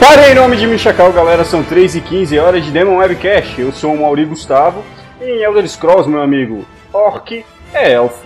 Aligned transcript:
Para 0.00 0.30
em 0.30 0.34
nome 0.34 0.56
de 0.56 0.64
Michacal, 0.64 1.12
galera, 1.12 1.44
são 1.44 1.64
3 1.64 1.96
e 1.96 2.00
15 2.00 2.38
horas 2.38 2.64
de 2.64 2.70
Demon 2.70 2.98
Webcast. 2.98 3.60
Eu 3.60 3.72
sou 3.72 3.92
o 3.92 4.00
Mauri 4.00 4.24
Gustavo 4.24 4.84
e 5.20 5.24
em 5.24 5.42
Elder 5.42 5.68
Scrolls, 5.68 6.08
meu 6.08 6.22
amigo, 6.22 6.64
Orc 6.92 7.44
é 7.74 7.94
elfo. 7.94 8.24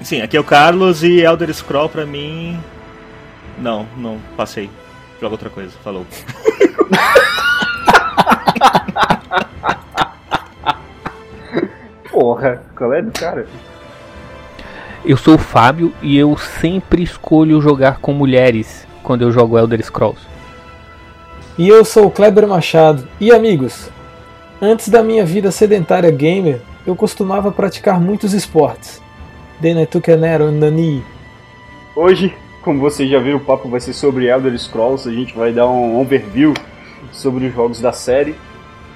Sim, 0.00 0.22
aqui 0.22 0.38
é 0.38 0.40
o 0.40 0.44
Carlos 0.44 1.02
e 1.02 1.20
Elder 1.20 1.52
Scroll 1.52 1.90
pra 1.90 2.06
mim. 2.06 2.58
Não, 3.58 3.86
não, 3.96 4.18
passei. 4.38 4.70
Joga 5.20 5.34
outra 5.34 5.50
coisa, 5.50 5.72
falou. 5.84 6.06
Porra, 12.10 12.62
qual 12.74 12.94
é 12.94 13.02
do 13.02 13.12
cara? 13.12 13.46
Eu 15.04 15.18
sou 15.18 15.34
o 15.34 15.38
Fábio 15.38 15.92
e 16.00 16.16
eu 16.16 16.38
sempre 16.38 17.02
escolho 17.02 17.60
jogar 17.60 17.98
com 17.98 18.14
mulheres 18.14 18.86
quando 19.02 19.20
eu 19.22 19.30
jogo 19.30 19.58
Elder 19.58 19.84
Scrolls. 19.84 20.37
E 21.58 21.68
eu 21.68 21.84
sou 21.84 22.06
o 22.06 22.10
Kleber 22.10 22.46
Machado. 22.46 23.08
E 23.18 23.32
amigos, 23.32 23.90
antes 24.62 24.88
da 24.88 25.02
minha 25.02 25.26
vida 25.26 25.50
sedentária 25.50 26.08
gamer, 26.08 26.60
eu 26.86 26.94
costumava 26.94 27.50
praticar 27.50 28.00
muitos 28.00 28.32
esportes. 28.32 29.02
Then 29.60 29.82
I 29.82 29.86
took 29.86 30.08
an 30.08 30.24
arrow 30.24 30.48
in 30.48 30.60
the 30.60 30.70
knee. 30.70 31.02
Hoje, 31.96 32.32
como 32.62 32.78
vocês 32.78 33.10
já 33.10 33.18
viram, 33.18 33.38
o 33.38 33.44
papo 33.44 33.68
vai 33.68 33.80
ser 33.80 33.92
sobre 33.92 34.26
Elder 34.28 34.56
Scrolls. 34.56 35.08
A 35.08 35.12
gente 35.12 35.34
vai 35.34 35.52
dar 35.52 35.66
um 35.66 36.00
overview 36.00 36.54
sobre 37.10 37.48
os 37.48 37.52
jogos 37.52 37.80
da 37.80 37.90
série. 37.90 38.36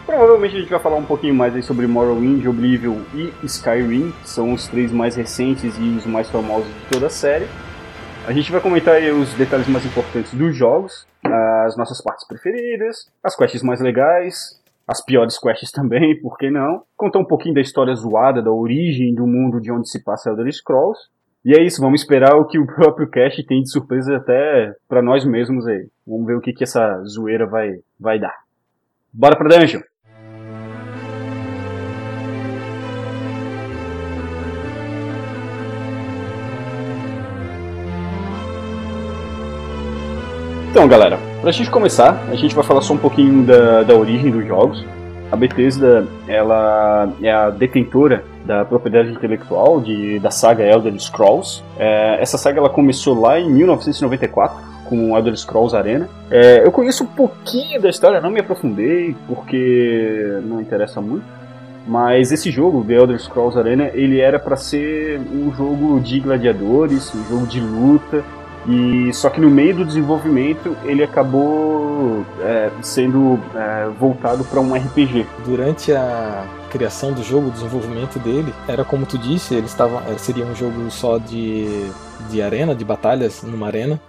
Provavelmente 0.06 0.54
a 0.54 0.60
gente 0.60 0.70
vai 0.70 0.78
falar 0.78 0.98
um 0.98 1.04
pouquinho 1.04 1.34
mais 1.34 1.56
aí 1.56 1.64
sobre 1.64 1.88
Morrowind, 1.88 2.46
Oblivion 2.46 3.00
e 3.12 3.32
Skyrim, 3.42 4.14
que 4.22 4.30
são 4.30 4.52
os 4.52 4.68
três 4.68 4.92
mais 4.92 5.16
recentes 5.16 5.74
e 5.80 5.96
os 5.98 6.06
mais 6.06 6.30
famosos 6.30 6.68
de 6.68 6.92
toda 6.92 7.08
a 7.08 7.10
série. 7.10 7.48
A 8.24 8.32
gente 8.32 8.52
vai 8.52 8.60
comentar 8.60 9.02
os 9.02 9.30
detalhes 9.34 9.66
mais 9.66 9.84
importantes 9.84 10.32
dos 10.32 10.54
jogos, 10.54 11.10
as 11.24 11.76
nossas 11.76 12.02
partes 12.02 12.26
preferidas, 12.26 13.10
as 13.22 13.36
quests 13.36 13.62
mais 13.62 13.80
legais, 13.80 14.60
as 14.86 15.04
piores 15.04 15.38
quests 15.38 15.70
também, 15.72 16.20
por 16.20 16.36
que 16.36 16.50
não? 16.50 16.82
Contar 16.96 17.20
um 17.20 17.24
pouquinho 17.24 17.54
da 17.54 17.60
história 17.60 17.94
zoada, 17.94 18.42
da 18.42 18.50
origem 18.50 19.14
do 19.14 19.26
mundo 19.26 19.60
de 19.60 19.70
onde 19.70 19.88
se 19.88 20.02
passa 20.02 20.30
Elder 20.30 20.52
Scrolls. 20.52 21.00
E 21.44 21.54
é 21.54 21.62
isso, 21.62 21.80
vamos 21.80 22.02
esperar 22.02 22.36
o 22.36 22.46
que 22.46 22.58
o 22.58 22.66
próprio 22.66 23.08
cast 23.08 23.44
tem 23.46 23.62
de 23.62 23.70
surpresa 23.70 24.16
até 24.16 24.74
para 24.88 25.02
nós 25.02 25.24
mesmos 25.24 25.66
aí. 25.66 25.88
Vamos 26.06 26.26
ver 26.26 26.36
o 26.36 26.40
que, 26.40 26.52
que 26.52 26.64
essa 26.64 27.02
zoeira 27.04 27.46
vai, 27.46 27.70
vai 27.98 28.18
dar. 28.18 28.36
Bora 29.12 29.36
pra 29.36 29.48
dungeon! 29.48 29.91
Então, 40.72 40.88
galera, 40.88 41.18
pra 41.42 41.52
gente 41.52 41.70
começar, 41.70 42.24
a 42.30 42.34
gente 42.34 42.54
vai 42.54 42.64
falar 42.64 42.80
só 42.80 42.94
um 42.94 42.98
pouquinho 42.98 43.44
da, 43.44 43.82
da 43.82 43.94
origem 43.94 44.30
dos 44.30 44.46
jogos. 44.46 44.82
A 45.30 45.36
Bethesda, 45.36 46.06
ela 46.26 47.12
é 47.20 47.30
a 47.30 47.50
detentora 47.50 48.24
da 48.46 48.64
propriedade 48.64 49.10
intelectual 49.10 49.82
de, 49.82 50.18
da 50.18 50.30
saga 50.30 50.64
Elder 50.64 50.98
Scrolls. 50.98 51.62
É, 51.78 52.16
essa 52.22 52.38
saga 52.38 52.58
ela 52.58 52.70
começou 52.70 53.20
lá 53.20 53.38
em 53.38 53.50
1994 53.50 54.56
com 54.86 55.14
Elder 55.14 55.36
Scrolls 55.36 55.76
Arena. 55.76 56.08
É, 56.30 56.64
eu 56.64 56.72
conheço 56.72 57.04
um 57.04 57.08
pouquinho 57.08 57.78
da 57.78 57.90
história, 57.90 58.18
não 58.18 58.30
me 58.30 58.40
aprofundei 58.40 59.14
porque 59.28 60.40
não 60.42 60.58
interessa 60.58 61.02
muito. 61.02 61.26
Mas 61.86 62.32
esse 62.32 62.50
jogo, 62.50 62.82
The 62.82 62.94
Elder 62.94 63.20
Scrolls 63.20 63.58
Arena, 63.58 63.90
ele 63.92 64.20
era 64.20 64.38
para 64.38 64.56
ser 64.56 65.20
um 65.20 65.52
jogo 65.54 66.00
de 66.00 66.18
gladiadores, 66.18 67.14
um 67.14 67.24
jogo 67.28 67.46
de 67.46 67.60
luta, 67.60 68.24
e 68.66 69.12
só 69.12 69.28
que 69.28 69.40
no 69.40 69.50
meio 69.50 69.76
do 69.76 69.84
desenvolvimento 69.84 70.76
ele 70.84 71.02
acabou 71.02 72.24
é, 72.40 72.70
sendo 72.80 73.38
é, 73.54 73.88
voltado 73.98 74.44
para 74.44 74.60
um 74.60 74.74
RPG. 74.74 75.26
Durante 75.44 75.92
a 75.92 76.46
criação 76.70 77.12
do 77.12 77.22
jogo, 77.22 77.48
o 77.48 77.50
desenvolvimento 77.50 78.18
dele, 78.18 78.52
era 78.68 78.84
como 78.84 79.04
tu 79.04 79.18
disse, 79.18 79.54
ele 79.54 79.66
estava 79.66 80.02
seria 80.18 80.44
um 80.44 80.54
jogo 80.54 80.90
só 80.90 81.18
de, 81.18 81.90
de 82.30 82.40
arena, 82.40 82.74
de 82.74 82.84
batalhas 82.84 83.42
numa 83.42 83.66
arena. 83.66 84.00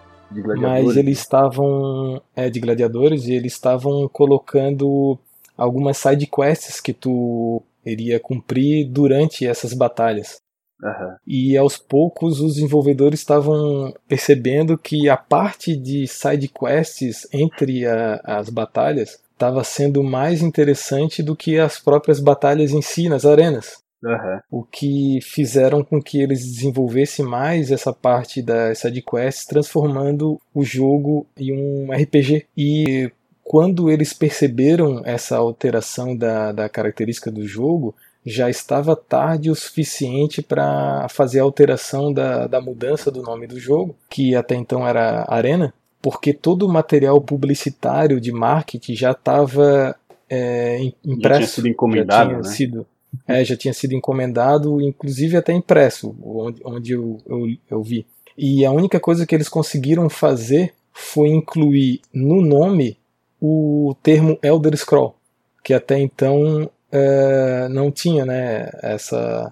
Mas 0.60 0.98
eles 0.98 1.20
estavam 1.20 2.22
é, 2.36 2.50
de 2.50 2.60
gladiadores 2.60 3.28
e 3.28 3.34
eles 3.34 3.54
estavam 3.54 4.10
colocando 4.12 5.18
algumas 5.56 5.98
side 5.98 6.26
quests 6.26 6.82
que 6.82 6.94
tu 6.94 7.62
iria 7.86 8.20
cumprir 8.20 8.88
durante 8.90 9.46
essas 9.46 9.74
batalhas. 9.74 10.42
Uhum. 10.82 11.16
E 11.26 11.58
aos 11.58 11.78
poucos 11.78 12.40
os 12.40 12.56
desenvolvedores 12.56 13.20
estavam 13.20 13.94
percebendo 14.08 14.78
que 14.78 15.08
a 15.08 15.16
parte 15.16 15.76
de 15.76 16.08
side 16.08 16.48
quests 16.50 17.28
entre 17.32 17.86
a, 17.86 18.22
as 18.24 18.50
batalhas 18.50 19.22
estava 19.32 19.64
sendo 19.64 20.04
mais 20.04 20.42
interessante 20.42 21.22
do 21.24 21.36
que 21.36 21.58
as 21.58 21.80
próprias 21.80 22.20
batalhas 22.20 22.72
em 22.72 22.82
si 22.82 23.10
nas 23.10 23.26
arenas. 23.26 23.84
Uhum. 24.04 24.40
O 24.52 24.64
que 24.64 25.20
fizeram 25.22 25.84
com 25.84 26.02
que 26.02 26.22
eles 26.22 26.44
desenvolvessem 26.46 27.26
mais 27.26 27.72
essa 27.72 27.94
parte 27.94 28.42
das 28.42 28.80
side 28.80 29.02
quests, 29.02 29.46
transformando 29.46 30.40
o 30.54 30.64
jogo 30.64 31.26
em 31.38 31.54
um 31.54 31.92
RPG. 31.92 32.46
E 32.56 33.10
quando 33.42 33.90
eles 33.90 34.14
perceberam 34.14 35.02
essa 35.06 35.38
alteração 35.38 36.16
da, 36.16 36.52
da 36.52 36.68
característica 36.68 37.32
do 37.32 37.48
jogo, 37.48 37.96
já 38.26 38.50
estava 38.50 38.96
tarde 38.96 39.50
o 39.50 39.56
suficiente 39.56 40.42
para 40.42 41.08
fazer 41.10 41.40
a 41.40 41.44
alteração 41.44 42.14
da, 42.14 42.48
da 42.48 42.62
mudança 42.62 43.12
do 43.12 43.22
nome 43.22 43.48
do 43.48 43.60
jogo, 43.60 43.96
que 44.10 44.36
até 44.36 44.56
então 44.56 44.88
era 44.88 45.26
Arena, 45.28 45.74
porque 46.02 46.34
todo 46.34 46.66
o 46.66 46.72
material 46.72 47.20
publicitário 47.22 48.20
de 48.20 48.32
marketing 48.32 48.96
já 48.96 49.12
estava 49.12 49.96
é, 50.30 50.92
impresso. 51.04 51.22
Já 51.22 51.38
tinha 51.38 51.48
sido 51.48 51.68
encomendado, 51.68 52.18
já 52.18 52.26
tinha 52.28 52.38
né? 52.38 52.56
Sido, 52.56 52.88
é, 53.28 53.46
já 53.46 53.58
tinha 53.58 53.74
sido 53.74 53.94
encomendado, 53.94 54.82
inclusive 54.82 55.38
até 55.38 55.54
impresso, 55.54 56.16
onde, 56.24 56.62
onde 56.66 56.92
eu, 56.94 57.18
eu, 57.28 57.46
eu 57.70 57.84
vi. 57.84 58.06
E 58.38 58.66
a 58.66 58.72
única 58.72 59.00
coisa 59.00 59.26
que 59.26 59.36
eles 59.36 59.50
conseguiram 59.50 60.10
fazer 60.10 60.74
foi 60.92 61.30
incluir 61.30 62.02
no 62.14 62.42
nome 62.42 62.98
o 63.42 63.96
termo 64.02 64.40
Elder 64.42 64.76
Scroll, 64.78 65.16
que 65.64 65.74
até 65.74 66.00
então 66.00 66.70
é, 66.96 67.68
não 67.70 67.92
tinha 67.92 68.24
né, 68.26 68.70
essa 68.84 69.52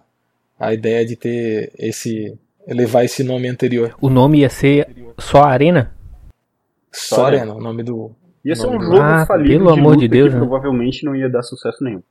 a 0.59 0.73
ideia 0.73 1.03
de 1.05 1.15
ter 1.15 1.71
esse 1.77 2.37
levar 2.67 3.03
esse 3.03 3.23
nome 3.23 3.47
anterior. 3.47 3.95
O 3.99 4.09
nome 4.09 4.39
ia 4.41 4.49
ser 4.49 4.87
só 5.17 5.43
Arena? 5.43 5.91
Só, 6.93 7.15
só 7.15 7.25
Arena, 7.25 7.53
o 7.55 7.59
nome 7.59 7.81
do. 7.83 8.11
Ia 8.45 8.55
ser 8.55 8.67
um 8.67 8.79
jogo 8.81 8.97
Ah, 9.01 9.25
falido 9.25 9.49
pelo 9.49 9.73
de 9.73 9.79
amor 9.79 9.89
luta 9.95 10.01
de 10.01 10.07
Deus, 10.07 10.29
que 10.29 10.35
né? 10.35 10.39
provavelmente 10.39 11.03
não 11.05 11.15
ia 11.15 11.27
dar 11.29 11.41
sucesso 11.41 11.83
nenhum. 11.83 12.01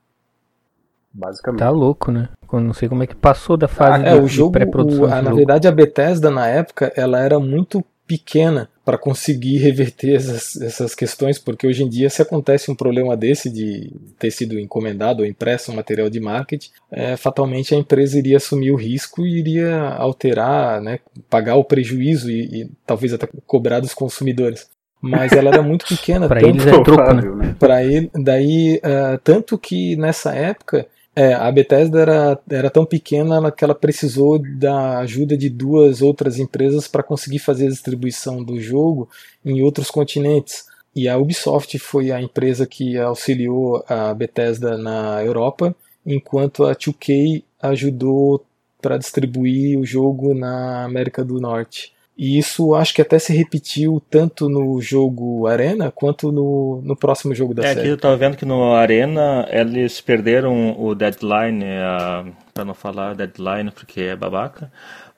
Basicamente. 1.13 1.59
Tá 1.59 1.69
louco, 1.69 2.11
né? 2.11 2.29
Eu 2.51 2.59
não 2.59 2.73
sei 2.73 2.87
como 2.89 3.03
é 3.03 3.07
que 3.07 3.15
passou 3.15 3.55
da 3.57 3.67
fase 3.67 4.05
É, 4.05 4.13
de, 4.13 4.19
o 4.19 4.25
de 4.25 4.33
jogo, 4.33 4.51
pré-produção. 4.51 5.03
o- 5.03 5.07
do 5.07 5.13
a- 5.13 5.17
na 5.17 5.23
jogo. 5.23 5.35
verdade 5.37 5.67
a 5.67 5.71
Bethesda 5.71 6.29
na 6.29 6.47
época 6.47 6.91
ela 6.95 7.19
era 7.19 7.39
muito 7.39 7.83
pequena 8.11 8.69
para 8.83 8.97
conseguir 8.97 9.57
reverter 9.59 10.15
essas, 10.15 10.59
essas 10.61 10.93
questões, 10.93 11.39
porque 11.39 11.65
hoje 11.65 11.81
em 11.81 11.87
dia 11.87 12.09
se 12.09 12.21
acontece 12.21 12.69
um 12.69 12.75
problema 12.75 13.15
desse 13.15 13.49
de 13.49 13.89
ter 14.19 14.31
sido 14.31 14.59
encomendado 14.59 15.21
ou 15.21 15.25
impresso 15.25 15.71
um 15.71 15.75
material 15.75 16.09
de 16.09 16.19
marketing, 16.19 16.69
é, 16.91 17.15
fatalmente 17.15 17.73
a 17.73 17.77
empresa 17.77 18.17
iria 18.17 18.35
assumir 18.35 18.71
o 18.71 18.75
risco 18.75 19.25
e 19.25 19.39
iria 19.39 19.77
alterar, 19.77 20.81
né, 20.81 20.99
pagar 21.29 21.55
o 21.55 21.63
prejuízo 21.63 22.29
e, 22.29 22.63
e 22.63 22.69
talvez 22.85 23.13
até 23.13 23.29
cobrar 23.47 23.79
dos 23.79 23.93
consumidores. 23.93 24.67
Mas 25.01 25.31
ela 25.31 25.49
era 25.49 25.63
muito 25.63 25.85
pequena, 25.85 26.27
tanto- 26.41 26.49
eles 26.49 26.67
é 26.67 26.83
troco, 26.83 27.13
né? 27.13 27.55
Para 27.57 27.83
ele, 27.83 28.11
daí 28.13 28.79
ah, 28.83 29.17
tanto 29.23 29.57
que 29.57 29.95
nessa 29.95 30.35
época 30.35 30.85
é, 31.15 31.33
a 31.33 31.51
Bethesda 31.51 31.99
era, 31.99 32.39
era 32.49 32.69
tão 32.69 32.85
pequena 32.85 33.51
que 33.51 33.63
ela 33.63 33.75
precisou 33.75 34.39
da 34.39 34.99
ajuda 34.99 35.37
de 35.37 35.49
duas 35.49 36.01
outras 36.01 36.39
empresas 36.39 36.87
para 36.87 37.03
conseguir 37.03 37.39
fazer 37.39 37.67
a 37.67 37.71
distribuição 37.71 38.43
do 38.43 38.59
jogo 38.59 39.09
em 39.43 39.61
outros 39.61 39.91
continentes. 39.91 40.65
E 40.95 41.07
a 41.07 41.17
Ubisoft 41.17 41.77
foi 41.79 42.11
a 42.11 42.21
empresa 42.21 42.65
que 42.65 42.97
auxiliou 42.97 43.83
a 43.87 44.13
Bethesda 44.13 44.77
na 44.77 45.23
Europa, 45.23 45.75
enquanto 46.05 46.65
a 46.65 46.75
2K 46.75 47.43
ajudou 47.61 48.45
para 48.81 48.97
distribuir 48.97 49.77
o 49.79 49.85
jogo 49.85 50.33
na 50.33 50.83
América 50.83 51.23
do 51.23 51.39
Norte. 51.39 51.93
E 52.23 52.37
isso 52.37 52.75
acho 52.75 52.93
que 52.93 53.01
até 53.01 53.17
se 53.17 53.33
repetiu 53.33 53.99
tanto 54.07 54.47
no 54.47 54.79
jogo 54.79 55.47
Arena 55.47 55.89
quanto 55.91 56.31
no, 56.31 56.79
no 56.83 56.95
próximo 56.95 57.33
jogo 57.33 57.51
da 57.55 57.63
É, 57.63 57.71
aqui 57.71 57.75
série. 57.81 57.89
eu 57.89 57.97
tava 57.97 58.15
vendo 58.15 58.37
que 58.37 58.45
no 58.45 58.73
Arena 58.75 59.47
eles 59.49 59.99
perderam 60.01 60.79
o 60.79 60.93
deadline, 60.93 61.65
a, 61.65 62.23
pra 62.53 62.63
não 62.63 62.75
falar 62.75 63.15
deadline 63.15 63.71
porque 63.71 64.01
é 64.01 64.15
babaca. 64.15 64.71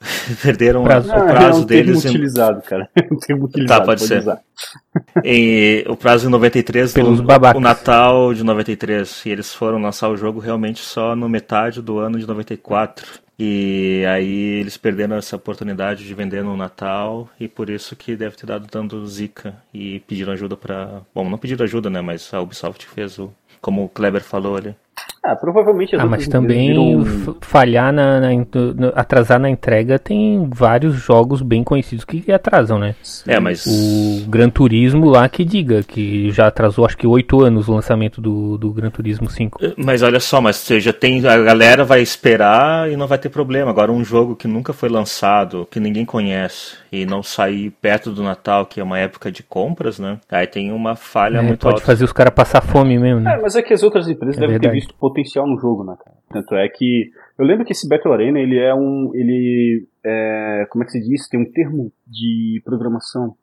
perderam 0.41 0.83
Prazo. 0.83 1.09
o 1.09 1.11
Ah, 1.11 1.23
prazo 1.23 1.59
é 1.59 1.63
um 1.63 1.65
termo 1.65 1.65
deles 1.65 2.05
em, 2.05 2.09
utilizado, 2.09 2.61
cara. 2.61 2.89
É 2.95 3.13
um 3.13 3.17
termo 3.17 3.45
utilizado, 3.45 3.85
pode 3.85 4.01
ser. 4.01 4.19
usar. 4.19 4.39
em- 5.23 5.83
o 5.88 5.95
prazo 5.95 6.27
em 6.27 6.31
93 6.31 6.94
Pelos 6.94 7.21
babacas. 7.21 7.59
o 7.59 7.63
Natal 7.63 8.33
de 8.33 8.44
93 8.44 9.25
e 9.25 9.29
eles 9.29 9.53
foram 9.53 9.81
lançar 9.81 10.09
o 10.09 10.17
jogo 10.17 10.39
realmente 10.39 10.81
só 10.81 11.15
no 11.15 11.27
metade 11.29 11.81
do 11.81 11.97
ano 12.00 12.19
de 12.19 12.27
94. 12.27 13.23
E 13.39 14.03
aí 14.07 14.59
eles 14.59 14.77
perderam 14.77 15.15
essa 15.17 15.35
oportunidade 15.35 16.05
de 16.05 16.13
vender 16.13 16.44
no 16.44 16.55
Natal 16.55 17.27
e 17.39 17.47
por 17.47 17.69
isso 17.69 17.95
que 17.95 18.15
deve 18.15 18.35
ter 18.35 18.45
dado 18.45 18.67
dando 18.71 19.05
zica 19.07 19.55
e 19.73 20.00
pediram 20.01 20.33
ajuda 20.33 20.55
para, 20.55 21.01
bom, 21.15 21.27
não 21.27 21.38
pediram 21.38 21.63
ajuda, 21.63 21.89
né, 21.89 22.00
mas 22.00 22.31
a 22.31 22.39
Ubisoft 22.39 22.85
fez 22.88 23.17
o 23.17 23.33
como 23.59 23.83
o 23.85 23.89
Kleber 23.89 24.21
falou 24.23 24.55
ali. 24.57 24.75
Ah, 25.24 25.38
provavelmente. 25.38 25.95
Ah, 25.95 26.06
mas 26.06 26.28
também 26.28 26.68
viram... 27.01 27.38
falhar 27.40 27.94
na, 27.94 28.19
na, 28.19 28.28
na, 28.75 28.88
atrasar 28.90 29.40
na 29.40 29.50
entrega 29.50 29.98
tem 29.98 30.50
vários 30.54 30.95
jogos 30.95 31.42
bem 31.42 31.63
conhecidos 31.63 32.04
que 32.04 32.30
atrasam, 32.30 32.78
né? 32.78 32.94
É, 33.25 33.40
mas 33.40 33.66
o 33.66 34.30
Gran 34.30 34.50
Turismo 34.50 35.10
lá 35.10 35.30
que 35.30 35.45
diga 35.45 35.81
que 35.81 36.30
já 36.31 36.48
atrasou 36.48 36.86
acho 36.86 36.98
que 36.98 37.07
oito 37.07 37.42
anos 37.42 37.69
o 37.69 37.74
lançamento 37.74 38.19
do, 38.19 38.57
do 38.57 38.74
Gran 38.74 38.90
Turismo 38.90 39.30
5. 39.30 39.63
Eh, 39.63 39.74
mas 39.78 40.01
olha 40.01 40.19
só, 40.19 40.42
mas 40.42 40.57
você 40.57 40.81
já 40.81 40.92
tem 40.92 41.25
a 41.25 41.38
galera 41.38 41.86
vai 41.86 42.01
esperar 42.01 42.92
e 42.92 42.98
não 42.98 43.07
vai 43.07 43.18
ter 43.18 43.30
problema. 43.30 43.72
Agora 43.72 43.94
um 43.94 44.04
jogo 44.04 44.36
que 44.36 44.48
nunca 44.48 44.74
foi 44.74 44.89
lançado, 44.89 45.66
que 45.72 45.80
ninguém 45.80 46.04
conhece 46.04 46.75
e 46.92 47.06
não 47.06 47.24
sair 47.24 47.72
perto 47.81 48.12
do 48.12 48.24
Natal, 48.24 48.66
que 48.66 48.81
é 48.81 48.84
uma 48.84 49.00
época 49.00 49.31
de 49.31 49.42
compras, 49.42 50.00
né? 50.00 50.19
Aí 50.30 50.46
tem 50.48 50.74
uma 50.74 50.98
falha 50.98 51.38
é, 51.38 51.42
muito 51.42 51.62
pode 51.62 51.75
alta. 51.75 51.86
fazer 51.86 52.04
os 52.04 52.12
caras 52.12 52.34
passar 52.34 52.62
fome 52.62 53.00
mesmo, 53.00 53.22
né? 53.22 53.36
É, 53.36 53.42
mas 53.42 53.56
é 53.56 53.62
que 53.62 53.74
as 53.74 53.84
outras 53.84 54.10
empresas 54.10 54.38
é 54.38 54.42
devem 54.42 54.56
verdade. 54.56 54.74
ter 54.74 54.80
visto 54.81 54.82
potencial 55.00 55.47
no 55.47 55.59
jogo, 55.59 55.83
né, 55.83 55.95
cara? 56.03 56.18
Tanto 56.30 56.56
é 56.56 56.68
que 56.68 57.12
eu 57.38 57.45
lembro 57.45 57.65
que 57.65 57.74
esse 57.74 57.88
Battle 57.88 58.13
Arena, 58.13 58.39
ele 58.39 58.57
é 58.57 58.74
um, 58.74 59.12
ele 59.13 59.88
é, 60.03 60.65
como 60.69 60.83
é 60.83 60.85
que 60.85 60.94
se 60.94 61.00
diz? 61.00 61.27
Tem 61.27 61.39
um 61.39 61.51
termo 61.51 61.91
de 62.07 62.62
programação. 62.65 63.35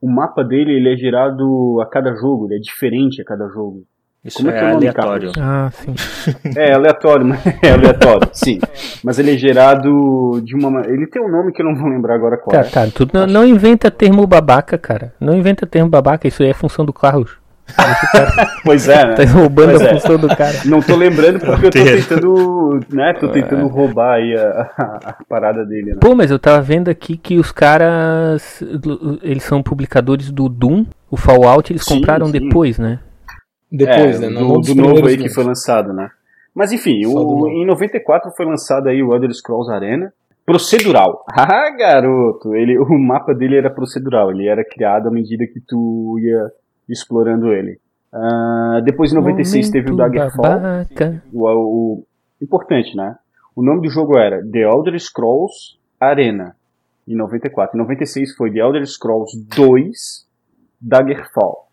O 0.00 0.10
mapa 0.10 0.42
dele, 0.42 0.72
ele 0.72 0.92
é 0.92 0.96
gerado 0.96 1.80
a 1.80 1.86
cada 1.86 2.14
jogo, 2.14 2.46
ele 2.46 2.56
é 2.56 2.58
diferente 2.58 3.22
a 3.22 3.24
cada 3.24 3.46
jogo. 3.48 3.84
Isso 4.24 4.38
Como 4.38 4.50
é, 4.50 4.54
é, 4.54 4.62
é 4.62 4.72
aleatório. 4.72 5.32
Ah, 5.38 5.70
sim. 5.72 5.94
É 6.56 6.72
aleatório, 6.72 7.26
mas 7.26 7.44
é 7.60 7.72
aleatório, 7.72 8.28
sim. 8.32 8.60
Mas 9.02 9.18
ele 9.18 9.34
é 9.34 9.36
gerado 9.36 10.40
de 10.44 10.54
uma. 10.54 10.80
Ele 10.86 11.08
tem 11.08 11.20
um 11.20 11.28
nome 11.28 11.52
que 11.52 11.60
eu 11.60 11.66
não 11.66 11.74
vou 11.74 11.88
lembrar 11.88 12.14
agora 12.14 12.36
qual. 12.36 12.52
Tá, 12.52 12.60
é. 12.60 12.70
tá. 12.70 12.86
Tu 12.86 13.08
não, 13.12 13.26
não 13.26 13.44
inventa 13.44 13.90
termo 13.90 14.24
babaca, 14.26 14.78
cara. 14.78 15.12
Não 15.20 15.34
inventa 15.34 15.66
termo 15.66 15.90
babaca, 15.90 16.28
isso 16.28 16.42
aí 16.42 16.50
é 16.50 16.54
função 16.54 16.84
do 16.84 16.92
Carlos. 16.92 17.41
pois 18.64 18.88
é, 18.88 19.06
né? 19.06 19.14
Tá 19.14 19.24
roubando 19.24 19.70
pois 19.70 19.82
a 19.82 19.84
é. 19.84 19.94
função 19.94 20.18
do 20.18 20.28
cara. 20.28 20.52
Não 20.64 20.80
tô 20.80 20.96
lembrando 20.96 21.40
porque 21.40 21.66
eu 21.66 21.70
tô 21.70 21.84
tentando, 21.84 22.80
né? 22.90 23.14
Tô 23.14 23.28
tentando 23.28 23.66
roubar 23.68 24.14
aí 24.14 24.34
a, 24.34 24.70
a, 24.76 24.82
a, 25.10 25.24
parada 25.28 25.64
dele, 25.64 25.92
né? 25.92 25.98
Pô, 26.00 26.14
mas 26.14 26.30
eu 26.30 26.38
tava 26.38 26.60
vendo 26.60 26.88
aqui 26.88 27.16
que 27.16 27.38
os 27.38 27.52
caras, 27.52 28.62
eles 29.22 29.42
são 29.44 29.62
publicadores 29.62 30.30
do 30.30 30.48
Doom, 30.48 30.84
o 31.10 31.16
Fallout 31.16 31.72
eles 31.72 31.84
sim, 31.84 31.96
compraram 31.96 32.26
sim. 32.26 32.32
depois, 32.32 32.78
né? 32.78 32.98
Depois, 33.70 34.22
é, 34.22 34.28
né? 34.28 34.38
Do, 34.38 34.60
do 34.60 34.74
novo 34.74 35.06
aí 35.06 35.16
que 35.16 35.30
foi 35.30 35.44
lançado, 35.44 35.92
né? 35.92 36.10
Mas 36.54 36.72
enfim, 36.72 37.06
o, 37.06 37.48
em 37.48 37.66
94 37.66 38.30
foi 38.36 38.44
lançado 38.44 38.88
aí 38.88 39.02
o 39.02 39.14
Elder 39.14 39.32
Scrolls 39.32 39.72
Arena. 39.72 40.12
Procedural. 40.44 41.24
Ah, 41.34 41.70
garoto! 41.70 42.54
Ele, 42.54 42.78
o 42.78 42.98
mapa 42.98 43.32
dele 43.32 43.56
era 43.56 43.70
procedural. 43.70 44.30
Ele 44.30 44.48
era 44.48 44.62
criado 44.64 45.08
à 45.08 45.10
medida 45.10 45.46
que 45.46 45.60
tu 45.60 46.18
ia 46.20 46.50
explorando 46.92 47.52
ele. 47.52 47.80
Uh, 48.12 48.82
depois 48.84 49.10
em 49.10 49.14
96 49.16 49.54
Momento 49.54 49.72
teve 49.72 49.92
o 49.92 49.96
Daggerfall. 49.96 50.44
O, 51.32 51.48
o, 51.48 52.06
importante, 52.40 52.94
né? 52.96 53.16
O 53.56 53.62
nome 53.62 53.82
do 53.82 53.90
jogo 53.90 54.18
era 54.18 54.42
The 54.42 54.60
Elder 54.60 54.98
Scrolls 55.00 55.78
Arena. 55.98 56.54
Em 57.08 57.16
94. 57.16 57.76
Em 57.76 57.80
96 57.80 58.36
foi 58.36 58.52
The 58.52 58.60
Elder 58.60 58.86
Scrolls 58.86 59.32
2 59.56 60.26
Daggerfall 60.80 61.72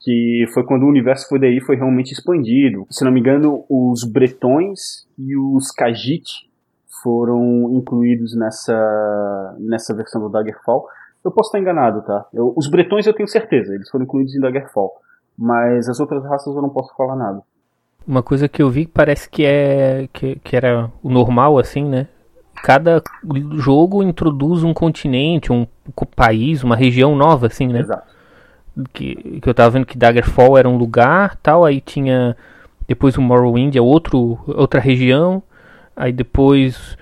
que 0.00 0.46
foi 0.54 0.64
quando 0.64 0.84
o 0.84 0.88
universo 0.88 1.28
foi 1.28 1.38
daí 1.38 1.60
foi 1.60 1.76
realmente 1.76 2.12
expandido. 2.12 2.86
Se 2.90 3.04
não 3.04 3.12
me 3.12 3.20
engano, 3.20 3.64
os 3.68 4.02
bretões 4.02 5.06
e 5.18 5.36
os 5.36 5.70
Khajiit 5.78 6.48
foram 7.02 7.70
incluídos 7.72 8.34
nessa 8.34 9.56
nessa 9.58 9.94
versão 9.94 10.20
do 10.22 10.30
Daggerfall. 10.30 10.86
Eu 11.24 11.30
posso 11.30 11.48
estar 11.48 11.58
enganado, 11.58 12.02
tá? 12.02 12.26
Eu, 12.32 12.52
os 12.56 12.68
bretões 12.68 13.06
eu 13.06 13.14
tenho 13.14 13.28
certeza, 13.28 13.74
eles 13.74 13.90
foram 13.90 14.04
incluídos 14.04 14.34
em 14.34 14.40
Daggerfall. 14.40 14.92
Mas 15.36 15.88
as 15.88 16.00
outras 16.00 16.24
raças 16.24 16.54
eu 16.54 16.62
não 16.62 16.70
posso 16.70 16.94
falar 16.96 17.16
nada. 17.16 17.42
Uma 18.06 18.22
coisa 18.22 18.48
que 18.48 18.62
eu 18.62 18.70
vi 18.70 18.86
parece 18.86 19.28
que 19.28 19.44
é 19.44 20.08
que, 20.12 20.36
que 20.36 20.56
era 20.56 20.90
o 21.02 21.10
normal 21.10 21.58
assim, 21.58 21.84
né? 21.84 22.08
Cada 22.62 23.02
jogo 23.54 24.02
introduz 24.02 24.62
um 24.62 24.74
continente, 24.74 25.52
um 25.52 25.66
país, 26.14 26.62
uma 26.62 26.76
região 26.76 27.14
nova 27.14 27.46
assim, 27.46 27.68
né? 27.68 27.80
Exato 27.80 28.20
que, 28.92 29.40
que 29.40 29.48
eu 29.48 29.54
tava 29.54 29.70
vendo 29.70 29.86
que 29.86 29.98
Daggerfall 29.98 30.56
era 30.56 30.68
um 30.68 30.76
lugar, 30.76 31.36
tal, 31.36 31.64
aí 31.64 31.80
tinha 31.80 32.36
depois 32.86 33.16
o 33.16 33.22
Morrowind 33.22 33.76
é 33.76 33.80
outro 33.80 34.38
outra 34.46 34.80
região, 34.80 35.42
aí 35.94 36.12
depois 36.12 36.96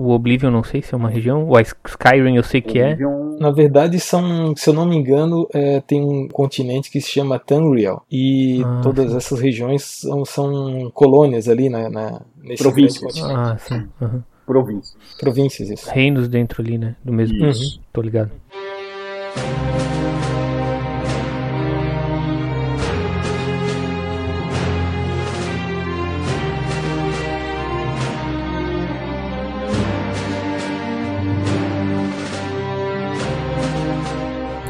o 0.00 0.10
Oblivion 0.10 0.50
não 0.50 0.64
sei 0.64 0.82
se 0.82 0.94
é 0.94 0.96
uma 0.96 1.08
região, 1.08 1.48
o 1.48 1.60
Skyrim 1.60 2.36
eu 2.36 2.42
sei 2.42 2.60
que 2.60 2.78
é. 2.78 2.96
Na 3.38 3.50
verdade 3.50 3.98
são, 4.00 4.54
se 4.56 4.68
eu 4.68 4.74
não 4.74 4.86
me 4.86 4.96
engano, 4.96 5.46
é, 5.52 5.80
tem 5.80 6.02
um 6.02 6.28
continente 6.28 6.90
que 6.90 7.00
se 7.00 7.10
chama 7.10 7.38
Tamriel 7.38 8.02
e 8.10 8.62
ah, 8.64 8.80
todas 8.82 9.10
sim. 9.10 9.16
essas 9.16 9.40
regiões 9.40 9.82
são, 9.82 10.24
são 10.24 10.90
colônias 10.92 11.48
ali 11.48 11.68
na, 11.68 11.88
na 11.88 12.20
nesse 12.42 12.62
províncias. 12.62 13.22
Ah, 13.22 13.56
sim. 13.58 13.88
Uhum. 14.00 14.22
Províncias. 14.46 14.96
Províncias, 15.18 15.70
isso. 15.70 15.90
Reinos 15.90 16.28
dentro 16.28 16.60
ali, 16.60 16.76
né? 16.76 16.96
Do 17.04 17.12
mesmo. 17.12 17.44
Uhum. 17.44 17.52
Tô 17.92 18.02
ligado. 18.02 18.30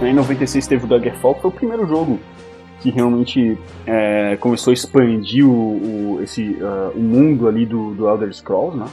Em 0.03 0.15
96 0.15 0.67
teve 0.67 0.85
o 0.85 0.89
Daggerfall, 0.89 1.35
que 1.35 1.43
foi 1.43 1.51
o 1.51 1.53
primeiro 1.53 1.87
jogo 1.87 2.19
que 2.81 2.91
realmente 2.91 3.59
é, 3.87 4.37
começou 4.41 4.71
a 4.71 4.75
expandir 4.75 5.47
o, 5.47 5.51
o 5.51 6.21
esse, 6.23 6.57
uh, 6.61 6.91
o 6.97 7.01
mundo 7.01 7.47
ali 7.47 7.67
do, 7.67 7.93
do 7.95 8.09
Elder 8.09 8.33
Scrolls, 8.33 8.77
né? 8.77 8.87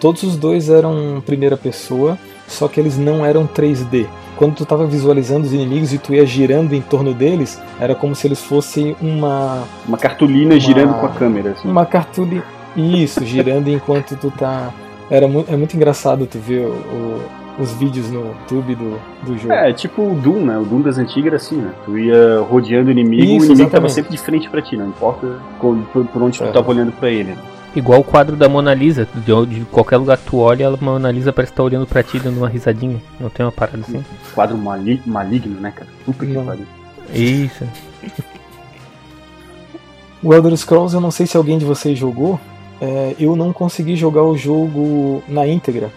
Todos 0.00 0.22
os 0.22 0.36
dois 0.36 0.68
eram 0.68 1.22
primeira 1.24 1.56
pessoa, 1.56 2.18
só 2.46 2.68
que 2.68 2.80
eles 2.80 2.98
não 2.98 3.24
eram 3.24 3.46
3D. 3.46 4.06
Quando 4.36 4.54
tu 4.54 4.62
estava 4.62 4.86
visualizando 4.86 5.46
os 5.46 5.52
inimigos 5.52 5.92
e 5.92 5.98
tu 5.98 6.14
ia 6.14 6.26
girando 6.26 6.74
em 6.74 6.82
torno 6.82 7.14
deles, 7.14 7.60
era 7.80 7.94
como 7.94 8.14
se 8.14 8.26
eles 8.26 8.42
fossem 8.42 8.94
uma... 9.00 9.64
Uma 9.88 9.96
cartolina 9.96 10.52
uma, 10.54 10.60
girando 10.60 10.94
com 11.00 11.06
a 11.06 11.10
câmera. 11.10 11.50
Assim. 11.52 11.68
Uma 11.68 11.86
cartolina... 11.86 12.44
Isso, 12.76 13.24
girando 13.24 13.68
enquanto 13.68 14.16
tu 14.16 14.30
tá... 14.30 14.72
Era 15.10 15.26
muito, 15.26 15.50
é 15.50 15.56
muito 15.56 15.74
engraçado 15.74 16.26
tu 16.26 16.38
ver 16.38 16.66
o 16.66 17.20
os 17.58 17.72
vídeos 17.72 18.10
no 18.10 18.28
YouTube 18.28 18.74
do, 18.74 19.00
do 19.24 19.38
jogo. 19.38 19.52
É, 19.52 19.72
tipo 19.72 20.02
o 20.02 20.14
Doom, 20.14 20.44
né? 20.44 20.58
O 20.58 20.64
Doom 20.64 20.82
das 20.82 20.98
antigas 20.98 21.26
era 21.26 21.36
assim, 21.36 21.56
né? 21.56 21.72
Tu 21.84 21.98
ia 21.98 22.40
rodeando 22.40 22.88
o 22.88 22.90
inimigo 22.92 23.22
e 23.22 23.26
o 23.26 23.28
inimigo 23.28 23.44
exatamente. 23.44 23.70
tava 23.70 23.88
sempre 23.88 24.10
de 24.10 24.18
frente 24.18 24.48
pra 24.50 24.60
ti, 24.60 24.76
não 24.76 24.88
importa 24.88 25.38
por, 25.60 26.22
onde 26.22 26.42
é. 26.42 26.46
tu 26.46 26.52
tava 26.52 26.70
olhando 26.70 26.92
pra 26.92 27.10
ele. 27.10 27.30
Né? 27.30 27.38
Igual 27.74 28.00
o 28.00 28.04
quadro 28.04 28.36
da 28.36 28.48
Mona 28.48 28.72
Lisa, 28.74 29.06
de, 29.14 29.46
de 29.46 29.64
qualquer 29.66 29.96
lugar 29.96 30.16
que 30.18 30.24
tu 30.24 30.38
olha, 30.38 30.68
a 30.68 30.76
Mona 30.76 31.10
Lisa 31.10 31.32
parece 31.32 31.52
estar 31.52 31.62
tá 31.62 31.66
olhando 31.66 31.86
pra 31.86 32.02
ti 32.02 32.18
dando 32.18 32.38
uma 32.38 32.48
risadinha. 32.48 33.00
Não 33.20 33.28
tem 33.28 33.44
uma 33.44 33.52
parada 33.52 33.78
assim? 33.78 34.04
Quadro 34.34 34.56
mali 34.56 35.00
maligno, 35.06 35.60
né, 35.60 35.72
cara? 35.74 35.88
Puta 36.04 36.24
que 36.24 36.34
pariu. 36.34 36.66
Isso. 37.12 37.64
o 40.22 40.34
Elder 40.34 40.56
Scrolls, 40.56 40.94
eu 40.94 41.00
não 41.00 41.10
sei 41.10 41.26
se 41.26 41.36
alguém 41.36 41.58
de 41.58 41.64
vocês 41.64 41.98
jogou. 41.98 42.40
É, 42.80 43.14
eu 43.18 43.34
não 43.34 43.54
consegui 43.54 43.96
jogar 43.96 44.22
o 44.22 44.36
jogo 44.36 45.22
na 45.26 45.46
íntegra 45.46 45.90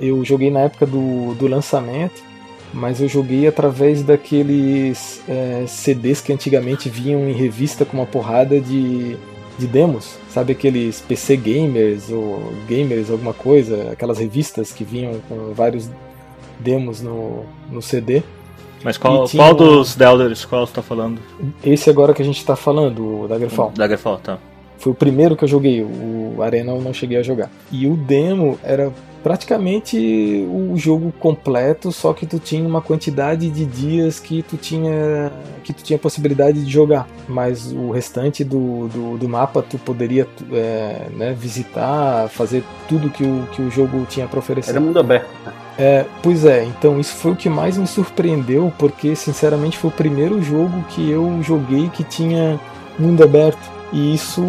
eu 0.00 0.24
joguei 0.24 0.50
na 0.50 0.60
época 0.60 0.86
do, 0.86 1.34
do 1.34 1.46
lançamento, 1.46 2.22
mas 2.72 3.00
eu 3.00 3.08
joguei 3.08 3.46
através 3.46 4.02
daqueles 4.02 5.22
é, 5.28 5.64
CDs 5.66 6.20
que 6.20 6.32
antigamente 6.32 6.88
vinham 6.88 7.28
em 7.28 7.32
revista 7.32 7.84
com 7.84 7.96
uma 7.96 8.06
porrada 8.06 8.60
de, 8.60 9.16
de 9.58 9.66
demos, 9.66 10.18
sabe 10.28 10.52
aqueles 10.52 11.00
PC 11.00 11.36
Gamers 11.36 12.10
ou 12.10 12.52
Gamers, 12.68 13.10
alguma 13.10 13.32
coisa, 13.32 13.90
aquelas 13.92 14.18
revistas 14.18 14.72
que 14.72 14.84
vinham 14.84 15.20
com 15.28 15.52
vários 15.54 15.90
demos 16.58 17.00
no, 17.00 17.44
no 17.70 17.80
CD. 17.80 18.22
Mas 18.84 18.96
qual, 18.96 19.24
tinha... 19.24 19.42
qual 19.42 19.54
dos 19.54 19.94
The 19.96 20.04
Elder 20.04 20.36
Scrolls 20.36 20.72
tá 20.72 20.82
falando? 20.82 21.20
Esse 21.64 21.90
agora 21.90 22.14
que 22.14 22.22
a 22.22 22.24
gente 22.24 22.44
tá 22.44 22.54
falando, 22.54 23.22
o 23.22 23.28
Daggerfall. 23.28 23.72
Daggerfall, 23.74 24.18
tá. 24.18 24.38
Foi 24.78 24.92
o 24.92 24.94
primeiro 24.94 25.34
que 25.34 25.42
eu 25.42 25.48
joguei, 25.48 25.82
o 25.82 26.40
Arena 26.40 26.70
eu 26.70 26.80
não 26.80 26.94
cheguei 26.94 27.18
a 27.18 27.22
jogar. 27.22 27.50
E 27.72 27.88
o 27.88 27.96
demo 27.96 28.58
era 28.62 28.92
praticamente 29.22 30.46
o 30.50 30.76
jogo 30.76 31.12
completo, 31.18 31.92
só 31.92 32.12
que 32.12 32.26
tu 32.26 32.38
tinha 32.38 32.66
uma 32.66 32.80
quantidade 32.80 33.50
de 33.50 33.64
dias 33.64 34.20
que 34.20 34.42
tu 34.42 34.56
tinha 34.56 35.32
que 35.64 35.72
tu 35.72 35.82
tinha 35.82 35.98
possibilidade 35.98 36.64
de 36.64 36.70
jogar, 36.70 37.06
mas 37.28 37.72
o 37.72 37.90
restante 37.90 38.42
do, 38.42 38.88
do, 38.88 39.18
do 39.18 39.28
mapa 39.28 39.62
tu 39.62 39.76
poderia 39.78 40.26
é, 40.52 41.08
né, 41.14 41.36
visitar, 41.38 42.28
fazer 42.28 42.64
tudo 42.88 43.10
que 43.10 43.22
o, 43.22 43.46
que 43.52 43.60
o 43.60 43.70
jogo 43.70 44.06
tinha 44.08 44.26
para 44.26 44.38
oferecer. 44.38 44.70
Era 44.70 44.80
mundo 44.80 44.98
aberto. 44.98 45.28
Né? 45.44 45.52
É, 45.78 46.04
pois 46.22 46.44
é, 46.44 46.64
então 46.64 46.98
isso 46.98 47.14
foi 47.14 47.32
o 47.32 47.36
que 47.36 47.48
mais 47.48 47.76
me 47.76 47.86
surpreendeu, 47.86 48.72
porque 48.78 49.14
sinceramente 49.14 49.76
foi 49.76 49.90
o 49.90 49.92
primeiro 49.92 50.42
jogo 50.42 50.82
que 50.88 51.08
eu 51.10 51.40
joguei 51.42 51.88
que 51.90 52.02
tinha 52.02 52.58
mundo 52.98 53.22
aberto 53.22 53.77
E 53.90 54.14
isso 54.14 54.42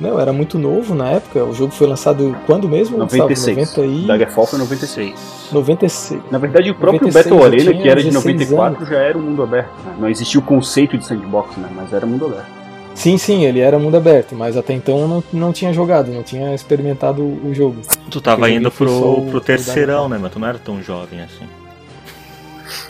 não, 0.00 0.18
era 0.18 0.32
muito 0.32 0.58
novo 0.58 0.92
na 0.94 1.08
época. 1.10 1.44
O 1.44 1.54
jogo 1.54 1.72
foi 1.72 1.86
lançado 1.86 2.36
quando 2.46 2.68
mesmo? 2.68 2.98
96. 2.98 3.56
Gustavo? 3.58 3.86
90 3.86 4.02
e... 4.02 4.06
Daggerfall 4.08 4.46
foi 4.46 4.58
96. 4.58 5.14
96. 5.52 6.20
Na 6.30 6.38
verdade, 6.38 6.70
o 6.70 6.74
próprio 6.74 7.06
96, 7.06 7.24
Battle 7.26 7.44
Arena, 7.46 7.82
que 7.82 7.88
era 7.88 8.00
de 8.02 8.08
16 8.10 8.24
94, 8.50 8.76
anos. 8.76 8.88
já 8.88 8.96
era 8.98 9.16
um 9.16 9.22
mundo 9.22 9.42
aberto. 9.42 9.70
né? 9.86 9.94
Não 10.00 10.08
existia 10.08 10.40
o 10.40 10.42
conceito 10.42 10.98
de 10.98 11.04
sandbox, 11.06 11.56
né? 11.58 11.68
Mas 11.76 11.92
era 11.92 12.04
mundo 12.04 12.26
aberto. 12.26 12.46
Sim, 12.94 13.16
sim, 13.16 13.44
ele 13.46 13.60
era 13.60 13.78
mundo 13.78 13.96
aberto, 13.96 14.34
mas 14.34 14.54
até 14.56 14.74
então 14.74 14.98
eu 14.98 15.08
não, 15.08 15.24
não 15.32 15.52
tinha 15.52 15.72
jogado, 15.72 16.10
não 16.12 16.22
tinha 16.22 16.54
experimentado 16.54 17.22
o 17.22 17.54
jogo. 17.54 17.76
Tu 18.10 18.20
tava 18.20 18.50
indo 18.50 18.70
pro, 18.70 18.90
o- 19.18 19.26
pro 19.30 19.40
terceirão, 19.40 20.08
né? 20.08 20.18
Mas 20.20 20.30
tu 20.32 20.38
não 20.38 20.46
era 20.48 20.58
tão 20.58 20.82
jovem 20.82 21.20
assim. 21.22 21.46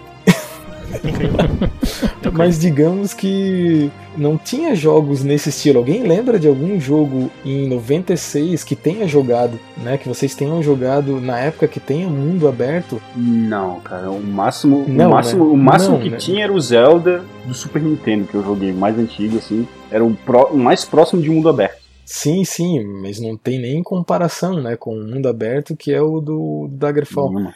Mas 2.33 2.59
digamos 2.59 3.13
que 3.13 3.91
não 4.17 4.37
tinha 4.37 4.75
jogos 4.75 5.23
nesse 5.23 5.49
estilo. 5.49 5.79
Alguém 5.79 6.03
lembra 6.03 6.39
de 6.39 6.47
algum 6.47 6.79
jogo 6.79 7.29
em 7.45 7.67
96 7.67 8.63
que 8.63 8.75
tenha 8.75 9.07
jogado, 9.07 9.59
né? 9.77 9.97
Que 9.97 10.07
vocês 10.07 10.35
tenham 10.35 10.61
jogado 10.61 11.19
na 11.19 11.39
época 11.39 11.67
que 11.67 11.79
tenha 11.79 12.07
mundo 12.07 12.47
aberto? 12.47 13.01
Não, 13.15 13.79
cara, 13.79 14.09
o 14.09 14.21
máximo, 14.21 14.85
Não, 14.87 15.09
o 15.09 15.13
máximo, 15.13 15.45
né? 15.45 15.51
o 15.51 15.57
máximo 15.57 15.95
Não, 15.95 16.01
que 16.03 16.09
né? 16.09 16.17
tinha 16.17 16.43
era 16.43 16.53
o 16.53 16.59
Zelda 16.59 17.23
do 17.45 17.53
Super 17.53 17.81
Nintendo, 17.81 18.25
que 18.27 18.35
eu 18.35 18.43
joguei 18.43 18.71
mais 18.71 18.97
antigo, 18.97 19.37
assim. 19.37 19.67
Era 19.91 20.03
o, 20.05 20.13
pró- 20.13 20.49
o 20.51 20.57
mais 20.57 20.85
próximo 20.85 21.21
de 21.21 21.29
mundo 21.29 21.49
aberto. 21.49 21.79
Sim, 22.05 22.43
sim, 22.43 22.83
mas 23.01 23.19
não 23.19 23.37
tem 23.37 23.59
nem 23.59 23.83
comparação, 23.83 24.61
né? 24.61 24.75
Com 24.75 24.95
o 24.95 25.03
mundo 25.03 25.27
aberto 25.27 25.75
que 25.75 25.93
é 25.93 26.01
o 26.01 26.19
do, 26.19 26.67
Daggerfall. 26.71 27.29
Nenhuma. 27.29 27.53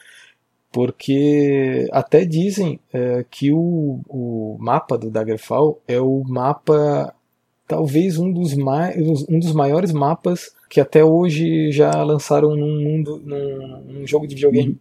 Porque 0.74 1.86
até 1.92 2.24
dizem 2.24 2.80
é, 2.92 3.24
que 3.30 3.52
o, 3.52 4.00
o 4.08 4.56
mapa 4.58 4.98
do 4.98 5.08
Daggerfall 5.08 5.80
é 5.86 6.00
o 6.00 6.24
mapa, 6.26 7.14
talvez 7.64 8.18
um 8.18 8.32
dos, 8.32 8.54
mai, 8.54 9.00
um 9.28 9.38
dos 9.38 9.52
maiores 9.52 9.92
mapas 9.92 10.52
que 10.68 10.80
até 10.80 11.04
hoje 11.04 11.70
já 11.70 12.02
lançaram 12.02 12.56
num 12.56 12.82
mundo, 12.82 13.22
num, 13.24 13.82
num 13.82 14.06
jogo 14.06 14.26
de 14.26 14.34
videogame. 14.34 14.76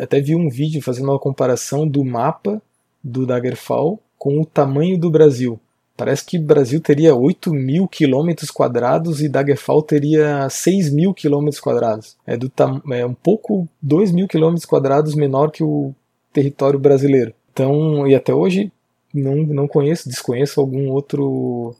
Até 0.00 0.18
vi 0.18 0.34
um 0.34 0.48
vídeo 0.48 0.80
fazendo 0.80 1.10
uma 1.10 1.18
comparação 1.18 1.86
do 1.86 2.02
mapa 2.02 2.62
do 3.02 3.26
Daggerfall 3.26 4.00
com 4.16 4.40
o 4.40 4.46
tamanho 4.46 4.98
do 4.98 5.10
Brasil. 5.10 5.60
Parece 5.96 6.24
que 6.24 6.38
o 6.38 6.42
Brasil 6.42 6.80
teria 6.80 7.14
8 7.14 7.52
mil 7.52 7.86
quilômetros 7.86 8.50
quadrados 8.50 9.22
e 9.22 9.28
Daggerfall 9.28 9.82
teria 9.82 10.48
6 10.50 10.92
mil 10.92 11.14
quilômetros 11.14 11.60
quadrados. 11.60 12.16
É, 12.26 12.36
do 12.36 12.50
é 12.92 13.06
um 13.06 13.14
pouco 13.14 13.68
2 13.80 14.10
mil 14.10 14.26
quilômetros 14.26 14.66
quadrados 14.66 15.14
menor 15.14 15.50
que 15.50 15.62
o 15.62 15.94
território 16.32 16.80
brasileiro. 16.80 17.32
Então, 17.52 18.06
e 18.08 18.14
até 18.14 18.34
hoje 18.34 18.72
não, 19.14 19.36
não 19.36 19.68
conheço, 19.68 20.08
desconheço 20.08 20.60
algum 20.60 20.90
outro 20.90 21.76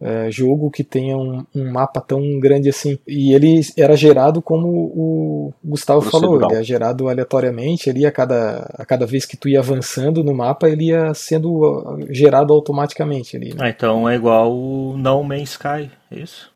é, 0.00 0.30
jogo 0.30 0.70
que 0.70 0.84
tenha 0.84 1.16
um, 1.16 1.44
um 1.54 1.70
mapa 1.70 2.00
tão 2.00 2.38
grande 2.38 2.68
assim. 2.68 2.98
E 3.06 3.32
ele 3.32 3.60
era 3.76 3.96
gerado 3.96 4.42
como 4.42 4.68
o 4.68 5.52
Gustavo 5.64 6.02
falou, 6.02 6.42
ele 6.42 6.54
é 6.54 6.62
gerado 6.62 7.08
aleatoriamente, 7.08 7.88
ali 7.88 8.04
a 8.04 8.12
cada, 8.12 8.70
a 8.74 8.84
cada 8.84 9.06
vez 9.06 9.24
que 9.24 9.36
tu 9.36 9.48
ia 9.48 9.60
avançando 9.60 10.22
no 10.22 10.34
mapa, 10.34 10.68
ele 10.68 10.86
ia 10.86 11.14
sendo 11.14 11.98
gerado 12.10 12.52
automaticamente 12.52 13.36
ali. 13.36 13.50
né? 13.50 13.56
Ah, 13.60 13.68
então 13.68 14.08
é 14.08 14.14
igual 14.14 14.52
o 14.52 14.96
No 14.96 15.22
Man's 15.22 15.50
Sky, 15.50 15.90
é 16.10 16.18
isso? 16.18 16.50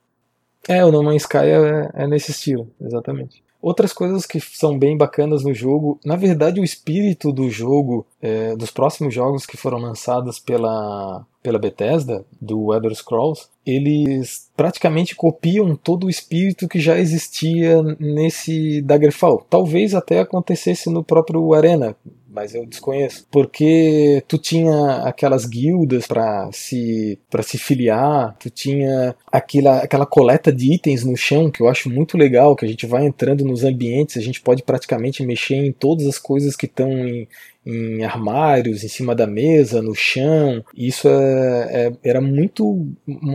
É, 0.69 0.85
o 0.85 0.93
No 0.93 1.03
Man's 1.03 1.23
Sky 1.23 1.39
é, 1.39 1.91
é 1.95 2.07
nesse 2.07 2.31
estilo, 2.31 2.69
exatamente. 2.81 3.43
Outras 3.63 3.93
coisas 3.93 4.25
que 4.25 4.41
são 4.41 4.79
bem 4.79 4.97
bacanas 4.97 5.45
no 5.45 5.53
jogo, 5.53 5.99
na 6.05 6.17
verdade 6.17 6.61
o 6.61 6.65
espírito 6.65 7.31
do 7.33 7.51
jogo, 7.51 8.07
é, 8.21 8.57
dos 8.57 8.71
próximos 8.71 9.13
jogos 9.13 9.45
que 9.45 9.57
foram 9.57 9.79
lançados 9.79 10.39
pela, 10.39 11.27
pela 11.43 11.59
Bethesda, 11.59 12.25
do 12.41 12.73
Elder 12.73 12.95
Scrolls, 12.95 13.49
eles 13.67 14.51
praticamente 14.57 15.15
copiam 15.15 15.77
todo 15.77 16.07
o 16.07 16.11
espírito 16.11 16.69
que 16.69 16.81
já 16.81 16.99
existia 16.99 17.83
nesse 17.99 18.81
Daggerfall. 18.83 19.45
Talvez 19.49 19.95
até 19.95 20.21
acontecesse 20.21 20.89
no 20.91 21.05
próprio 21.05 21.53
Arena, 21.53 21.95
mas 22.31 22.55
eu 22.55 22.65
desconheço. 22.65 23.27
Porque 23.31 24.23
tu 24.29 24.39
tinha 24.39 25.03
aquelas 25.05 25.45
guildas 25.45 26.07
para 26.07 26.51
se 26.53 27.19
para 27.29 27.43
se 27.43 27.59
filiar, 27.59 28.37
tu 28.39 28.49
tinha 28.51 29.15
aquela, 29.31 29.79
aquela 29.79 30.07
coleta 30.07 30.53
de 30.53 30.75
itens 30.75 31.05
no 31.05 31.17
chão 31.17 31.51
que 31.51 31.61
eu 31.63 31.69
acho 31.69 31.91
muito 31.91 32.17
legal, 32.17 32.55
que 32.55 32.65
a 32.65 32.69
gente 32.69 32.87
vai 32.87 33.05
entrando 33.05 33.45
nos 33.45 33.65
ambientes, 33.65 34.17
a 34.17 34.21
gente 34.21 34.41
pode 34.41 34.63
praticamente 34.63 35.25
mexer 35.25 35.57
em 35.57 35.73
todas 35.73 36.07
as 36.07 36.19
coisas 36.19 36.55
que 36.57 36.67
estão 36.67 36.91
em, 36.91 37.29
em 37.67 38.05
armários, 38.05 38.85
em 38.85 38.89
cima 38.89 39.15
da 39.15 39.27
mesa, 39.27 39.83
no 39.83 39.95
chão. 39.95 40.65
Isso 40.75 41.09
é, 41.09 41.87
é- 41.89 41.93
era 42.11 42.21
muito 42.21 42.87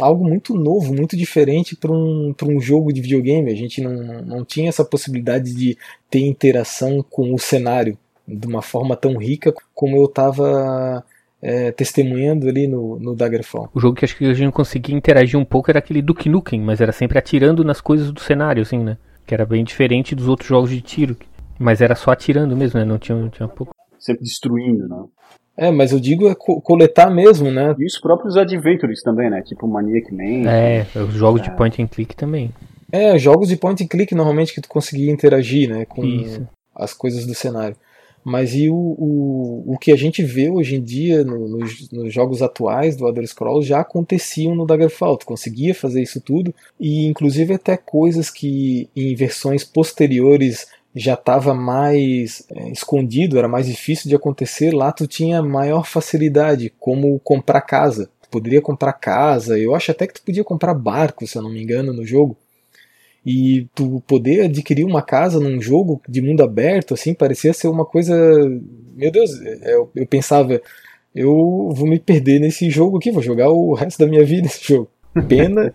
algo 0.01 0.27
muito 0.27 0.55
novo, 0.55 0.93
muito 0.93 1.15
diferente 1.17 1.75
para 1.75 1.91
um, 1.91 2.33
um 2.43 2.59
jogo 2.61 2.91
de 2.93 3.01
videogame. 3.01 3.51
A 3.51 3.55
gente 3.55 3.81
não, 3.81 4.21
não 4.23 4.45
tinha 4.45 4.69
essa 4.69 4.85
possibilidade 4.85 5.53
de 5.53 5.77
ter 6.09 6.19
interação 6.19 7.03
com 7.09 7.33
o 7.33 7.39
cenário 7.39 7.97
de 8.27 8.47
uma 8.47 8.61
forma 8.61 8.95
tão 8.95 9.17
rica 9.17 9.53
como 9.73 9.97
eu 9.97 10.05
estava 10.05 11.03
testemunhando 11.75 12.47
ali 12.47 12.67
no, 12.67 12.97
no 12.99 13.15
Daggerfall. 13.15 13.69
O 13.73 13.79
jogo 13.79 13.95
que 13.95 14.03
acho 14.05 14.17
que 14.17 14.25
a 14.25 14.33
gente 14.33 14.51
conseguia 14.51 14.95
interagir 14.95 15.39
um 15.39 15.45
pouco 15.45 15.69
era 15.69 15.77
aquele 15.79 16.01
Duke 16.01 16.27
Nukem, 16.27 16.59
mas 16.59 16.81
era 16.81 16.91
sempre 16.91 17.19
atirando 17.19 17.63
nas 17.63 17.79
coisas 17.79 18.11
do 18.11 18.19
cenário, 18.19 18.63
assim, 18.63 18.79
né? 18.79 18.97
Que 19.27 19.33
era 19.33 19.45
bem 19.45 19.63
diferente 19.63 20.15
dos 20.15 20.27
outros 20.27 20.49
jogos 20.49 20.71
de 20.71 20.81
tiro. 20.81 21.15
Mas 21.59 21.81
era 21.81 21.93
só 21.95 22.11
atirando 22.11 22.55
mesmo, 22.57 22.79
né? 22.79 22.85
Não 22.85 22.97
tinha, 22.97 23.15
não 23.17 23.29
tinha 23.29 23.47
pouco. 23.47 23.73
Sempre 23.99 24.23
destruindo, 24.23 24.87
né? 24.87 25.03
É, 25.57 25.71
mas 25.71 25.91
eu 25.91 25.99
digo 25.99 26.27
é 26.27 26.35
co- 26.35 26.59
coletar 26.61 27.09
mesmo, 27.09 27.49
né? 27.51 27.75
E 27.77 27.85
os 27.85 27.99
próprios 27.99 28.35
Adventures 28.37 29.01
também, 29.03 29.29
né? 29.29 29.41
Tipo 29.41 29.67
Maniac 29.67 30.11
Man. 30.13 30.49
É, 30.49 30.85
os 30.99 31.13
jogos 31.13 31.41
de 31.41 31.51
point 31.51 31.81
and 31.81 31.87
click 31.87 32.15
também. 32.15 32.51
É, 32.91 33.17
jogos 33.19 33.47
de 33.49 33.55
point 33.55 33.83
and 33.83 33.87
click 33.87 34.13
normalmente 34.15 34.53
que 34.53 34.61
tu 34.61 34.67
conseguia 34.67 35.11
interagir, 35.11 35.69
né, 35.69 35.85
com 35.85 36.03
Isso. 36.03 36.47
as 36.75 36.93
coisas 36.93 37.25
do 37.25 37.33
cenário. 37.33 37.75
Mas 38.25 38.55
e 38.55 38.69
o, 38.69 38.75
o, 38.75 39.63
o 39.73 39.77
que 39.77 39.91
a 39.91 39.95
gente 39.95 40.23
vê 40.23 40.49
hoje 40.49 40.75
em 40.75 40.81
dia 40.81 41.23
no- 41.23 41.47
nos, 41.47 41.89
nos 41.91 42.11
jogos 42.13 42.41
atuais 42.41 42.95
do 42.95 43.07
Elder 43.07 43.27
Scrolls 43.27 43.67
já 43.69 43.79
aconteciam 43.81 44.55
no 44.55 44.65
Daggerfall. 44.65 45.17
Tu 45.17 45.27
conseguia 45.27 45.75
fazer 45.75 46.01
isso 46.01 46.19
tudo 46.19 46.53
e 46.79 47.05
inclusive 47.05 47.53
até 47.53 47.77
coisas 47.77 48.31
que 48.31 48.89
em 48.95 49.13
versões 49.15 49.63
posteriores 49.63 50.67
já 50.95 51.13
estava 51.13 51.53
mais 51.53 52.43
é, 52.49 52.71
escondido, 52.71 53.37
era 53.37 53.47
mais 53.47 53.67
difícil 53.67 54.09
de 54.09 54.15
acontecer, 54.15 54.73
lá 54.73 54.91
tu 54.91 55.05
tinha 55.05 55.41
maior 55.43 55.85
facilidade, 55.85 56.73
como 56.79 57.19
comprar 57.19 57.61
casa. 57.61 58.09
Tu 58.21 58.29
poderia 58.29 58.61
comprar 58.61 58.93
casa, 58.93 59.59
eu 59.59 59.75
acho 59.75 59.91
até 59.91 60.07
que 60.07 60.13
tu 60.15 60.23
podia 60.23 60.43
comprar 60.43 60.73
barco, 60.73 61.27
se 61.27 61.37
eu 61.37 61.41
não 61.43 61.51
me 61.51 61.61
engano, 61.61 61.93
no 61.93 62.05
jogo. 62.05 62.37
E 63.25 63.67
tu 63.73 64.03
poder 64.05 64.41
adquirir 64.41 64.85
uma 64.85 65.01
casa 65.01 65.39
num 65.39 65.59
jogo 65.59 65.99
de 66.07 66.21
mundo 66.21 66.43
aberto, 66.43 66.93
assim, 66.93 67.13
parecia 67.13 67.53
ser 67.53 67.67
uma 67.67 67.83
coisa. 67.85 68.13
Meu 68.95 69.11
Deus, 69.11 69.31
eu, 69.63 69.89
eu 69.95 70.05
pensava, 70.05 70.61
eu 71.13 71.69
vou 71.73 71.87
me 71.87 71.99
perder 71.99 72.39
nesse 72.39 72.69
jogo 72.69 72.97
aqui, 72.97 73.09
vou 73.11 73.23
jogar 73.23 73.49
o 73.49 73.73
resto 73.73 73.97
da 73.99 74.07
minha 74.07 74.23
vida 74.23 74.43
nesse 74.43 74.67
jogo. 74.67 74.89
Pena, 75.29 75.73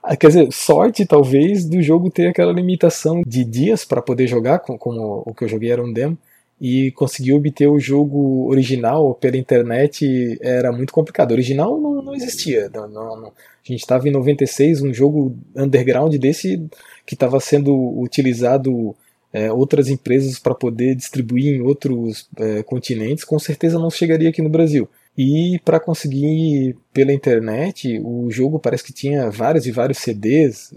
ah, 0.00 0.16
quer 0.16 0.28
dizer, 0.28 0.48
sorte 0.52 1.04
talvez 1.04 1.64
do 1.68 1.82
jogo 1.82 2.08
ter 2.08 2.28
aquela 2.28 2.52
limitação 2.52 3.20
de 3.26 3.44
dias 3.44 3.84
para 3.84 4.00
poder 4.00 4.28
jogar, 4.28 4.60
com- 4.60 4.78
como 4.78 5.24
o 5.26 5.34
que 5.34 5.42
eu 5.44 5.48
joguei 5.48 5.72
era 5.72 5.82
um 5.84 5.92
demo, 5.92 6.16
e 6.60 6.90
conseguir 6.92 7.34
obter 7.34 7.66
o 7.66 7.78
jogo 7.78 8.46
original 8.48 9.14
pela 9.14 9.36
internet 9.36 10.38
era 10.40 10.72
muito 10.72 10.92
complicado. 10.92 11.30
O 11.30 11.34
original 11.34 11.78
não, 11.80 12.02
não 12.02 12.14
existia, 12.14 12.70
não- 12.72 12.88
não- 12.88 13.26
a 13.26 13.32
gente 13.72 13.80
estava 13.80 14.08
em 14.08 14.12
96, 14.12 14.80
um 14.80 14.94
jogo 14.94 15.36
underground 15.54 16.14
desse 16.16 16.64
que 17.04 17.14
estava 17.14 17.38
sendo 17.40 17.74
utilizado 18.00 18.94
é, 19.32 19.52
outras 19.52 19.88
empresas 19.88 20.38
para 20.38 20.54
poder 20.54 20.94
distribuir 20.94 21.56
em 21.56 21.60
outros 21.60 22.26
é, 22.38 22.62
continentes, 22.62 23.22
com 23.24 23.38
certeza 23.38 23.78
não 23.78 23.90
chegaria 23.90 24.30
aqui 24.30 24.40
no 24.40 24.48
Brasil. 24.48 24.88
E 25.16 25.58
para 25.64 25.80
conseguir 25.80 26.76
pela 26.92 27.12
internet, 27.12 27.98
o 28.04 28.30
jogo 28.30 28.58
parece 28.58 28.84
que 28.84 28.92
tinha 28.92 29.30
vários 29.30 29.66
e 29.66 29.72
vários 29.72 29.98
CDs, 29.98 30.74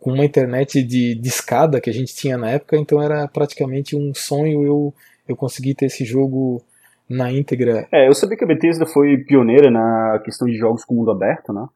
com 0.00 0.12
uma 0.12 0.24
internet 0.24 0.82
de 0.82 1.14
discada 1.14 1.80
que 1.80 1.88
a 1.88 1.92
gente 1.92 2.14
tinha 2.14 2.36
na 2.36 2.50
época, 2.50 2.76
então 2.76 3.00
era 3.00 3.28
praticamente 3.28 3.94
um 3.94 4.12
sonho 4.12 4.64
eu, 4.66 4.94
eu 5.28 5.36
conseguir 5.36 5.74
ter 5.74 5.86
esse 5.86 6.04
jogo 6.04 6.60
na 7.08 7.30
íntegra. 7.30 7.86
É, 7.92 8.08
eu 8.08 8.14
sabia 8.14 8.36
que 8.36 8.44
a 8.44 8.48
Bethesda 8.48 8.84
foi 8.84 9.18
pioneira 9.18 9.70
na 9.70 10.20
questão 10.24 10.48
de 10.48 10.54
jogos 10.54 10.84
com 10.84 10.94
mundo 10.94 11.10
aberto, 11.12 11.52
né? 11.52 11.66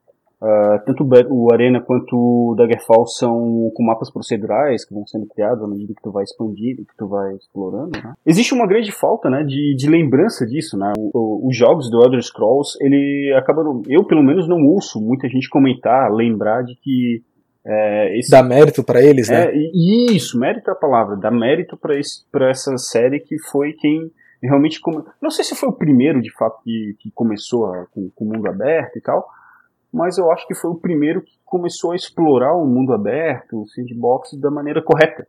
Ah, 0.42 0.82
tanto 0.84 1.02
o 1.30 1.52
Arena 1.52 1.80
quanto 1.80 2.14
o 2.14 2.54
Daggerfall 2.56 3.06
são 3.06 3.70
com 3.74 3.82
mapas 3.82 4.10
procedurais 4.12 4.84
que 4.84 4.92
vão 4.92 5.06
sendo 5.06 5.26
criados 5.26 5.64
à 5.64 5.66
medida 5.66 5.94
que 5.94 6.02
tu 6.02 6.12
vai 6.12 6.24
expandindo, 6.24 6.84
que 6.84 6.94
tu 6.96 7.08
vai 7.08 7.34
explorando, 7.34 7.92
né? 8.02 8.12
Existe 8.26 8.52
uma 8.52 8.66
grande 8.66 8.92
falta, 8.92 9.30
né, 9.30 9.42
de, 9.42 9.74
de 9.74 9.88
lembrança 9.88 10.46
disso, 10.46 10.76
né? 10.76 10.92
O- 10.98 11.10
o- 11.14 11.48
os 11.48 11.56
jogos 11.56 11.90
do 11.90 12.02
Elder 12.04 12.22
Scrolls, 12.22 12.76
ele 12.82 13.32
acaba, 13.36 13.62
eu 13.88 14.04
pelo 14.04 14.22
menos 14.22 14.46
não 14.46 14.62
ouço 14.66 15.00
muita 15.00 15.26
gente 15.28 15.48
comentar, 15.48 16.12
lembrar 16.12 16.62
de 16.62 16.74
que 16.82 17.22
é, 17.68 18.16
esse 18.18 18.30
Dá 18.30 18.42
mérito 18.42 18.84
para 18.84 19.02
eles, 19.02 19.28
né? 19.28 19.46
é, 19.46 19.52
e- 19.56 20.14
isso, 20.14 20.38
mérito 20.38 20.70
é 20.70 20.72
a 20.72 20.76
palavra. 20.76 21.16
Dá 21.16 21.30
mérito 21.30 21.76
pra 21.76 22.48
essa 22.50 22.76
série 22.78 23.18
que 23.20 23.36
foi 23.50 23.72
quem 23.72 24.10
realmente. 24.40 24.80
Come... 24.80 25.02
Não 25.20 25.30
sei 25.30 25.44
se 25.44 25.56
foi 25.56 25.70
o 25.70 25.72
primeiro, 25.72 26.20
de 26.22 26.30
fato, 26.36 26.62
que, 26.62 26.94
que 27.00 27.10
começou 27.12 27.66
a- 27.66 27.86
com, 27.92 28.08
com 28.14 28.24
o 28.24 28.28
mundo 28.28 28.46
aberto 28.48 28.96
e 28.98 29.00
tal. 29.00 29.26
Mas 29.96 30.18
eu 30.18 30.30
acho 30.30 30.46
que 30.46 30.54
foi 30.54 30.70
o 30.70 30.74
primeiro 30.74 31.22
que 31.22 31.32
começou 31.42 31.92
a 31.92 31.96
explorar 31.96 32.54
o 32.54 32.66
mundo 32.66 32.92
aberto, 32.92 33.62
o 33.62 33.66
sandbox, 33.66 34.38
da 34.38 34.50
maneira 34.50 34.82
correta. 34.82 35.26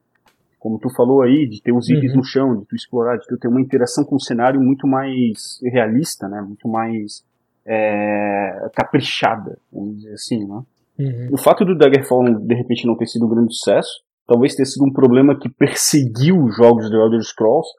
Como 0.59 0.77
tu 0.77 0.89
falou 0.93 1.21
aí, 1.21 1.47
de 1.47 1.61
ter 1.61 1.71
os 1.71 1.89
itens 1.89 2.11
uhum. 2.11 2.17
no 2.17 2.23
chão, 2.23 2.57
de 2.57 2.65
tu 2.65 2.75
explorar, 2.75 3.15
de 3.17 3.25
tu 3.25 3.37
ter 3.37 3.47
uma 3.47 3.61
interação 3.61 4.03
com 4.03 4.17
o 4.17 4.19
cenário 4.19 4.59
muito 4.59 4.85
mais 4.85 5.57
realista, 5.63 6.27
né? 6.27 6.41
Muito 6.41 6.67
mais 6.67 7.23
é, 7.65 8.69
caprichada, 8.75 9.57
vamos 9.71 9.99
dizer 9.99 10.13
assim, 10.13 10.45
né? 10.45 10.61
Uhum. 10.99 11.29
O 11.31 11.37
fato 11.37 11.63
do 11.63 11.77
Daggerfall 11.77 12.37
de 12.37 12.55
repente 12.55 12.85
não 12.85 12.97
ter 12.97 13.05
sido 13.05 13.25
um 13.25 13.29
grande 13.29 13.55
sucesso, 13.55 14.01
talvez 14.27 14.53
tenha 14.53 14.65
sido 14.65 14.83
um 14.83 14.91
problema 14.91 15.39
que 15.39 15.47
perseguiu 15.47 16.43
os 16.43 16.57
jogos 16.57 16.89
de 16.89 16.95
Elder 16.97 17.21
Scrolls, 17.21 17.69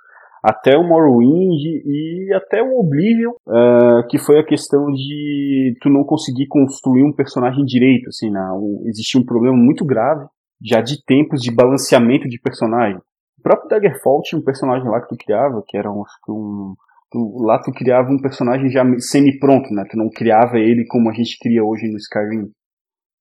até 0.42 0.76
o 0.76 0.87
Morrowind 0.87 1.61
e 1.85 2.33
até 2.35 2.62
o 2.62 2.78
Oblivion, 2.78 3.33
uh, 3.47 4.07
que 4.09 4.18
foi 4.18 4.38
a 4.38 4.47
questão 4.47 4.87
de 4.87 5.75
tu 5.80 5.88
não 5.88 6.04
conseguir 6.04 6.47
construir 6.47 7.04
um 7.04 7.12
personagem 7.12 7.64
direito, 7.64 8.09
assim, 8.09 8.30
né? 8.30 8.40
existia 8.87 9.21
um 9.21 9.25
problema 9.25 9.57
muito 9.57 9.85
grave 9.85 10.26
já 10.64 10.80
de 10.80 11.02
tempos 11.04 11.40
de 11.40 11.54
balanceamento 11.54 12.28
de 12.28 12.40
personagem. 12.40 13.00
O 13.38 13.42
próprio 13.42 13.68
Daggerfall 13.68 14.23
tinha 14.23 14.40
um 14.40 14.45
personagem 14.45 14.88
lá 14.88 15.00
que 15.00 15.09
tu 15.09 15.16
criava, 15.16 15.62
que 15.66 15.76
era 15.76 15.90
um, 15.90 16.02
um 16.28 16.75
tu, 17.11 17.42
lá 17.45 17.61
tu 17.61 17.71
criava 17.73 18.11
um 18.11 18.21
personagem 18.21 18.68
já 18.68 18.85
semi-pronto, 18.99 19.73
né? 19.73 19.85
Tu 19.88 19.97
não 19.97 20.09
criava 20.11 20.59
ele 20.59 20.85
como 20.88 21.09
a 21.09 21.12
gente 21.12 21.38
cria 21.38 21.64
hoje 21.64 21.88
no 21.88 21.97
Skyrim. 21.97 22.50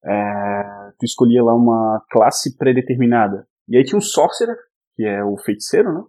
É, 0.06 0.64
tu 1.00 1.06
escolhia 1.06 1.44
lá 1.44 1.54
uma 1.54 2.02
classe 2.10 2.58
pré-determinada. 2.58 3.46
E 3.70 3.78
aí 3.78 3.84
tinha 3.84 3.98
um 3.98 4.02
Sorcerer, 4.02 4.56
que 4.96 5.04
é 5.04 5.24
o 5.24 5.38
feiticeiro, 5.38 5.94
né? 5.94 6.02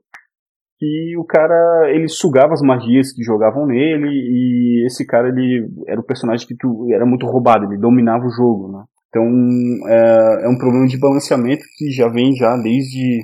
Que 0.79 1.17
o 1.17 1.25
cara 1.25 1.91
ele 1.91 2.09
sugava 2.09 2.53
as 2.53 2.63
magias 2.63 3.13
que 3.13 3.23
jogavam 3.23 3.67
nele 3.67 4.09
e 4.09 4.87
esse 4.87 5.05
cara 5.05 5.29
ele 5.29 5.69
era 5.87 6.01
o 6.01 6.05
personagem 6.05 6.47
que 6.47 6.57
tu, 6.57 6.87
era 6.93 7.05
muito 7.05 7.27
roubado, 7.27 7.65
ele 7.65 7.81
dominava 7.81 8.25
o 8.25 8.31
jogo, 8.31 8.71
né? 8.71 8.85
Então 9.09 9.25
é, 9.89 10.45
é 10.45 10.49
um 10.49 10.57
problema 10.57 10.87
de 10.87 10.99
balanceamento 10.99 11.65
que 11.77 11.91
já 11.91 12.09
vem 12.09 12.35
já 12.35 12.57
desde 12.57 13.21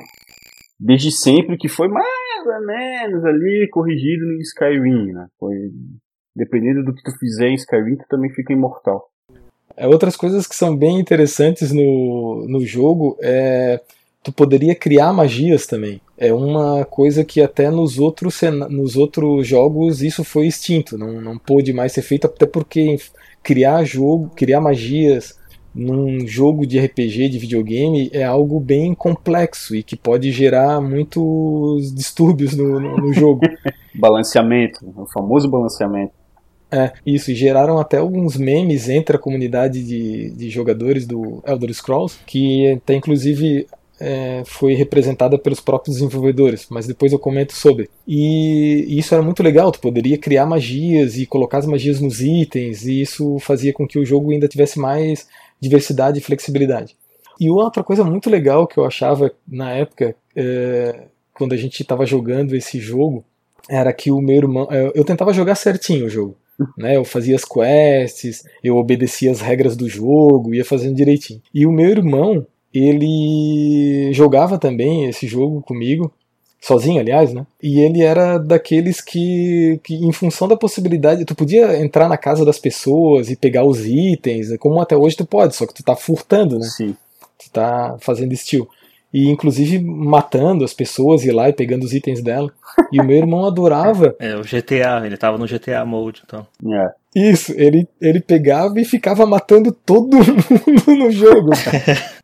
desde 0.80 1.12
sempre 1.12 1.56
que 1.56 1.68
foi 1.68 1.88
mais 1.88 2.46
ou 2.46 2.66
menos 2.66 3.24
ali 3.24 3.68
corrigido 3.70 4.26
no 4.26 4.40
Skyrim, 4.40 5.12
né? 5.12 5.26
Foi 5.38 5.54
dependendo 6.34 6.84
do 6.84 6.92
que 6.92 7.02
tu 7.02 7.16
fizer 7.18 7.48
em 7.48 7.54
Skyrim, 7.54 7.96
tu 7.96 8.04
também 8.08 8.30
fica 8.30 8.52
imortal. 8.52 9.08
É, 9.76 9.86
outras 9.86 10.16
coisas 10.16 10.46
que 10.46 10.56
são 10.56 10.76
bem 10.76 10.98
interessantes 10.98 11.72
no, 11.72 12.46
no 12.48 12.60
jogo 12.66 13.16
é 13.22 13.80
tu 14.22 14.32
poderia 14.32 14.74
criar 14.74 15.12
magias 15.12 15.66
também. 15.66 16.00
É 16.16 16.32
uma 16.32 16.84
coisa 16.84 17.24
que 17.24 17.40
até 17.40 17.70
nos 17.70 17.98
outros, 17.98 18.40
nos 18.70 18.96
outros 18.96 19.46
jogos 19.46 20.00
isso 20.00 20.22
foi 20.22 20.46
extinto, 20.46 20.96
não, 20.96 21.20
não 21.20 21.36
pôde 21.36 21.72
mais 21.72 21.92
ser 21.92 22.02
feito, 22.02 22.26
até 22.26 22.46
porque 22.46 22.96
criar 23.42 23.84
jogo, 23.84 24.30
criar 24.36 24.60
magias 24.60 25.36
num 25.74 26.24
jogo 26.26 26.64
de 26.64 26.78
RPG, 26.78 27.28
de 27.28 27.38
videogame, 27.38 28.08
é 28.12 28.22
algo 28.22 28.60
bem 28.60 28.94
complexo 28.94 29.74
e 29.74 29.82
que 29.82 29.96
pode 29.96 30.30
gerar 30.30 30.80
muitos 30.80 31.92
distúrbios 31.92 32.56
no, 32.56 32.78
no, 32.78 32.96
no 32.96 33.12
jogo. 33.12 33.40
balanceamento, 33.94 34.84
o 34.96 35.06
famoso 35.06 35.48
balanceamento. 35.48 36.12
É, 36.70 36.92
isso, 37.04 37.30
e 37.30 37.34
geraram 37.34 37.78
até 37.78 37.98
alguns 37.98 38.36
memes 38.36 38.88
entre 38.88 39.16
a 39.16 39.18
comunidade 39.18 39.84
de, 39.84 40.30
de 40.30 40.50
jogadores 40.50 41.06
do 41.06 41.42
Elder 41.46 41.72
Scrolls, 41.72 42.18
que 42.26 42.72
até 42.72 42.94
inclusive 42.94 43.66
é, 44.06 44.42
foi 44.44 44.74
representada 44.74 45.38
pelos 45.38 45.60
próprios 45.60 45.96
desenvolvedores, 45.96 46.66
mas 46.68 46.86
depois 46.86 47.10
eu 47.10 47.18
comento 47.18 47.54
sobre. 47.54 47.88
E, 48.06 48.84
e, 48.86 48.98
isso 48.98 49.14
era 49.14 49.22
muito 49.22 49.42
legal, 49.42 49.72
tu 49.72 49.80
poderia 49.80 50.18
criar 50.18 50.44
magias 50.44 51.16
e 51.16 51.24
colocar 51.24 51.58
as 51.58 51.66
magias 51.66 52.00
nos 52.00 52.20
itens, 52.20 52.84
e 52.84 53.00
isso 53.00 53.38
fazia 53.38 53.72
com 53.72 53.88
que 53.88 53.98
o 53.98 54.04
jogo 54.04 54.30
ainda 54.30 54.46
tivesse 54.46 54.78
mais 54.78 55.26
diversidade 55.58 56.18
e 56.18 56.22
flexibilidade. 56.22 56.94
E 57.40 57.50
outra 57.50 57.82
coisa 57.82 58.04
muito 58.04 58.28
legal 58.28 58.66
que 58.66 58.76
eu 58.76 58.84
achava 58.84 59.32
na 59.48 59.72
época, 59.72 60.14
é, 60.36 61.04
quando 61.32 61.54
a 61.54 61.56
gente 61.56 61.80
estava 61.80 62.04
jogando 62.04 62.54
esse 62.54 62.78
jogo, 62.78 63.24
era 63.70 63.90
que 63.90 64.10
o 64.10 64.20
meu 64.20 64.36
irmão. 64.36 64.68
É, 64.70 64.92
eu 64.94 65.04
tentava 65.04 65.32
jogar 65.32 65.54
certinho 65.54 66.04
o 66.06 66.10
jogo. 66.10 66.36
Né, 66.78 66.96
eu 66.96 67.04
fazia 67.04 67.34
as 67.34 67.44
quests, 67.44 68.44
eu 68.62 68.76
obedecia 68.76 69.32
as 69.32 69.40
regras 69.40 69.76
do 69.76 69.88
jogo, 69.88 70.54
ia 70.54 70.64
fazendo 70.64 70.94
direitinho. 70.94 71.42
E 71.52 71.66
o 71.66 71.72
meu 71.72 71.90
irmão, 71.90 72.46
ele 72.74 74.12
jogava 74.12 74.58
também 74.58 75.08
esse 75.08 75.26
jogo 75.26 75.62
comigo, 75.62 76.12
sozinho, 76.60 77.00
aliás, 77.00 77.32
né? 77.32 77.46
E 77.62 77.80
ele 77.80 78.02
era 78.02 78.38
daqueles 78.38 79.00
que, 79.00 79.78
que, 79.84 79.94
em 79.94 80.12
função 80.12 80.48
da 80.48 80.56
possibilidade, 80.56 81.24
tu 81.24 81.34
podia 81.34 81.78
entrar 81.78 82.08
na 82.08 82.16
casa 82.16 82.44
das 82.44 82.58
pessoas 82.58 83.30
e 83.30 83.36
pegar 83.36 83.64
os 83.64 83.86
itens, 83.86 84.56
como 84.58 84.80
até 84.80 84.96
hoje 84.96 85.16
tu 85.16 85.26
pode, 85.26 85.54
só 85.54 85.66
que 85.66 85.74
tu 85.74 85.84
tá 85.84 85.94
furtando, 85.94 86.58
né? 86.58 86.66
Sim. 86.66 86.96
Tu 87.38 87.50
tá 87.50 87.96
fazendo 88.00 88.32
estilo. 88.32 88.68
E 89.12 89.28
inclusive 89.28 89.78
matando 89.78 90.64
as 90.64 90.74
pessoas, 90.74 91.24
ir 91.24 91.30
lá 91.30 91.48
e 91.48 91.52
pegando 91.52 91.84
os 91.84 91.92
itens 91.92 92.20
dela. 92.20 92.50
E 92.90 93.00
o 93.00 93.04
meu 93.04 93.16
irmão 93.16 93.44
adorava. 93.46 94.16
É, 94.18 94.34
o 94.34 94.42
GTA, 94.42 95.02
ele 95.04 95.16
tava 95.16 95.38
no 95.38 95.46
GTA 95.46 95.84
Mode, 95.84 96.22
então. 96.26 96.44
É. 96.72 96.90
Isso, 97.14 97.52
ele, 97.52 97.86
ele 98.00 98.20
pegava 98.20 98.80
e 98.80 98.84
ficava 98.84 99.24
matando 99.24 99.70
todo 99.70 100.16
mundo 100.18 100.96
no 100.96 101.10
jogo. 101.12 101.50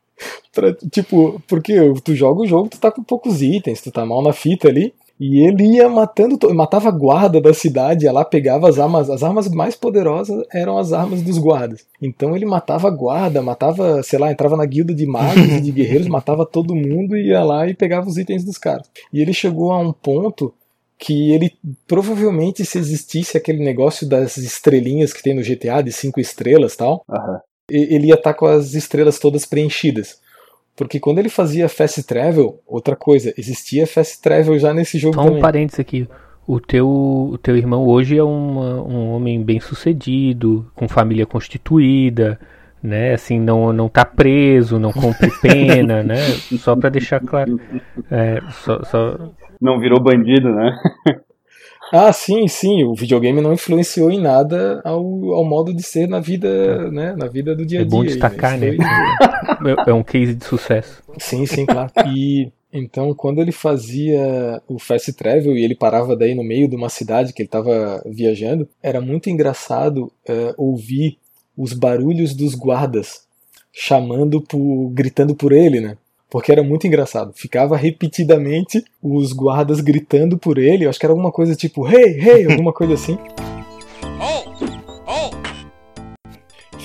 tipo, 0.91 1.41
porque 1.49 1.75
tu 2.03 2.15
joga 2.15 2.43
o 2.43 2.47
jogo, 2.47 2.69
tu 2.69 2.79
tá 2.79 2.91
com 2.91 3.03
poucos 3.03 3.43
itens, 3.43 3.81
tu 3.81 3.91
tá 3.91 4.05
mal 4.05 4.23
na 4.23 4.33
fita 4.33 4.69
ali. 4.69 4.93
E 5.21 5.47
ele 5.47 5.77
ia 5.77 5.87
matando, 5.87 6.39
matava 6.55 6.89
a 6.89 6.93
guarda 6.93 7.43
da 7.43 7.53
cidade, 7.53 8.07
ia 8.07 8.13
lá, 8.13 8.25
pegava 8.25 8.67
as 8.71 8.79
armas. 8.79 9.11
As 9.11 9.23
armas 9.23 9.49
mais 9.51 9.77
poderosas 9.77 10.43
eram 10.51 10.79
as 10.79 10.95
armas 10.95 11.21
dos 11.21 11.37
guardas. 11.37 11.85
Então 12.01 12.35
ele 12.35 12.47
matava 12.47 12.89
a 12.89 12.91
guarda, 12.91 13.43
matava, 13.43 14.03
sei 14.03 14.19
lá, 14.19 14.33
entrava 14.33 14.57
na 14.57 14.65
guilda 14.65 14.95
de 14.95 15.05
magos 15.05 15.45
e 15.45 15.61
de 15.61 15.71
guerreiros, 15.73 16.09
matava 16.09 16.47
todo 16.47 16.75
mundo 16.75 17.19
e 17.19 17.29
ia 17.29 17.45
lá 17.45 17.69
e 17.69 17.75
pegava 17.75 18.09
os 18.09 18.17
itens 18.17 18.45
dos 18.45 18.57
caras. 18.57 18.91
E 19.13 19.21
ele 19.21 19.35
chegou 19.35 19.73
a 19.73 19.79
um 19.79 19.93
ponto 19.93 20.55
que 20.99 21.33
ele 21.33 21.53
provavelmente 21.87 22.65
se 22.65 22.79
existisse 22.79 23.37
aquele 23.37 23.63
negócio 23.63 24.09
das 24.09 24.39
estrelinhas 24.39 25.13
que 25.13 25.23
tem 25.23 25.35
no 25.35 25.43
GTA 25.43 25.83
de 25.83 25.93
cinco 25.93 26.21
estrelas 26.21 26.77
tal, 26.77 27.05
uhum. 27.09 27.39
ele 27.71 28.09
ia 28.09 28.15
estar 28.15 28.35
tá 28.35 28.39
com 28.39 28.47
as 28.47 28.75
estrelas 28.75 29.19
todas 29.19 29.47
preenchidas. 29.47 30.19
Porque 30.81 30.99
quando 30.99 31.19
ele 31.19 31.29
fazia 31.29 31.69
fast 31.69 32.03
travel, 32.05 32.59
outra 32.67 32.97
coisa, 32.97 33.35
existia 33.37 33.87
fast 33.87 34.19
travel 34.23 34.59
já 34.59 34.73
nesse 34.73 34.99
jogo 34.99 35.15
Só 35.15 35.21
um 35.21 35.27
também. 35.27 35.43
parênteses 35.43 35.79
aqui. 35.79 36.09
O 36.47 36.59
teu, 36.59 36.89
o 36.89 37.37
teu 37.37 37.55
irmão 37.55 37.87
hoje 37.87 38.17
é 38.17 38.23
uma, 38.23 38.83
um 38.83 39.11
homem 39.11 39.45
bem 39.45 39.61
sucedido, 39.61 40.73
com 40.75 40.89
família 40.89 41.27
constituída, 41.27 42.41
né? 42.83 43.13
Assim, 43.13 43.39
não, 43.39 43.75
não 43.75 43.91
tá 43.91 44.07
preso, 44.07 44.79
não 44.79 44.91
cumpre 44.91 45.31
pena, 45.43 46.03
né? 46.03 46.17
Só 46.59 46.75
para 46.75 46.89
deixar 46.89 47.21
claro. 47.21 47.61
É, 48.11 48.41
só, 48.65 48.83
só... 48.85 49.19
Não 49.61 49.79
virou 49.79 50.03
bandido, 50.03 50.49
né? 50.49 50.79
Ah, 51.93 52.13
sim, 52.13 52.47
sim. 52.47 52.85
O 52.85 52.95
videogame 52.95 53.41
não 53.41 53.53
influenciou 53.53 54.11
em 54.11 54.21
nada 54.21 54.81
ao, 54.85 55.01
ao 55.33 55.45
modo 55.45 55.75
de 55.75 55.83
ser 55.83 56.09
na 56.09 56.21
vida, 56.21 56.49
é. 56.49 56.91
né? 56.91 57.15
Na 57.17 57.27
vida 57.27 57.55
do 57.55 57.67
dia 57.67 57.81
a 57.81 57.85
dia. 57.85 57.89
É 57.89 57.99
bom 57.99 58.05
destacar, 58.05 58.59
né? 58.59 58.77
É, 59.87 59.91
é 59.91 59.93
um 59.93 60.03
case 60.03 60.35
de 60.35 60.45
sucesso. 60.45 61.03
Sim, 61.19 61.45
sim, 61.45 61.67
claro. 61.67 61.91
E 62.07 62.51
então, 62.73 63.13
quando 63.15 63.41
ele 63.41 63.51
fazia 63.51 64.63
o 64.69 64.79
fast 64.79 65.13
travel 65.13 65.57
e 65.57 65.65
ele 65.65 65.75
parava 65.75 66.17
daí 66.17 66.35
no 66.35 66.45
meio 66.45 66.69
de 66.69 66.77
uma 66.77 66.89
cidade 66.89 67.33
que 67.33 67.43
ele 67.43 67.49
estava 67.49 68.01
viajando, 68.07 68.69
era 68.83 69.01
muito 69.01 69.29
engraçado 69.29 70.05
uh, 70.29 70.55
ouvir 70.57 71.19
os 71.57 71.73
barulhos 71.73 72.35
dos 72.35 72.55
guardas 72.55 73.25
chamando 73.73 74.41
por, 74.41 74.91
gritando 74.91 75.35
por 75.35 75.53
ele, 75.53 75.81
né? 75.81 75.97
Porque 76.31 76.53
era 76.53 76.63
muito 76.63 76.87
engraçado. 76.87 77.33
Ficava 77.35 77.77
repetidamente 77.77 78.85
os 79.03 79.33
guardas 79.33 79.81
gritando 79.81 80.39
por 80.39 80.57
ele, 80.57 80.85
eu 80.85 80.91
acho 80.91 80.99
que 80.99 81.05
era 81.05 81.13
alguma 81.13 81.33
coisa 81.33 81.55
tipo 81.55 81.87
hey, 81.89 82.19
hey, 82.21 82.51
alguma 82.51 82.73
coisa 82.73 82.95
assim. 82.95 83.19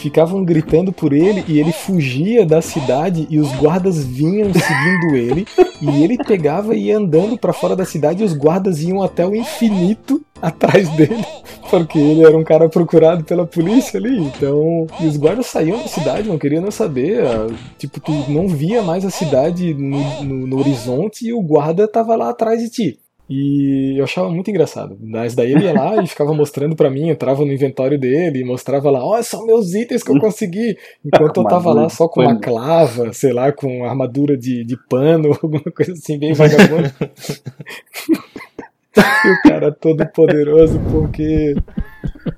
Ficavam 0.05 0.45
gritando 0.45 0.93
por 0.93 1.13
ele 1.13 1.43
e 1.47 1.59
ele 1.59 1.71
fugia 1.71 2.45
da 2.45 2.61
cidade 2.61 3.25
e 3.27 3.39
os 3.39 3.51
guardas 3.55 4.05
vinham 4.05 4.51
seguindo 4.53 5.15
ele 5.15 5.47
e 5.81 6.03
ele 6.03 6.15
pegava 6.15 6.75
e 6.75 6.89
ia 6.89 6.97
andando 6.99 7.35
para 7.35 7.51
fora 7.51 7.75
da 7.75 7.85
cidade 7.85 8.21
e 8.21 8.23
os 8.23 8.31
guardas 8.33 8.83
iam 8.83 9.01
até 9.01 9.25
o 9.25 9.35
infinito 9.35 10.23
atrás 10.39 10.87
dele, 10.89 11.25
porque 11.71 11.97
ele 11.97 12.23
era 12.23 12.37
um 12.37 12.43
cara 12.43 12.69
procurado 12.69 13.23
pela 13.23 13.47
polícia 13.47 13.99
ali, 13.99 14.19
então. 14.19 14.85
E 14.99 15.07
os 15.07 15.17
guardas 15.17 15.47
saíam 15.47 15.81
da 15.81 15.87
cidade, 15.87 16.29
não 16.29 16.37
queriam 16.37 16.61
nem 16.61 16.69
saber. 16.69 17.25
Ah, 17.25 17.47
tipo, 17.79 17.99
tu 17.99 18.11
não 18.29 18.47
via 18.47 18.83
mais 18.83 19.03
a 19.03 19.09
cidade 19.09 19.73
no, 19.73 20.23
no, 20.23 20.47
no 20.47 20.59
horizonte 20.59 21.25
e 21.25 21.33
o 21.33 21.41
guarda 21.41 21.87
tava 21.87 22.15
lá 22.15 22.29
atrás 22.29 22.61
de 22.61 22.69
ti. 22.69 22.99
E 23.29 23.95
eu 23.97 24.03
achava 24.03 24.29
muito 24.29 24.49
engraçado. 24.49 24.97
Mas 25.01 25.33
daí 25.33 25.51
ele 25.51 25.65
ia 25.65 25.73
lá 25.73 26.01
e 26.01 26.07
ficava 26.07 26.33
mostrando 26.33 26.75
para 26.75 26.89
mim, 26.89 27.09
entrava 27.09 27.43
no 27.43 27.51
inventório 27.51 27.99
dele 27.99 28.39
e 28.39 28.43
mostrava 28.43 28.91
lá, 28.91 29.03
olha 29.03 29.23
são 29.23 29.45
meus 29.45 29.73
itens 29.73 30.03
que 30.03 30.11
eu 30.11 30.19
consegui. 30.19 30.77
Enquanto 31.03 31.41
eu 31.41 31.43
tava 31.47 31.73
lá 31.73 31.89
só 31.89 32.07
com 32.07 32.21
uma 32.21 32.39
clava, 32.39 33.11
sei 33.13 33.33
lá, 33.33 33.51
com 33.51 33.83
armadura 33.83 34.37
de, 34.37 34.63
de 34.63 34.77
pano, 34.87 35.37
alguma 35.41 35.71
coisa 35.71 35.93
assim, 35.93 36.19
bem 36.19 36.33
vagabunda. 36.33 36.93
e 39.25 39.29
o 39.29 39.41
cara 39.49 39.71
todo 39.71 40.05
poderoso, 40.11 40.79
porque 40.91 41.55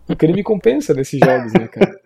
o 0.10 0.16
crime 0.16 0.44
compensa 0.44 0.94
nesses 0.94 1.20
jogos, 1.20 1.54
né, 1.54 1.68
cara? 1.68 2.00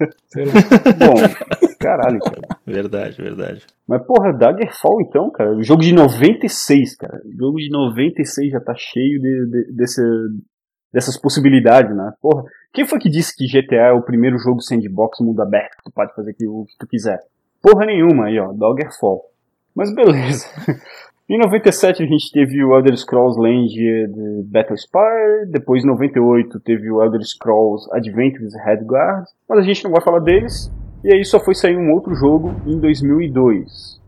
Bom, 0.98 1.68
caralho, 1.80 2.20
cara. 2.20 2.42
Verdade, 2.66 3.22
verdade. 3.22 3.66
Mas, 3.88 4.06
porra, 4.06 4.34
Daggerfall 4.34 5.02
então, 5.02 5.32
cara. 5.32 5.56
O 5.56 5.64
jogo 5.64 5.82
de 5.82 5.94
96, 5.94 6.96
cara. 6.98 7.22
O 7.26 7.38
jogo 7.38 7.58
de 7.58 7.70
96 7.70 8.52
já 8.52 8.60
tá 8.60 8.74
cheio 8.76 9.20
de, 9.20 9.46
de, 9.50 9.74
desse, 9.74 10.02
dessas 10.94 11.20
possibilidades, 11.20 11.96
né? 11.96 12.12
Porra, 12.22 12.44
quem 12.74 12.86
foi 12.86 13.00
que 13.00 13.10
disse 13.10 13.36
que 13.36 13.46
GTA 13.46 13.90
é 13.90 13.94
o 13.94 14.04
primeiro 14.04 14.38
jogo 14.38 14.62
sandbox 14.62 15.20
mundo 15.22 15.42
aberto 15.42 15.78
que 15.78 15.84
tu 15.84 15.92
pode 15.94 16.14
fazer 16.16 16.32
o 16.48 16.66
que 16.66 16.78
tu 16.80 16.88
quiser? 16.88 17.20
Porra 17.62 17.86
nenhuma 17.86 18.26
aí, 18.26 18.40
ó. 18.40 18.52
Daggerfall. 18.54 19.22
Mas 19.76 19.94
beleza. 19.94 20.48
Em 21.32 21.38
97 21.38 22.04
a 22.04 22.06
gente 22.06 22.30
teve 22.30 22.62
o 22.62 22.76
Elder 22.76 22.98
Scrolls 22.98 23.40
Land 23.40 23.74
de 23.74 24.44
Battle 24.52 24.76
Spire, 24.76 25.50
depois 25.50 25.82
em 25.82 25.88
98 25.88 26.60
teve 26.60 26.92
o 26.92 27.02
Elder 27.02 27.22
Scrolls 27.22 27.88
Adventures 27.94 28.54
Redguard, 28.66 29.24
mas 29.48 29.60
a 29.60 29.62
gente 29.62 29.82
não 29.86 29.92
vai 29.92 30.02
falar 30.02 30.20
deles, 30.20 30.70
e 31.02 31.14
aí 31.14 31.24
só 31.24 31.40
foi 31.40 31.56
sair 31.56 31.78
um 31.78 31.94
outro 31.94 32.14
jogo 32.16 32.54
em 32.68 32.78
2002. 32.78 34.02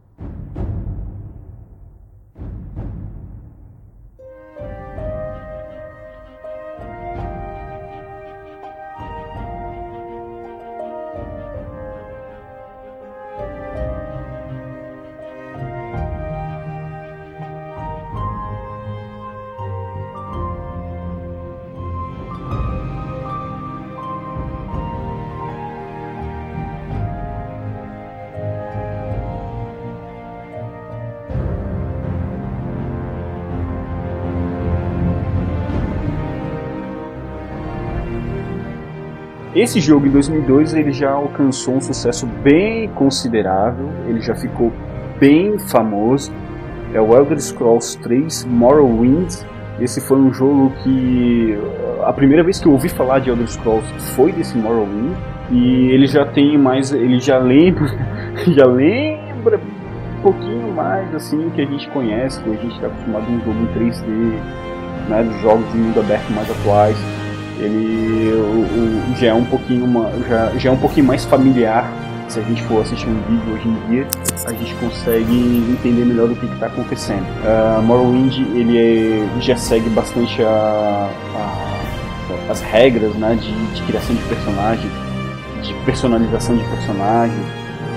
Esse 39.55 39.79
jogo 39.79 40.07
em 40.07 40.09
2002 40.09 40.73
ele 40.73 40.91
já 40.91 41.11
alcançou 41.11 41.75
um 41.75 41.81
sucesso 41.81 42.25
bem 42.25 42.87
considerável, 42.89 43.87
ele 44.07 44.19
já 44.19 44.33
ficou 44.33 44.73
bem 45.19 45.59
famoso. 45.59 46.31
É 46.91 46.99
o 46.99 47.15
Elder 47.15 47.39
Scrolls 47.39 47.97
3 47.99 48.45
Morrowind. 48.45 49.31
Esse 49.79 50.01
foi 50.01 50.17
um 50.17 50.33
jogo 50.33 50.71
que 50.83 51.55
a 52.03 52.11
primeira 52.11 52.43
vez 52.43 52.59
que 52.59 52.65
eu 52.65 52.71
ouvi 52.71 52.89
falar 52.89 53.19
de 53.19 53.29
Elder 53.29 53.47
Scrolls 53.47 53.87
foi 54.15 54.31
desse 54.31 54.57
Morrowind 54.57 55.15
e 55.51 55.91
ele 55.91 56.07
já 56.07 56.25
tem 56.25 56.57
mais, 56.57 56.91
ele 56.91 57.19
já 57.19 57.37
lembra, 57.37 57.87
já 58.55 58.65
lembra 58.65 59.59
um 60.17 60.21
pouquinho 60.23 60.73
mais 60.73 61.13
assim 61.13 61.51
que 61.51 61.61
a 61.61 61.65
gente 61.65 61.87
conhece, 61.91 62.41
que 62.41 62.49
a 62.49 62.53
gente 62.53 62.73
está 62.73 62.87
acostumado 62.87 63.29
em 63.29 63.35
um 63.35 63.39
jogo 63.41 63.59
em 63.59 63.67
3D, 63.79 64.07
né, 65.09 65.23
dos 65.23 65.41
jogos 65.41 65.71
de 65.71 65.77
mundo 65.77 65.99
aberto 65.99 66.31
mais 66.31 66.49
atuais 66.49 67.22
ele 67.59 68.33
o, 68.33 69.13
o, 69.13 69.15
já 69.17 69.27
é 69.27 69.33
um 69.33 69.45
pouquinho 69.45 69.85
uma, 69.85 70.09
já, 70.27 70.51
já 70.57 70.69
é 70.69 70.73
um 70.73 70.77
pouquinho 70.77 71.07
mais 71.07 71.25
familiar. 71.25 71.91
Se 72.27 72.39
a 72.39 72.43
gente 72.43 72.63
for 72.63 72.81
assistir 72.81 73.07
um 73.07 73.21
vídeo 73.29 73.53
hoje 73.53 73.67
em 73.67 73.89
dia, 73.89 74.07
a 74.45 74.53
gente 74.53 74.73
consegue 74.75 75.67
entender 75.69 76.05
melhor 76.05 76.27
do 76.29 76.35
que 76.35 76.45
está 76.45 76.65
acontecendo. 76.65 77.25
Uh, 77.43 77.81
Morrowind 77.83 78.39
ele 78.55 78.77
é, 78.77 79.41
já 79.41 79.55
segue 79.55 79.87
bastante 79.89 80.41
a, 80.41 81.09
a, 81.35 82.51
as 82.51 82.61
regras 82.61 83.13
né, 83.15 83.35
de, 83.35 83.53
de 83.75 83.81
criação 83.83 84.15
de 84.15 84.23
personagem, 84.23 84.89
de 85.61 85.73
personalização 85.85 86.57
de 86.57 86.63
personagem 86.63 87.37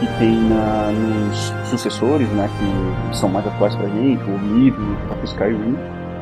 que 0.01 0.07
tem 0.19 0.35
na, 0.35 0.91
nos 0.93 1.53
sucessores, 1.71 2.29
né, 2.31 2.51
que 2.59 3.17
são 3.17 3.29
mais 3.29 3.47
atuais 3.47 3.75
pra 3.75 3.89
gente, 3.89 4.23
o 4.25 4.35
Oblivion, 4.35 4.93
o 4.93 4.97
próprio 5.07 5.25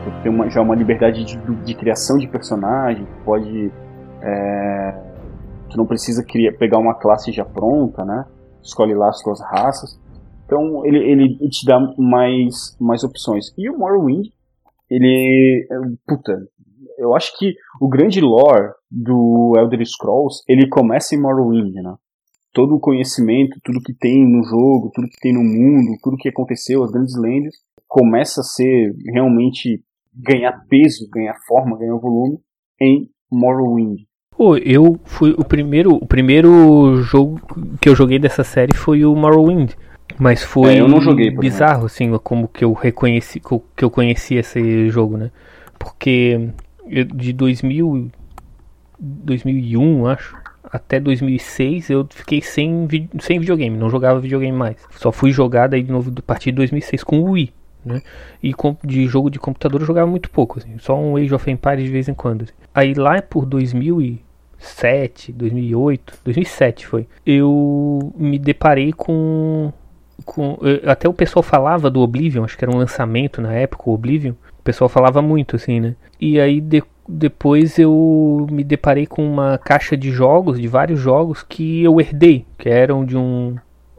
Skyrim 0.04 0.22
tem 0.22 0.32
uma, 0.32 0.50
já 0.50 0.60
uma 0.60 0.74
liberdade 0.74 1.24
de, 1.24 1.36
de 1.64 1.74
criação 1.74 2.18
de 2.18 2.28
personagem, 2.28 3.06
pode. 3.24 3.72
É, 4.22 4.92
tu 5.70 5.76
não 5.76 5.86
precisa 5.86 6.24
criar, 6.24 6.52
pegar 6.52 6.78
uma 6.78 6.94
classe 6.94 7.32
já 7.32 7.44
pronta, 7.44 8.04
né? 8.04 8.26
Escolhe 8.62 8.94
lá 8.94 9.08
as 9.08 9.20
tuas 9.20 9.40
raças. 9.40 9.98
Então 10.44 10.84
ele, 10.84 10.98
ele 10.98 11.48
te 11.48 11.64
dá 11.66 11.78
mais, 11.98 12.76
mais 12.80 13.04
opções. 13.04 13.46
E 13.56 13.68
o 13.70 13.78
Morrowind, 13.78 14.28
ele. 14.90 15.66
Puta, 16.06 16.38
eu 16.98 17.14
acho 17.14 17.36
que 17.38 17.54
o 17.80 17.88
grande 17.88 18.20
lore 18.20 18.72
do 18.90 19.54
Elder 19.56 19.84
Scrolls, 19.86 20.42
ele 20.48 20.68
começa 20.68 21.14
em 21.14 21.20
Morrowind, 21.20 21.74
né? 21.74 21.94
Todo 22.52 22.76
o 22.76 22.80
conhecimento, 22.80 23.58
tudo 23.64 23.80
que 23.80 23.92
tem 23.92 24.24
no 24.24 24.44
jogo, 24.44 24.92
tudo 24.94 25.08
que 25.08 25.18
tem 25.20 25.32
no 25.32 25.42
mundo, 25.42 25.98
tudo 26.00 26.16
que 26.16 26.28
aconteceu, 26.28 26.84
as 26.84 26.92
grandes 26.92 27.16
lendas, 27.16 27.52
começa 27.88 28.42
a 28.42 28.44
ser 28.44 28.94
realmente 29.12 29.82
ganhar 30.14 30.52
peso, 30.68 31.08
ganhar 31.12 31.34
forma, 31.46 31.78
ganhar 31.78 31.96
volume 31.96 32.38
em 32.80 33.08
Morrowind. 33.30 34.02
Pô, 34.36 34.56
eu 34.56 34.98
fui 35.04 35.34
o 35.38 35.44
primeiro, 35.44 35.94
o 35.94 36.06
primeiro 36.06 36.96
jogo 37.02 37.40
que 37.80 37.88
eu 37.88 37.94
joguei 37.94 38.18
dessa 38.18 38.42
série 38.42 38.76
foi 38.76 39.04
o 39.04 39.14
Morrowind. 39.14 39.72
Mas 40.18 40.42
foi 40.42 40.76
é, 40.76 40.80
eu 40.80 40.88
não 40.88 41.00
joguei, 41.00 41.30
bizarro, 41.30 41.86
assim, 41.86 42.16
como 42.18 42.46
que 42.46 42.64
eu 42.64 42.72
reconheci, 42.72 43.40
que 43.40 43.84
eu 43.84 43.90
conheci 43.90 44.36
esse 44.36 44.88
jogo, 44.88 45.16
né? 45.16 45.30
Porque 45.78 46.50
eu, 46.86 47.04
de 47.04 47.32
2000, 47.32 48.10
2001, 48.98 50.06
acho, 50.06 50.36
até 50.62 51.00
2006 51.00 51.90
eu 51.90 52.06
fiquei 52.10 52.40
sem, 52.40 52.88
sem 53.20 53.38
videogame, 53.38 53.76
não 53.76 53.90
jogava 53.90 54.20
videogame 54.20 54.56
mais. 54.56 54.76
Só 54.90 55.10
fui 55.10 55.30
jogar 55.30 55.68
daí 55.68 55.82
de 55.82 55.90
novo 55.90 56.12
a 56.16 56.22
partir 56.22 56.50
de 56.50 56.56
2006 56.56 57.02
com 57.02 57.20
o 57.20 57.30
Wii. 57.30 57.52
Né? 57.84 58.00
E 58.42 58.54
de 58.82 59.06
jogo 59.06 59.28
de 59.30 59.38
computador 59.38 59.80
eu 59.80 59.86
jogava 59.86 60.10
muito 60.10 60.30
pouco, 60.30 60.58
assim, 60.58 60.78
só 60.78 60.98
um 60.98 61.16
Age 61.16 61.34
of 61.34 61.50
Empires 61.50 61.84
de 61.84 61.90
vez 61.90 62.08
em 62.08 62.14
quando. 62.14 62.42
Assim. 62.42 62.52
Aí 62.74 62.94
lá 62.94 63.20
por 63.20 63.44
2007, 63.44 65.32
2008, 65.32 66.14
2007 66.24 66.86
foi, 66.86 67.06
eu 67.26 68.12
me 68.16 68.38
deparei 68.38 68.92
com, 68.92 69.72
com 70.24 70.58
até 70.86 71.08
o 71.08 71.12
pessoal 71.12 71.42
falava 71.42 71.90
do 71.90 72.00
Oblivion, 72.00 72.44
acho 72.44 72.56
que 72.56 72.64
era 72.64 72.74
um 72.74 72.78
lançamento 72.78 73.42
na 73.42 73.52
época, 73.52 73.90
o 73.90 73.94
Oblivion. 73.94 74.32
O 74.58 74.62
pessoal 74.64 74.88
falava 74.88 75.20
muito 75.20 75.56
assim, 75.56 75.78
né? 75.78 75.94
E 76.18 76.40
aí 76.40 76.58
de, 76.58 76.82
depois 77.06 77.78
eu 77.78 78.46
me 78.50 78.64
deparei 78.64 79.06
com 79.06 79.26
uma 79.26 79.58
caixa 79.58 79.94
de 79.94 80.10
jogos, 80.10 80.58
de 80.58 80.66
vários 80.66 80.98
jogos 80.98 81.42
que 81.42 81.82
eu 81.82 82.00
herdei, 82.00 82.46
que 82.56 82.68
eram 82.68 83.04
de 83.04 83.16
um 83.16 83.56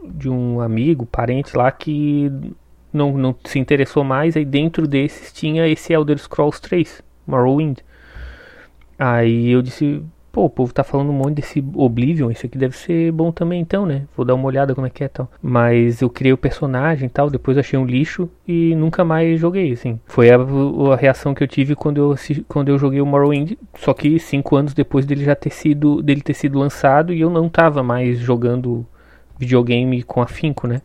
de 0.08 0.30
um 0.30 0.62
amigo, 0.62 1.06
parente 1.06 1.58
lá 1.58 1.72
que 1.72 2.32
não, 2.96 3.18
não 3.18 3.36
se 3.44 3.60
interessou 3.60 4.04
mais, 4.04 4.36
aí 4.36 4.46
dentro 4.46 4.88
desses 4.88 5.32
tinha 5.32 5.68
esse 5.68 5.94
Elder 5.94 6.18
Scrolls 6.18 6.62
3, 6.62 7.02
Morrowind. 7.28 7.80
Aí 8.98 9.52
eu 9.52 9.62
disse, 9.62 10.02
pô, 10.36 10.44
o 10.44 10.50
povo 10.50 10.74
tá 10.74 10.84
falando 10.84 11.12
um 11.12 11.14
monte 11.14 11.36
desse 11.36 11.64
Oblivion, 11.76 12.30
isso 12.30 12.46
aqui 12.46 12.58
deve 12.58 12.76
ser 12.76 13.10
bom 13.14 13.32
também 13.32 13.62
então, 13.62 13.86
né? 13.86 14.04
Vou 14.18 14.26
dar 14.26 14.36
uma 14.36 14.46
olhada 14.46 14.76
como 14.76 14.86
é 14.86 14.90
que 14.90 15.02
é 15.02 15.08
tal. 15.08 15.32
Mas 15.42 16.02
eu 16.02 16.10
criei 16.10 16.34
o 16.34 16.38
personagem 16.38 17.08
e 17.08 17.10
tal, 17.10 17.30
depois 17.30 17.58
achei 17.58 17.80
um 17.80 17.86
lixo 17.86 18.30
e 18.46 18.76
nunca 18.76 19.06
mais 19.06 19.40
joguei, 19.40 19.72
assim. 19.72 19.98
Foi 20.06 20.30
a, 20.30 20.36
a 20.36 20.96
reação 20.98 21.34
que 21.34 21.42
eu 21.42 21.48
tive 21.48 21.74
quando 21.74 21.98
eu, 21.98 22.16
quando 22.50 22.68
eu 22.68 22.78
joguei 22.78 23.00
o 23.00 23.06
Morrowind, 23.06 23.54
só 23.76 23.94
que 23.94 24.20
cinco 24.20 24.58
anos 24.58 24.74
depois 24.74 25.06
dele 25.06 25.24
já 25.24 25.36
ter 25.36 25.52
sido, 25.52 26.02
dele 26.02 26.22
ter 26.22 26.34
sido 26.34 26.60
lançado 26.60 27.14
e 27.14 27.22
eu 27.22 27.30
não 27.30 27.48
tava 27.48 27.82
mais 27.82 28.20
jogando 28.20 28.86
videogame 29.40 30.04
com 30.04 30.22
afinco, 30.22 30.68
né? 30.68 30.82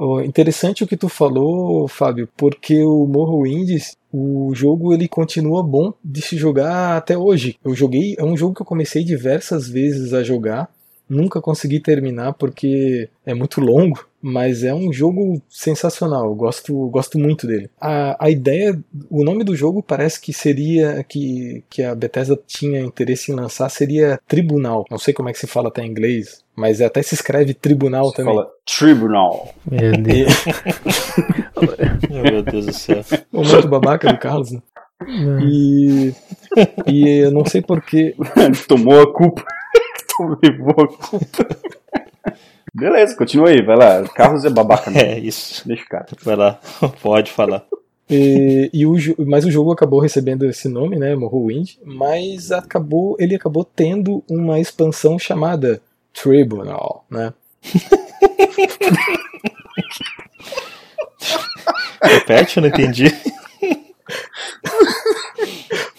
Oh, 0.00 0.20
interessante 0.20 0.84
o 0.84 0.86
que 0.86 0.96
tu 0.96 1.08
falou, 1.08 1.88
Fábio, 1.88 2.28
porque 2.36 2.80
o 2.84 3.04
Morrowind, 3.04 3.80
o 4.12 4.52
jogo 4.54 4.94
ele 4.94 5.08
continua 5.08 5.60
bom 5.60 5.92
de 6.04 6.22
se 6.22 6.36
jogar 6.36 6.96
até 6.96 7.18
hoje. 7.18 7.58
Eu 7.64 7.74
joguei, 7.74 8.14
é 8.16 8.22
um 8.22 8.36
jogo 8.36 8.54
que 8.54 8.62
eu 8.62 8.66
comecei 8.66 9.02
diversas 9.02 9.68
vezes 9.68 10.14
a 10.14 10.22
jogar, 10.22 10.70
nunca 11.08 11.40
consegui 11.40 11.80
terminar 11.80 12.34
porque 12.34 13.08
é 13.26 13.34
muito 13.34 13.60
longo, 13.60 14.07
mas 14.20 14.64
é 14.64 14.74
um 14.74 14.92
jogo 14.92 15.40
sensacional, 15.48 16.26
eu 16.26 16.34
gosto, 16.34 16.88
gosto 16.88 17.18
muito 17.18 17.46
dele. 17.46 17.70
A, 17.80 18.26
a 18.26 18.30
ideia, 18.30 18.78
o 19.10 19.24
nome 19.24 19.44
do 19.44 19.54
jogo 19.54 19.82
parece 19.82 20.20
que 20.20 20.32
seria, 20.32 21.04
que, 21.08 21.62
que 21.70 21.82
a 21.82 21.94
Bethesda 21.94 22.38
tinha 22.46 22.80
interesse 22.80 23.30
em 23.30 23.34
lançar, 23.34 23.68
seria 23.68 24.20
Tribunal. 24.26 24.84
Não 24.90 24.98
sei 24.98 25.14
como 25.14 25.28
é 25.28 25.32
que 25.32 25.38
se 25.38 25.46
fala 25.46 25.68
até 25.68 25.82
em 25.82 25.90
inglês, 25.90 26.44
mas 26.56 26.80
até 26.80 27.02
se 27.02 27.14
escreve 27.14 27.54
Tribunal 27.54 28.10
se 28.10 28.16
também. 28.16 28.34
Fala 28.34 28.50
Tribunal. 28.66 29.54
Meu 29.70 29.92
Deus. 29.92 30.32
Meu 32.10 32.42
Deus 32.42 32.66
do 32.66 32.72
céu. 32.72 33.04
O 33.32 33.44
muito 33.44 33.68
babaca 33.68 34.12
do 34.12 34.18
Carlos, 34.18 34.52
né? 34.52 34.60
E, 35.44 36.12
e 36.86 37.08
eu 37.20 37.30
não 37.30 37.44
sei 37.44 37.62
porquê. 37.62 38.16
Tomou 38.66 39.00
a 39.00 39.12
culpa. 39.12 39.44
Levou 40.42 40.70
a 40.70 40.88
culpa. 40.88 41.48
Beleza, 42.78 43.16
continua 43.16 43.48
aí, 43.48 43.60
vai 43.60 43.76
lá. 43.76 44.02
Carlos 44.08 44.44
é 44.44 44.50
babaca. 44.50 44.90
Né? 44.90 44.98
É 45.14 45.18
isso. 45.18 45.66
Deixa 45.66 45.84
o 45.84 45.88
cara. 45.88 46.06
Vai 46.22 46.36
lá, 46.36 46.60
pode 47.02 47.32
falar. 47.32 47.64
E, 48.10 48.70
e 48.72 48.86
o, 48.86 48.94
mas 49.26 49.44
o 49.44 49.50
jogo 49.50 49.70
acabou 49.70 50.00
recebendo 50.00 50.46
esse 50.46 50.66
nome, 50.68 50.96
né, 50.98 51.14
Morrowind, 51.14 51.74
mas 51.84 52.50
acabou, 52.50 53.16
ele 53.18 53.34
acabou 53.34 53.64
tendo 53.64 54.24
uma 54.30 54.58
expansão 54.58 55.18
chamada 55.18 55.82
Tribunal, 56.14 57.04
né? 57.10 57.34
Repete, 62.02 62.56
eu 62.56 62.62
não 62.62 62.70
entendi. 62.70 63.14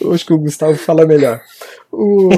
Eu 0.02 0.14
acho 0.14 0.26
que 0.26 0.34
o 0.34 0.40
Gustavo 0.40 0.76
fala 0.76 1.06
melhor. 1.06 1.40
O... 1.92 2.30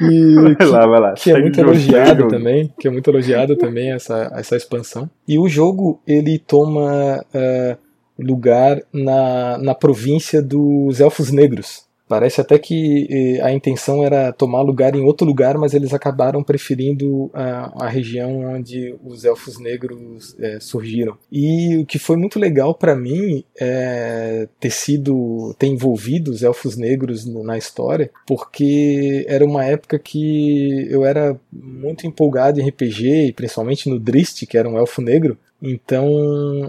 e, 0.00 0.34
vai 0.40 0.56
que, 0.56 0.64
lá, 0.64 0.86
vai 0.86 1.00
lá. 1.00 1.12
que 1.14 1.30
é 1.30 1.40
muito 1.40 1.60
elogiado 1.60 2.28
também, 2.28 2.72
que 2.78 2.88
é 2.88 2.90
muito 2.90 3.10
elogiado 3.10 3.56
também 3.56 3.92
essa, 3.92 4.30
essa 4.34 4.56
expansão. 4.56 5.08
E 5.26 5.38
o 5.38 5.48
jogo 5.48 6.00
ele 6.06 6.38
toma 6.38 7.24
uh, 7.34 7.78
lugar 8.18 8.80
na, 8.92 9.58
na 9.58 9.74
província 9.74 10.42
dos 10.42 11.00
Elfos 11.00 11.30
Negros, 11.30 11.84
Parece 12.10 12.40
até 12.40 12.58
que 12.58 13.06
eh, 13.08 13.40
a 13.40 13.52
intenção 13.52 14.02
era 14.02 14.32
tomar 14.32 14.62
lugar 14.62 14.96
em 14.96 15.00
outro 15.00 15.24
lugar, 15.24 15.56
mas 15.56 15.74
eles 15.74 15.94
acabaram 15.94 16.42
preferindo 16.42 17.30
a, 17.32 17.84
a 17.86 17.88
região 17.88 18.52
onde 18.52 18.96
os 19.04 19.24
elfos 19.24 19.60
negros 19.60 20.34
é, 20.40 20.58
surgiram. 20.58 21.16
E 21.30 21.76
o 21.76 21.86
que 21.86 22.00
foi 22.00 22.16
muito 22.16 22.36
legal 22.36 22.74
para 22.74 22.96
mim 22.96 23.44
é 23.56 24.48
ter 24.58 24.70
sido, 24.72 25.54
ter 25.56 25.68
envolvido 25.68 26.32
os 26.32 26.42
elfos 26.42 26.76
negros 26.76 27.24
na 27.24 27.56
história, 27.56 28.10
porque 28.26 29.24
era 29.28 29.44
uma 29.44 29.64
época 29.64 29.96
que 29.96 30.88
eu 30.90 31.04
era 31.04 31.38
muito 31.52 32.08
empolgado 32.08 32.60
em 32.60 32.68
RPG, 32.68 33.34
principalmente 33.36 33.88
no 33.88 34.00
Drist, 34.00 34.46
que 34.46 34.58
era 34.58 34.68
um 34.68 34.76
elfo 34.76 35.00
negro. 35.00 35.38
Então 35.62 36.08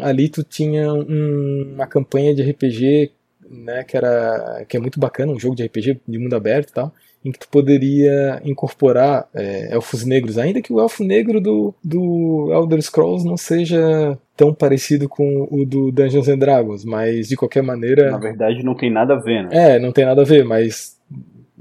ali 0.04 0.30
tu 0.30 0.44
tinha 0.44 0.94
um, 0.94 1.74
uma 1.74 1.88
campanha 1.88 2.36
de 2.36 2.44
RPG 2.44 3.12
né, 3.52 3.84
que 3.84 3.98
era 3.98 4.66
que 4.68 4.78
é 4.78 4.80
muito 4.80 5.00
bacana, 5.00 5.32
um 5.32 5.40
jogo 5.40 5.56
de 5.56 5.64
RPG 5.66 6.02
de 6.08 6.18
mundo 6.18 6.36
aberto 6.36 6.70
e 6.70 6.74
tal, 6.74 6.94
em 7.24 7.32
que 7.32 7.40
tu 7.40 7.48
poderia 7.50 8.42
incorporar 8.44 9.28
é, 9.34 9.74
elfos 9.74 10.04
negros, 10.04 10.38
ainda 10.38 10.62
que 10.62 10.74
o 10.74 10.80
elfo 10.80 11.04
negro 11.04 11.40
do, 11.40 11.74
do 11.84 12.50
Elder 12.52 12.82
Scrolls 12.82 13.26
não 13.26 13.38
seja 13.38 14.18
tão 14.36 14.54
parecido 14.54 15.08
com 15.08 15.48
o 15.52 15.66
do 15.66 15.92
Dungeons 15.92 16.28
and 16.28 16.40
Dragons, 16.40 16.84
mas 16.84 17.28
de 17.28 17.36
qualquer 17.36 17.62
maneira. 17.62 18.10
Na 18.10 18.18
verdade, 18.18 18.64
não 18.64 18.76
tem 18.76 18.92
nada 18.92 19.14
a 19.14 19.20
ver, 19.20 19.44
né? 19.44 19.50
É, 19.52 19.80
não 19.80 19.92
tem 19.92 20.06
nada 20.06 20.22
a 20.22 20.26
ver, 20.26 20.44
mas 20.44 21.00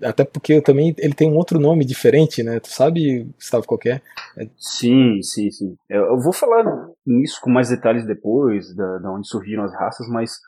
até 0.03 0.25
porque 0.25 0.61
também 0.61 0.95
ele 0.99 1.15
tem 1.15 1.31
um 1.31 1.37
outro 1.37 1.59
nome 1.59 1.85
diferente, 1.85 2.43
né? 2.43 2.59
Tu 2.59 2.69
sabe, 2.69 3.29
Gustavo, 3.37 3.67
qual 3.67 3.79
é? 3.87 4.01
é? 4.39 4.49
Sim, 4.57 5.21
sim, 5.23 5.51
sim. 5.51 5.77
Eu 5.89 6.19
vou 6.19 6.33
falar 6.33 6.65
nisso 7.07 7.39
com 7.43 7.51
mais 7.51 7.69
detalhes 7.69 8.07
depois, 8.07 8.75
da, 8.75 8.99
da 8.99 9.13
onde 9.13 9.29
surgiram 9.29 9.65
as 9.65 9.75
raças, 9.75 10.09
mas 10.09 10.41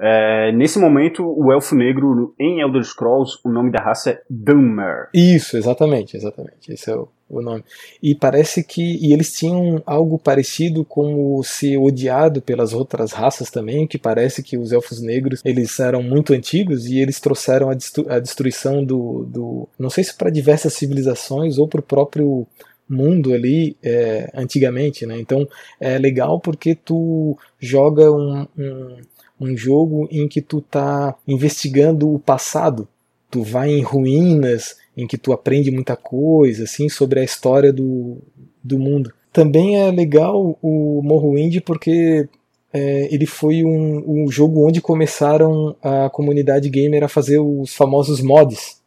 é, 0.00 0.52
nesse 0.52 0.78
momento, 0.78 1.24
o 1.26 1.52
Elfo 1.52 1.74
Negro, 1.74 2.32
em 2.38 2.60
Elder 2.60 2.84
Scrolls, 2.84 3.38
o 3.44 3.50
nome 3.50 3.72
da 3.72 3.80
raça 3.80 4.10
é 4.10 4.22
Dunmer. 4.30 5.08
Isso, 5.12 5.56
exatamente, 5.56 6.16
exatamente. 6.16 6.72
Esse 6.72 6.88
é 6.88 6.94
o, 6.94 7.08
o, 7.28 7.42
nome. 7.42 7.64
E 8.00 8.14
parece 8.14 8.62
que. 8.62 8.80
E 9.04 9.12
eles 9.12 9.32
tinham 9.32 9.82
algo 9.84 10.16
parecido 10.16 10.84
com 10.84 11.42
ser 11.42 11.78
odiado 11.78 12.40
pelas 12.40 12.72
outras 12.72 13.10
raças 13.10 13.50
também, 13.50 13.88
que 13.88 13.98
parece 13.98 14.40
que 14.40 14.56
os 14.56 14.70
Elfos 14.70 15.00
Negros 15.02 15.42
eles 15.44 15.80
eram 15.80 16.00
muito 16.00 16.32
antigos 16.32 16.86
e 16.86 17.00
eles 17.00 17.18
trouxeram 17.18 17.68
a, 17.68 17.74
a 18.08 18.20
destruição 18.20 18.84
do, 18.84 19.24
do. 19.24 19.68
Não 19.76 19.90
sei 19.90 20.04
se 20.04 20.16
para 20.16 20.30
diversas 20.30 20.74
civilizações 20.74 21.58
ou 21.58 21.66
para 21.66 21.80
o 21.80 21.82
próprio 21.82 22.46
mundo 22.88 23.34
ali 23.34 23.76
é, 23.82 24.30
antigamente, 24.32 25.04
né? 25.04 25.18
Então 25.18 25.46
é 25.80 25.98
legal 25.98 26.38
porque 26.38 26.76
tu 26.76 27.36
joga 27.58 28.12
um, 28.12 28.46
um 28.56 28.96
um 29.40 29.56
jogo 29.56 30.08
em 30.10 30.28
que 30.28 30.40
tu 30.40 30.60
tá 30.60 31.14
investigando 31.26 32.12
o 32.12 32.18
passado. 32.18 32.88
Tu 33.30 33.42
vai 33.42 33.70
em 33.70 33.82
ruínas, 33.82 34.76
em 34.96 35.06
que 35.06 35.18
tu 35.18 35.32
aprende 35.32 35.70
muita 35.70 35.96
coisa, 35.96 36.64
assim, 36.64 36.88
sobre 36.88 37.20
a 37.20 37.24
história 37.24 37.72
do, 37.72 38.18
do 38.62 38.78
mundo. 38.78 39.12
Também 39.32 39.76
é 39.76 39.90
legal 39.90 40.58
o 40.62 41.02
Morrowind 41.02 41.60
porque 41.60 42.28
é, 42.72 43.14
ele 43.14 43.26
foi 43.26 43.64
um, 43.64 44.24
um 44.24 44.30
jogo 44.30 44.66
onde 44.66 44.80
começaram 44.80 45.76
a 45.82 46.10
comunidade 46.10 46.68
gamer 46.68 47.04
a 47.04 47.08
fazer 47.08 47.38
os 47.38 47.74
famosos 47.74 48.20
mods, 48.20 48.80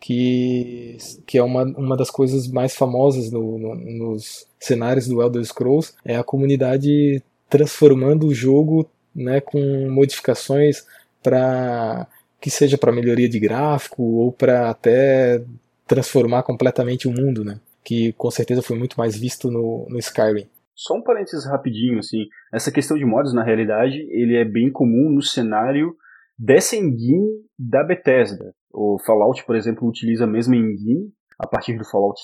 que, 0.00 0.96
que 1.26 1.36
é 1.36 1.42
uma, 1.42 1.62
uma 1.62 1.96
das 1.96 2.10
coisas 2.10 2.48
mais 2.48 2.74
famosas 2.74 3.30
no, 3.30 3.58
no, 3.58 3.74
nos 3.74 4.46
cenários 4.58 5.06
do 5.06 5.20
Elder 5.20 5.44
Scrolls, 5.44 5.92
é 6.04 6.16
a 6.16 6.24
comunidade 6.24 7.22
transformando 7.48 8.26
o 8.26 8.34
jogo 8.34 8.88
né, 9.22 9.40
com 9.40 9.90
modificações 9.90 10.84
para 11.22 12.06
que 12.40 12.50
seja 12.50 12.78
para 12.78 12.92
melhoria 12.92 13.28
de 13.28 13.38
gráfico 13.38 14.02
ou 14.02 14.32
para 14.32 14.70
até 14.70 15.44
transformar 15.86 16.42
completamente 16.42 17.06
o 17.06 17.12
mundo, 17.12 17.44
né? 17.44 17.60
Que 17.84 18.12
com 18.14 18.30
certeza 18.30 18.62
foi 18.62 18.78
muito 18.78 18.96
mais 18.96 19.18
visto 19.18 19.50
no, 19.50 19.86
no 19.90 19.98
Skyrim. 19.98 20.48
Só 20.74 20.94
um 20.94 21.02
parênteses 21.02 21.44
rapidinho, 21.44 21.98
assim, 21.98 22.26
essa 22.52 22.72
questão 22.72 22.96
de 22.96 23.04
mods, 23.04 23.34
na 23.34 23.44
realidade, 23.44 23.98
ele 24.10 24.36
é 24.36 24.44
bem 24.44 24.72
comum 24.72 25.10
no 25.10 25.20
cenário 25.20 25.94
dessa 26.38 26.74
engine 26.74 27.44
da 27.58 27.84
Bethesda. 27.84 28.54
O 28.72 28.98
Fallout, 29.04 29.44
por 29.44 29.56
exemplo, 29.56 29.86
utiliza 29.86 30.24
a 30.24 30.26
mesma 30.26 30.56
engine 30.56 31.12
a 31.38 31.46
partir 31.46 31.76
do 31.76 31.84
Fallout 31.84 32.18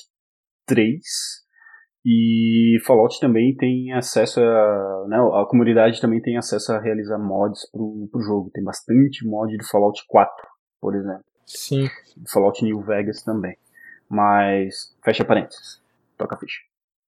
3, 0.64 0.98
e 2.08 2.78
Fallout 2.86 3.18
também 3.18 3.52
tem 3.56 3.92
acesso 3.92 4.40
a. 4.40 5.06
Né, 5.08 5.16
a 5.16 5.44
comunidade 5.44 6.00
também 6.00 6.22
tem 6.22 6.36
acesso 6.36 6.72
a 6.72 6.78
realizar 6.78 7.18
mods 7.18 7.68
pro, 7.72 8.08
pro 8.12 8.22
jogo. 8.22 8.48
Tem 8.54 8.62
bastante 8.62 9.26
mod 9.26 9.56
do 9.56 9.64
Fallout 9.64 10.04
4, 10.06 10.32
por 10.80 10.94
exemplo. 10.94 11.24
Sim. 11.44 11.88
Fallout 12.32 12.62
New 12.64 12.80
Vegas 12.82 13.24
também. 13.24 13.56
Mas. 14.08 14.96
Fecha 15.04 15.24
parênteses. 15.24 15.82
Toca 16.16 16.36
a 16.36 16.38
ficha. 16.38 16.60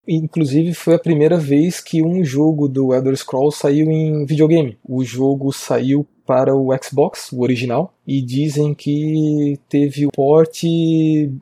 Inclusive 0.09 0.73
foi 0.73 0.95
a 0.95 0.99
primeira 0.99 1.37
vez 1.37 1.79
que 1.79 2.03
um 2.03 2.25
jogo 2.25 2.67
do 2.67 2.95
Elder 2.95 3.17
Scrolls 3.17 3.59
saiu 3.59 3.91
em 3.91 4.25
videogame. 4.25 4.79
O 4.83 5.05
jogo 5.05 5.53
saiu 5.53 6.07
para 6.25 6.57
o 6.57 6.71
Xbox, 6.83 7.31
o 7.33 7.43
original, 7.43 7.93
e 8.07 8.23
dizem 8.23 8.75
que 8.75 9.61
teve 9.69 10.07
o 10.07 10.11
port 10.11 10.61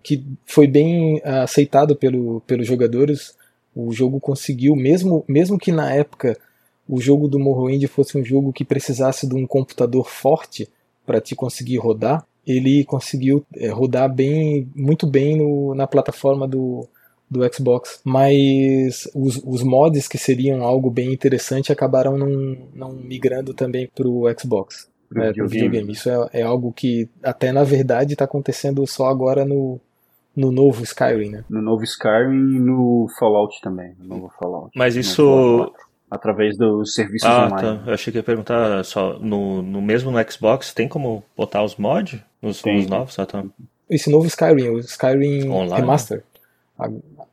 que 0.03 0.25
foi 0.45 0.67
bem 0.67 1.21
aceitado 1.25 1.95
pelo, 1.95 2.41
pelos 2.41 2.67
jogadores 2.67 3.37
o 3.75 3.93
jogo 3.93 4.21
conseguiu, 4.21 4.77
mesmo, 4.77 5.25
mesmo 5.29 5.59
que 5.59 5.73
na 5.73 5.93
época 5.93 6.39
o 6.89 7.01
jogo 7.01 7.29
do 7.29 7.39
Morrowind 7.39 7.85
fosse 7.87 8.17
um 8.17 8.25
jogo 8.25 8.53
que 8.53 8.65
precisasse 8.65 9.27
de 9.27 9.35
um 9.35 9.47
computador 9.47 10.09
forte 10.09 10.69
para 11.05 11.21
te 11.21 11.35
conseguir 11.35 11.79
rodar, 11.79 12.25
ele 12.47 12.85
conseguiu 12.85 13.45
é, 13.57 13.69
rodar 13.69 14.13
bem, 14.13 14.69
muito 14.75 15.07
bem 15.07 15.37
no, 15.37 15.75
na 15.75 15.87
plataforma 15.87 16.47
do, 16.47 16.87
do 17.31 17.41
Xbox. 17.53 18.01
Mas 18.05 19.09
os, 19.15 19.41
os 19.45 19.63
mods 19.63 20.07
que 20.07 20.19
seriam 20.19 20.63
algo 20.63 20.91
bem 20.91 21.13
interessante 21.13 21.73
acabaram 21.73 22.19
não, 22.19 22.57
não 22.75 22.93
migrando 22.93 23.55
também 23.55 23.89
para 23.95 24.07
o 24.07 24.25
Xbox. 24.39 24.89
É, 25.17 25.29
videogame. 25.29 25.49
videogame. 25.49 25.93
Isso 25.93 26.11
é, 26.11 26.41
é 26.41 26.43
algo 26.43 26.73
que 26.73 27.09
até 27.23 27.51
na 27.53 27.65
verdade 27.65 28.13
está 28.13 28.25
acontecendo 28.25 28.87
só 28.87 29.07
agora 29.07 29.45
no, 29.45 29.81
no 30.37 30.51
novo 30.51 30.83
Skyrim, 30.83 31.31
né? 31.31 31.45
No 31.49 31.63
novo 31.63 31.85
Skyrim 31.85 32.57
e 32.57 32.61
no 32.61 33.09
Fallout 33.19 33.61
também, 33.61 33.95
no 33.99 34.17
novo 34.17 34.33
Fallout. 34.39 34.71
Mas 34.77 34.97
isso 34.97 35.73
através 36.11 36.57
dos 36.57 36.95
serviços 36.95 37.29
ah, 37.29 37.47
online. 37.47 37.79
Tá. 37.79 37.83
Eu 37.87 37.95
achei 37.95 38.13
que 38.13 38.19
ia 38.19 38.23
perguntar 38.23 38.85
só 38.85 39.19
no, 39.19 39.63
no 39.63 39.83
mesmo 39.83 40.11
no 40.11 40.31
Xbox 40.31 40.73
tem 40.73 40.89
como 40.89 41.25
botar 41.37 41.63
os 41.63 41.77
mods 41.77 42.21
nos, 42.41 42.63
nos 42.65 42.87
novos? 42.87 43.19
Ah, 43.19 43.27
tá. 43.27 43.45
Esse 43.89 44.11
novo 44.11 44.27
Skyrim, 44.27 44.69
o 44.71 44.79
Skyrim 44.79 45.51
online? 45.51 45.81
Remaster. 45.81 46.25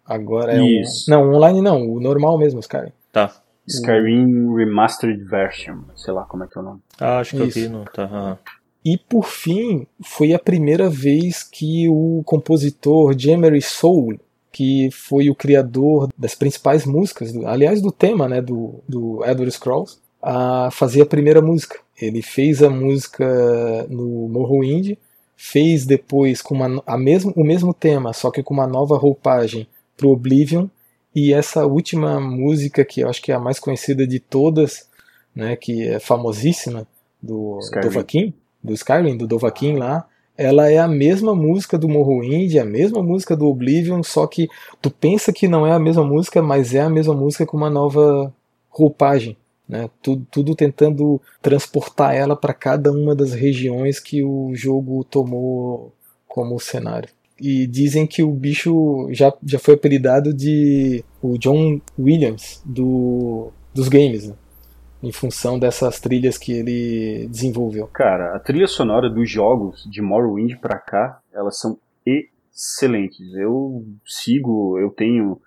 Agora 0.05 0.53
é 0.53 0.61
Isso. 0.81 1.09
Um... 1.09 1.15
Não, 1.15 1.33
online 1.33 1.61
não, 1.61 1.89
o 1.89 1.99
normal 1.99 2.37
mesmo, 2.37 2.59
Skyrim. 2.59 2.91
Tá. 3.11 3.31
Skyrim 3.67 4.55
Remastered 4.55 5.23
Version, 5.23 5.83
sei 5.95 6.13
lá 6.13 6.23
como 6.25 6.43
é 6.43 6.47
que 6.47 6.57
é 6.57 6.61
o 6.61 6.63
nome. 6.63 6.79
Ah, 6.99 7.19
acho 7.19 7.37
que 7.37 7.43
Isso. 7.43 7.59
eu 7.59 7.63
vi 7.63 7.69
no. 7.69 7.85
Tá. 7.85 8.37
E 8.83 8.97
por 8.97 9.25
fim, 9.25 9.85
foi 10.03 10.33
a 10.33 10.39
primeira 10.39 10.89
vez 10.89 11.43
que 11.43 11.87
o 11.87 12.23
compositor 12.25 13.17
Jemery 13.17 13.61
Soul, 13.61 14.19
que 14.51 14.89
foi 14.91 15.29
o 15.29 15.35
criador 15.35 16.09
das 16.17 16.33
principais 16.33 16.85
músicas, 16.85 17.35
aliás 17.45 17.81
do 17.81 17.91
tema 17.91 18.27
né, 18.27 18.41
do, 18.41 18.81
do 18.87 19.23
Edward 19.23 19.51
Scrolls, 19.51 19.97
a 20.21 20.69
fazer 20.71 21.01
a 21.01 21.05
primeira 21.05 21.41
música. 21.41 21.79
Ele 21.99 22.21
fez 22.21 22.63
a 22.63 22.69
música 22.69 23.85
no 23.87 24.27
Morrowind, 24.27 24.97
fez 25.37 25.85
depois 25.85 26.41
com 26.41 26.55
uma, 26.55 26.81
a 26.85 26.97
mesmo, 26.97 27.31
o 27.35 27.43
mesmo 27.43 27.73
tema, 27.73 28.13
só 28.13 28.31
que 28.31 28.41
com 28.41 28.53
uma 28.53 28.67
nova 28.67 28.97
roupagem 28.97 29.67
para 29.95 30.07
o 30.07 30.11
Oblivion, 30.11 30.67
e 31.13 31.33
essa 31.33 31.65
última 31.65 32.19
música, 32.19 32.83
que 32.85 33.01
eu 33.01 33.09
acho 33.09 33.21
que 33.21 33.31
é 33.31 33.35
a 33.35 33.39
mais 33.39 33.59
conhecida 33.59 34.07
de 34.07 34.19
todas, 34.19 34.89
né, 35.35 35.55
que 35.55 35.87
é 35.87 35.99
famosíssima, 35.99 36.87
do 37.21 37.59
Dovahkiin, 37.81 38.33
do 38.63 38.73
Skyrim, 38.73 39.17
do 39.17 39.27
Dovahkiin 39.27 39.77
lá, 39.77 40.07
ela 40.37 40.69
é 40.69 40.77
a 40.77 40.87
mesma 40.87 41.35
música 41.35 41.77
do 41.77 41.89
Morrowind, 41.89 42.55
a 42.57 42.65
mesma 42.65 43.03
música 43.03 43.35
do 43.35 43.47
Oblivion, 43.47 44.01
só 44.01 44.25
que 44.25 44.47
tu 44.81 44.89
pensa 44.89 45.31
que 45.31 45.47
não 45.47 45.67
é 45.67 45.71
a 45.71 45.79
mesma 45.79 46.03
música, 46.03 46.41
mas 46.41 46.73
é 46.73 46.81
a 46.81 46.89
mesma 46.89 47.13
música 47.13 47.45
com 47.45 47.57
uma 47.57 47.69
nova 47.69 48.33
roupagem. 48.69 49.37
né? 49.67 49.89
Tudo, 50.01 50.25
tudo 50.31 50.55
tentando 50.55 51.21
transportar 51.41 52.15
ela 52.15 52.35
para 52.35 52.53
cada 52.53 52.91
uma 52.91 53.13
das 53.13 53.33
regiões 53.33 53.99
que 53.99 54.23
o 54.23 54.51
jogo 54.55 55.03
tomou 55.03 55.93
como 56.27 56.59
cenário. 56.59 57.09
E 57.39 57.67
dizem 57.67 58.05
que 58.07 58.23
o 58.23 58.31
bicho 58.31 59.07
já, 59.11 59.33
já 59.43 59.59
foi 59.59 59.73
apelidado 59.73 60.33
de 60.33 61.03
o 61.21 61.37
John 61.37 61.81
Williams 61.97 62.61
do, 62.65 63.51
dos 63.73 63.89
games, 63.89 64.27
né? 64.27 64.35
Em 65.01 65.11
função 65.11 65.57
dessas 65.57 65.99
trilhas 65.99 66.37
que 66.37 66.51
ele 66.51 67.27
desenvolveu. 67.27 67.87
Cara, 67.87 68.35
a 68.35 68.39
trilha 68.39 68.67
sonora 68.67 69.09
dos 69.09 69.29
jogos 69.29 69.87
de 69.89 70.01
Morrowind 70.01 70.57
pra 70.59 70.77
cá, 70.77 71.19
elas 71.33 71.59
são 71.59 71.77
excelentes. 72.05 73.33
Eu 73.33 73.85
sigo, 74.05 74.77
eu 74.79 74.89
tenho 74.91 75.41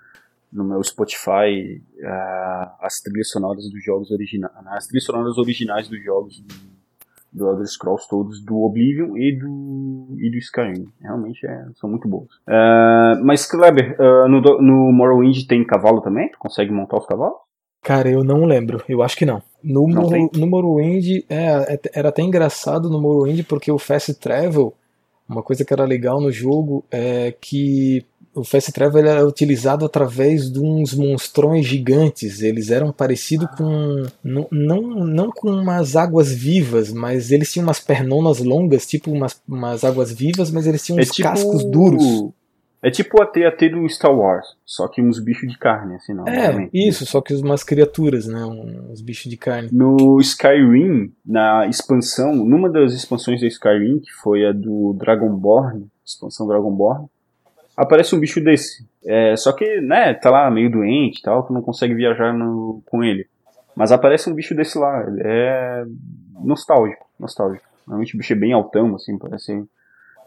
no 0.52 0.64
meu 0.64 0.82
Spotify 0.82 1.82
uh, 1.98 2.70
as 2.80 3.00
trilhas 3.00 3.28
sonoras 3.28 3.68
dos 3.68 3.84
jogos 3.84 4.10
originais, 4.12 4.52
as 4.68 4.86
trilhas 4.86 5.04
sonoras 5.04 5.36
originais 5.36 5.88
dos 5.88 6.02
jogos 6.02 6.40
do, 7.32 7.48
Elder 7.48 7.66
Scrolls 7.66 8.08
todos, 8.08 8.40
do 8.40 8.62
Oblivion 8.62 9.16
e 9.16 9.36
do, 9.36 10.16
e 10.20 10.30
do 10.30 10.36
Skyrim. 10.38 10.86
Realmente 11.00 11.44
é, 11.44 11.66
são 11.74 11.90
muito 11.90 12.08
boas. 12.08 12.28
Uh, 12.46 13.24
mas, 13.24 13.44
Kleber, 13.44 13.96
uh, 14.00 14.28
no, 14.28 14.40
no 14.40 14.92
Morrowind 14.92 15.44
tem 15.48 15.66
cavalo 15.66 16.00
também? 16.00 16.30
Tu 16.30 16.38
consegue 16.38 16.70
montar 16.70 16.98
os 16.98 17.06
cavalos? 17.06 17.38
Cara, 17.84 18.10
eu 18.10 18.24
não 18.24 18.46
lembro. 18.46 18.82
Eu 18.88 19.02
acho 19.02 19.14
que 19.14 19.26
não. 19.26 19.42
No, 19.62 19.86
não 19.86 20.02
Mor 20.02 20.30
no 20.34 20.46
Morrowind, 20.46 21.22
é, 21.28 21.74
é, 21.74 21.80
era 21.92 22.08
até 22.08 22.22
engraçado 22.22 22.88
no 22.88 23.00
Morrowind 23.00 23.44
porque 23.44 23.70
o 23.70 23.78
Fast 23.78 24.14
Travel, 24.14 24.72
uma 25.28 25.42
coisa 25.42 25.64
que 25.64 25.72
era 25.72 25.84
legal 25.84 26.18
no 26.18 26.32
jogo 26.32 26.82
é 26.90 27.34
que 27.38 28.04
o 28.34 28.42
Fast 28.42 28.72
Travel 28.72 29.06
era 29.06 29.26
utilizado 29.26 29.84
através 29.84 30.50
de 30.50 30.58
uns 30.60 30.94
monstrões 30.94 31.66
gigantes. 31.66 32.40
Eles 32.40 32.70
eram 32.70 32.90
parecidos 32.90 33.48
com. 33.56 34.06
Não, 34.24 34.48
não, 34.50 34.80
não 35.04 35.30
com 35.30 35.50
umas 35.50 35.94
águas 35.94 36.32
vivas, 36.32 36.90
mas 36.90 37.30
eles 37.30 37.52
tinham 37.52 37.66
umas 37.66 37.80
pernonas 37.80 38.38
longas, 38.38 38.86
tipo 38.86 39.10
umas, 39.10 39.40
umas 39.46 39.84
águas 39.84 40.10
vivas, 40.10 40.50
mas 40.50 40.66
eles 40.66 40.82
tinham 40.82 40.98
é 40.98 41.02
uns 41.02 41.10
tipo... 41.10 41.28
cascos 41.28 41.64
duros. 41.64 42.32
É 42.84 42.90
tipo 42.90 43.22
a 43.22 43.24
TAT 43.24 43.70
do 43.70 43.88
Star 43.88 44.14
Wars, 44.14 44.46
só 44.62 44.86
que 44.86 45.00
uns 45.00 45.18
bichos 45.18 45.50
de 45.50 45.56
carne, 45.56 45.94
assim, 45.94 46.12
não. 46.12 46.28
É, 46.28 46.68
isso, 46.70 47.06
só 47.06 47.22
que 47.22 47.32
umas 47.32 47.64
criaturas, 47.64 48.26
né? 48.26 48.44
Uns 48.44 49.00
bichos 49.00 49.30
de 49.30 49.38
carne. 49.38 49.70
No 49.72 50.20
Skyrim, 50.20 51.10
na 51.24 51.66
expansão, 51.66 52.34
numa 52.36 52.68
das 52.68 52.92
expansões 52.92 53.40
da 53.40 53.46
Skyrim, 53.46 54.00
que 54.00 54.12
foi 54.12 54.46
a 54.46 54.52
do 54.52 54.94
Dragonborn, 54.98 55.86
expansão 56.04 56.46
Dragonborn, 56.46 57.06
aparece 57.74 58.14
um 58.14 58.20
bicho 58.20 58.38
desse. 58.44 58.86
É, 59.02 59.34
só 59.34 59.52
que, 59.52 59.80
né, 59.80 60.12
tá 60.12 60.28
lá 60.28 60.50
meio 60.50 60.70
doente 60.70 61.20
e 61.20 61.22
tal, 61.22 61.42
tu 61.42 61.54
não 61.54 61.62
consegue 61.62 61.94
viajar 61.94 62.34
no, 62.34 62.82
com 62.84 63.02
ele. 63.02 63.26
Mas 63.74 63.92
aparece 63.92 64.28
um 64.28 64.34
bicho 64.34 64.54
desse 64.54 64.76
lá, 64.76 65.06
é 65.20 65.86
nostálgico, 66.44 67.06
nostálgico. 67.18 67.64
Realmente 67.86 68.14
o 68.14 68.18
bicho 68.18 68.34
é 68.34 68.36
bem 68.36 68.52
altão, 68.52 68.94
assim, 68.94 69.16
parece 69.16 69.64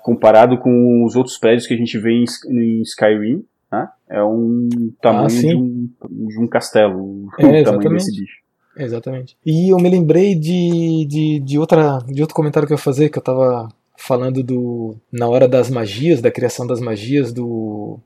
comparado 0.07 0.57
com 0.57 1.03
os 1.03 1.17
outros 1.17 1.37
prédios 1.37 1.67
que 1.67 1.73
a 1.73 1.77
gente 1.77 1.99
vê 1.99 2.13
em, 2.13 2.23
em 2.49 2.81
Skyrim, 2.83 3.43
né? 3.69 3.89
é 4.09 4.23
um 4.23 4.69
tamanho 5.01 5.25
ah, 5.25 5.27
de, 5.27 5.53
um, 5.53 5.89
de, 6.29 6.39
um, 6.39 6.47
castelo, 6.47 7.27
é, 7.37 7.59
o 7.59 7.63
tamanho 7.65 7.89
desse 7.89 8.17
bicho. 8.17 8.37
Exatamente. 8.77 9.35
E 9.45 9.73
eu 9.73 9.77
me 9.77 9.89
lembrei 9.89 10.33
de, 10.33 11.05
de, 11.09 11.41
de, 11.41 11.59
outra, 11.59 11.99
de 12.07 12.21
outro 12.21 12.33
comentário 12.33 12.65
que 12.65 12.73
eu 12.73 12.77
ia 12.77 12.81
fazer, 12.81 13.09
que 13.09 13.17
eu 13.17 13.21
tava 13.21 13.67
falando 13.97 14.41
do. 14.41 14.95
Na 15.11 15.27
hora 15.27 15.45
das 15.45 15.69
magias, 15.69 16.21
da 16.21 16.31
criação 16.31 16.65
das 16.65 16.79
magias 16.79 17.33
do. 17.33 17.99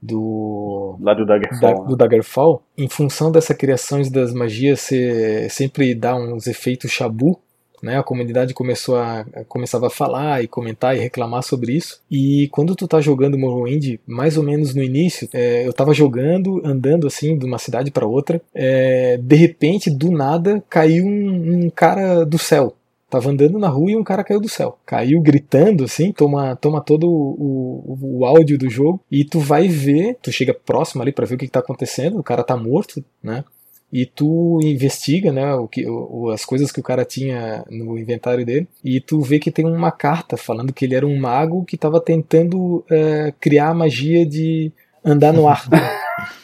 Do. 0.00 0.96
Lá 1.00 1.12
do 1.12 1.26
Daggerfall. 1.26 1.60
Da, 1.60 1.80
né? 1.80 1.88
do 1.88 1.96
Daggerfall. 1.96 2.62
Em 2.78 2.88
função 2.88 3.32
dessa 3.32 3.52
criação 3.52 4.00
das 4.12 4.32
magias, 4.32 4.78
você 4.78 5.48
sempre 5.50 5.92
dá 5.92 6.14
uns 6.14 6.46
efeitos 6.46 6.92
chabu 6.92 7.40
né? 7.82 7.98
A 7.98 8.02
comunidade 8.02 8.54
começou 8.54 8.96
a, 8.96 9.24
começava 9.48 9.86
a 9.88 9.90
falar 9.90 10.42
e 10.42 10.48
comentar 10.48 10.96
e 10.96 11.00
reclamar 11.00 11.42
sobre 11.42 11.72
isso. 11.72 12.00
E 12.10 12.48
quando 12.52 12.74
tu 12.74 12.86
tá 12.86 13.00
jogando 13.00 13.38
Morrowind, 13.38 13.98
mais 14.06 14.36
ou 14.36 14.42
menos 14.42 14.74
no 14.74 14.82
início, 14.82 15.28
é, 15.32 15.66
eu 15.66 15.72
tava 15.72 15.94
jogando, 15.94 16.60
andando 16.64 17.06
assim 17.06 17.36
de 17.38 17.44
uma 17.44 17.58
cidade 17.58 17.90
para 17.90 18.06
outra, 18.06 18.40
é, 18.54 19.18
de 19.20 19.36
repente, 19.36 19.90
do 19.90 20.10
nada, 20.10 20.62
caiu 20.68 21.04
um, 21.04 21.66
um 21.66 21.70
cara 21.70 22.24
do 22.24 22.38
céu. 22.38 22.74
Tava 23.08 23.30
andando 23.30 23.58
na 23.58 23.68
rua 23.68 23.92
e 23.92 23.96
um 23.96 24.02
cara 24.02 24.24
caiu 24.24 24.40
do 24.40 24.48
céu. 24.48 24.78
Caiu 24.84 25.20
gritando, 25.20 25.84
assim, 25.84 26.12
toma, 26.12 26.56
toma 26.56 26.80
todo 26.80 27.08
o, 27.08 27.96
o, 28.00 28.18
o 28.18 28.26
áudio 28.26 28.58
do 28.58 28.68
jogo. 28.68 29.00
E 29.10 29.24
tu 29.24 29.38
vai 29.38 29.68
ver, 29.68 30.18
tu 30.20 30.32
chega 30.32 30.52
próximo 30.52 31.02
ali 31.02 31.12
para 31.12 31.24
ver 31.24 31.36
o 31.36 31.38
que, 31.38 31.46
que 31.46 31.52
tá 31.52 31.60
acontecendo. 31.60 32.18
O 32.18 32.22
cara 32.22 32.42
tá 32.42 32.56
morto, 32.56 33.04
né? 33.22 33.44
E 33.92 34.04
tu 34.04 34.58
investiga 34.62 35.32
né, 35.32 35.54
o 35.54 35.68
que, 35.68 35.86
o, 35.88 36.30
as 36.30 36.44
coisas 36.44 36.72
que 36.72 36.80
o 36.80 36.82
cara 36.82 37.04
tinha 37.04 37.64
no 37.70 37.96
inventário 37.98 38.44
dele 38.44 38.66
e 38.84 39.00
tu 39.00 39.20
vê 39.20 39.38
que 39.38 39.50
tem 39.50 39.64
uma 39.64 39.92
carta 39.92 40.36
falando 40.36 40.72
que 40.72 40.84
ele 40.84 40.94
era 40.94 41.06
um 41.06 41.18
mago 41.18 41.64
que 41.64 41.76
estava 41.76 42.00
tentando 42.00 42.84
é, 42.90 43.32
criar 43.40 43.68
a 43.68 43.74
magia 43.74 44.26
de 44.26 44.72
andar 45.04 45.32
no 45.32 45.48
ar. 45.48 45.64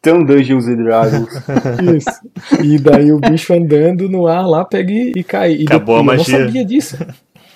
Tão 0.00 0.22
Dungeons 0.22 0.66
and 0.66 0.76
Dragons. 0.76 1.28
Isso. 1.96 2.62
E 2.62 2.78
daí 2.78 3.10
o 3.10 3.18
bicho 3.18 3.54
andando 3.54 4.06
no 4.06 4.26
ar 4.26 4.46
lá 4.46 4.62
pega 4.62 4.92
e, 4.92 5.12
e 5.16 5.24
cai. 5.24 5.54
E 5.54 5.62
Acabou 5.64 5.96
depois, 5.96 6.00
a 6.00 6.02
magia. 6.02 6.34
Eu 6.34 6.40
não 6.40 6.46
sabia 6.46 6.64
disso. 6.64 6.98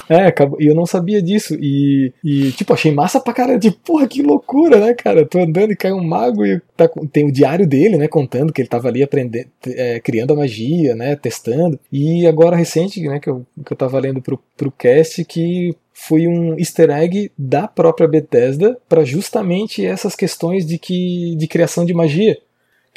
É, 0.09 0.33
e 0.59 0.67
eu 0.67 0.75
não 0.75 0.87
sabia 0.87 1.21
disso. 1.21 1.55
E, 1.61 2.13
e, 2.25 2.53
tipo, 2.53 2.73
achei 2.73 2.93
massa 2.93 3.21
pra 3.21 3.33
caralho. 3.33 3.61
Tipo, 3.61 3.79
porra, 3.85 4.09
que 4.09 4.23
loucura, 4.23 4.79
né, 4.79 4.95
cara? 4.95 5.27
Tô 5.27 5.41
andando 5.41 5.73
e 5.73 5.77
cai 5.77 5.93
um 5.93 6.03
mago 6.03 6.45
e 6.45 6.61
tá, 6.77 6.89
tem 7.13 7.27
o 7.27 7.33
diário 7.33 7.67
dele, 7.67 7.97
né, 7.97 8.09
contando 8.09 8.53
que 8.53 8.63
ele 8.63 8.69
tava 8.69 8.89
ali 8.89 9.03
aprendendo, 9.03 9.49
é, 9.67 10.01
criando 10.01 10.33
a 10.33 10.37
magia, 10.37 10.95
né, 10.95 11.17
testando. 11.17 11.79
E 11.93 12.27
agora, 12.27 12.57
recente, 12.57 13.01
né, 13.03 13.21
que 13.21 13.29
eu, 13.29 13.45
que 13.65 13.73
eu 13.73 13.77
tava 13.77 13.99
lendo 13.99 14.23
pro, 14.23 14.39
pro 14.57 14.71
cast, 14.71 15.25
que 15.25 15.75
foi 15.93 16.29
um 16.29 16.57
easter 16.57 16.91
egg 16.91 17.31
da 17.37 17.67
própria 17.67 18.07
Bethesda 18.07 18.79
para 18.89 19.05
justamente 19.05 19.85
essas 19.85 20.15
questões 20.15 20.65
de 20.65 20.79
que 20.79 21.35
de 21.37 21.49
criação 21.49 21.85
de 21.85 21.93
magia 21.93 22.39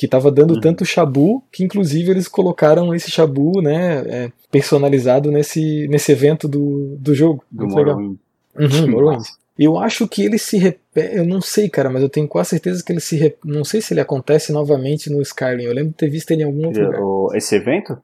que 0.01 0.07
estava 0.07 0.31
dando 0.31 0.55
uhum. 0.55 0.59
tanto 0.59 0.83
chabu 0.83 1.43
que 1.51 1.63
inclusive 1.63 2.09
eles 2.09 2.27
colocaram 2.27 2.91
esse 2.91 3.11
chabu 3.11 3.61
né 3.61 3.99
é, 4.07 4.31
personalizado 4.49 5.29
nesse, 5.29 5.87
nesse 5.89 6.11
evento 6.11 6.47
do, 6.47 6.97
do 6.97 7.13
jogo. 7.13 7.43
Do 7.51 7.67
Morrowind. 7.67 8.17
uhum, 8.59 8.87
Morrowind. 8.89 9.21
Eu 9.59 9.77
acho 9.77 10.07
que 10.07 10.23
ele 10.23 10.39
se 10.39 10.57
repete 10.57 11.17
eu 11.17 11.23
não 11.23 11.39
sei 11.39 11.69
cara 11.69 11.87
mas 11.87 12.01
eu 12.01 12.09
tenho 12.09 12.27
quase 12.27 12.49
certeza 12.49 12.83
que 12.83 12.91
ele 12.91 12.99
se 12.99 13.15
rep... 13.15 13.37
não 13.45 13.63
sei 13.63 13.79
se 13.79 13.93
ele 13.93 14.01
acontece 14.01 14.51
novamente 14.51 15.07
no 15.07 15.21
Skyrim. 15.21 15.65
Eu 15.65 15.73
lembro 15.75 15.91
de 15.91 15.97
ter 15.97 16.09
visto 16.09 16.31
ele 16.31 16.41
em 16.41 16.45
algum 16.45 16.65
outro 16.65 16.83
lugar. 16.83 17.37
esse 17.37 17.55
evento? 17.55 17.95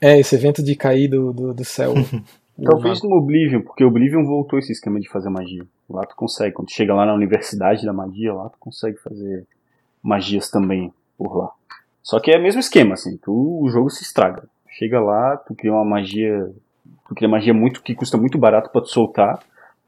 É 0.00 0.20
esse 0.20 0.36
evento 0.36 0.62
de 0.62 0.76
cair 0.76 1.08
do, 1.08 1.32
do, 1.32 1.52
do 1.52 1.64
céu. 1.64 1.92
Talvez 2.62 3.02
no 3.02 3.16
Oblivion, 3.16 3.62
porque 3.62 3.82
o 3.82 3.88
Oblivion 3.88 4.24
voltou 4.24 4.60
esse 4.60 4.70
esquema 4.70 5.00
de 5.00 5.08
fazer 5.08 5.28
magia. 5.28 5.66
Lá 5.90 6.06
tu 6.06 6.14
consegue, 6.14 6.54
quando 6.54 6.68
tu 6.68 6.74
chega 6.74 6.94
lá 6.94 7.04
na 7.04 7.14
universidade 7.14 7.84
da 7.84 7.92
magia, 7.92 8.32
lá 8.32 8.48
tu 8.48 8.58
consegue 8.60 8.96
fazer 8.98 9.44
magias 10.00 10.48
também 10.48 10.92
por 11.22 11.36
lá. 11.36 11.50
Só 12.02 12.18
que 12.18 12.30
é 12.30 12.38
o 12.38 12.42
mesmo 12.42 12.60
esquema, 12.60 12.94
assim, 12.94 13.16
tu, 13.16 13.60
o 13.62 13.70
jogo 13.70 13.88
se 13.88 14.02
estraga. 14.02 14.48
Chega 14.68 15.00
lá, 15.00 15.36
tu 15.36 15.54
cria 15.54 15.72
uma 15.72 15.84
magia. 15.84 16.50
Tu 17.08 17.14
cria 17.14 17.28
magia 17.28 17.54
muito 17.54 17.82
que 17.82 17.94
custa 17.94 18.16
muito 18.16 18.38
barato 18.38 18.70
para 18.70 18.80
tu 18.80 18.88
soltar 18.88 19.38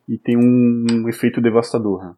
e 0.08 0.16
tem 0.18 0.36
um, 0.36 0.86
um 0.90 1.08
efeito 1.08 1.40
devastador. 1.40 2.04
Né? 2.04 2.14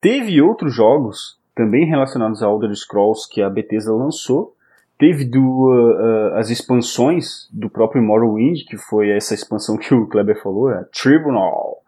Teve 0.00 0.40
outros 0.40 0.74
jogos 0.74 1.38
também 1.54 1.86
relacionados 1.86 2.42
a 2.42 2.46
Elder 2.46 2.74
Scrolls 2.74 3.28
que 3.28 3.42
a 3.42 3.50
Bethesda 3.50 3.92
lançou. 3.92 4.54
Teve 4.96 5.24
do, 5.24 5.40
uh, 5.40 6.32
uh, 6.32 6.34
as 6.36 6.50
expansões 6.50 7.48
do 7.52 7.68
próprio 7.68 8.02
Morrowind, 8.02 8.64
que 8.64 8.76
foi 8.76 9.10
essa 9.10 9.34
expansão 9.34 9.76
que 9.76 9.92
o 9.94 10.06
Kleber 10.06 10.40
falou, 10.42 10.68
a 10.68 10.84
Tribunal 10.84 11.82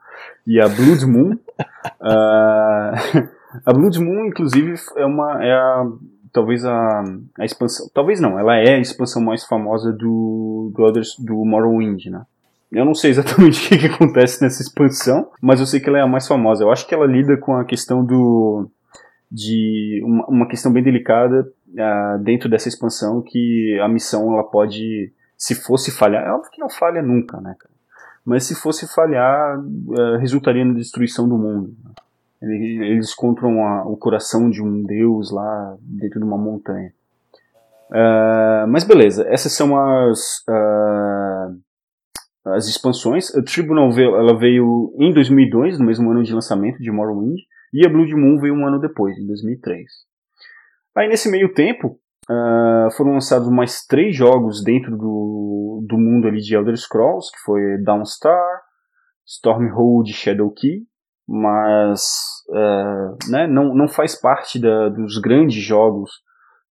e 0.47 0.61
a 0.61 0.69
Blood 0.69 1.07
Moon. 1.07 1.33
uh, 1.33 3.29
a 3.65 3.73
Blood 3.73 4.01
Moon, 4.01 4.27
inclusive, 4.27 4.75
é 4.97 5.05
uma 5.05 5.45
é 5.45 5.53
a, 5.53 5.87
talvez 6.33 6.65
a, 6.65 7.05
a 7.39 7.45
expansão, 7.45 7.89
talvez 7.95 8.21
não, 8.21 8.39
ela 8.39 8.57
é 8.57 8.75
a 8.75 8.81
expansão 8.81 9.23
mais 9.23 9.45
famosa 9.45 9.93
do 9.93 10.73
do, 10.75 10.83
Others, 10.83 11.17
do 11.19 11.45
Morrowind, 11.45 12.07
né? 12.07 12.23
Eu 12.71 12.85
não 12.85 12.95
sei 12.95 13.11
exatamente 13.11 13.59
o 13.67 13.69
que, 13.69 13.79
que 13.79 13.87
acontece 13.87 14.43
nessa 14.43 14.63
expansão, 14.63 15.31
mas 15.43 15.61
eu 15.61 15.67
sei 15.67 15.81
que 15.81 15.89
ela 15.89 15.99
é 15.99 16.03
a 16.03 16.07
mais 16.07 16.27
famosa. 16.29 16.63
Eu 16.63 16.71
acho 16.71 16.87
que 16.87 16.95
ela 16.95 17.07
lida 17.07 17.37
com 17.37 17.55
a 17.55 17.65
questão 17.65 18.05
do 18.05 18.69
de 19.31 20.03
uma, 20.05 20.27
uma 20.27 20.49
questão 20.49 20.73
bem 20.73 20.83
delicada 20.83 21.47
uh, 21.69 22.19
dentro 22.23 22.49
dessa 22.49 22.69
expansão 22.69 23.23
que 23.23 23.79
a 23.81 23.89
missão 23.89 24.33
ela 24.33 24.43
pode 24.43 25.13
se 25.41 25.55
fosse 25.55 25.91
falhar, 25.91 26.27
é 26.27 26.33
óbvio 26.33 26.51
que 26.51 26.61
não 26.61 26.69
falha 26.69 27.01
nunca, 27.01 27.41
né? 27.41 27.57
Mas 28.25 28.45
se 28.45 28.55
fosse 28.55 28.87
falhar, 28.93 29.59
uh, 29.59 30.17
resultaria 30.19 30.65
na 30.65 30.75
destruição 30.75 31.29
do 31.29 31.37
mundo. 31.37 31.75
Eles 32.43 33.13
encontram 33.13 33.67
a, 33.67 33.85
o 33.85 33.97
coração 33.97 34.49
de 34.49 34.63
um 34.63 34.83
deus 34.83 35.31
lá 35.31 35.77
dentro 35.81 36.19
de 36.19 36.25
uma 36.25 36.39
montanha. 36.39 36.93
Uh, 37.91 38.67
mas 38.69 38.85
beleza, 38.85 39.27
essas 39.29 39.53
são 39.53 39.77
as, 39.77 40.43
uh, 40.49 41.59
as 42.47 42.67
expansões. 42.67 43.35
A 43.35 43.43
Tribunal 43.43 43.93
veio, 43.93 44.17
ela 44.17 44.39
veio 44.39 44.95
em 44.99 45.13
2002, 45.13 45.79
no 45.79 45.85
mesmo 45.85 46.11
ano 46.11 46.23
de 46.23 46.33
lançamento 46.33 46.79
de 46.79 46.91
Morrowind, 46.91 47.41
e 47.73 47.85
a 47.85 47.91
Blood 47.91 48.15
Moon 48.15 48.39
veio 48.39 48.55
um 48.55 48.67
ano 48.67 48.81
depois, 48.81 49.19
em 49.19 49.27
2003. 49.27 49.85
Aí 50.97 51.09
nesse 51.09 51.31
meio 51.31 51.53
tempo, 51.53 52.00
uh, 52.31 52.91
foram 52.97 53.15
lançados 53.15 53.49
mais 53.51 53.85
três 53.85 54.15
jogos 54.15 54.63
dentro 54.63 54.97
do, 54.97 55.85
do 55.89 55.99
mundo 55.99 56.29
ali 56.29 56.41
de 56.41 56.55
Elder 56.55 56.77
Scrolls, 56.77 57.31
que 57.33 57.41
foi 57.45 57.61
Dawnstar, 57.83 58.63
Stormhold 59.27 60.11
e 60.11 60.15
Shadowkey, 60.15 60.87
mas 61.29 62.03
uh, 62.49 63.31
né, 63.31 63.47
não, 63.47 63.75
não 63.75 63.89
faz 63.89 64.19
parte 64.21 64.61
da, 64.61 64.89
dos 64.89 65.19
grandes 65.19 65.63
jogos 65.63 66.11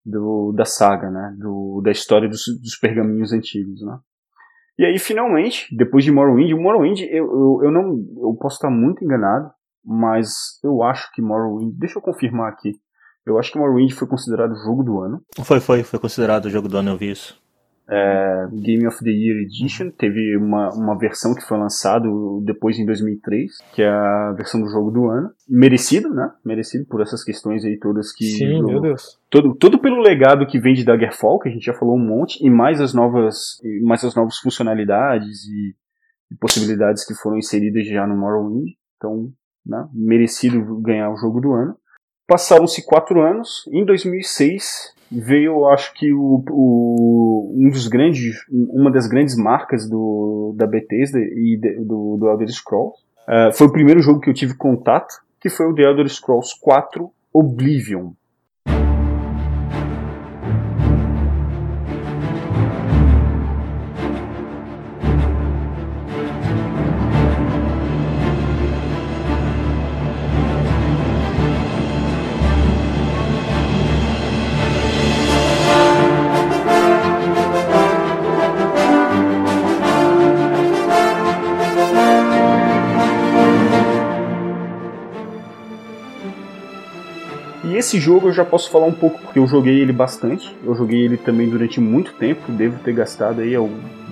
do, 0.04 0.52
da 0.56 0.64
saga, 0.64 1.10
né, 1.10 1.34
do, 1.38 1.80
da 1.84 1.90
história 1.90 2.28
dos, 2.28 2.42
dos 2.62 2.76
pergaminhos 2.80 3.32
antigos, 3.32 3.82
né. 3.82 3.98
E 4.78 4.84
aí, 4.84 4.96
finalmente, 4.96 5.66
depois 5.76 6.04
de 6.04 6.12
Morrowind, 6.12 6.52
o 6.52 6.60
Morrowind, 6.60 7.00
eu, 7.00 7.24
eu, 7.24 7.60
eu 7.64 7.72
não, 7.72 7.98
eu 8.22 8.36
posso 8.40 8.56
estar 8.56 8.70
muito 8.70 9.04
enganado, 9.04 9.50
mas 9.84 10.28
eu 10.62 10.84
acho 10.84 11.10
que 11.12 11.20
Morrowind, 11.20 11.76
deixa 11.76 11.98
eu 11.98 12.02
confirmar 12.02 12.52
aqui, 12.52 12.74
eu 13.28 13.38
acho 13.38 13.52
que 13.52 13.58
Morrowind 13.58 13.92
foi 13.92 14.08
considerado 14.08 14.54
jogo 14.56 14.82
do 14.82 15.00
ano. 15.00 15.22
Foi, 15.44 15.60
foi, 15.60 15.82
foi 15.82 15.98
considerado 15.98 16.50
jogo 16.50 16.68
do 16.68 16.76
ano, 16.76 16.90
eu 16.90 16.96
vi 16.96 17.10
isso. 17.10 17.40
É, 17.90 18.46
Game 18.52 18.86
of 18.86 19.02
the 19.02 19.10
Year 19.10 19.38
Edition 19.38 19.90
teve 19.90 20.36
uma, 20.36 20.68
uma 20.74 20.98
versão 20.98 21.34
que 21.34 21.40
foi 21.40 21.56
lançada 21.56 22.06
depois 22.44 22.78
em 22.78 22.84
2003, 22.84 23.50
que 23.72 23.80
é 23.80 23.88
a 23.88 24.34
versão 24.36 24.60
do 24.60 24.68
jogo 24.68 24.90
do 24.90 25.06
ano. 25.06 25.30
Merecido, 25.48 26.10
né? 26.10 26.30
Merecido 26.44 26.84
por 26.84 27.00
essas 27.00 27.24
questões 27.24 27.64
aí 27.64 27.78
todas 27.78 28.12
que. 28.12 28.26
Sim, 28.26 28.62
meu 28.62 28.82
Deus. 28.82 29.18
Todo, 29.30 29.54
todo 29.54 29.78
pelo 29.78 30.02
legado 30.02 30.46
que 30.46 30.60
vem 30.60 30.74
de 30.74 30.84
Daggerfall, 30.84 31.38
que 31.38 31.48
a 31.48 31.52
gente 31.52 31.64
já 31.64 31.72
falou 31.72 31.96
um 31.96 32.06
monte, 32.06 32.44
e 32.44 32.50
mais 32.50 32.78
as 32.78 32.92
novas, 32.92 33.58
mais 33.82 34.04
as 34.04 34.14
novas 34.14 34.36
funcionalidades 34.36 35.46
e, 35.46 35.74
e 36.30 36.36
possibilidades 36.38 37.06
que 37.06 37.14
foram 37.14 37.38
inseridas 37.38 37.86
já 37.86 38.06
no 38.06 38.18
Morrowind. 38.18 38.68
Então, 38.98 39.32
né? 39.64 39.88
merecido 39.94 40.78
ganhar 40.82 41.10
o 41.10 41.16
jogo 41.16 41.40
do 41.40 41.52
ano. 41.52 41.74
Passaram-se 42.28 42.84
quatro 42.84 43.22
anos. 43.22 43.66
Em 43.72 43.86
2006 43.86 44.94
veio, 45.10 45.66
acho 45.68 45.94
que 45.94 46.12
o, 46.12 46.44
o, 46.50 47.54
um 47.56 47.70
dos 47.70 47.88
grandes, 47.88 48.36
uma 48.50 48.92
das 48.92 49.08
grandes 49.08 49.34
marcas 49.34 49.88
do 49.88 50.54
da 50.54 50.66
Bethesda 50.66 51.18
e 51.18 51.58
de, 51.58 51.76
do, 51.84 52.18
do 52.18 52.28
Elder 52.28 52.48
Scrolls. 52.48 52.98
Uh, 53.26 53.50
foi 53.52 53.66
o 53.66 53.72
primeiro 53.72 54.02
jogo 54.02 54.20
que 54.20 54.28
eu 54.28 54.34
tive 54.34 54.54
contato, 54.54 55.14
que 55.40 55.48
foi 55.48 55.66
o 55.66 55.74
The 55.74 55.82
Elder 55.82 56.08
Scrolls 56.08 56.54
4 56.60 57.10
Oblivion. 57.32 58.10
Esse 87.78 87.98
jogo 87.98 88.28
eu 88.28 88.32
já 88.32 88.44
posso 88.44 88.70
falar 88.70 88.86
um 88.86 88.92
pouco, 88.92 89.20
porque 89.20 89.38
eu 89.38 89.46
joguei 89.46 89.80
ele 89.80 89.92
bastante. 89.92 90.54
Eu 90.64 90.74
joguei 90.74 91.04
ele 91.04 91.16
também 91.16 91.48
durante 91.48 91.80
muito 91.80 92.12
tempo, 92.14 92.50
devo 92.50 92.78
ter 92.80 92.92
gastado 92.92 93.40
aí 93.40 93.54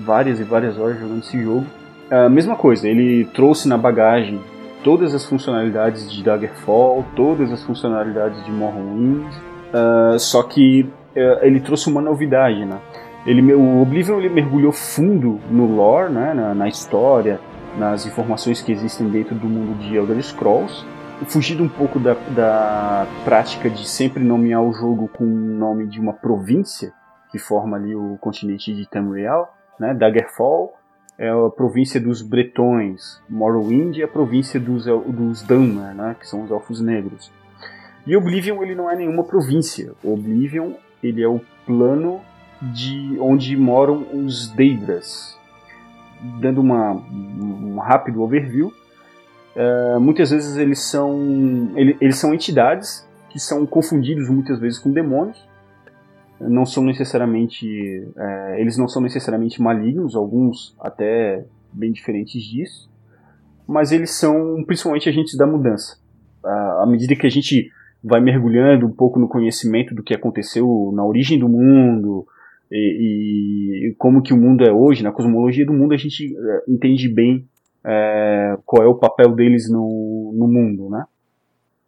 várias 0.04 0.40
e 0.40 0.44
várias 0.44 0.78
horas 0.78 0.98
jogando 0.98 1.20
esse 1.20 1.42
jogo. 1.42 1.66
A 2.10 2.28
mesma 2.28 2.54
coisa, 2.54 2.88
ele 2.88 3.24
trouxe 3.34 3.68
na 3.68 3.76
bagagem 3.76 4.40
todas 4.84 5.12
as 5.14 5.26
funcionalidades 5.26 6.10
de 6.10 6.22
Daggerfall, 6.22 7.04
todas 7.16 7.52
as 7.52 7.64
funcionalidades 7.64 8.44
de 8.44 8.52
Morrowind, 8.52 9.26
uh, 9.26 10.18
só 10.18 10.44
que 10.44 10.82
uh, 11.16 11.44
ele 11.44 11.58
trouxe 11.58 11.90
uma 11.90 12.00
novidade, 12.00 12.64
né? 12.64 12.78
Ele, 13.26 13.52
o 13.52 13.82
Oblivion 13.82 14.20
ele 14.20 14.28
mergulhou 14.28 14.70
fundo 14.70 15.40
no 15.50 15.66
lore, 15.66 16.12
né, 16.12 16.32
na, 16.32 16.54
na 16.54 16.68
história, 16.68 17.40
nas 17.76 18.06
informações 18.06 18.62
que 18.62 18.70
existem 18.70 19.08
dentro 19.08 19.34
do 19.34 19.48
mundo 19.48 19.76
de 19.80 19.96
Elder 19.96 20.22
Scrolls, 20.22 20.86
fugido 21.24 21.62
um 21.62 21.68
pouco 21.68 21.98
da, 21.98 22.14
da 22.14 23.06
prática 23.24 23.70
de 23.70 23.88
sempre 23.88 24.22
nomear 24.22 24.62
o 24.62 24.72
jogo 24.72 25.08
com 25.08 25.24
o 25.24 25.26
nome 25.26 25.86
de 25.86 25.98
uma 25.98 26.12
província 26.12 26.92
que 27.30 27.38
forma 27.38 27.76
ali 27.76 27.94
o 27.94 28.16
continente 28.20 28.74
de 28.74 28.88
Tamriel, 28.88 29.48
né? 29.78 29.94
Daggerfall 29.94 30.74
é 31.18 31.28
a 31.28 31.50
província 31.50 32.00
dos 32.00 32.22
Bretões, 32.22 33.20
Morrowind 33.28 33.98
é 33.98 34.04
a 34.04 34.08
província 34.08 34.60
dos, 34.60 34.84
dos 34.84 35.42
né? 35.48 36.16
Que 36.18 36.28
são 36.28 36.42
os 36.42 36.50
Elfos 36.50 36.80
Negros. 36.80 37.32
E 38.06 38.16
Oblivion 38.16 38.62
ele 38.62 38.74
não 38.74 38.90
é 38.90 38.94
nenhuma 38.94 39.24
província. 39.24 39.92
Oblivion 40.04 40.74
ele 41.02 41.22
é 41.22 41.28
o 41.28 41.40
plano 41.66 42.20
de 42.62 43.16
onde 43.20 43.56
moram 43.56 44.06
os 44.12 44.48
Daedras. 44.50 45.36
Dando 46.40 46.60
uma, 46.60 46.92
um 46.92 47.78
rápido 47.78 48.22
overview, 48.22 48.72
Uh, 49.56 49.98
muitas 49.98 50.30
vezes 50.30 50.58
eles 50.58 50.80
são, 50.80 51.72
ele, 51.74 51.96
eles 51.98 52.18
são 52.18 52.34
entidades 52.34 53.08
que 53.30 53.38
são 53.38 53.64
confundidos 53.64 54.28
muitas 54.28 54.60
vezes 54.60 54.78
com 54.78 54.92
demônios. 54.92 55.48
Não 56.38 56.66
são 56.66 56.84
necessariamente, 56.84 57.66
uh, 58.14 58.54
eles 58.58 58.76
não 58.76 58.86
são 58.86 59.00
necessariamente 59.00 59.62
malignos, 59.62 60.14
alguns 60.14 60.76
até 60.78 61.46
bem 61.72 61.90
diferentes 61.90 62.42
disso, 62.42 62.90
mas 63.66 63.92
eles 63.92 64.10
são 64.10 64.62
principalmente 64.66 65.08
agentes 65.08 65.36
da 65.36 65.46
mudança. 65.46 65.98
À 66.44 66.86
medida 66.86 67.16
que 67.16 67.26
a 67.26 67.30
gente 67.30 67.70
vai 68.04 68.20
mergulhando 68.20 68.86
um 68.86 68.92
pouco 68.92 69.18
no 69.18 69.28
conhecimento 69.28 69.94
do 69.94 70.02
que 70.02 70.14
aconteceu 70.14 70.92
na 70.94 71.04
origem 71.04 71.38
do 71.38 71.48
mundo 71.48 72.24
e, 72.70 73.88
e 73.88 73.94
como 73.98 74.22
que 74.22 74.32
o 74.32 74.36
mundo 74.36 74.64
é 74.64 74.72
hoje, 74.72 75.02
na 75.02 75.10
cosmologia 75.10 75.66
do 75.66 75.72
mundo, 75.72 75.92
a 75.92 75.96
gente 75.96 76.24
eh, 76.24 76.62
entende 76.68 77.12
bem 77.12 77.48
é, 77.86 78.58
qual 78.66 78.82
é 78.82 78.86
o 78.86 78.98
papel 78.98 79.32
deles 79.32 79.70
no, 79.70 80.34
no 80.36 80.48
mundo, 80.48 80.90
né? 80.90 81.04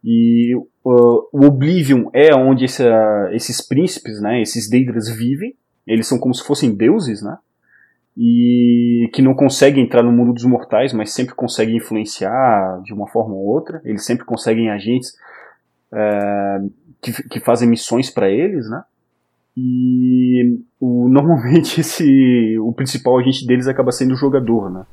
E 0.01 0.55
uh, 0.55 1.27
o 1.33 1.45
Oblivion 1.45 2.09
é 2.13 2.33
onde 2.33 2.63
essa, 2.63 3.29
esses 3.33 3.59
príncipes, 3.59 4.21
né, 4.21 4.41
esses 4.41 4.69
Daedras 4.69 5.09
vivem. 5.09 5.55
Eles 5.85 6.07
são 6.07 6.17
como 6.17 6.33
se 6.33 6.45
fossem 6.45 6.73
deuses, 6.73 7.21
né? 7.21 7.37
E 8.17 9.09
que 9.13 9.21
não 9.21 9.33
conseguem 9.33 9.83
entrar 9.83 10.03
no 10.03 10.11
mundo 10.11 10.33
dos 10.33 10.45
mortais, 10.45 10.93
mas 10.93 11.11
sempre 11.11 11.35
conseguem 11.35 11.77
influenciar 11.77 12.81
de 12.83 12.93
uma 12.93 13.07
forma 13.07 13.33
ou 13.33 13.45
outra. 13.45 13.81
Eles 13.83 14.05
sempre 14.05 14.25
conseguem 14.25 14.69
agentes 14.69 15.13
é, 15.93 16.59
que, 17.01 17.23
que 17.27 17.39
fazem 17.39 17.67
missões 17.67 18.09
para 18.09 18.29
eles, 18.29 18.69
né? 18.69 18.83
E 19.57 20.59
o, 20.79 21.09
normalmente 21.11 21.81
esse, 21.81 22.57
o 22.59 22.71
principal 22.71 23.19
agente 23.19 23.45
deles 23.45 23.67
acaba 23.67 23.91
sendo 23.91 24.13
o 24.13 24.17
jogador, 24.17 24.69
né? 24.69 24.85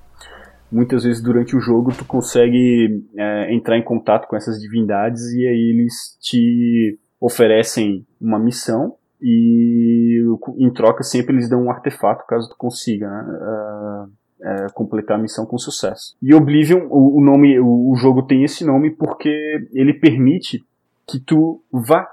Muitas 0.70 1.04
vezes 1.04 1.22
durante 1.22 1.56
o 1.56 1.60
jogo 1.60 1.92
tu 1.96 2.04
consegue 2.04 3.04
é, 3.16 3.54
entrar 3.54 3.78
em 3.78 3.84
contato 3.84 4.26
com 4.26 4.36
essas 4.36 4.60
divindades 4.60 5.22
e 5.32 5.46
aí 5.46 5.70
eles 5.70 6.16
te 6.20 6.98
oferecem 7.20 8.06
uma 8.20 8.38
missão 8.38 8.94
e 9.20 10.20
em 10.58 10.70
troca 10.72 11.02
sempre 11.02 11.34
eles 11.34 11.48
dão 11.48 11.64
um 11.64 11.70
artefato 11.70 12.26
caso 12.26 12.50
tu 12.50 12.56
consiga 12.56 13.08
né, 13.08 13.24
uh, 13.32 14.04
uh, 14.66 14.72
completar 14.74 15.18
a 15.18 15.22
missão 15.22 15.46
com 15.46 15.56
sucesso. 15.56 16.14
E 16.20 16.34
Oblivion, 16.34 16.86
o, 16.90 17.20
nome, 17.24 17.58
o, 17.58 17.94
jogo 17.96 18.22
tem 18.22 18.44
esse 18.44 18.64
nome 18.64 18.90
porque 18.90 19.66
ele 19.72 19.94
permite 19.94 20.62
que 21.06 21.18
tu 21.18 21.62
vá 21.72 22.06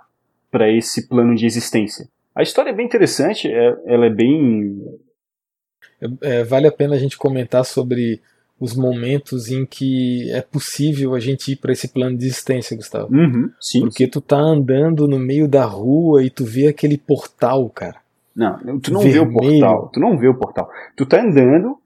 para 0.49 0.71
esse 0.71 1.09
plano 1.09 1.35
de 1.35 1.45
existência. 1.45 2.07
A 2.33 2.41
história 2.41 2.69
é 2.69 2.73
bem 2.73 2.85
interessante, 2.85 3.51
é, 3.51 3.75
ela 3.85 4.05
é 4.05 4.09
bem 4.09 4.81
é, 6.21 6.43
vale 6.43 6.67
a 6.67 6.71
pena 6.71 6.95
a 6.95 6.99
gente 6.99 7.17
comentar 7.17 7.65
sobre 7.65 8.21
os 8.63 8.77
momentos 8.77 9.51
em 9.51 9.65
que 9.65 10.31
é 10.31 10.41
possível 10.41 11.13
a 11.13 11.19
gente 11.19 11.51
ir 11.51 11.57
para 11.57 11.73
esse 11.73 11.89
plano 11.89 12.17
de 12.17 12.23
existência, 12.23 12.77
Gustavo. 12.77 13.13
Uhum, 13.13 13.51
sim, 13.59 13.81
Porque 13.81 14.05
sim. 14.05 14.09
tu 14.09 14.21
tá 14.21 14.37
andando 14.37 15.05
no 15.05 15.19
meio 15.19 15.49
da 15.49 15.65
rua 15.65 16.23
e 16.23 16.29
tu 16.29 16.45
vê 16.45 16.67
aquele 16.67 16.97
portal, 16.97 17.69
cara. 17.69 17.97
Não, 18.33 18.79
tu 18.79 18.93
não 18.93 19.01
Vermelho. 19.01 19.11
vê 19.11 19.19
o 19.19 19.33
portal. 19.33 19.91
Tu 19.93 19.99
não 19.99 20.17
vê 20.17 20.27
o 20.29 20.33
portal. 20.33 20.69
Tu 20.95 21.05
tá 21.05 21.21
andando. 21.21 21.77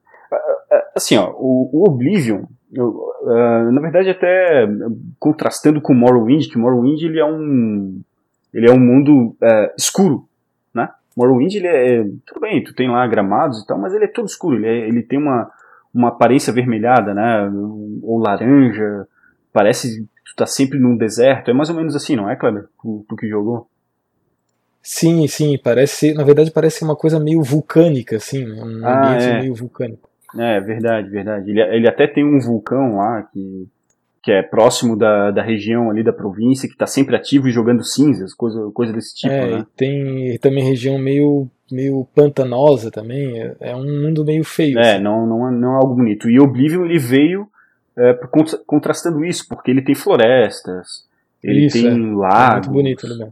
Assim, 0.96 1.18
ó, 1.18 1.32
o, 1.32 1.68
o 1.74 1.90
Oblivion, 1.90 2.44
uh, 2.72 3.72
na 3.72 3.82
verdade, 3.82 4.12
até 4.12 4.68
contrastando 5.18 5.82
com 5.82 5.96
Morrowind, 5.96 6.48
que 6.48 6.60
Morrowind 6.60 7.02
ele 7.02 7.20
é 7.20 7.26
um. 7.26 8.00
Ele 8.54 8.70
é 8.70 8.72
um 8.72 8.80
mundo 8.80 9.36
uh, 9.42 9.74
escuro, 9.76 10.28
né? 10.76 10.90
Morrowind 11.16 11.56
ele 11.56 11.68
é. 11.68 12.04
Tudo 12.28 12.40
bem, 12.40 12.64
tu 12.64 12.76
tem 12.76 12.88
lá 12.88 13.08
gramados 13.08 13.64
e 13.64 13.66
tal, 13.66 13.80
mas 13.80 13.96
ele 13.96 14.06
é 14.06 14.08
todo 14.08 14.28
escuro. 14.28 14.58
Ele, 14.58 14.68
é, 14.68 14.88
ele 14.88 15.02
tem 15.02 15.18
uma 15.18 15.50
uma 15.98 16.10
aparência 16.10 16.52
avermelhada, 16.52 17.14
né? 17.14 17.50
Ou 18.04 18.20
laranja. 18.20 19.08
Parece 19.52 20.02
que 20.02 20.08
tu 20.26 20.36
tá 20.36 20.46
sempre 20.46 20.78
num 20.78 20.96
deserto. 20.96 21.50
É 21.50 21.54
mais 21.54 21.70
ou 21.70 21.76
menos 21.76 21.96
assim, 21.96 22.16
não 22.16 22.30
é, 22.30 22.36
Kleber? 22.36 22.66
Tu, 22.82 23.06
tu 23.10 23.16
que 23.16 23.28
jogou? 23.28 23.68
Sim, 24.82 25.28
sim, 25.28 25.58
parece, 25.62 26.14
na 26.14 26.24
verdade 26.24 26.50
parece 26.50 26.82
uma 26.84 26.96
coisa 26.96 27.20
meio 27.20 27.44
vulcânica, 27.44 28.16
assim, 28.16 28.46
né? 28.46 28.64
um 28.64 28.86
ah, 28.86 29.08
ambiente 29.08 29.30
é. 29.30 29.40
meio 29.42 29.54
vulcânico. 29.54 30.10
É, 30.38 30.62
verdade, 30.62 31.10
verdade. 31.10 31.50
Ele, 31.50 31.62
ele 31.62 31.90
até 31.90 32.08
tem 32.08 32.24
um 32.24 32.40
vulcão 32.40 32.96
lá 32.96 33.24
que, 33.24 33.68
que 34.28 34.32
é 34.34 34.44
próximo 34.44 34.98
da, 34.98 35.32
da 35.32 35.42
região 35.42 35.90
ali 35.90 36.04
da 36.04 36.12
província, 36.12 36.68
que 36.68 36.76
está 36.76 36.86
sempre 36.86 37.16
ativo 37.16 37.48
e 37.48 37.52
jogando 37.52 37.82
cinzas, 37.82 38.34
coisa, 38.34 38.60
coisa 38.74 38.92
desse 38.92 39.16
tipo, 39.16 39.34
é, 39.34 39.60
né? 39.60 39.66
tem 39.74 40.38
também 40.40 40.66
região 40.66 41.00
meio, 41.00 41.48
meio 41.72 42.06
pantanosa 42.14 42.92
também, 42.92 43.42
é, 43.42 43.56
é 43.62 43.74
um 43.74 43.86
mundo 43.86 44.26
meio 44.26 44.44
feio. 44.44 44.78
É, 44.80 44.96
assim. 44.96 45.02
não, 45.02 45.26
não, 45.26 45.48
é- 45.48 45.52
não 45.52 45.76
é 45.76 45.78
algo 45.78 45.96
bonito. 45.96 46.30
E 46.30 46.42
Oblivion, 46.42 46.84
ele 46.84 47.00
veio 47.00 47.48
é, 47.98 48.14
contra- 48.30 48.60
contrastando 48.68 49.24
isso, 49.24 49.48
porque 49.48 49.72
ele 49.72 49.82
tem 49.82 49.96
florestas, 49.96 51.08
ele 51.42 51.68
Isso, 51.68 51.78
tem 51.82 51.88
é. 51.88 51.94
É 51.94 52.14
lagos, 52.14 52.68
muito 52.68 52.72
bonito 52.84 53.08
lugar. 53.08 53.30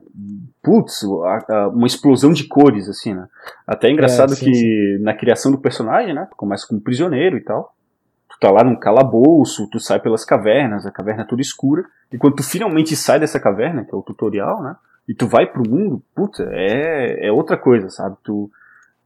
putz, 0.64 1.04
uma 1.74 1.88
explosão 1.88 2.32
de 2.32 2.48
cores, 2.48 2.88
assim, 2.88 3.14
né? 3.14 3.28
Até 3.68 3.90
é 3.90 3.92
engraçado 3.92 4.34
sim, 4.34 4.46
que 4.46 4.98
na 5.02 5.14
criação 5.14 5.52
do 5.52 5.58
personagem, 5.58 6.16
né? 6.16 6.26
Começa 6.38 6.66
como 6.66 6.80
prisioneiro 6.80 7.36
e 7.36 7.42
tal. 7.42 7.76
Tu 8.36 8.40
tá 8.40 8.52
lá 8.52 8.64
num 8.64 8.76
calabouço, 8.76 9.70
tu 9.72 9.80
sai 9.80 10.00
pelas 10.00 10.26
cavernas, 10.26 10.86
a 10.86 10.92
caverna 10.92 11.24
é 11.24 11.26
toda 11.26 11.42
escura. 11.42 11.86
E 12.12 12.18
quando 12.18 12.36
tu 12.36 12.44
finalmente 12.44 12.96
sai 12.96 13.20
dessa 13.20 13.40
caverna, 13.40 13.86
que 13.86 13.94
é 13.96 13.98
o 13.98 14.02
tutorial, 14.02 14.62
né? 14.62 14.76
E 15.08 15.14
tu 15.14 15.26
vai 15.28 15.46
pro 15.46 15.68
mundo, 15.70 16.02
puta, 16.14 16.44
é, 16.52 17.28
é 17.28 17.32
outra 17.32 17.56
coisa, 17.58 17.90
sabe? 17.90 18.18
Tu, 18.24 18.50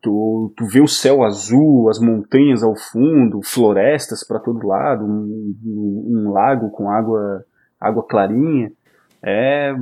tu, 0.02 0.52
tu 0.58 0.66
vê 0.66 0.82
o 0.82 0.88
céu 0.88 1.24
azul, 1.24 1.90
as 1.90 2.00
montanhas 2.00 2.64
ao 2.64 2.76
fundo, 2.76 3.42
florestas 3.44 4.26
para 4.26 4.40
todo 4.40 4.66
lado, 4.68 5.06
um, 5.06 5.54
um- 5.64 6.06
um 6.26 6.32
lago 6.32 6.72
com 6.72 6.90
água, 6.90 7.44
água 7.80 8.04
clarinha. 8.08 8.72
É 9.22 9.74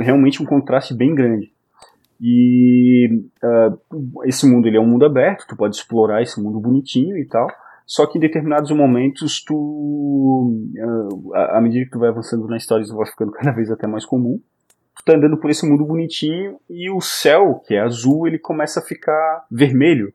realmente 0.00 0.42
um 0.42 0.46
contraste 0.46 0.94
bem 0.96 1.14
grande. 1.14 1.52
E 2.20 3.08
ah, 3.44 3.72
esse 4.24 4.50
mundo 4.50 4.66
ele 4.66 4.78
é 4.78 4.80
um 4.80 4.88
mundo 4.88 5.04
aberto, 5.04 5.46
tu 5.46 5.56
pode 5.56 5.76
explorar 5.76 6.22
esse 6.22 6.40
mundo 6.42 6.58
bonitinho 6.58 7.16
e 7.18 7.26
tal. 7.26 7.46
Só 7.86 8.04
que 8.06 8.18
em 8.18 8.20
determinados 8.20 8.70
momentos 8.72 9.42
tu, 9.44 10.52
ah, 11.34 11.58
à 11.58 11.60
medida 11.60 11.84
que 11.84 11.90
tu 11.92 11.98
vai 12.00 12.08
avançando 12.08 12.46
na 12.48 12.56
história, 12.56 12.82
isso 12.82 12.96
vai 12.96 13.06
ficando 13.06 13.30
cada 13.32 13.52
vez 13.52 13.70
até 13.70 13.86
mais 13.86 14.04
comum. 14.04 14.40
Tu 14.96 15.04
tá 15.04 15.14
andando 15.14 15.36
por 15.38 15.50
esse 15.50 15.64
mundo 15.68 15.84
bonitinho 15.84 16.58
e 16.68 16.90
o 16.90 17.00
céu, 17.00 17.62
que 17.66 17.74
é 17.74 17.80
azul, 17.80 18.26
ele 18.26 18.38
começa 18.38 18.80
a 18.80 18.82
ficar 18.82 19.44
vermelho, 19.50 20.12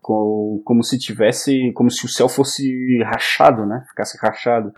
co- 0.00 0.62
como 0.64 0.82
se 0.82 0.98
tivesse, 0.98 1.72
como 1.72 1.90
se 1.90 2.06
o 2.06 2.08
céu 2.08 2.28
fosse 2.28 2.98
rachado, 3.02 3.66
né? 3.66 3.84
Ficasse 3.90 4.16
rachado. 4.18 4.72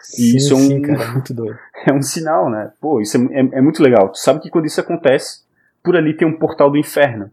Sim, 0.00 0.36
isso 0.36 0.52
é 0.52 0.56
um- 0.56 0.60
sim, 0.60 0.82
cara, 0.82 1.02
é 1.02 1.10
muito 1.12 1.34
doido. 1.34 1.58
é 1.86 1.92
um 1.92 2.02
sinal, 2.02 2.48
né? 2.48 2.70
Pô, 2.80 3.00
isso 3.00 3.16
é, 3.16 3.40
é- 3.40 3.58
é 3.58 3.60
muito 3.60 3.82
legal. 3.82 4.10
Tu 4.12 4.18
sabe 4.18 4.38
que 4.40 4.50
quando 4.50 4.66
isso 4.66 4.80
acontece, 4.80 5.40
por 5.82 5.96
ali 5.96 6.16
tem 6.16 6.28
um 6.28 6.38
portal 6.38 6.70
do 6.70 6.76
inferno. 6.78 7.30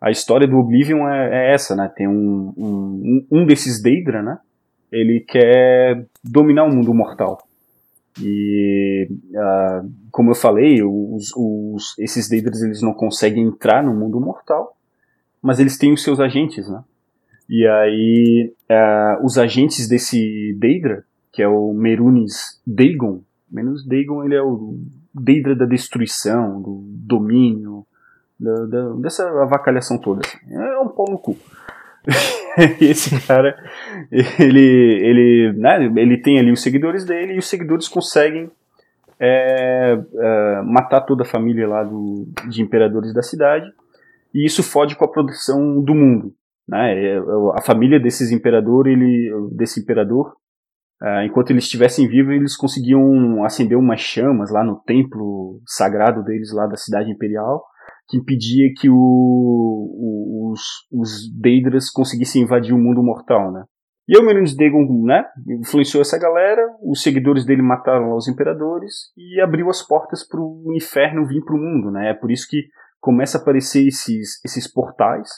A 0.00 0.10
história 0.10 0.46
do 0.46 0.56
Oblivion 0.56 1.08
é, 1.08 1.50
é 1.50 1.54
essa, 1.54 1.76
né? 1.76 1.90
Tem 1.94 2.08
um, 2.08 2.52
um, 2.56 3.26
um 3.30 3.46
desses 3.46 3.82
Daedra, 3.82 4.22
né? 4.22 4.38
Ele 4.90 5.20
quer 5.20 6.06
dominar 6.24 6.64
o 6.64 6.74
mundo 6.74 6.92
mortal. 6.94 7.38
E, 8.20 9.08
ah, 9.36 9.82
como 10.10 10.30
eu 10.30 10.34
falei, 10.34 10.82
os, 10.82 11.32
os, 11.36 11.98
esses 11.98 12.28
Daedras 12.28 12.62
eles 12.62 12.82
não 12.82 12.92
conseguem 12.92 13.44
entrar 13.44 13.82
no 13.82 13.94
mundo 13.94 14.20
mortal, 14.20 14.76
mas 15.40 15.60
eles 15.60 15.78
têm 15.78 15.92
os 15.92 16.02
seus 16.02 16.18
agentes, 16.18 16.68
né? 16.68 16.82
E 17.48 17.66
aí, 17.66 18.52
ah, 18.68 19.20
os 19.22 19.38
agentes 19.38 19.88
desse 19.88 20.56
Daedra, 20.58 21.04
que 21.32 21.42
é 21.42 21.48
o 21.48 21.72
Merunes 21.72 22.60
Dagon, 22.66 23.22
Merunes 23.50 23.84
Dagon 23.84 24.24
ele 24.24 24.34
é 24.34 24.42
o 24.42 24.78
Daedra 25.12 25.56
da 25.56 25.66
destruição, 25.66 26.62
do 26.62 26.84
domínio, 26.86 27.69
da, 28.40 28.66
da- 28.66 28.94
dessa 28.94 29.28
avacalhação 29.42 29.98
toda. 29.98 30.22
assim. 30.24 30.38
É 30.54 30.78
um 30.78 30.88
pau 30.88 31.06
no 31.10 31.18
cu. 31.18 31.36
Esse 32.80 33.20
cara, 33.26 33.54
ele, 34.10 34.60
ele, 35.04 35.52
né, 35.58 35.84
ele 35.96 36.16
tem 36.16 36.38
ali 36.38 36.50
os 36.50 36.62
seguidores 36.62 37.04
dele 37.04 37.34
e 37.34 37.38
os 37.38 37.46
seguidores 37.48 37.86
conseguem 37.88 38.50
é, 39.18 39.98
é, 40.14 40.62
matar 40.64 41.02
toda 41.02 41.22
a 41.22 41.26
família 41.26 41.68
lá 41.68 41.84
do, 41.84 42.26
de 42.48 42.62
imperadores 42.62 43.12
da 43.12 43.22
cidade 43.22 43.70
e 44.34 44.46
isso 44.46 44.62
fode 44.62 44.96
com 44.96 45.04
a 45.04 45.10
produção 45.12 45.82
do 45.82 45.94
mundo. 45.94 46.32
Né? 46.66 47.16
É, 47.16 47.18
A 47.54 47.60
família 47.62 48.00
desses 48.00 48.30
imperador, 48.32 48.86
ele, 48.86 49.30
desse 49.52 49.80
imperador, 49.80 50.34
ah, 51.02 51.24
enquanto 51.24 51.50
eles 51.50 51.64
estivessem 51.64 52.08
vivos, 52.08 52.34
eles 52.34 52.56
conseguiam 52.56 53.44
acender 53.44 53.76
umas 53.76 54.00
chamas 54.00 54.50
lá 54.50 54.62
no 54.64 54.76
templo 54.86 55.60
sagrado 55.66 56.22
deles 56.24 56.52
lá 56.52 56.66
da 56.66 56.76
cidade 56.76 57.10
imperial 57.10 57.64
que 58.10 58.18
impedia 58.18 58.72
que 58.76 58.90
o, 58.90 58.94
o- 58.94 60.52
os, 60.52 60.60
os 60.92 61.40
Daedras 61.40 61.90
conseguissem 61.90 62.42
invadir 62.42 62.74
o 62.74 62.78
mundo 62.78 63.02
mortal, 63.02 63.52
né? 63.52 63.64
E 64.08 64.18
o 64.18 64.24
Merunes 64.24 64.56
Dagon, 64.56 64.84
né, 65.04 65.24
influenciou 65.60 66.00
essa 66.02 66.18
galera, 66.18 66.60
os 66.82 67.00
seguidores 67.00 67.44
dele 67.46 67.62
mataram 67.62 68.16
os 68.16 68.26
imperadores 68.26 68.92
e 69.16 69.40
abriu 69.40 69.70
as 69.70 69.86
portas 69.86 70.26
para 70.26 70.40
o 70.40 70.72
inferno 70.74 71.24
vir 71.24 71.44
para 71.44 71.54
o 71.54 71.58
mundo, 71.58 71.92
né? 71.92 72.10
É 72.10 72.14
por 72.14 72.30
isso 72.32 72.46
que 72.50 72.64
começa 73.00 73.38
a 73.38 73.40
aparecer 73.40 73.86
esses, 73.86 74.44
esses 74.44 74.66
portais. 74.70 75.28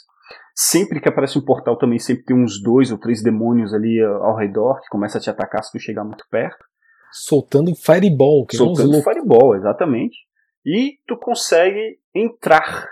Sempre 0.57 1.01
que 1.01 1.09
aparece 1.09 1.39
um 1.39 1.45
portal 1.45 1.77
também 1.77 1.99
sempre 1.99 2.25
tem 2.25 2.37
uns 2.37 2.63
dois 2.63 2.91
ou 2.91 2.99
três 2.99 3.23
demônios 3.23 3.75
ali 3.75 4.01
ao 4.01 4.37
redor 4.37 4.81
que 4.81 4.89
começa 4.89 5.19
a 5.19 5.21
te 5.21 5.29
atacar 5.29 5.63
se 5.63 5.71
tu 5.73 5.79
chegar 5.79 6.05
muito 6.05 6.25
perto 6.31 6.65
Soltando 7.13 7.75
fireball, 7.75 8.47
que 8.47 8.57
é 8.57 8.59
soltando 8.59 9.03
fireball, 9.03 9.55
exatamente. 9.55 10.17
E 10.65 10.99
tu 11.07 11.17
consegue 11.17 11.99
entrar 12.15 12.89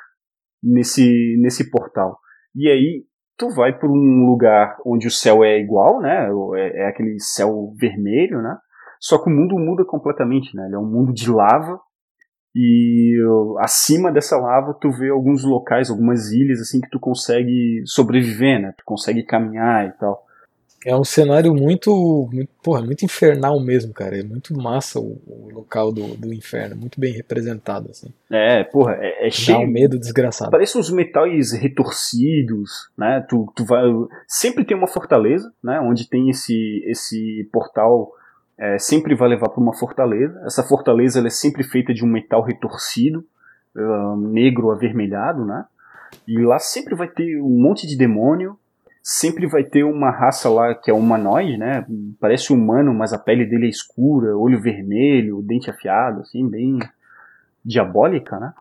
nesse, 0.62 1.36
nesse 1.40 1.70
portal. 1.70 2.18
E 2.54 2.68
aí 2.68 3.04
tu 3.36 3.48
vai 3.50 3.78
por 3.78 3.90
um 3.90 4.26
lugar 4.26 4.76
onde 4.84 5.06
o 5.06 5.10
céu 5.10 5.42
é 5.42 5.58
igual, 5.58 6.00
né? 6.00 6.28
É, 6.56 6.82
é 6.82 6.88
aquele 6.88 7.18
céu 7.18 7.72
vermelho, 7.78 8.42
né? 8.42 8.56
Só 9.00 9.16
que 9.16 9.30
o 9.30 9.32
mundo 9.32 9.58
muda 9.58 9.84
completamente, 9.84 10.54
né? 10.54 10.66
Ele 10.66 10.74
é 10.74 10.78
um 10.78 10.90
mundo 10.90 11.12
de 11.12 11.30
lava 11.30 11.80
e 12.54 13.16
acima 13.60 14.12
dessa 14.12 14.36
lava 14.36 14.76
tu 14.80 14.90
vê 14.90 15.08
alguns 15.08 15.44
locais, 15.44 15.88
algumas 15.88 16.32
ilhas 16.32 16.60
assim 16.60 16.80
que 16.80 16.90
tu 16.90 17.00
consegue 17.00 17.82
sobreviver, 17.86 18.60
né? 18.60 18.74
Tu 18.76 18.84
consegue 18.84 19.22
caminhar 19.22 19.86
e 19.86 19.92
tal. 19.92 20.22
É 20.84 20.96
um 20.96 21.04
cenário 21.04 21.54
muito, 21.54 22.28
muito, 22.32 22.50
porra, 22.62 22.80
muito 22.80 23.04
infernal 23.04 23.60
mesmo, 23.60 23.92
cara. 23.92 24.18
É 24.18 24.22
muito 24.22 24.56
massa 24.56 24.98
o, 24.98 25.20
o 25.26 25.50
local 25.52 25.92
do, 25.92 26.16
do 26.16 26.32
inferno, 26.32 26.74
muito 26.74 26.98
bem 26.98 27.12
representado, 27.12 27.90
assim. 27.90 28.12
É, 28.30 28.64
porra, 28.64 28.96
é, 28.98 29.20
é 29.20 29.24
Dá 29.24 29.30
cheio 29.30 29.58
um 29.58 29.66
medo 29.66 29.98
desgraçado. 29.98 30.50
Parece 30.50 30.78
uns 30.78 30.90
metais 30.90 31.52
retorcidos, 31.52 32.90
né? 32.96 33.24
Tu, 33.28 33.52
tu 33.54 33.64
vai, 33.66 33.82
sempre 34.26 34.64
tem 34.64 34.74
uma 34.74 34.88
fortaleza, 34.88 35.52
né? 35.62 35.78
Onde 35.80 36.08
tem 36.08 36.30
esse, 36.30 36.82
esse 36.86 37.46
portal, 37.52 38.10
é, 38.58 38.78
sempre 38.78 39.14
vai 39.14 39.28
levar 39.28 39.50
para 39.50 39.62
uma 39.62 39.76
fortaleza. 39.76 40.40
Essa 40.46 40.62
fortaleza 40.62 41.18
ela 41.18 41.28
é 41.28 41.30
sempre 41.30 41.62
feita 41.62 41.92
de 41.92 42.02
um 42.04 42.08
metal 42.08 42.42
retorcido, 42.42 43.22
ah, 43.76 44.14
negro 44.18 44.70
avermelhado, 44.70 45.44
né? 45.44 45.66
E 46.26 46.38
lá 46.38 46.58
sempre 46.58 46.94
vai 46.94 47.08
ter 47.08 47.38
um 47.40 47.60
monte 47.60 47.86
de 47.86 47.96
demônio, 47.96 48.58
sempre 49.02 49.46
vai 49.46 49.64
ter 49.64 49.84
uma 49.84 50.10
raça 50.10 50.48
lá 50.48 50.74
que 50.74 50.90
é 50.90 50.94
humanoide, 50.94 51.56
né? 51.56 51.86
Parece 52.20 52.52
humano, 52.52 52.94
mas 52.94 53.12
a 53.12 53.18
pele 53.18 53.46
dele 53.46 53.66
é 53.66 53.70
escura, 53.70 54.36
olho 54.36 54.60
vermelho, 54.60 55.42
dente 55.42 55.70
afiado, 55.70 56.20
assim, 56.20 56.48
bem 56.48 56.78
diabólica, 57.64 58.38
né? 58.38 58.52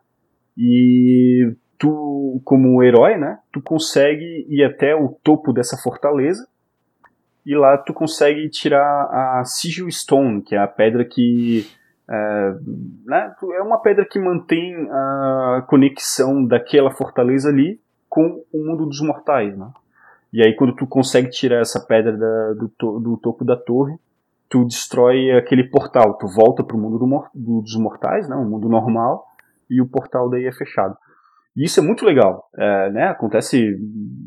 E 0.58 1.54
tu, 1.78 2.42
como 2.44 2.84
herói, 2.84 3.18
né? 3.18 3.40
Tu 3.52 3.62
consegue 3.62 4.46
ir 4.50 4.64
até 4.64 4.96
o 4.96 5.10
topo 5.24 5.54
dessa 5.54 5.78
fortaleza 5.78 6.48
e 7.46 7.56
lá 7.56 7.78
tu 7.78 7.94
consegue 7.94 8.50
tirar 8.50 8.84
a 8.84 9.44
Sigil 9.46 9.90
Stone, 9.90 10.42
que 10.42 10.56
é 10.56 10.60
a 10.60 10.68
pedra 10.68 11.06
que 11.06 11.66
é, 12.10 12.56
né, 13.06 13.36
é 13.56 13.62
uma 13.62 13.80
pedra 13.82 14.04
que 14.04 14.20
mantém 14.20 14.76
a 14.90 15.64
conexão 15.68 16.44
daquela 16.44 16.92
fortaleza 16.92 17.50
ali 17.50 17.80
com 18.10 18.44
o 18.52 18.66
mundo 18.66 18.88
dos 18.88 19.00
mortais, 19.02 19.56
né? 19.56 19.72
E 20.32 20.42
aí 20.44 20.56
quando 20.56 20.76
tu 20.76 20.86
consegue 20.88 21.30
tirar 21.30 21.60
essa 21.62 21.80
pedra 21.86 22.16
da- 22.18 22.54
do, 22.54 22.70
to- 22.70 23.00
do 23.00 23.18
topo 23.18 23.44
da 23.44 23.56
torre, 23.58 23.98
tu 24.50 24.66
destrói 24.66 25.32
aquele 25.32 25.64
portal, 25.70 26.18
tu 26.18 26.28
volta 26.28 26.64
pro 26.64 26.78
mundo 26.78 26.98
do 26.98 27.62
dos 27.62 27.76
mortais, 27.78 28.28
né, 28.28 28.36
o 28.36 28.46
mundo 28.46 28.68
normal, 28.70 29.26
e 29.70 29.82
o 29.82 29.88
portal 29.88 30.30
daí 30.30 30.46
é 30.46 30.52
fechado. 30.52 30.96
E 31.56 31.66
isso 31.66 31.80
é 31.80 31.84
muito 31.84 32.06
legal, 32.06 32.50
é, 32.58 32.92
né, 32.92 33.08
acontece 33.08 33.76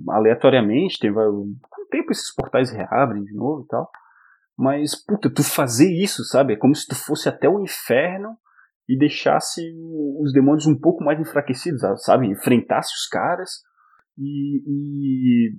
aleatoriamente, 0.08 0.98
tem, 0.98 1.10
vai- 1.12 1.26
com 1.26 1.82
o 1.82 1.88
tempo 1.90 2.12
esses 2.12 2.32
portais 2.34 2.70
reabrem 2.70 3.24
de 3.24 3.34
novo 3.34 3.62
e 3.64 3.68
tal, 3.68 3.90
mas, 4.56 4.94
puta, 4.94 5.30
tu 5.30 5.42
fazer 5.42 5.90
isso, 5.92 6.24
sabe, 6.24 6.52
é 6.54 6.56
como 6.56 6.74
se 6.74 6.86
tu 6.86 6.94
fosse 6.94 7.28
até 7.28 7.48
o 7.48 7.60
inferno 7.62 8.36
e 8.88 8.96
deixasse 8.98 9.62
os 10.20 10.32
demônios 10.32 10.66
um 10.66 10.78
pouco 10.78 11.02
mais 11.04 11.18
enfraquecidos, 11.20 11.82
sabe, 12.04 12.26
enfrentasse 12.28 12.92
os 12.94 13.06
caras 13.08 13.50
e, 14.18 14.62
e, 14.66 15.52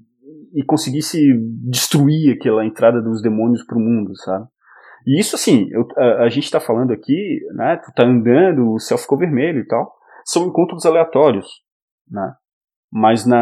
e 0.54 0.64
conseguisse 0.66 1.20
destruir 1.70 2.34
aquela 2.36 2.66
entrada 2.66 3.02
dos 3.02 3.22
demônios 3.22 3.64
pro 3.66 3.80
mundo, 3.80 4.16
sabe. 4.18 4.46
E 5.06 5.20
isso 5.20 5.36
assim, 5.36 5.68
eu- 5.72 5.88
a, 5.98 6.24
a 6.24 6.30
gente 6.30 6.50
tá 6.50 6.60
falando 6.60 6.92
aqui, 6.92 7.40
né, 7.56 7.78
tu 7.84 7.92
tá 7.94 8.06
andando, 8.06 8.74
o 8.74 8.80
céu 8.80 8.98
ficou 8.98 9.18
vermelho 9.18 9.60
e 9.60 9.68
tal, 9.68 9.94
são 10.26 10.48
encontros 10.48 10.86
aleatórios, 10.86 11.48
né, 12.10 12.34
mas 12.92 13.26
na 13.26 13.38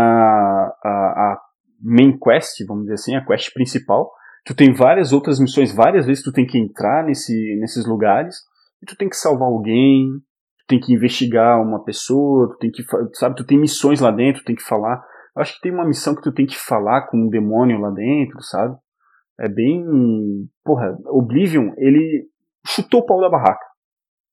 a, 0.83 0.89
a 0.89 1.41
main 1.79 2.17
quest, 2.17 2.65
vamos 2.67 2.83
dizer 2.83 2.95
assim, 2.95 3.15
a 3.15 3.25
quest 3.25 3.53
principal, 3.53 4.11
Tu 4.45 4.55
tem 4.55 4.73
várias 4.73 5.13
outras 5.13 5.39
missões, 5.39 5.73
várias 5.73 6.05
vezes 6.05 6.23
tu 6.23 6.31
tem 6.31 6.45
que 6.45 6.57
entrar 6.57 7.05
nesse, 7.05 7.55
nesses 7.59 7.85
lugares 7.85 8.37
e 8.81 8.85
tu 8.85 8.95
tem 8.97 9.07
que 9.07 9.15
salvar 9.15 9.47
alguém, 9.47 10.07
tu 10.59 10.65
tem 10.67 10.79
que 10.79 10.93
investigar 10.93 11.61
uma 11.61 11.83
pessoa, 11.83 12.49
tu 12.49 12.57
tem 12.57 12.71
que, 12.71 12.83
sabe, 13.13 13.35
tu 13.35 13.45
tem 13.45 13.59
missões 13.59 13.99
lá 13.99 14.09
dentro, 14.09 14.41
tu 14.41 14.45
tem 14.45 14.55
que 14.55 14.63
falar. 14.63 15.03
Acho 15.41 15.55
que 15.55 15.61
tem 15.61 15.73
uma 15.73 15.87
missão 15.87 16.15
que 16.15 16.21
tu 16.21 16.31
tem 16.31 16.45
que 16.45 16.57
falar 16.57 17.07
com 17.07 17.17
um 17.17 17.29
demônio 17.29 17.79
lá 17.79 17.89
dentro, 17.89 18.41
sabe? 18.41 18.75
É 19.39 19.49
bem, 19.49 19.83
porra, 20.63 20.97
Oblivion, 21.07 21.73
ele 21.77 22.27
chutou 22.65 23.01
o 23.01 23.05
pau 23.05 23.19
da 23.19 23.29
barraca, 23.29 23.65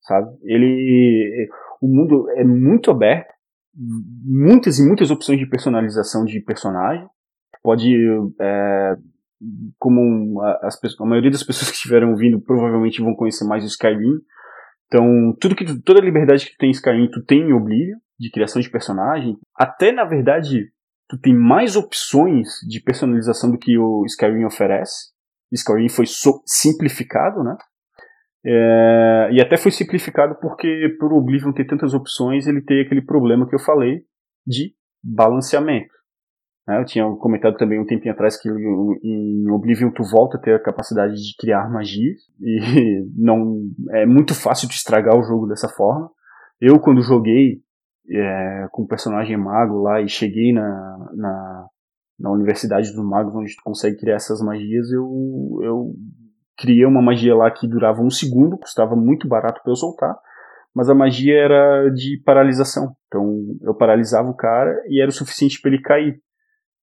sabe? 0.02 0.36
Ele, 0.42 1.48
o 1.80 1.88
mundo 1.88 2.28
é 2.36 2.44
muito 2.44 2.90
aberto, 2.90 3.32
muitas 3.74 4.78
e 4.78 4.86
muitas 4.86 5.10
opções 5.10 5.38
de 5.38 5.48
personalização 5.48 6.24
de 6.24 6.40
personagem. 6.40 7.06
Pode 7.62 7.94
é, 8.40 8.96
como 9.78 10.42
as, 10.62 10.78
a 11.00 11.06
maioria 11.06 11.30
das 11.30 11.42
pessoas 11.42 11.70
que 11.70 11.76
estiveram 11.76 12.10
ouvindo 12.10 12.40
provavelmente 12.40 13.02
vão 13.02 13.14
conhecer 13.14 13.46
mais 13.46 13.64
o 13.64 13.68
Skyrim. 13.68 14.18
Então, 14.86 15.36
tudo 15.40 15.54
que 15.54 15.64
tu, 15.64 15.80
toda 15.82 16.00
a 16.00 16.04
liberdade 16.04 16.46
que 16.46 16.52
tu 16.52 16.58
tem 16.58 16.70
em 16.70 16.72
Skyrim, 16.72 17.10
tu 17.10 17.22
tem 17.24 17.40
em 17.40 17.52
Oblivion, 17.52 17.98
de 18.18 18.30
criação 18.30 18.60
de 18.60 18.70
personagem. 18.70 19.36
Até, 19.54 19.92
na 19.92 20.04
verdade, 20.04 20.70
tu 21.08 21.18
tem 21.18 21.34
mais 21.34 21.76
opções 21.76 22.48
de 22.68 22.80
personalização 22.80 23.50
do 23.50 23.58
que 23.58 23.78
o 23.78 24.04
Skyrim 24.06 24.44
oferece. 24.44 25.12
Skyrim 25.52 25.88
foi 25.88 26.06
so 26.06 26.42
simplificado, 26.46 27.42
né? 27.42 27.56
É, 28.44 29.30
e 29.32 29.40
até 29.40 29.56
foi 29.56 29.70
simplificado 29.70 30.36
porque, 30.40 30.96
por 31.00 31.12
Oblivion 31.12 31.52
ter 31.52 31.66
tantas 31.66 31.94
opções, 31.94 32.46
ele 32.46 32.62
tem 32.62 32.80
aquele 32.80 33.02
problema 33.02 33.48
que 33.48 33.54
eu 33.54 33.58
falei 33.58 34.02
de 34.46 34.72
balanceamento. 35.02 35.92
Né? 36.66 36.78
Eu 36.80 36.84
tinha 36.84 37.04
comentado 37.16 37.56
também 37.56 37.80
um 37.80 37.86
tempinho 37.86 38.12
atrás 38.12 38.40
que 38.40 38.48
em 38.48 39.50
Oblivion 39.50 39.90
tu 39.90 40.02
volta 40.04 40.36
a 40.36 40.40
ter 40.40 40.54
a 40.54 40.62
capacidade 40.62 41.14
de 41.14 41.34
criar 41.38 41.70
magias 41.70 42.20
e 42.40 43.04
não 43.16 43.70
é 43.90 44.04
muito 44.04 44.34
fácil 44.34 44.68
de 44.68 44.74
estragar 44.74 45.16
o 45.18 45.22
jogo 45.22 45.46
dessa 45.46 45.68
forma. 45.68 46.10
Eu 46.60 46.78
quando 46.78 47.02
joguei 47.02 47.62
é, 48.10 48.66
com 48.70 48.82
o 48.82 48.88
personagem 48.88 49.36
mago 49.36 49.82
lá 49.82 50.00
e 50.00 50.08
cheguei 50.08 50.52
na, 50.52 51.10
na, 51.14 51.66
na 52.18 52.30
Universidade 52.30 52.92
dos 52.92 53.04
Magos 53.04 53.34
onde 53.34 53.54
tu 53.54 53.62
consegue 53.62 53.98
criar 53.98 54.16
essas 54.16 54.40
magias, 54.40 54.90
eu, 54.90 55.60
eu 55.62 55.94
criei 56.56 56.84
uma 56.84 57.02
magia 57.02 57.34
lá 57.34 57.50
que 57.50 57.68
durava 57.68 58.00
um 58.00 58.10
segundo, 58.10 58.58
custava 58.58 58.96
muito 58.96 59.28
barato 59.28 59.60
para 59.62 59.72
eu 59.72 59.76
soltar, 59.76 60.16
mas 60.74 60.88
a 60.88 60.94
magia 60.94 61.36
era 61.36 61.88
de 61.90 62.20
paralisação. 62.24 62.94
Então 63.06 63.44
eu 63.62 63.74
paralisava 63.74 64.28
o 64.28 64.36
cara 64.36 64.74
e 64.88 65.00
era 65.00 65.10
o 65.10 65.14
suficiente 65.14 65.60
para 65.60 65.70
ele 65.70 65.82
cair. 65.82 66.20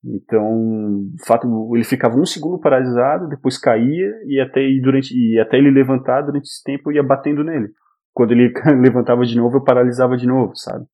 Então, 0.07 1.09
fato, 1.26 1.47
ele 1.73 1.84
ficava 1.84 2.15
um 2.15 2.26
segundo 2.26 2.59
paralisado, 2.59 3.28
depois 3.28 3.57
caía 3.57 4.11
e 4.28 4.39
até, 4.39 4.61
e 4.61 4.80
durante, 4.80 5.11
e 5.11 5.39
até 5.39 5.57
ele 5.57 5.71
levantar 5.71 6.21
durante 6.21 6.45
esse 6.45 6.63
tempo 6.63 6.91
eu 6.91 6.97
ia 6.97 7.03
batendo 7.03 7.43
nele. 7.43 7.69
Quando 8.13 8.32
ele 8.32 8.53
levantava 8.80 9.26
de 9.26 9.36
novo, 9.36 9.57
eu 9.57 9.63
paralisava 9.63 10.15
de 10.15 10.28
novo, 10.28 10.55
sabe? 10.55 10.86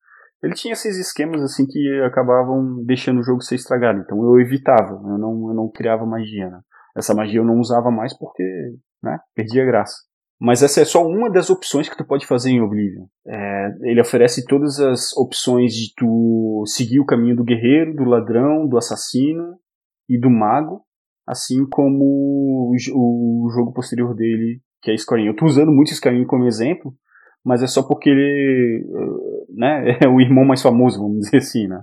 Ele 0.43 0.53
tinha 0.53 0.73
esses 0.73 0.97
esquemas 0.97 1.41
assim 1.41 1.65
que 1.67 2.01
acabavam 2.01 2.83
deixando 2.83 3.19
o 3.19 3.23
jogo 3.23 3.41
ser 3.41 3.55
estragado. 3.55 3.99
Então 3.99 4.17
eu 4.23 4.39
evitava, 4.39 4.93
eu 4.93 5.17
não, 5.17 5.49
eu 5.49 5.53
não 5.53 5.69
criava 5.69 6.05
magia. 6.05 6.49
Né? 6.49 6.59
Essa 6.95 7.13
magia 7.13 7.39
eu 7.39 7.45
não 7.45 7.59
usava 7.59 7.91
mais 7.91 8.17
porque 8.17 8.43
né, 9.03 9.19
perdia 9.35 9.65
graça. 9.65 9.95
Mas 10.43 10.63
essa 10.63 10.81
é 10.81 10.85
só 10.85 11.05
uma 11.05 11.29
das 11.29 11.51
opções 11.51 11.87
que 11.87 11.95
tu 11.95 12.03
pode 12.03 12.25
fazer 12.25 12.49
em 12.49 12.61
Oblivion. 12.61 13.05
É, 13.27 13.67
ele 13.83 14.01
oferece 14.01 14.43
todas 14.47 14.79
as 14.79 15.15
opções 15.15 15.71
de 15.71 15.93
tu 15.95 16.63
seguir 16.65 16.99
o 16.99 17.05
caminho 17.05 17.35
do 17.35 17.43
guerreiro, 17.43 17.95
do 17.95 18.05
ladrão, 18.05 18.67
do 18.67 18.75
assassino 18.75 19.59
e 20.09 20.19
do 20.19 20.31
mago, 20.31 20.81
assim 21.27 21.63
como 21.69 22.03
o, 22.03 22.73
o 22.73 23.49
jogo 23.53 23.71
posterior 23.71 24.15
dele, 24.15 24.59
que 24.81 24.89
é 24.89 24.95
Skyrim. 24.95 25.27
Eu 25.27 25.33
estou 25.33 25.47
usando 25.47 25.71
muito 25.71 25.91
Skyrim 25.91 26.25
como 26.25 26.47
exemplo, 26.47 26.91
mas 27.43 27.61
é 27.63 27.67
só 27.67 27.83
porque 27.83 28.09
ele 28.09 28.85
né, 29.49 29.97
é 30.01 30.07
o 30.07 30.21
irmão 30.21 30.45
mais 30.45 30.61
famoso, 30.61 30.99
vamos 30.99 31.19
dizer 31.21 31.37
assim, 31.37 31.67
né? 31.67 31.81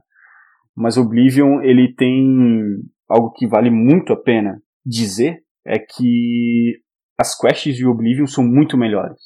Mas 0.75 0.97
Oblivion, 0.97 1.61
ele 1.61 1.93
tem 1.95 2.81
algo 3.09 3.33
que 3.33 3.47
vale 3.47 3.71
muito 3.71 4.13
a 4.13 4.17
pena 4.17 4.63
dizer, 4.85 5.43
é 5.67 5.79
que 5.79 6.81
as 7.19 7.37
quests 7.37 7.77
de 7.77 7.87
Oblivion 7.87 8.27
são 8.27 8.45
muito 8.45 8.79
melhores. 8.79 9.21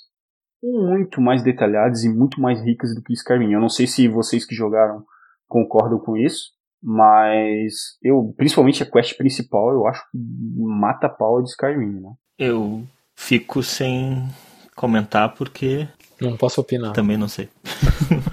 Muito 0.63 1.21
mais 1.21 1.43
detalhadas 1.43 2.05
e 2.05 2.09
muito 2.09 2.41
mais 2.41 2.65
ricas 2.65 2.95
do 2.95 3.03
que 3.03 3.13
Skyrim. 3.13 3.53
Eu 3.53 3.61
não 3.61 3.69
sei 3.69 3.87
se 3.87 4.09
vocês 4.09 4.47
que 4.47 4.55
jogaram 4.55 5.05
concordam 5.47 5.99
com 5.99 6.17
isso, 6.17 6.53
mas 6.83 7.99
eu, 8.03 8.33
principalmente 8.37 8.83
a 8.83 8.91
quest 8.91 9.17
principal, 9.17 9.71
eu 9.73 9.87
acho 9.87 10.01
que 10.11 10.19
mata 10.57 11.07
a 11.07 11.11
pau 11.11 11.43
de 11.43 11.51
Skyrim, 11.51 12.01
né? 12.01 12.13
Eu 12.39 12.83
fico 13.15 13.63
sem 13.63 14.27
comentar 14.75 15.35
porque 15.35 15.87
não 16.31 16.37
posso 16.37 16.61
opinar. 16.61 16.93
Também 16.93 17.17
não 17.17 17.29
sei. 17.29 17.49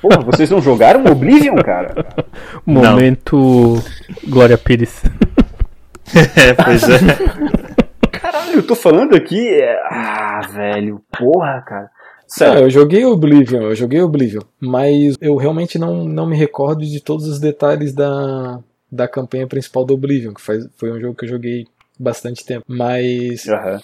Porra, 0.01 0.19
vocês 0.21 0.49
não 0.49 0.61
jogaram 0.61 1.05
Oblivion, 1.05 1.55
cara? 1.57 1.93
Momento 2.65 3.35
não. 3.35 4.29
Glória 4.29 4.57
Pires. 4.57 5.01
é, 6.35 6.53
pois 6.53 6.83
é. 6.83 8.09
Caralho, 8.11 8.55
eu 8.55 8.63
tô 8.63 8.75
falando 8.75 9.15
aqui. 9.15 9.47
É... 9.49 9.79
Ah, 9.89 10.41
velho, 10.51 11.01
porra, 11.17 11.61
cara. 11.61 11.89
Sério. 12.27 12.59
Ah, 12.59 12.61
eu 12.61 12.69
joguei 12.69 13.03
Oblivion, 13.05 13.63
eu 13.63 13.75
joguei 13.75 14.01
Oblivion, 14.01 14.41
mas 14.59 15.15
eu 15.19 15.35
realmente 15.35 15.79
não, 15.79 16.05
não 16.05 16.27
me 16.27 16.37
recordo 16.37 16.85
de 16.85 16.99
todos 16.99 17.27
os 17.27 17.39
detalhes 17.39 17.91
da, 17.91 18.59
da 18.91 19.07
campanha 19.07 19.47
principal 19.47 19.83
do 19.83 19.95
Oblivion, 19.95 20.33
que 20.33 20.41
faz, 20.41 20.67
foi 20.77 20.91
um 20.91 20.99
jogo 20.99 21.15
que 21.15 21.25
eu 21.25 21.29
joguei 21.29 21.65
bastante 21.99 22.45
tempo. 22.45 22.63
Mas 22.67 23.45
uhum. 23.45 23.79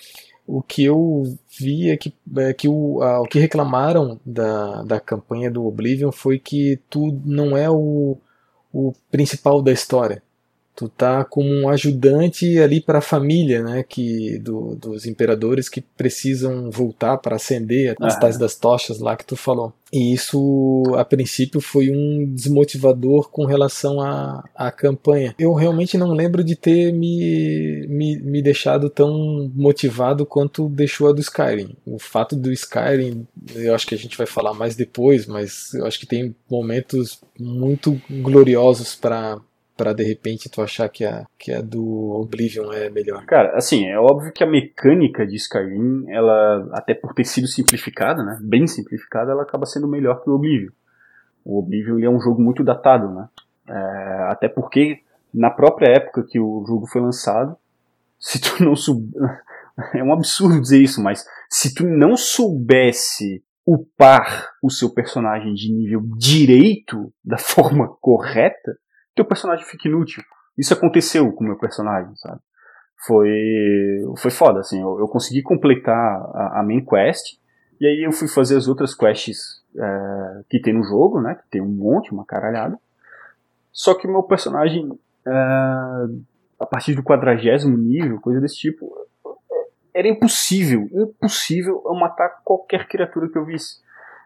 O 0.47 0.61
que 0.61 0.83
eu 0.83 1.23
vi 1.57 1.89
é 1.89 1.97
que, 1.97 2.13
é 2.37 2.53
que 2.53 2.67
o, 2.67 3.01
a, 3.01 3.21
o 3.21 3.25
que 3.25 3.39
reclamaram 3.39 4.19
da, 4.25 4.83
da 4.83 4.99
campanha 4.99 5.49
do 5.49 5.65
Oblivion 5.65 6.11
foi 6.11 6.39
que 6.39 6.79
tu 6.89 7.19
não 7.25 7.57
é 7.57 7.69
o, 7.69 8.17
o 8.71 8.93
principal 9.09 9.61
da 9.61 9.71
história 9.71 10.21
tu 10.75 10.89
tá 10.89 11.23
como 11.23 11.49
um 11.49 11.69
ajudante 11.69 12.59
ali 12.59 12.81
para 12.81 12.99
a 12.99 13.01
família, 13.01 13.63
né, 13.63 13.83
que 13.83 14.37
do, 14.39 14.75
dos 14.75 15.05
imperadores 15.05 15.69
que 15.69 15.81
precisam 15.81 16.69
voltar 16.69 17.17
para 17.17 17.37
acender 17.37 17.95
as 17.99 18.19
tais 18.19 18.37
das 18.37 18.55
tochas 18.55 18.99
lá 18.99 19.15
que 19.15 19.25
tu 19.25 19.35
falou. 19.35 19.73
E 19.93 20.13
isso, 20.13 20.83
a 20.97 21.05
princípio, 21.05 21.61
foi 21.61 21.89
um 21.89 22.25
desmotivador 22.33 23.29
com 23.29 23.45
relação 23.45 24.01
à, 24.01 24.43
à 24.53 24.69
campanha. 24.69 25.33
Eu 25.39 25.53
realmente 25.53 25.97
não 25.97 26.11
lembro 26.11 26.43
de 26.43 26.55
ter 26.55 26.91
me, 26.91 27.85
me, 27.87 28.17
me 28.17 28.41
deixado 28.41 28.89
tão 28.89 29.49
motivado 29.55 30.25
quanto 30.25 30.67
deixou 30.67 31.07
a 31.07 31.13
do 31.13 31.21
Skyrim. 31.21 31.77
O 31.85 31.97
fato 31.97 32.35
do 32.35 32.51
Skyrim, 32.51 33.25
eu 33.55 33.73
acho 33.73 33.87
que 33.87 33.95
a 33.95 33.97
gente 33.97 34.17
vai 34.17 34.27
falar 34.27 34.53
mais 34.53 34.75
depois, 34.75 35.25
mas 35.25 35.73
eu 35.73 35.85
acho 35.85 35.99
que 35.99 36.05
tem 36.05 36.35
momentos 36.49 37.21
muito 37.39 38.01
gloriosos 38.09 38.95
para 38.95 39.39
para 39.75 39.93
de 39.93 40.03
repente 40.03 40.49
tu 40.49 40.61
achar 40.61 40.89
que 40.89 41.05
a, 41.05 41.25
que 41.37 41.51
a 41.51 41.61
do 41.61 42.11
Oblivion 42.21 42.71
é 42.71 42.89
melhor? 42.89 43.25
Cara, 43.25 43.55
assim, 43.55 43.85
é 43.87 43.99
óbvio 43.99 44.31
que 44.31 44.43
a 44.43 44.49
mecânica 44.49 45.25
de 45.25 45.35
Skyrim, 45.35 46.05
ela, 46.09 46.69
até 46.71 46.93
por 46.93 47.13
ter 47.13 47.25
sido 47.25 47.47
simplificada, 47.47 48.23
né, 48.23 48.37
bem 48.41 48.67
simplificada, 48.67 49.31
ela 49.31 49.43
acaba 49.43 49.65
sendo 49.65 49.87
melhor 49.87 50.23
que 50.23 50.29
o 50.29 50.33
Oblivion. 50.33 50.71
O 51.43 51.59
Oblivion 51.59 51.99
é 51.99 52.09
um 52.09 52.19
jogo 52.19 52.41
muito 52.41 52.63
datado, 52.63 53.13
né, 53.13 53.27
é, 53.67 54.31
até 54.31 54.47
porque 54.47 54.99
na 55.33 55.49
própria 55.49 55.89
época 55.89 56.23
que 56.23 56.39
o 56.39 56.63
jogo 56.65 56.87
foi 56.87 57.01
lançado, 57.01 57.57
se 58.19 58.39
tu 58.39 58.63
não 58.63 58.75
sub... 58.75 59.11
é 59.93 60.03
um 60.03 60.13
absurdo 60.13 60.61
dizer 60.61 60.81
isso, 60.81 61.03
mas 61.03 61.25
se 61.49 61.73
tu 61.73 61.85
não 61.85 62.15
soubesse 62.15 63.43
upar 63.65 64.51
o 64.61 64.69
seu 64.69 64.91
personagem 64.91 65.53
de 65.53 65.73
nível 65.73 66.01
direito 66.17 67.11
da 67.23 67.37
forma 67.39 67.89
correta, 67.99 68.77
teu 69.15 69.25
personagem 69.25 69.65
fica 69.65 69.87
inútil. 69.87 70.23
Isso 70.57 70.73
aconteceu 70.73 71.31
com 71.31 71.43
o 71.43 71.47
meu 71.47 71.57
personagem, 71.57 72.15
sabe? 72.15 72.39
Foi, 73.05 73.29
foi 74.17 74.31
foda, 74.31 74.59
assim. 74.59 74.81
Eu, 74.81 74.99
eu 74.99 75.07
consegui 75.07 75.41
completar 75.41 75.95
a, 75.95 76.59
a, 76.59 76.63
main 76.63 76.83
quest, 76.83 77.37
e 77.79 77.85
aí 77.85 78.05
eu 78.05 78.11
fui 78.11 78.27
fazer 78.27 78.55
as 78.57 78.67
outras 78.67 78.95
quests 78.95 79.63
é, 79.77 80.41
que 80.49 80.59
tem 80.59 80.73
no 80.73 80.83
jogo, 80.83 81.21
né? 81.21 81.35
Que 81.35 81.49
tem 81.49 81.61
um 81.61 81.67
monte, 81.67 82.11
uma 82.11 82.25
caralhada. 82.25 82.79
Só 83.71 83.93
que 83.93 84.07
o 84.07 84.11
meu 84.11 84.23
personagem, 84.23 84.97
é, 85.27 85.31
a 86.59 86.65
partir 86.65 86.95
do 86.95 87.03
quadragésimo 87.03 87.77
nível, 87.77 88.19
coisa 88.21 88.39
desse 88.39 88.55
tipo, 88.55 88.89
era 89.93 90.07
impossível, 90.07 90.89
impossível 90.93 91.81
eu 91.85 91.93
matar 91.95 92.41
qualquer 92.43 92.87
criatura 92.87 93.29
que 93.29 93.37
eu 93.37 93.45
visse. 93.45 93.83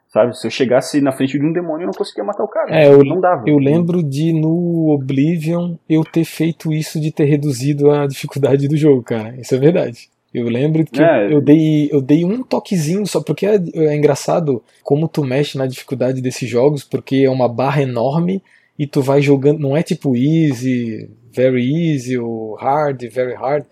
Sabe? 0.10 0.36
Se 0.36 0.47
eu 0.47 0.51
chegasse 0.51 0.99
na 1.01 1.12
frente 1.12 1.38
de 1.38 1.45
um 1.45 1.53
demônio, 1.53 1.84
eu 1.84 1.88
não 1.88 1.93
conseguia 1.93 2.24
matar 2.24 2.43
o 2.43 2.47
cara. 2.47 2.76
É, 2.76 2.91
eu, 2.91 3.03
não 3.05 3.22
dava. 3.22 3.43
Eu 3.45 3.60
lembro 3.60 4.01
de 4.01 4.34
no 4.34 4.89
Oblivion 4.91 5.76
eu 5.88 6.03
ter 6.03 6.26
feito 6.26 6.74
isso 6.74 6.99
de 6.99 7.12
ter 7.12 7.26
reduzido 7.26 7.91
a 7.91 8.07
dificuldade 8.07 8.68
do 8.68 8.76
jogo, 8.76 9.03
cara. 9.03 9.36
Isso 9.39 9.53
é 9.53 9.57
verdade. 9.60 10.10
Eu 10.34 10.49
lembro 10.49 10.84
que 10.84 11.01
é. 11.01 11.26
eu, 11.28 11.34
eu, 11.34 11.41
dei, 11.41 11.89
eu 11.91 12.01
dei 12.01 12.26
um 12.26 12.41
toquezinho 12.41 13.05
só, 13.05 13.22
porque 13.22 13.45
é, 13.45 13.60
é 13.76 13.95
engraçado 13.95 14.64
como 14.84 15.07
tu 15.07 15.24
mexe 15.24 15.57
na 15.57 15.68
dificuldade 15.68 16.22
desses 16.22 16.49
jogos, 16.49 16.84
porque 16.84 17.18
é 17.18 17.30
uma 17.30 17.47
barra 17.47 17.84
enorme 17.84 18.41
e 18.78 18.88
tu 18.88 19.03
vai 19.03 19.22
jogando. 19.22 19.60
Não 19.60 19.78
é 19.78 19.84
tipo 19.84 20.16
easy, 20.16 21.07
very 21.32 21.93
easy, 21.93 22.18
ou 22.18 22.55
hard, 22.55 23.03
very 23.12 23.36
hard 23.36 23.64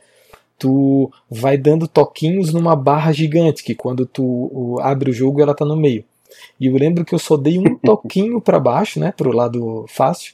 tu 0.59 1.11
vai 1.29 1.55
dando 1.55 1.87
toquinhos 1.87 2.51
numa 2.51 2.75
barra 2.75 3.11
gigante, 3.11 3.63
que 3.63 3.75
quando 3.75 4.05
tu 4.05 4.79
abre 4.81 5.11
o 5.11 5.13
jogo 5.13 5.39
ela 5.41 5.53
tá 5.53 5.63
no 5.63 5.77
meio. 5.77 6.03
E 6.59 6.67
eu 6.67 6.75
lembro 6.75 7.05
que 7.05 7.13
eu 7.13 7.19
só 7.19 7.37
dei 7.37 7.57
um 7.57 7.75
toquinho 7.75 8.41
para 8.41 8.59
baixo, 8.59 8.99
né, 8.99 9.13
pro 9.15 9.31
lado 9.31 9.85
fácil, 9.87 10.33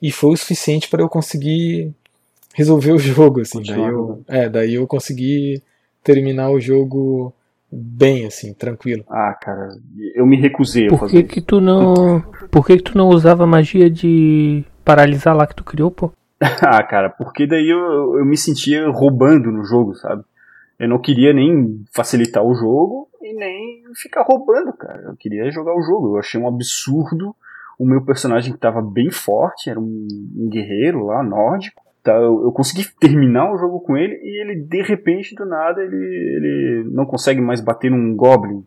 e 0.00 0.10
foi 0.10 0.32
o 0.32 0.36
suficiente 0.36 0.88
para 0.88 1.02
eu 1.02 1.08
conseguir 1.08 1.92
resolver 2.54 2.92
o 2.92 2.98
jogo, 2.98 3.40
assim. 3.40 3.62
Daí 3.62 3.80
eu, 3.80 4.22
é, 4.28 4.48
daí 4.48 4.74
eu 4.74 4.86
consegui 4.86 5.62
terminar 6.02 6.50
o 6.50 6.60
jogo 6.60 7.32
bem, 7.70 8.26
assim, 8.26 8.52
tranquilo. 8.52 9.04
Ah, 9.08 9.34
cara, 9.40 9.68
eu 10.14 10.26
me 10.26 10.36
recusei 10.36 10.88
Por 10.88 10.96
a 10.96 10.98
fazer 10.98 11.22
que 11.22 11.34
que 11.34 11.40
tu 11.40 11.60
não... 11.60 12.20
Por 12.50 12.66
que 12.66 12.76
que 12.76 12.82
tu 12.82 12.98
não 12.98 13.08
usava 13.08 13.46
magia 13.46 13.88
de 13.88 14.64
paralisar 14.84 15.34
lá 15.34 15.46
que 15.46 15.54
tu 15.54 15.64
criou, 15.64 15.90
pô? 15.90 16.12
ah, 16.40 16.82
cara, 16.82 17.08
porque 17.08 17.46
daí 17.46 17.70
eu, 17.70 18.18
eu 18.18 18.24
me 18.24 18.36
sentia 18.36 18.88
roubando 18.90 19.50
no 19.50 19.64
jogo, 19.64 19.94
sabe? 19.94 20.24
Eu 20.82 20.88
não 20.88 20.98
queria 20.98 21.32
nem 21.32 21.84
facilitar 21.94 22.42
o 22.42 22.56
jogo 22.56 23.08
e 23.22 23.32
nem 23.32 23.84
ficar 23.94 24.22
roubando, 24.22 24.72
cara. 24.72 25.00
Eu 25.02 25.16
queria 25.16 25.48
jogar 25.48 25.76
o 25.76 25.82
jogo. 25.82 26.08
Eu 26.08 26.18
achei 26.18 26.40
um 26.40 26.48
absurdo 26.48 27.36
o 27.78 27.86
meu 27.86 28.04
personagem 28.04 28.52
que 28.52 28.58
tava 28.58 28.82
bem 28.82 29.08
forte, 29.08 29.70
era 29.70 29.78
um, 29.78 30.08
um 30.36 30.48
guerreiro 30.48 31.06
lá, 31.06 31.22
nórdico. 31.22 31.80
Tá, 32.02 32.14
eu, 32.14 32.42
eu, 32.42 32.50
consegui 32.50 32.84
terminar 32.98 33.52
o 33.52 33.56
jogo 33.56 33.78
com 33.78 33.96
ele 33.96 34.14
e 34.24 34.40
ele, 34.40 34.60
de 34.60 34.82
repente, 34.82 35.36
do 35.36 35.46
nada, 35.46 35.80
ele, 35.80 35.96
ele 35.96 36.90
não 36.90 37.06
consegue 37.06 37.40
mais 37.40 37.60
bater 37.60 37.88
num 37.88 38.16
goblin. 38.16 38.64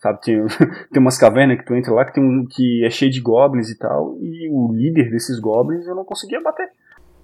Sabe, 0.00 0.20
tem, 0.20 0.46
tem 0.92 1.00
umas 1.00 1.16
cavernas 1.16 1.56
que 1.56 1.64
tu 1.64 1.74
entra 1.74 1.94
lá 1.94 2.04
que, 2.04 2.12
tem 2.12 2.22
um, 2.22 2.46
que 2.46 2.84
é 2.84 2.90
cheio 2.90 3.10
de 3.10 3.22
goblins 3.22 3.70
e 3.70 3.78
tal, 3.78 4.18
e 4.20 4.50
o 4.50 4.70
líder 4.70 5.10
desses 5.10 5.40
goblins 5.40 5.86
eu 5.86 5.94
não 5.94 6.04
conseguia 6.04 6.42
bater. 6.42 6.68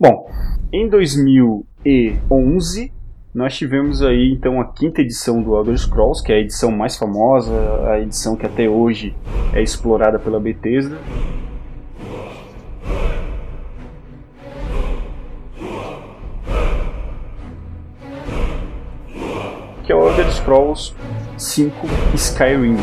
Bom, 0.01 0.31
em 0.73 0.89
2011 0.89 3.00
nós 3.33 3.57
tivemos 3.57 4.03
aí 4.03 4.33
então 4.33 4.61
a 4.61 4.65
quinta 4.65 5.01
edição 5.01 5.41
do 5.41 5.57
Elder 5.57 5.79
Scrolls, 5.79 6.23
que 6.23 6.33
é 6.33 6.37
a 6.37 6.41
edição 6.41 6.73
mais 6.73 6.97
famosa, 6.97 7.53
a 7.89 8.01
edição 8.01 8.35
que 8.35 8.45
até 8.45 8.69
hoje 8.69 9.15
é 9.53 9.63
explorada 9.63 10.19
pela 10.19 10.41
Bethesda. 10.41 10.99
Que 19.85 19.93
é 19.93 19.95
o 19.95 20.09
Elder 20.09 20.31
Scrolls 20.33 20.93
5 21.39 21.87
Skyrim. 22.15 22.77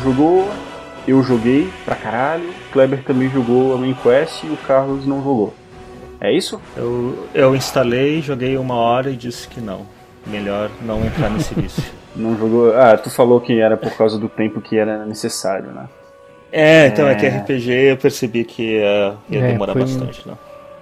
Jogou, 0.00 0.48
eu 1.06 1.22
joguei 1.22 1.68
pra 1.84 1.94
caralho, 1.96 2.48
Kleber 2.72 3.02
também 3.04 3.28
jogou 3.30 3.74
a 3.74 3.78
main 3.78 3.94
quest 3.94 4.44
e 4.44 4.48
o 4.48 4.56
Carlos 4.56 5.06
não 5.06 5.18
jogou. 5.22 5.54
É 6.20 6.30
isso? 6.32 6.60
Eu, 6.76 7.26
eu 7.34 7.56
instalei, 7.56 8.20
joguei 8.20 8.56
uma 8.58 8.74
hora 8.74 9.10
e 9.10 9.16
disse 9.16 9.48
que 9.48 9.60
não. 9.60 9.86
Melhor 10.26 10.70
não 10.82 11.04
entrar 11.04 11.30
nesse 11.30 11.54
vício. 11.54 11.82
Não 12.14 12.36
jogou. 12.36 12.76
Ah, 12.76 12.96
tu 12.98 13.08
falou 13.08 13.40
que 13.40 13.60
era 13.60 13.76
por 13.76 13.92
causa 13.96 14.18
do 14.18 14.28
tempo 14.28 14.60
que 14.60 14.76
era 14.76 15.06
necessário, 15.06 15.70
né? 15.70 15.88
É, 16.50 16.88
então 16.88 17.06
é, 17.06 17.12
é 17.12 17.14
que 17.14 17.24
RPG 17.28 17.70
eu 17.92 17.96
percebi 17.96 18.42
que 18.44 18.62
ia, 18.78 19.14
ia 19.30 19.40
É, 19.40 19.46
demorar 19.52 19.72
foi- 19.74 19.82
bastante, 19.82 20.26
não. 20.26 20.36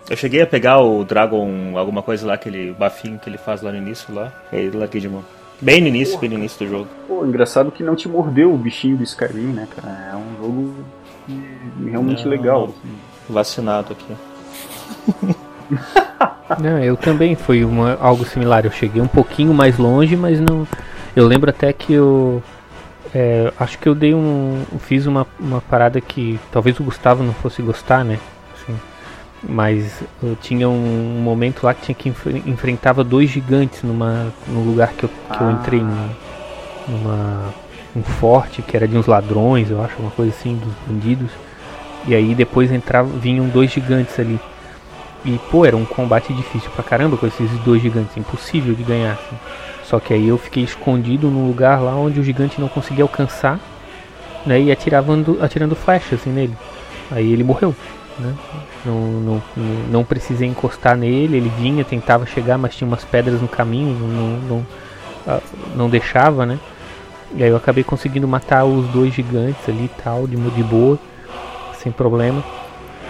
Eu 0.09 0.17
cheguei 0.17 0.41
a 0.41 0.47
pegar 0.47 0.81
o 0.81 1.05
Dragon, 1.05 1.77
alguma 1.77 2.03
coisa 2.03 2.27
lá, 2.27 2.33
aquele 2.33 2.73
bafinho 2.73 3.19
que 3.19 3.29
ele 3.29 3.37
faz 3.37 3.61
lá 3.61 3.71
no 3.71 3.77
início 3.77 4.13
lá, 4.13 4.33
e 4.51 4.57
aí 4.57 4.71
larguei 4.71 5.03
de 5.03 5.09
mão. 5.11 5.23
Bem 5.61 5.81
no 5.81 5.89
início, 5.89 6.19
bem 6.19 6.31
no 6.31 6.37
início 6.37 6.65
do 6.65 6.71
jogo. 6.71 6.89
Pô, 7.09 7.25
engraçado 7.27 7.71
que 7.73 7.83
não 7.83 7.97
te 7.97 8.09
mordeu 8.09 8.53
o 8.53 8.57
bichinho 8.57 8.97
do 8.97 9.03
Skyrim, 9.03 9.53
né, 9.53 9.67
cara? 9.75 10.11
É 10.13 10.17
um 10.17 10.37
jogo 10.41 10.75
realmente 11.85 12.25
Não. 12.25 12.31
legal. 12.31 12.65
assim. 12.65 12.95
Vacinado 13.29 13.93
aqui. 13.93 15.35
Não, 16.61 16.79
eu 16.79 16.97
também 16.97 17.35
foi 17.35 17.63
uma, 17.65 17.99
algo 18.01 18.25
similar. 18.25 18.65
Eu 18.65 18.71
cheguei 18.71 19.03
um 19.03 19.07
pouquinho 19.07 19.53
mais 19.53 19.77
longe, 19.77 20.17
mas 20.17 20.41
não. 20.41 20.67
Eu 21.15 21.27
lembro 21.27 21.51
até 21.51 21.73
que 21.75 21.93
eu. 21.93 22.43
é, 23.15 23.53
acho 23.59 23.79
que 23.79 23.87
eu 23.87 23.95
dei 23.95 24.15
um. 24.15 24.63
Fiz 24.79 25.05
uma, 25.05 25.27
uma 25.39 25.61
parada 25.61 26.01
que 26.01 26.41
talvez 26.51 26.81
o 26.81 26.85
Gustavo 26.85 27.23
não 27.23 27.35
fosse 27.35 27.61
gostar, 27.61 28.03
né? 28.03 28.19
Mas 29.43 30.03
eu 30.23 30.37
tinha 30.41 30.69
um 30.69 31.21
momento 31.23 31.65
lá 31.65 31.73
que 31.73 31.83
tinha 31.83 31.95
que 31.95 32.09
enfre- 32.09 32.43
enfrentava 32.45 33.05
dois 33.05 33.31
gigantes 33.31 33.83
numa, 33.85 34.33
num 34.49 34.63
lugar 34.65 34.93
que 34.95 35.05
eu, 35.05 35.09
que 35.09 35.41
eu 35.41 35.49
Ah. 35.49 35.53
entrei 35.53 35.81
num- 35.81 36.09
numa 36.89 37.55
um 37.97 38.03
forte 38.03 38.63
que 38.63 38.77
era 38.77 38.87
de 38.87 38.97
uns 38.97 39.07
ladrões, 39.07 39.71
eu 39.71 39.83
acho, 39.83 39.95
uma 39.99 40.11
coisa 40.11 40.31
assim, 40.33 40.57
dos 40.57 40.73
bandidos. 40.87 41.31
E 42.07 42.15
aí 42.15 42.35
depois 42.35 42.71
entrava, 42.73 43.09
vinham 43.09 43.47
dois 43.49 43.71
gigantes 43.71 44.19
ali. 44.19 44.39
E, 45.25 45.39
pô, 45.51 45.65
era 45.65 45.77
um 45.77 45.85
combate 45.85 46.33
difícil 46.33 46.71
pra 46.71 46.83
caramba 46.85 47.17
com 47.17 47.27
esses 47.27 47.51
dois 47.61 47.83
gigantes, 47.83 48.17
impossível 48.17 48.75
de 48.75 48.83
ganhar. 48.83 49.13
assim. 49.13 49.37
Só 49.85 49.99
que 49.99 50.13
aí 50.13 50.29
eu 50.29 50.37
fiquei 50.39 50.63
escondido 50.63 51.29
num 51.31 51.47
lugar 51.47 51.81
lá 51.81 51.95
onde 51.95 52.21
o 52.21 52.23
gigante 52.25 52.61
não 52.61 52.69
conseguia 52.69 53.05
alcançar, 53.05 53.59
né? 54.47 54.61
E 54.61 54.71
atirando, 54.71 55.39
atirando 55.41 55.75
flecha 55.75 56.15
assim 56.15 56.31
nele. 56.31 56.57
Aí 57.11 57.33
ele 57.33 57.43
morreu, 57.43 57.75
né? 58.19 58.35
Não, 58.85 58.95
não, 58.95 59.43
não 59.91 60.05
precisei 60.05 60.49
encostar 60.49 60.97
nele, 60.97 61.37
ele 61.37 61.53
vinha, 61.59 61.85
tentava 61.85 62.25
chegar, 62.25 62.57
mas 62.57 62.77
tinha 62.77 62.87
umas 62.87 63.05
pedras 63.05 63.41
no 63.43 63.49
caminho, 63.49 63.99
não, 63.99 64.29
não, 64.49 64.67
ah, 65.27 65.41
não 65.75 65.91
deixava, 65.91 66.47
né? 66.47 66.59
E 67.35 67.43
aí 67.43 67.51
eu 67.51 67.57
acabei 67.57 67.85
conseguindo 67.85 68.27
matar 68.27 68.65
os 68.65 68.87
dois 68.89 69.13
gigantes 69.13 69.69
ali 69.69 69.85
e 69.85 70.03
tal, 70.03 70.27
de, 70.27 70.37
de 70.37 70.63
boa, 70.63 70.99
sem 71.79 71.93
problema. 71.93 72.43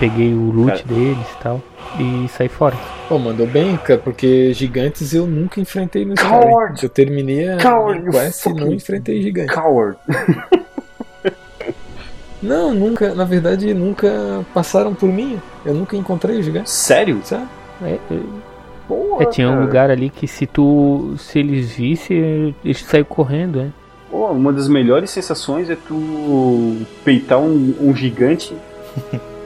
Peguei 0.01 0.33
o 0.33 0.51
loot 0.51 0.83
Cara. 0.83 0.85
deles 0.85 1.27
e 1.33 1.43
tal, 1.43 1.63
e 1.99 2.29
saí 2.29 2.49
fora. 2.49 2.77
Pô, 3.09 3.19
mandou 3.19 3.47
bem, 3.47 3.77
cara, 3.77 3.99
porque 3.99 4.53
gigantes 4.53 5.13
eu 5.13 5.27
nunca 5.27 5.61
enfrentei 5.61 6.05
no 6.05 6.15
Skyrim. 6.15 6.41
Coward! 6.41 6.83
Eu 6.83 6.89
terminei 6.89 7.49
a 7.49 7.57
Coward, 7.59 8.11
quest 8.11 8.47
e 8.47 8.55
não 8.55 8.73
enfrentei 8.73 9.23
gigante. 9.23 9.53
Coward. 9.53 9.99
Não, 12.43 12.73
nunca, 12.73 13.15
na 13.15 13.25
verdade, 13.25 13.73
nunca 13.75 14.45
passaram 14.55 14.95
por 14.95 15.09
mim. 15.09 15.39
Eu 15.65 15.75
nunca 15.75 15.97
encontrei 15.97 16.43
gigante, 16.43 16.71
Sério? 16.71 17.21
sabe? 17.25 17.49
É, 17.83 17.99
é, 18.11 18.21
Porra, 18.87 19.25
é, 19.25 19.27
tinha 19.27 19.49
um 19.49 19.53
cara. 19.55 19.65
lugar 19.65 19.91
ali 19.91 20.09
que 20.09 20.27
se 20.27 20.47
tu. 20.47 21.15
se 21.19 21.39
eles 21.39 21.73
vissem, 21.73 22.55
eles 22.65 22.83
saíram 22.85 23.09
correndo, 23.09 23.61
é. 23.61 23.69
Pô, 24.11 24.29
uma 24.29 24.53
das 24.53 24.69
melhores 24.69 25.11
sensações 25.11 25.69
é 25.69 25.77
tu 25.77 26.77
peitar 27.05 27.39
um, 27.39 27.75
um 27.81 27.95
gigante. 27.95 28.55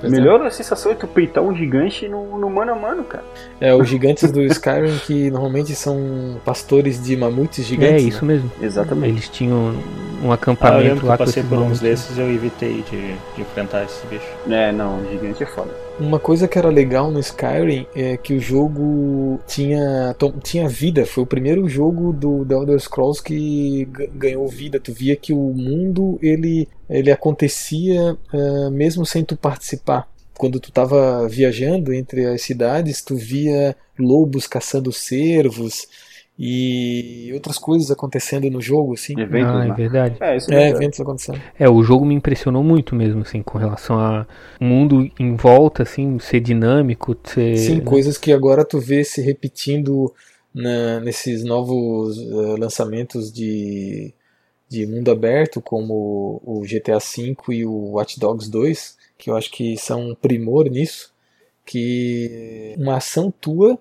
A 0.00 0.08
Pois 0.08 0.12
é. 0.12 0.16
melhor 0.16 0.50
sensação 0.50 0.92
é 0.92 0.94
tu 0.94 1.06
peitar 1.06 1.44
um 1.44 1.54
gigante 1.54 2.08
no, 2.08 2.38
no 2.38 2.48
mano 2.48 2.72
a 2.72 2.74
mano, 2.74 3.04
cara. 3.04 3.22
É, 3.60 3.74
os 3.74 3.86
gigantes 3.86 4.32
do 4.32 4.42
Skyrim 4.42 4.98
que 5.06 5.30
normalmente 5.30 5.74
são 5.74 6.40
pastores 6.42 7.02
de 7.02 7.14
mamutes 7.16 7.66
gigantes. 7.66 8.00
É 8.00 8.02
né? 8.02 8.08
isso 8.08 8.24
mesmo. 8.24 8.50
Exatamente. 8.62 9.12
Eles 9.12 9.28
tinham 9.28 9.74
um 10.22 10.24
Ah, 10.24 10.24
eu 10.24 10.32
acampamento 10.32 10.84
lembro 10.84 11.00
que 11.00 11.06
lá 11.06 11.14
eu 11.14 11.18
passei 11.18 11.42
por 11.42 11.58
uns 11.58 11.80
desses 11.80 12.16
e 12.16 12.20
eu 12.20 12.30
evitei 12.30 12.82
de, 12.90 13.14
de 13.34 13.42
enfrentar 13.42 13.84
esse 13.84 14.06
bicho. 14.06 14.26
É, 14.48 14.72
não, 14.72 15.00
gigante 15.10 15.42
é 15.42 15.46
foda. 15.46 15.89
Uma 16.00 16.18
coisa 16.18 16.48
que 16.48 16.58
era 16.58 16.70
legal 16.70 17.10
no 17.10 17.20
Skyrim 17.20 17.86
é 17.94 18.16
que 18.16 18.32
o 18.32 18.40
jogo 18.40 19.38
tinha, 19.46 20.16
tinha 20.42 20.66
vida. 20.66 21.04
Foi 21.04 21.22
o 21.24 21.26
primeiro 21.26 21.68
jogo 21.68 22.10
do 22.10 22.42
The 22.46 22.54
Elder 22.54 22.80
Scrolls 22.80 23.22
que 23.22 23.84
ga- 23.84 24.06
ganhou 24.14 24.48
vida. 24.48 24.80
Tu 24.80 24.94
via 24.94 25.14
que 25.14 25.34
o 25.34 25.52
mundo 25.52 26.18
ele, 26.22 26.66
ele 26.88 27.10
acontecia 27.12 28.16
ah, 28.32 28.70
mesmo 28.70 29.04
sem 29.04 29.22
tu 29.22 29.36
participar. 29.36 30.08
Quando 30.38 30.58
tu 30.58 30.70
estava 30.70 31.28
viajando 31.28 31.92
entre 31.92 32.24
as 32.24 32.40
cidades, 32.40 33.02
tu 33.02 33.14
via 33.14 33.76
lobos 33.98 34.46
caçando 34.46 34.90
cervos 34.90 35.86
e 36.42 37.30
outras 37.34 37.58
coisas 37.58 37.90
acontecendo 37.90 38.48
no 38.48 38.62
jogo, 38.62 38.94
assim. 38.94 39.12
Eventos, 39.20 39.54
ah, 39.54 39.64
é 39.66 39.68
né? 39.68 39.74
verdade. 39.74 40.16
É, 40.18 40.36
isso 40.38 40.50
é, 40.50 40.68
É, 40.68 40.70
eventos 40.70 40.98
acontecendo. 40.98 41.38
É, 41.58 41.68
o 41.68 41.82
jogo 41.82 42.06
me 42.06 42.14
impressionou 42.14 42.64
muito 42.64 42.94
mesmo, 42.94 43.20
assim, 43.20 43.42
com 43.42 43.58
relação 43.58 44.00
a 44.00 44.26
mundo 44.58 45.06
em 45.18 45.36
volta, 45.36 45.82
assim, 45.82 46.18
ser 46.18 46.40
dinâmico, 46.40 47.14
ser... 47.24 47.58
Sim, 47.58 47.80
coisas 47.80 48.16
que 48.16 48.32
agora 48.32 48.64
tu 48.64 48.80
vê 48.80 49.04
se 49.04 49.20
repetindo 49.20 50.10
na- 50.54 50.98
nesses 51.00 51.44
novos 51.44 52.16
eh, 52.18 52.58
lançamentos 52.58 53.30
de, 53.30 54.14
de 54.66 54.86
mundo 54.86 55.10
aberto, 55.10 55.60
como 55.60 56.40
o 56.42 56.62
GTA 56.64 56.98
V 56.98 57.36
e 57.50 57.66
o 57.66 57.92
Watch 57.92 58.18
Dogs 58.18 58.50
2, 58.50 58.96
que 59.18 59.28
eu 59.28 59.36
acho 59.36 59.50
que 59.50 59.76
são 59.76 60.08
um 60.08 60.14
primor 60.14 60.70
nisso, 60.70 61.12
que 61.66 62.74
uma 62.78 62.96
ação 62.96 63.30
tua 63.30 63.78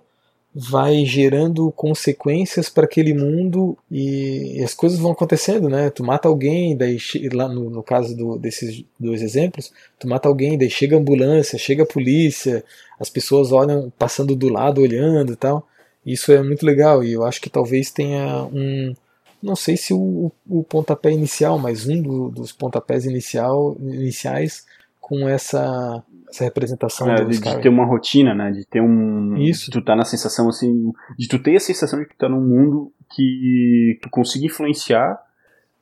vai 0.62 1.06
gerando 1.06 1.72
consequências 1.72 2.70
para 2.70 2.86
aquele 2.86 3.14
mundo 3.14 3.78
e, 3.90 4.62
as 4.64 4.74
coisas 4.74 5.00
vão 5.00 5.12
acontecendo, 5.12 5.70
né? 5.70 5.90
Tu 5.90 6.04
mata 6.04 6.28
alguém, 6.28 6.76
daí 6.76 6.98
lá 7.34 7.48
no, 7.48 7.70
no 7.70 7.82
caso 7.84 8.16
do- 8.16 8.38
desses 8.38 8.84
dois 9.00 9.22
exemplos, 9.22 9.72
tu 10.00 10.08
mata 10.08 10.28
alguém, 10.28 10.58
daí 10.58 10.70
chega 10.70 10.96
a 10.96 11.00
ambulância, 11.00 11.58
chega 11.58 11.84
a 11.84 11.86
polícia, 11.86 12.64
as 13.00 13.10
pessoas 13.10 13.52
olham 13.52 13.92
passando 13.98 14.36
do 14.36 14.50
lado, 14.50 14.82
olhando 14.82 15.34
e 15.34 15.36
tal. 15.36 15.68
Isso 16.06 16.32
é 16.32 16.42
muito 16.44 16.66
legal 16.66 17.04
e 17.04 17.14
eu 17.14 17.24
acho 17.24 17.40
que 17.42 17.50
talvez 17.50 17.92
tenha 17.92 18.44
um, 18.46 18.94
não 19.42 19.56
sei 19.56 19.78
se 19.78 19.94
o, 19.94 20.32
o 20.50 20.64
pontapé 20.64 21.12
inicial, 21.12 21.58
mas 21.58 21.88
um 21.88 22.02
do- 22.02 22.30
dos 22.30 22.52
pontapés 22.52 23.06
inicial, 23.06 23.78
iniciais 23.80 24.66
com 25.00 25.28
essa, 25.28 26.04
essa 26.30 26.44
representação 26.44 27.10
É, 27.12 27.24
de, 27.26 27.40
de 27.40 27.62
ter 27.62 27.70
uma 27.70 27.86
rotina, 27.86 28.34
né? 28.36 28.52
De 28.52 28.66
ter 28.66 28.82
um. 28.82 29.36
Isso. 29.38 29.66
De 29.66 29.72
tu 29.72 29.82
tá 29.84 29.96
na 29.96 30.06
sensação 30.06 30.48
assim. 30.48 30.92
De 31.18 31.28
tu 31.28 31.40
ter 31.40 31.56
a 31.56 31.60
sensação 31.60 32.00
de 32.00 32.06
que 32.06 32.16
tu 32.16 32.20
tá 32.20 32.30
num 32.30 32.42
mundo 32.42 32.92
que 33.16 33.98
tu 34.02 34.10
consiga 34.10 34.46
influenciar 34.46 35.20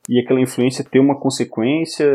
e 0.09 0.19
aquela 0.19 0.39
influência 0.39 0.85
ter 0.89 0.99
uma 0.99 1.19
consequência 1.19 2.05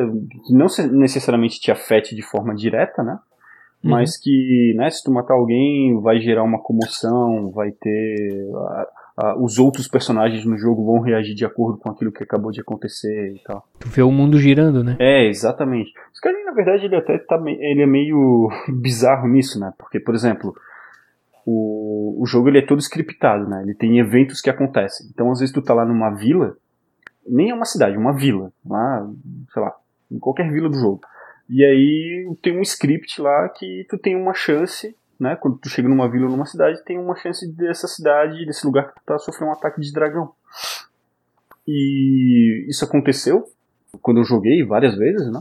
que 0.47 0.55
não 0.55 0.66
necessariamente 0.93 1.61
te 1.61 1.70
afete 1.70 2.14
de 2.16 2.22
forma 2.22 2.55
direta, 2.55 3.03
né? 3.03 3.18
Mas 3.85 4.16
que, 4.16 4.72
né, 4.76 4.89
se 4.91 5.03
tu 5.03 5.11
matar 5.11 5.35
alguém, 5.35 6.01
vai 6.01 6.20
gerar 6.20 6.45
uma 6.45 6.62
comoção, 6.62 7.51
vai 7.51 7.72
ter. 7.72 8.47
a- 8.55 8.87
a- 9.16 9.36
os 9.38 9.58
outros 9.58 9.86
personagens 9.88 10.44
no 10.44 10.56
jogo 10.56 10.84
vão 10.84 11.00
reagir 11.00 11.34
de 11.34 11.44
acordo 11.44 11.78
com 11.78 11.90
aquilo 11.90 12.12
que 12.12 12.22
acabou 12.22 12.50
de 12.50 12.60
acontecer 12.60 13.34
e 13.36 13.42
tal. 13.44 13.66
Tu 13.78 13.88
vê 13.88 14.02
o 14.02 14.10
mundo 14.10 14.38
girando, 14.38 14.82
né? 14.82 14.96
É, 14.98 15.26
exatamente. 15.26 15.92
Skyrim, 16.14 16.44
na 16.44 16.52
verdade, 16.52 16.84
ele 16.86 16.96
até 16.96 17.18
tá, 17.18 17.40
ele 17.46 17.82
é 17.82 17.86
meio 17.86 18.48
bizarro 18.80 19.28
nisso, 19.28 19.58
né? 19.60 19.72
Porque, 19.78 20.00
por 20.00 20.14
exemplo, 20.14 20.54
o, 21.44 22.22
o 22.22 22.26
jogo 22.26 22.48
ele 22.48 22.58
é 22.58 22.66
todo 22.66 22.80
scriptado, 22.80 23.48
né? 23.48 23.62
Ele 23.62 23.74
tem 23.74 23.98
eventos 23.98 24.40
que 24.40 24.50
acontecem. 24.50 25.06
Então, 25.12 25.30
às 25.30 25.40
vezes, 25.40 25.52
tu 25.54 25.62
tá 25.62 25.74
lá 25.74 25.84
numa 25.84 26.10
vila, 26.10 26.56
nem 27.26 27.50
é 27.50 27.54
uma 27.54 27.64
cidade, 27.64 27.94
é 27.96 27.98
uma 27.98 28.12
vila, 28.14 28.52
lá, 28.64 29.08
sei 29.52 29.62
lá, 29.62 29.74
em 30.10 30.18
qualquer 30.18 30.50
vila 30.50 30.68
do 30.68 30.78
jogo. 30.78 31.00
E 31.48 31.64
aí 31.64 32.34
tem 32.42 32.56
um 32.56 32.62
script 32.62 33.20
lá 33.20 33.48
que 33.48 33.84
tu 33.88 33.98
tem 33.98 34.16
uma 34.16 34.32
chance, 34.34 34.96
né? 35.23 35.37
Quando 35.37 35.57
tu 35.59 35.68
chega 35.68 35.89
numa 35.89 36.11
vila 36.11 36.27
ou 36.27 36.33
numa 36.33 36.45
cidade, 36.45 36.85
tem 36.85 36.99
uma 36.99 37.14
chance 37.14 37.47
dessa 37.55 37.87
cidade, 37.87 38.45
desse 38.45 38.66
lugar 38.66 38.89
que 38.89 39.01
tu 39.01 39.05
tá, 39.07 39.18
sofrer 39.18 39.47
um 39.47 39.53
ataque 39.53 39.81
de 39.81 39.93
dragão. 39.93 40.33
E 41.66 42.66
isso 42.68 42.85
aconteceu 42.85 43.45
quando 44.01 44.18
eu 44.18 44.25
joguei 44.25 44.64
várias 44.64 44.97
vezes, 44.97 45.31
né? 45.31 45.41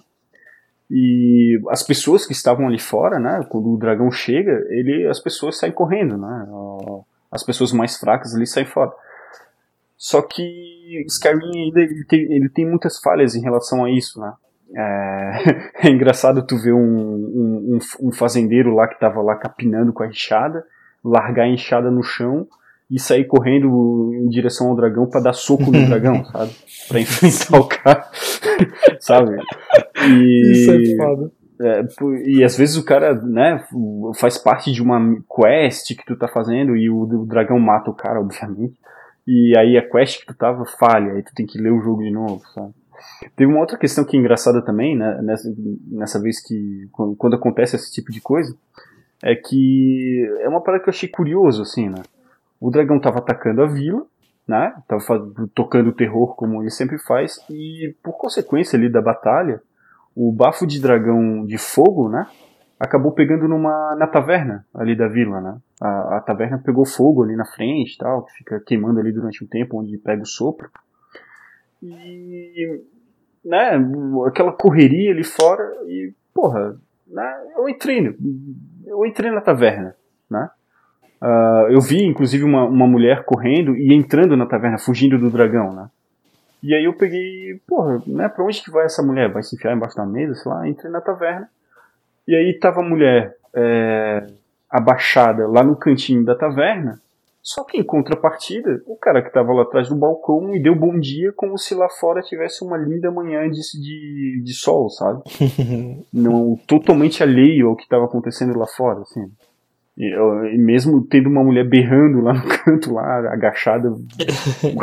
E 0.90 1.60
as 1.70 1.82
pessoas 1.82 2.26
que 2.26 2.34
estavam 2.34 2.68
ali 2.68 2.78
fora, 2.78 3.18
né? 3.18 3.46
Quando 3.50 3.74
o 3.74 3.78
dragão 3.78 4.12
chega, 4.12 4.52
ele, 4.70 5.08
as 5.08 5.20
pessoas 5.20 5.58
saem 5.58 5.74
correndo, 5.74 6.18
né? 6.18 6.48
As 7.32 7.44
pessoas 7.44 7.72
mais 7.72 7.98
fracas 7.98 8.36
ali 8.36 8.46
saem 8.46 8.68
fora. 8.68 8.92
Só 9.98 10.22
que 10.22 11.04
Skyrim 11.08 11.66
ainda 11.66 11.82
ele 11.82 12.06
tem, 12.06 12.20
ele 12.34 12.50
tem 12.50 12.70
muitas 12.70 13.00
falhas 13.00 13.36
em 13.36 13.42
relação 13.42 13.84
a 13.84 13.90
isso, 13.90 14.20
né? 14.20 14.34
É, 14.76 15.32
é 15.88 15.90
engraçado 15.90 16.46
tu 16.46 16.58
ver 16.58 16.74
um, 16.74 16.80
um, 16.80 17.80
um- 18.02 18.12
fazendeiro 18.12 18.74
lá 18.74 18.88
que 18.88 19.00
tava 19.00 19.22
lá 19.22 19.36
capinando 19.36 19.92
com 19.94 20.04
a 20.04 20.08
enxada, 20.08 20.64
largar 21.04 21.44
a 21.44 21.50
enxada 21.50 21.90
no 21.92 22.04
chão 22.04 22.48
e 22.90 23.00
sair 23.00 23.26
correndo 23.26 24.12
em 24.14 24.28
direção 24.30 24.68
ao 24.70 24.76
dragão 24.76 25.08
pra 25.10 25.22
dar 25.22 25.34
soco 25.34 25.72
no 25.72 25.84
dragão, 25.88 26.24
sabe? 26.26 26.52
Pra 26.88 27.00
enfrentar 27.00 27.60
o 27.60 27.68
cara, 27.68 28.06
sabe? 29.00 29.38
E, 30.10 30.52
Isso 30.52 30.72
é 30.72 30.98
foda. 30.98 31.32
é, 31.62 31.84
e 32.26 32.44
às 32.44 32.58
vezes 32.58 32.76
o 32.78 32.84
cara, 32.86 33.14
né, 33.14 33.64
faz 34.20 34.38
parte 34.38 34.72
de 34.72 34.82
uma 34.82 35.00
quest 35.34 35.96
que 35.96 36.06
tu 36.06 36.18
tá 36.18 36.28
fazendo 36.28 36.76
e 36.76 36.90
o, 36.90 37.02
o 37.04 37.26
dragão 37.26 37.60
mata 37.60 37.90
o 37.90 37.96
cara, 37.96 38.20
obviamente. 38.20 38.76
E 39.28 39.56
aí 39.58 39.78
a 39.78 39.88
quest 39.90 40.20
que 40.22 40.26
tu 40.28 40.38
tava 40.38 40.66
falha, 40.66 41.14
aí 41.14 41.24
tu 41.24 41.32
tem 41.36 41.46
que 41.46 41.60
ler 41.62 41.72
o 41.72 41.82
jogo 41.82 42.02
de 42.04 42.12
novo, 42.12 42.42
sabe? 42.54 42.74
Teve 43.36 43.52
uma 43.52 43.60
outra 43.60 43.78
questão 43.78 44.04
que 44.04 44.16
é 44.16 44.20
engraçada 44.20 44.62
também, 44.62 44.98
né, 44.98 45.22
nessa, 45.22 45.54
nessa 45.88 46.22
vez 46.22 46.42
que, 46.42 46.88
quando, 46.92 47.16
quando 47.16 47.36
acontece 47.36 47.76
esse 47.76 47.92
tipo 47.92 48.12
de 48.12 48.22
coisa, 48.22 48.56
é 49.24 49.36
que 49.36 50.28
é 50.42 50.50
uma 50.50 50.62
parada 50.62 50.84
que 50.84 50.90
eu 50.90 50.94
achei 50.94 51.10
curioso, 51.10 51.62
assim, 51.62 51.90
né? 51.90 52.02
O 52.60 52.70
dragão 52.70 53.00
tava 53.00 53.20
atacando 53.20 53.62
a 53.62 53.68
vila, 53.68 54.06
né? 54.48 54.74
Tava 54.88 55.32
tocando 55.54 55.94
terror 55.94 56.36
como 56.36 56.62
ele 56.62 56.72
sempre 56.72 56.98
faz, 56.98 57.40
e 57.50 57.96
por 58.04 58.14
consequência 58.14 58.78
ali 58.78 58.90
da 58.90 59.02
batalha, 59.02 59.62
o 60.16 60.32
bafo 60.32 60.66
de 60.66 60.82
dragão 60.82 61.46
de 61.46 61.58
fogo, 61.58 62.10
né? 62.10 62.28
Acabou 62.80 63.12
pegando 63.12 63.48
numa 63.48 63.96
na 63.96 64.08
taverna 64.08 64.66
ali 64.74 64.96
da 64.96 65.08
vila, 65.08 65.40
né? 65.40 65.58
A, 65.80 66.18
a 66.18 66.22
taverna 66.22 66.58
pegou 66.58 66.86
fogo 66.86 67.24
ali 67.24 67.36
na 67.36 67.46
frente, 67.46 67.98
tal, 67.98 68.26
que 68.26 68.34
fica 68.34 68.60
queimando 68.60 69.00
ali 69.00 69.12
durante 69.12 69.44
um 69.44 69.48
tempo, 69.48 69.80
onde 69.80 69.98
pega 69.98 70.24
o 70.24 70.26
sopro. 70.26 70.70
E 71.82 72.82
né, 73.44 73.72
aquela 74.28 74.52
correria 74.52 75.12
ali 75.12 75.24
fora 75.24 75.64
e 75.88 76.14
porra, 76.34 76.78
né, 77.08 77.44
eu 77.56 77.68
entrei, 77.68 78.16
eu 78.86 79.06
entrei 79.06 79.32
na 79.32 79.42
taverna, 79.42 79.96
né? 80.30 80.50
Ah, 81.20 81.68
eu 81.70 81.82
vi 81.82 82.04
inclusive 82.04 82.44
uma, 82.44 82.66
uma 82.66 82.88
mulher 82.88 83.24
correndo 83.26 83.76
e 83.76 83.94
entrando 83.94 84.38
na 84.38 84.46
taverna, 84.46 84.78
fugindo 84.78 85.18
do 85.18 85.30
dragão, 85.30 85.74
né? 85.74 85.90
E 86.64 86.76
aí 86.76 86.86
eu 86.86 86.94
peguei, 86.94 87.60
porra, 87.68 88.02
né, 88.06 88.30
pra 88.30 88.46
onde 88.46 88.62
que 88.62 88.70
vai 88.70 88.86
essa 88.86 89.02
mulher? 89.02 89.32
Vai 89.32 89.42
se 89.42 89.56
enfiar 89.56 89.76
embaixo 89.76 89.96
da 89.96 90.06
mesa, 90.06 90.36
sei 90.36 90.52
lá, 90.52 90.68
entrei 90.68 90.92
na 90.92 91.02
taverna. 91.02 91.50
E 92.28 92.36
aí 92.36 92.54
tava 92.60 92.82
a 92.82 92.88
mulher 92.88 93.36
é, 93.54 94.28
abaixada 94.70 95.48
lá 95.48 95.64
no 95.64 95.76
cantinho 95.76 96.24
da 96.24 96.36
taverna. 96.36 97.00
Só 97.44 97.64
que 97.64 97.78
em 97.78 97.84
contrapartida, 97.84 98.82
o 98.86 98.96
cara 98.96 99.22
que 99.22 99.32
tava 99.34 99.52
lá 99.52 99.64
atrás 99.64 99.90
do 99.90 99.96
balcão 99.96 100.42
me 100.42 100.62
deu 100.62 100.76
bom 100.76 101.00
dia 101.00 101.34
como 101.36 101.58
se 101.58 101.74
lá 101.74 101.90
fora 101.90 102.22
tivesse 102.22 102.64
uma 102.64 102.78
linda 102.78 103.10
manhã 103.12 103.50
de, 103.50 103.60
de, 103.82 104.44
de 104.44 104.54
sol, 104.54 104.90
sabe? 104.90 105.22
Não, 106.14 106.56
totalmente 106.68 107.24
alheio 107.24 107.68
ao 107.70 107.76
que 107.76 107.88
tava 107.88 108.06
acontecendo 108.06 108.58
lá 108.58 108.68
fora, 108.68 109.02
assim. 109.02 109.26
E, 109.98 110.16
eu- 110.16 110.46
e 110.54 110.58
mesmo 110.58 111.04
tendo 111.08 111.30
uma 111.30 111.44
mulher 111.44 111.68
berrando 111.68 112.22
lá 112.22 112.34
no 112.34 112.44
canto, 112.64 112.94
lá, 112.94 113.18
agachada, 113.34 113.92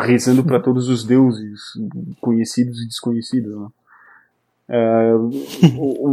rezando 0.05 0.43
para 0.45 0.61
todos 0.61 0.89
os 0.89 1.05
deuses, 1.05 1.61
conhecidos 2.21 2.83
e 2.83 2.87
desconhecidos, 2.89 3.57
né? 3.57 3.67
É, 4.69 5.13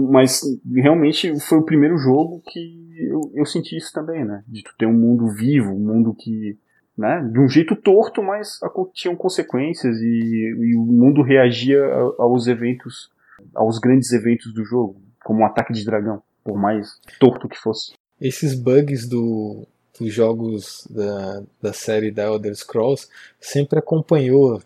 mas 0.09 0.41
realmente 0.73 1.37
foi 1.41 1.57
o 1.57 1.65
primeiro 1.65 1.97
jogo 1.97 2.41
que 2.45 2.85
eu, 2.97 3.31
eu 3.33 3.45
senti 3.45 3.75
isso 3.75 3.91
também, 3.91 4.23
né? 4.23 4.43
De 4.47 4.63
tu 4.63 4.73
ter 4.77 4.85
um 4.85 4.93
mundo 4.93 5.27
vivo, 5.27 5.71
um 5.71 5.79
mundo 5.79 6.13
que, 6.13 6.57
né? 6.97 7.21
De 7.31 7.39
um 7.39 7.49
jeito 7.49 7.75
torto, 7.75 8.23
mas 8.23 8.59
tinham 8.93 9.15
consequências 9.15 9.97
e, 9.97 10.55
e 10.57 10.75
o 10.77 10.85
mundo 10.85 11.21
reagia 11.21 11.83
aos 12.17 12.47
eventos, 12.47 13.09
aos 13.53 13.77
grandes 13.77 14.11
eventos 14.13 14.53
do 14.53 14.63
jogo, 14.63 14.95
como 15.23 15.41
um 15.41 15.45
ataque 15.45 15.73
de 15.73 15.83
dragão, 15.83 16.21
por 16.43 16.57
mais 16.57 16.99
torto 17.19 17.49
que 17.49 17.57
fosse. 17.57 17.93
Esses 18.21 18.55
bugs 18.55 19.05
do, 19.07 19.67
dos 19.99 20.13
jogos 20.13 20.87
da, 20.89 21.43
da 21.61 21.73
série 21.73 22.11
da 22.11 22.23
Elder 22.23 22.55
Scrolls 22.55 23.09
sempre 23.39 23.79
acompanhou, 23.79 24.61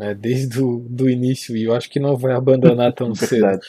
né, 0.00 0.14
desde 0.14 0.62
o 0.62 0.78
do 0.88 1.08
início, 1.10 1.54
e 1.56 1.64
eu 1.64 1.74
acho 1.74 1.90
que 1.90 2.00
não 2.00 2.16
vai 2.16 2.32
abandonar 2.32 2.92
tão 2.94 3.14
cedo. 3.14 3.42
Verdade. 3.42 3.66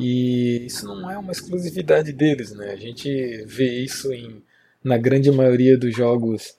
E 0.00 0.64
isso 0.66 0.86
não 0.86 1.10
é 1.10 1.18
uma 1.18 1.30
exclusividade 1.32 2.10
deles, 2.12 2.52
né? 2.54 2.70
A 2.70 2.76
gente 2.76 3.44
vê 3.46 3.84
isso 3.84 4.12
em, 4.12 4.42
na 4.82 4.96
grande 4.96 5.30
maioria 5.30 5.76
dos 5.76 5.94
jogos 5.94 6.56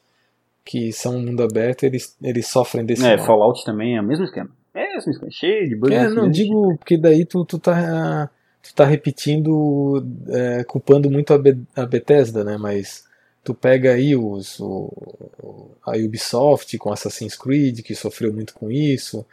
que 0.63 0.91
são 0.93 1.19
mundo 1.19 1.43
aberto, 1.43 1.83
eles, 1.83 2.15
eles 2.21 2.47
sofrem 2.47 2.85
desse 2.85 3.03
É, 3.05 3.17
mal. 3.17 3.25
Fallout 3.25 3.65
também 3.65 3.97
é 3.97 4.01
o 4.01 4.03
mesmo 4.03 4.25
esquema. 4.25 4.49
É 4.73 4.83
o 4.83 4.93
mesmo 4.95 5.11
esquema, 5.11 5.31
cheio 5.31 5.69
de 5.69 5.75
bugs. 5.75 5.95
É, 5.97 6.09
não, 6.09 6.29
digo 6.29 6.75
porque 6.77 6.97
daí 6.97 7.25
tu, 7.25 7.45
tu 7.45 7.57
tá 7.59 8.29
tu 8.63 8.73
tá 8.73 8.85
repetindo, 8.85 10.03
é, 10.29 10.63
culpando 10.63 11.09
muito 11.09 11.33
a, 11.33 11.37
Be- 11.37 11.59
a 11.75 11.85
Bethesda, 11.85 12.43
né? 12.43 12.57
Mas 12.57 13.04
tu 13.45 13.53
pega 13.53 13.93
aí 13.93 14.15
os, 14.15 14.59
o, 14.59 15.71
a 15.85 15.91
Ubisoft 15.91 16.75
com 16.79 16.91
Assassin's 16.91 17.37
Creed, 17.37 17.81
que 17.81 17.93
sofreu 17.93 18.33
muito 18.33 18.55
com 18.55 18.71
isso, 18.71 19.23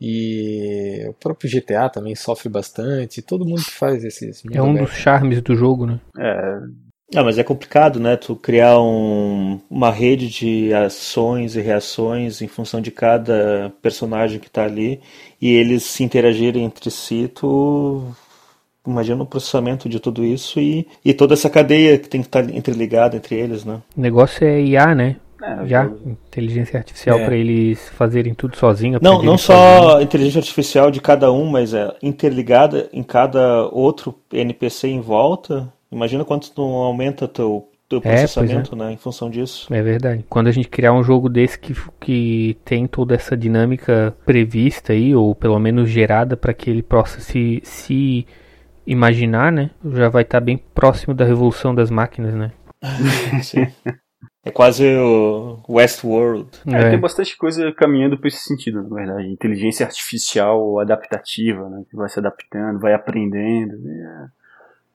e 0.00 1.06
o 1.08 1.12
próprio 1.12 1.48
GTA 1.48 1.88
também 1.88 2.16
sofre 2.16 2.48
bastante, 2.48 3.22
todo 3.22 3.46
mundo 3.46 3.62
que 3.62 3.70
faz 3.70 4.02
esses 4.02 4.42
É 4.50 4.60
um 4.60 4.74
dos 4.74 4.90
charmes 4.90 5.40
do 5.40 5.54
jogo, 5.54 5.86
né? 5.86 6.00
É, 6.18 6.58
Ah, 7.14 7.22
mas 7.22 7.38
é 7.38 7.44
complicado, 7.44 8.00
né? 8.00 8.16
Tu 8.16 8.34
criar 8.34 8.80
um, 8.80 9.60
uma 9.70 9.92
rede 9.92 10.28
de 10.28 10.74
ações 10.74 11.54
e 11.54 11.60
reações 11.60 12.42
em 12.42 12.48
função 12.48 12.80
de 12.80 12.90
cada 12.90 13.72
personagem 13.80 14.40
que 14.40 14.50
tá 14.50 14.64
ali 14.64 15.00
e 15.40 15.48
eles 15.48 15.84
se 15.84 16.02
interagirem 16.02 16.64
entre 16.64 16.90
si, 16.90 17.30
tu 17.32 18.12
imagina 18.90 19.22
o 19.22 19.26
processamento 19.26 19.88
de 19.88 20.00
tudo 20.00 20.24
isso 20.24 20.60
e, 20.60 20.86
e 21.04 21.14
toda 21.14 21.34
essa 21.34 21.48
cadeia 21.48 21.98
que 21.98 22.08
tem 22.08 22.20
que 22.20 22.28
estar 22.28 22.44
tá 22.44 22.50
interligada 22.52 23.16
entre 23.16 23.36
eles, 23.36 23.64
né? 23.64 23.80
O 23.96 24.00
negócio 24.00 24.46
é 24.46 24.60
IA, 24.60 24.94
né? 24.94 25.16
É, 25.42 25.66
Já, 25.66 25.84
eu- 25.84 25.98
inteligência 26.06 26.78
artificial 26.78 27.18
É. 27.18 27.24
para 27.24 27.36
eles 27.36 27.88
fazerem 27.90 28.34
tudo 28.34 28.56
sozinho. 28.56 28.98
Não, 29.00 29.22
não 29.22 29.38
sozinho. 29.38 29.82
só 29.82 30.02
inteligência 30.02 30.38
artificial 30.38 30.90
de 30.90 31.00
cada 31.00 31.32
um, 31.32 31.46
mas 31.46 31.72
é 31.72 31.90
interligada 32.02 32.88
em 32.92 33.02
cada 33.02 33.66
outro 33.68 34.14
NPC 34.32 34.88
em 34.88 35.00
volta. 35.00 35.72
Imagina 35.90 36.24
quanto 36.24 36.52
não 36.56 36.74
aumenta 36.74 37.26
teu 37.26 37.66
teu 37.88 38.00
pois 38.00 38.14
é. 38.14 38.18
processamento, 38.18 38.76
né, 38.76 38.92
em 38.92 38.96
função 38.96 39.28
disso. 39.28 39.66
É 39.74 39.82
verdade. 39.82 40.24
Quando 40.28 40.46
a 40.46 40.52
gente 40.52 40.68
criar 40.68 40.92
um 40.92 41.02
jogo 41.02 41.28
desse 41.28 41.58
que, 41.58 41.74
que 42.00 42.56
tem 42.64 42.86
toda 42.86 43.16
essa 43.16 43.36
dinâmica 43.36 44.14
prevista 44.24 44.92
aí, 44.92 45.12
ou 45.12 45.34
pelo 45.34 45.58
menos 45.58 45.90
gerada 45.90 46.36
para 46.36 46.54
que 46.54 46.70
ele 46.70 46.82
possa 46.84 47.20
se, 47.20 47.60
se 47.64 48.24
imaginar, 48.86 49.52
né? 49.52 49.70
Já 49.92 50.08
vai 50.08 50.22
estar 50.22 50.40
bem 50.40 50.56
próximo 50.56 51.14
da 51.14 51.24
revolução 51.24 51.74
das 51.74 51.90
máquinas, 51.90 52.34
né? 52.34 52.52
Sim. 53.42 53.66
É 54.42 54.50
quase 54.50 54.86
o 54.96 55.60
Westworld. 55.68 56.48
É, 56.66 56.86
É. 56.86 56.90
Tem 56.90 57.00
bastante 57.00 57.36
coisa 57.36 57.70
caminhando 57.72 58.16
para 58.18 58.28
esse 58.28 58.42
sentido, 58.44 58.82
na 58.82 58.94
verdade. 58.94 59.28
Inteligência 59.28 59.84
artificial 59.84 60.78
adaptativa, 60.80 61.68
né? 61.68 61.84
Que 61.90 61.96
vai 61.96 62.08
se 62.08 62.18
adaptando, 62.18 62.80
vai 62.80 62.94
aprendendo. 62.94 63.74
é. 63.74 64.26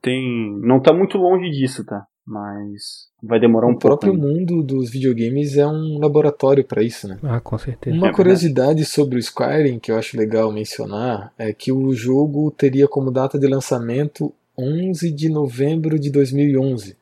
Tem. 0.01 0.59
Não 0.61 0.79
tá 0.79 0.93
muito 0.93 1.17
longe 1.17 1.49
disso, 1.49 1.83
tá? 1.85 2.05
Mas 2.25 3.07
vai 3.25 3.39
demorar 3.39 3.67
um 3.67 3.71
o 3.71 3.77
próprio 3.79 4.13
pouco. 4.13 4.27
ainda. 4.27 4.39
mundo 4.39 4.63
dos 4.63 4.89
videogames 4.89 5.57
é 5.57 5.65
um 5.65 5.97
laboratório 5.99 6.63
para 6.63 6.83
isso, 6.83 7.07
né? 7.07 7.17
Ah, 7.23 7.39
com 7.39 7.57
certeza. 7.57 7.93
Uma 7.95 8.03
verdade. 8.07 8.15
curiosidade 8.15 8.85
sobre 8.85 9.17
o 9.17 9.19
Skyrim 9.19 9.79
que 9.79 9.91
eu 9.91 9.97
acho 9.97 10.17
legal 10.17 10.51
mencionar 10.51 11.33
é 11.37 11.51
que 11.53 11.71
o 11.71 11.93
jogo 11.93 12.51
teria 12.51 12.87
como 12.87 13.11
data 13.11 13.37
de 13.39 13.47
lançamento 13.47 14.33
11 14.57 15.11
de 15.11 15.29
novembro 15.29 15.99
de 15.99 16.09
2011. 16.09 16.95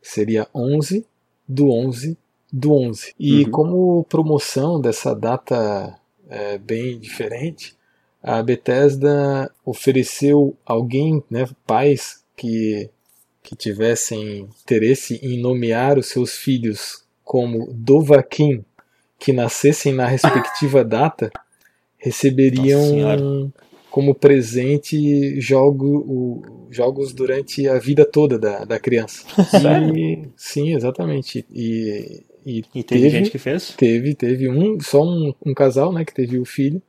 Seria 0.00 0.46
11 0.54 1.04
do 1.48 1.70
11 1.70 2.16
do 2.52 2.72
11. 2.74 3.14
E 3.18 3.44
Uhum. 3.44 3.50
como 3.50 4.04
promoção 4.04 4.80
dessa 4.80 5.14
data 5.14 5.96
é, 6.28 6.58
bem 6.58 6.98
diferente, 6.98 7.74
a 8.22 8.42
Bethesda 8.42 9.50
ofereceu 9.64 10.54
alguém, 10.64 11.22
né, 11.30 11.48
pais 11.66 12.22
que, 12.36 12.88
que 13.42 13.56
tivessem 13.56 14.48
interesse 14.62 15.18
em 15.22 15.40
nomear 15.40 15.98
os 15.98 16.06
seus 16.06 16.34
filhos 16.36 17.04
como 17.24 17.72
Dovahkiin, 17.72 18.64
que 19.18 19.32
nascessem 19.32 19.92
na 19.92 20.06
respectiva 20.06 20.84
data, 20.84 21.30
receberiam 21.98 23.52
como 23.90 24.14
presente 24.14 25.40
jogo, 25.40 25.86
o- 26.06 26.68
jogos 26.70 27.12
durante 27.12 27.68
a 27.68 27.78
vida 27.78 28.04
toda 28.04 28.38
da, 28.38 28.64
da 28.64 28.78
criança. 28.78 29.24
Sério? 29.46 29.96
E, 29.96 30.28
sim, 30.36 30.74
exatamente. 30.74 31.44
E, 31.50 32.22
e 32.46 32.58
E 32.74 32.82
teve, 32.82 32.84
teve, 32.84 33.10
gente 33.10 33.30
que 33.30 33.38
fez? 33.38 33.74
teve, 33.76 34.14
teve 34.14 34.48
um, 34.48 34.78
só 34.80 35.02
um, 35.02 35.34
um 35.44 35.52
casal, 35.52 35.92
né, 35.92 36.04
que 36.04 36.14
teve 36.14 36.38
o 36.38 36.44
filho 36.44 36.80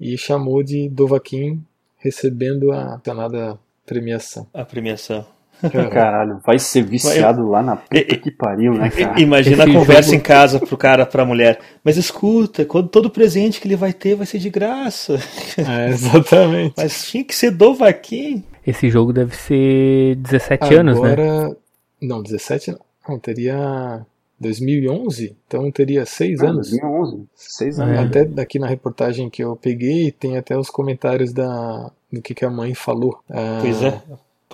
e 0.00 0.16
chamou 0.16 0.62
de 0.62 0.88
Dovahkiin 0.88 1.62
recebendo 1.96 2.70
a 2.72 2.96
danada 3.04 3.58
premiação. 3.84 4.46
A 4.54 4.64
premiação. 4.64 5.26
Caralho, 5.90 6.40
vai 6.44 6.58
ser 6.58 6.82
viciado 6.82 7.48
lá 7.48 7.62
na 7.62 7.76
puta 7.76 7.96
E- 7.96 8.04
que 8.16 8.30
pariu, 8.30 8.74
né, 8.74 8.90
cara? 8.90 9.20
Imagina 9.20 9.64
a 9.64 9.66
conversa 9.72 10.10
jogo- 10.10 10.14
em 10.16 10.20
casa 10.20 10.58
pro 10.60 10.76
cara, 10.76 11.06
pra 11.06 11.24
mulher. 11.24 11.58
Mas 11.82 11.96
escuta, 11.96 12.64
quando 12.64 12.88
todo 12.88 13.08
presente 13.10 13.60
que 13.60 13.66
ele 13.66 13.76
vai 13.76 13.92
ter 13.92 14.14
vai 14.14 14.26
ser 14.26 14.38
de 14.38 14.50
graça. 14.50 15.18
É, 15.56 15.88
exatamente. 15.90 16.74
Mas 16.76 17.06
tinha 17.08 17.24
que 17.24 17.34
ser 17.34 17.50
do 17.52 17.74
Vaquim. 17.74 18.42
Esse 18.66 18.88
jogo 18.90 19.12
deve 19.12 19.34
ser 19.36 20.16
17 20.16 20.74
anos, 20.74 21.00
né? 21.00 21.12
Agora, 21.12 21.56
não, 22.02 22.22
17 22.22 22.72
não, 22.72 22.80
não, 23.08 23.18
teria 23.18 24.04
2011, 24.40 25.36
então 25.46 25.70
teria 25.70 26.04
6 26.04 26.40
Ah, 26.42 26.48
anos. 26.48 26.70
2011, 26.70 27.24
seis 27.34 27.78
É. 27.78 27.82
anos. 27.82 27.98
Até 28.06 28.24
daqui 28.24 28.58
na 28.58 28.66
reportagem 28.66 29.30
que 29.30 29.42
eu 29.44 29.56
peguei, 29.56 30.10
tem 30.12 30.36
até 30.36 30.56
os 30.56 30.68
comentários 30.70 31.32
da, 31.32 31.90
do 32.12 32.20
que, 32.20 32.34
que 32.34 32.44
a 32.44 32.50
mãe 32.50 32.74
falou. 32.74 33.18
Ah, 33.30 33.58
Pois 33.60 33.82
é. 33.82 34.02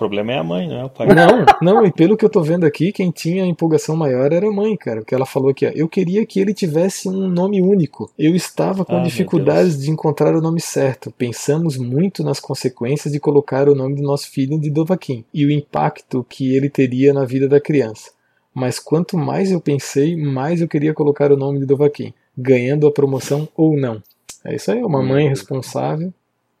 O 0.01 0.09
problema 0.09 0.31
é 0.31 0.37
a 0.39 0.43
mãe, 0.43 0.67
não 0.67 0.79
é 0.79 0.83
o 0.85 0.89
pai. 0.89 1.07
Não, 1.13 1.45
não, 1.61 1.85
e 1.85 1.91
pelo 1.91 2.17
que 2.17 2.25
eu 2.25 2.29
tô 2.29 2.41
vendo 2.41 2.65
aqui, 2.65 2.91
quem 2.91 3.11
tinha 3.11 3.43
a 3.43 3.47
empolgação 3.47 3.95
maior 3.95 4.33
era 4.33 4.47
a 4.47 4.51
mãe, 4.51 4.75
cara. 4.75 5.01
Porque 5.01 5.13
ela 5.13 5.27
falou 5.27 5.51
aqui, 5.51 5.63
ó, 5.63 5.69
eu 5.75 5.87
queria 5.87 6.25
que 6.25 6.39
ele 6.39 6.55
tivesse 6.55 7.07
um 7.07 7.27
nome 7.27 7.61
único. 7.61 8.09
Eu 8.17 8.35
estava 8.35 8.83
com 8.83 8.97
Ah, 8.97 9.03
dificuldades 9.03 9.79
de 9.79 9.91
encontrar 9.91 10.35
o 10.35 10.41
nome 10.41 10.59
certo. 10.59 11.13
Pensamos 11.15 11.77
muito 11.77 12.23
nas 12.23 12.39
consequências 12.39 13.13
de 13.13 13.19
colocar 13.19 13.69
o 13.69 13.75
nome 13.75 13.95
do 13.95 14.01
nosso 14.01 14.31
filho 14.31 14.59
de 14.59 14.71
Dovahkiin 14.71 15.23
e 15.31 15.45
o 15.45 15.51
impacto 15.51 16.25
que 16.27 16.55
ele 16.55 16.67
teria 16.67 17.13
na 17.13 17.23
vida 17.23 17.47
da 17.47 17.61
criança. 17.61 18.09
Mas 18.55 18.79
quanto 18.79 19.15
mais 19.15 19.51
eu 19.51 19.61
pensei, 19.61 20.15
mais 20.17 20.61
eu 20.61 20.67
queria 20.67 20.95
colocar 20.95 21.31
o 21.31 21.37
nome 21.37 21.59
de 21.59 21.67
Dovahkiin, 21.67 22.11
ganhando 22.35 22.87
a 22.87 22.91
promoção 22.91 23.47
ou 23.55 23.77
não. 23.77 24.01
É 24.43 24.55
isso 24.55 24.71
aí, 24.71 24.83
uma 24.83 25.03
mãe 25.03 25.29
responsável, 25.29 26.11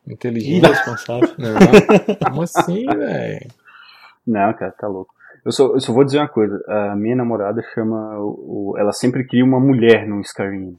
inteligente. 0.07 0.63
Irresponsável. 0.65 1.29
Não, 1.37 2.15
como 2.29 2.41
assim, 2.43 2.85
velho? 2.85 3.47
Não, 4.25 4.53
cara, 4.53 4.71
tá 4.71 4.87
louco. 4.87 5.13
Eu 5.43 5.51
só, 5.51 5.67
eu 5.73 5.79
só 5.79 5.91
vou 5.91 6.03
dizer 6.05 6.19
uma 6.19 6.27
coisa. 6.27 6.63
A 6.67 6.95
minha 6.95 7.15
namorada 7.15 7.61
chama. 7.73 8.17
O, 8.19 8.71
o- 8.73 8.77
ela 8.77 8.91
sempre 8.91 9.25
cria 9.27 9.43
uma 9.43 9.59
mulher 9.59 10.07
no 10.07 10.21
Skyrim. 10.21 10.77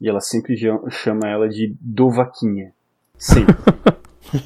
E 0.00 0.08
ela 0.08 0.20
sempre 0.20 0.56
chama 0.90 1.26
ela 1.28 1.48
de 1.48 1.74
Dovaquinha. 1.80 2.72
Sempre. 3.18 3.54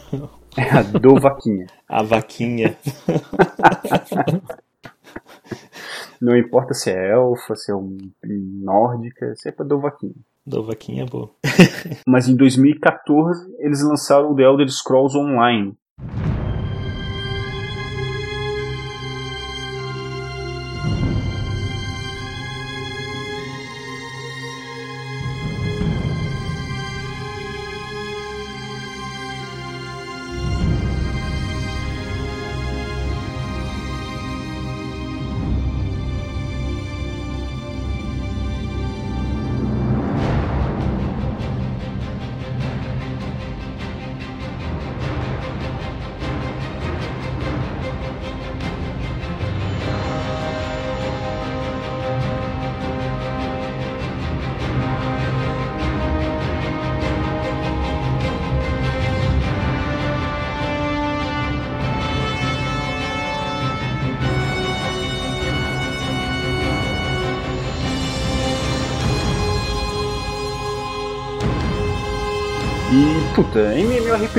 é 0.57 0.71
a 0.71 0.83
Dovaquinha. 0.83 1.67
A 1.89 2.03
vaquinha. 2.03 2.77
Não 6.21 6.37
importa 6.37 6.75
se 6.75 6.91
é 6.91 7.11
elfa, 7.13 7.57
se 7.57 7.73
é 7.73 7.75
um, 7.75 7.97
nórdica, 8.25 9.35
sempre 9.37 9.65
é 9.65 9.69
Dovaquinha. 9.69 10.15
Do 10.47 10.65
vaquinha 10.65 11.03
é 11.03 11.07
boa. 11.07 11.31
Mas 12.07 12.29
em 12.29 12.37
2014 12.37 13.55
eles 13.59 13.83
lançaram 13.83 14.33
o 14.33 14.37
The 14.37 14.43
Elder 14.43 14.69
Scrolls 14.69 15.17
Online. 15.17 15.75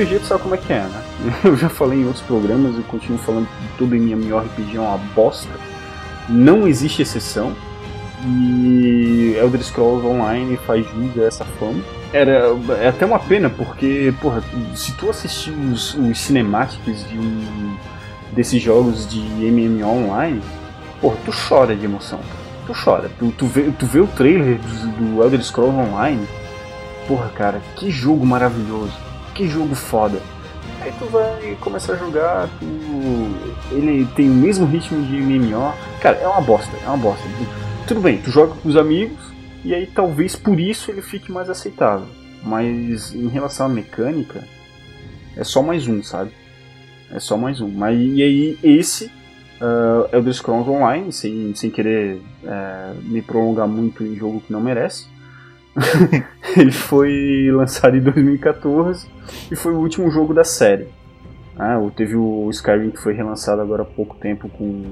Tu 0.06 0.26
sabe 0.26 0.42
como 0.42 0.54
é 0.54 0.58
que 0.58 0.72
é, 0.72 0.80
né? 0.80 1.02
Eu 1.44 1.56
já 1.56 1.68
falei 1.68 2.00
em 2.00 2.06
outros 2.06 2.24
programas 2.24 2.78
e 2.78 2.82
continuo 2.82 3.18
falando 3.18 3.46
que 3.46 3.78
todo 3.78 3.94
MMORPG 3.94 4.76
é 4.76 4.80
uma 4.80 4.98
bosta. 5.14 5.50
Não 6.28 6.66
existe 6.66 7.02
exceção. 7.02 7.54
E 8.24 9.34
Elder 9.36 9.62
Scrolls 9.62 10.06
Online 10.06 10.56
faz 10.58 10.86
jus 10.86 11.18
a 11.18 11.24
essa 11.24 11.44
fama. 11.44 11.82
Era, 12.12 12.54
é 12.80 12.88
até 12.88 13.04
uma 13.04 13.18
pena, 13.18 13.50
porque, 13.50 14.14
porra, 14.20 14.42
se 14.76 14.92
tu 14.92 15.10
assistir 15.10 15.50
os, 15.50 15.94
os 15.94 16.20
cinemáticos 16.20 17.08
de 17.08 17.18
um 17.18 17.76
desses 18.32 18.62
jogos 18.62 19.08
de 19.08 19.18
MMO 19.20 19.86
online, 19.86 20.40
porra, 21.00 21.16
tu 21.24 21.32
chora 21.32 21.74
de 21.74 21.84
emoção. 21.84 22.20
Tu 22.66 22.72
chora. 22.72 23.10
Tu, 23.18 23.32
tu, 23.32 23.46
vê, 23.46 23.70
tu 23.76 23.86
vê 23.86 24.00
o 24.00 24.06
trailer 24.06 24.58
do, 24.58 25.14
do 25.14 25.22
Elder 25.22 25.42
Scrolls 25.42 25.76
Online, 25.76 26.24
Porra, 27.06 27.28
cara, 27.30 27.60
que 27.76 27.90
jogo 27.90 28.24
maravilhoso. 28.24 28.92
Que 29.34 29.48
jogo 29.48 29.74
foda. 29.74 30.20
Aí 30.80 30.92
tu 30.98 31.06
vai 31.06 31.56
começar 31.60 31.94
a 31.94 31.96
jogar, 31.96 32.48
tu... 32.58 33.74
ele 33.74 34.06
tem 34.16 34.28
o 34.28 34.34
mesmo 34.34 34.66
ritmo 34.66 35.02
de 35.06 35.16
MMO. 35.16 35.72
Cara, 36.00 36.18
é 36.18 36.26
uma 36.26 36.40
bosta, 36.40 36.76
é 36.84 36.88
uma 36.88 36.96
bosta. 36.96 37.24
Tudo 37.86 38.00
bem, 38.00 38.18
tu 38.18 38.30
joga 38.30 38.54
com 38.54 38.68
os 38.68 38.76
amigos, 38.76 39.18
e 39.64 39.74
aí 39.74 39.86
talvez 39.86 40.34
por 40.34 40.58
isso 40.58 40.90
ele 40.90 41.02
fique 41.02 41.30
mais 41.30 41.48
aceitável. 41.48 42.06
Mas 42.42 43.14
em 43.14 43.28
relação 43.28 43.66
à 43.66 43.68
mecânica, 43.68 44.42
é 45.36 45.44
só 45.44 45.62
mais 45.62 45.86
um, 45.86 46.02
sabe? 46.02 46.32
É 47.10 47.20
só 47.20 47.36
mais 47.36 47.60
um. 47.60 47.68
Mas, 47.68 47.98
e 47.98 48.22
aí 48.22 48.58
esse 48.62 49.06
uh, 49.60 50.08
Elder 50.12 50.34
Scrolls 50.34 50.68
Online, 50.68 51.12
sem, 51.12 51.54
sem 51.54 51.70
querer 51.70 52.16
uh, 52.42 53.00
me 53.02 53.22
prolongar 53.22 53.68
muito 53.68 54.04
em 54.04 54.16
jogo 54.16 54.40
que 54.40 54.52
não 54.52 54.60
merece. 54.60 55.06
ele 56.56 56.72
foi 56.72 57.50
lançado 57.50 57.96
em 57.96 58.00
2014 58.00 59.06
e 59.50 59.56
foi 59.56 59.72
o 59.72 59.78
último 59.78 60.10
jogo 60.10 60.34
da 60.34 60.44
série. 60.44 60.88
Ah, 61.58 61.78
teve 61.94 62.16
o 62.16 62.48
Skyrim 62.50 62.90
que 62.90 62.98
foi 62.98 63.14
relançado 63.14 63.60
agora 63.60 63.82
há 63.82 63.86
pouco 63.86 64.16
tempo 64.16 64.48
com 64.48 64.82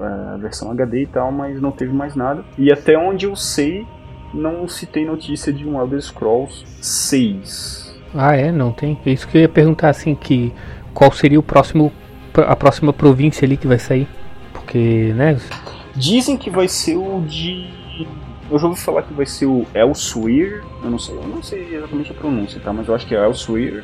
é, 0.00 0.34
a 0.34 0.36
versão 0.38 0.70
HD 0.70 1.02
e 1.02 1.06
tal, 1.06 1.30
mas 1.30 1.60
não 1.60 1.70
teve 1.70 1.92
mais 1.92 2.14
nada. 2.14 2.44
E 2.56 2.72
até 2.72 2.96
onde 2.96 3.26
eu 3.26 3.36
sei, 3.36 3.86
não 4.32 4.66
se 4.66 4.86
tem 4.86 5.04
notícia 5.04 5.52
de 5.52 5.68
um 5.68 5.78
Elder 5.78 6.00
Scrolls 6.00 6.64
6. 6.80 8.00
Ah, 8.14 8.34
é? 8.34 8.50
Não 8.50 8.72
tem? 8.72 8.98
É 9.04 9.10
isso 9.10 9.28
que 9.28 9.36
eu 9.36 9.42
ia 9.42 9.48
perguntar, 9.48 9.90
assim, 9.90 10.14
que 10.14 10.52
qual 10.94 11.12
seria 11.12 11.38
o 11.38 11.42
próximo 11.42 11.92
a 12.34 12.56
próxima 12.56 12.92
província 12.92 13.44
ali 13.44 13.56
que 13.56 13.66
vai 13.66 13.78
sair? 13.78 14.08
Porque, 14.52 15.12
né? 15.14 15.38
Dizem 15.94 16.36
que 16.36 16.50
vai 16.50 16.68
ser 16.68 16.96
o 16.96 17.20
de. 17.20 17.68
Eu 18.52 18.58
já 18.58 18.66
ouvi 18.66 18.78
falar 18.78 19.02
que 19.02 19.14
vai 19.14 19.24
ser 19.24 19.46
o 19.46 19.66
Elsewhere. 19.74 20.60
Eu 20.84 20.90
não 20.90 20.98
sei, 20.98 21.16
eu 21.16 21.26
não 21.26 21.42
sei 21.42 21.74
exatamente 21.74 22.10
a 22.12 22.14
pronúncia, 22.14 22.60
tá? 22.60 22.70
Mas 22.70 22.86
eu 22.86 22.94
acho 22.94 23.06
que 23.06 23.14
é 23.14 23.24
Elsewhere, 23.24 23.82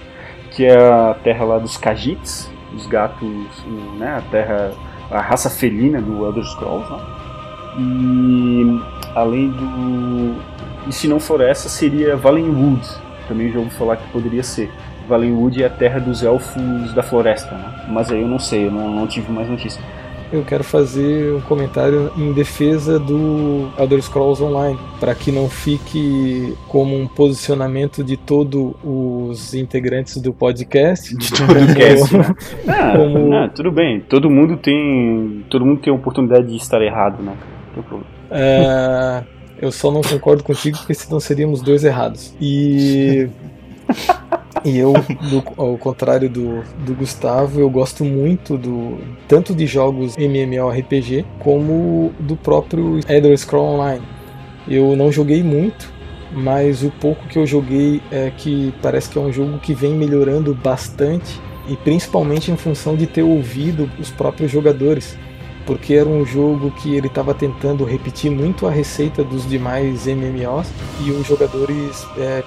que 0.51 0.67
é 0.67 0.77
a 0.77 1.15
terra 1.25 1.43
lá 1.47 1.59
dos 1.59 1.79
Khajiits, 1.79 2.51
os 2.77 2.87
gatos, 2.87 3.27
né? 3.99 4.19
A 4.19 4.31
terra, 4.31 4.73
a 5.11 5.23
raça 5.23 5.49
felina 5.49 6.03
do 6.03 6.23
Elder 6.23 6.45
Scrolls, 6.45 6.87
né? 6.93 7.01
E 7.79 8.81
além 9.15 9.49
do. 9.49 10.37
E 10.87 10.93
se 10.93 11.09
não 11.09 11.19
for 11.19 11.41
essa, 11.41 11.71
seria 11.71 12.15
Valenwood. 12.15 12.87
Também 13.27 13.51
já 13.51 13.59
ouvi 13.59 13.71
falar 13.71 13.97
que 13.97 14.07
poderia 14.13 14.43
ser. 14.43 14.71
Valenwood 15.09 15.63
é 15.63 15.67
a 15.67 15.71
terra 15.71 15.99
dos 15.99 16.23
elfos 16.23 16.93
da 16.93 17.03
floresta, 17.03 17.55
né? 17.55 17.87
Mas 17.89 18.13
aí 18.13 18.21
eu 18.21 18.29
não 18.29 18.39
sei, 18.39 18.67
eu 18.67 18.71
não, 18.71 18.91
não 18.91 19.07
tive 19.07 19.33
mais 19.33 19.49
notícia. 19.49 19.83
Eu 20.31 20.45
quero 20.45 20.63
fazer 20.63 21.33
um 21.33 21.41
comentário 21.41 22.13
em 22.17 22.33
defesa 22.33 22.99
do 22.99 23.71
Elder 23.79 24.03
Scrolls 24.03 24.43
Online, 24.43 24.79
para 25.01 25.15
que 25.15 25.33
não 25.33 25.49
fique 25.49 26.55
como 26.69 26.95
um 26.95 27.07
posicionamento 27.07 28.05
de 28.05 28.17
todos 28.19 28.75
os 28.85 29.55
integrantes 29.55 30.19
do 30.19 30.33
podcast. 30.35 31.17
De 31.17 31.31
todo 31.33 31.51
o 31.51 31.55
podcast, 31.55 32.17
né? 32.17 32.37
ah, 32.69 32.93
como... 32.97 33.35
ah, 33.35 33.49
tudo 33.49 33.73
bem. 33.73 34.01
Todo 34.01 34.29
mundo 34.29 34.59
tem, 34.59 35.45
todo 35.49 35.65
mundo 35.65 35.81
tem 35.81 35.91
a 35.91 35.97
oportunidade 35.97 36.47
de 36.47 36.57
estar 36.57 36.83
errado, 36.83 37.23
né? 37.23 37.35
Não 37.35 37.75
tem 37.75 37.83
problema. 37.83 38.19
É, 38.31 39.25
eu 39.63 39.73
só 39.73 39.91
não 39.91 40.03
concordo 40.03 40.45
contigo 40.45 40.77
porque 40.77 40.93
senão 40.93 41.19
seríamos 41.21 41.63
dois 41.63 41.85
errados. 41.85 42.35
E 42.39 43.31
E 44.65 44.79
eu, 44.79 44.93
do, 45.31 45.43
ao 45.57 45.77
contrário 45.79 46.29
do, 46.29 46.63
do 46.85 46.95
Gustavo, 46.95 47.61
eu 47.61 47.71
gosto 47.71 48.05
muito 48.05 48.57
do 48.57 48.99
tanto 49.27 49.55
de 49.55 49.67
jogos 49.67 50.17
MMORPG 50.17 51.25
como 51.39 52.13
do 52.19 52.37
próprio 52.37 53.01
Elder 53.09 53.37
Scroll 53.37 53.75
Online. 53.75 54.03
Eu 54.67 54.95
não 54.97 55.11
joguei 55.11 55.43
muito, 55.43 55.93
mas 56.33 56.83
o 56.83 56.91
pouco 56.91 57.27
que 57.29 57.39
eu 57.39 57.47
joguei 57.47 58.03
é 58.11 58.31
que 58.37 58.75
parece 58.83 59.09
que 59.09 59.19
é 59.19 59.21
um 59.21 59.33
jogo 59.33 59.59
que 59.59 59.75
vem 59.75 59.95
melhorando 59.95 60.55
bastante 60.55 61.41
e 61.69 61.77
principalmente 61.77 62.51
em 62.51 62.57
função 62.57 62.97
de 62.97 63.07
ter 63.07 63.23
ouvido 63.23 63.91
os 63.99 64.11
próprios 64.11 64.51
jogadores, 64.51 65.17
porque 65.67 65.95
era 65.95 66.09
um 66.09 66.25
jogo 66.25 66.71
que 66.71 66.95
ele 66.95 67.07
estava 67.07 67.35
tentando 67.35 67.85
repetir 67.85 68.31
muito 68.31 68.67
a 68.67 68.71
receita 68.71 69.23
dos 69.23 69.49
demais 69.49 70.07
MMOs 70.07 70.69
e 71.05 71.11
os 71.11 71.27
jogadores 71.27 72.07
é, 72.17 72.43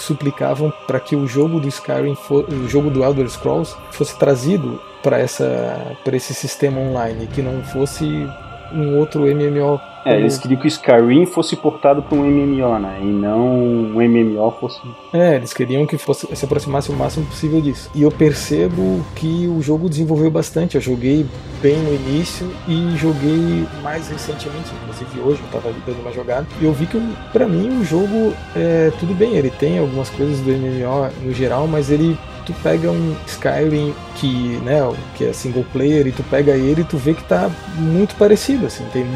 suplicavam 0.00 0.72
para 0.86 1.00
que 1.00 1.14
o 1.16 1.26
jogo 1.26 1.60
do 1.60 1.68
Skyrim, 1.68 2.14
for, 2.14 2.44
o 2.48 2.68
jogo 2.68 2.90
do 2.90 3.04
Elder 3.04 3.28
Scrolls, 3.28 3.76
fosse 3.90 4.16
trazido 4.18 4.80
para 5.02 5.18
essa 5.18 5.96
para 6.04 6.16
esse 6.16 6.34
sistema 6.34 6.80
online, 6.80 7.26
que 7.26 7.42
não 7.42 7.62
fosse 7.62 8.28
um 8.72 8.96
outro 8.98 9.22
MMO. 9.22 9.80
É, 10.04 10.16
eles 10.16 10.38
queriam 10.38 10.60
que 10.60 10.66
o 10.66 10.68
Skyrim 10.68 11.26
fosse 11.26 11.56
portado 11.56 12.02
para 12.02 12.16
um 12.16 12.24
MMO, 12.24 12.78
né? 12.78 12.98
E 13.02 13.06
não 13.06 13.40
um 13.40 14.00
MMO 14.00 14.50
fosse. 14.58 14.80
É, 15.12 15.36
eles 15.36 15.52
queriam 15.52 15.86
que 15.86 15.98
fosse 15.98 16.26
se 16.34 16.44
aproximasse 16.44 16.90
o 16.90 16.94
máximo 16.94 17.26
possível 17.26 17.60
disso. 17.60 17.90
E 17.94 18.02
eu 18.02 18.10
percebo 18.10 19.04
que 19.14 19.46
o 19.46 19.60
jogo 19.60 19.88
desenvolveu 19.88 20.30
bastante. 20.30 20.76
Eu 20.76 20.80
joguei 20.80 21.26
bem 21.60 21.76
no 21.76 21.94
início 21.94 22.50
e 22.66 22.96
joguei 22.96 23.66
mais 23.82 24.08
recentemente, 24.08 24.70
inclusive 24.82 25.20
hoje 25.20 25.40
eu 25.40 25.46
estava 25.46 25.74
dando 25.86 26.00
uma 26.00 26.12
jogada. 26.12 26.46
E 26.60 26.64
eu 26.64 26.72
vi 26.72 26.86
que, 26.86 27.00
para 27.32 27.46
mim, 27.46 27.80
o 27.80 27.84
jogo 27.84 28.32
é 28.56 28.90
tudo 28.98 29.14
bem. 29.14 29.34
Ele 29.34 29.50
tem 29.50 29.78
algumas 29.78 30.08
coisas 30.10 30.40
do 30.40 30.50
MMO 30.50 31.10
no 31.22 31.32
geral, 31.32 31.66
mas 31.66 31.90
ele 31.90 32.16
tu 32.46 32.54
pega 32.62 32.90
um 32.90 33.14
Skyrim 33.26 33.94
que, 34.16 34.58
né, 34.64 34.80
que 35.14 35.26
é 35.26 35.32
single 35.32 35.64
player 35.72 36.06
e 36.06 36.12
tu 36.12 36.22
pega 36.24 36.52
ele 36.52 36.80
e 36.80 36.84
tu 36.84 36.96
vê 36.96 37.14
que 37.14 37.22
tá 37.24 37.50
muito 37.76 38.14
parecido, 38.16 38.66
assim, 38.66 38.84
tem, 38.92 39.06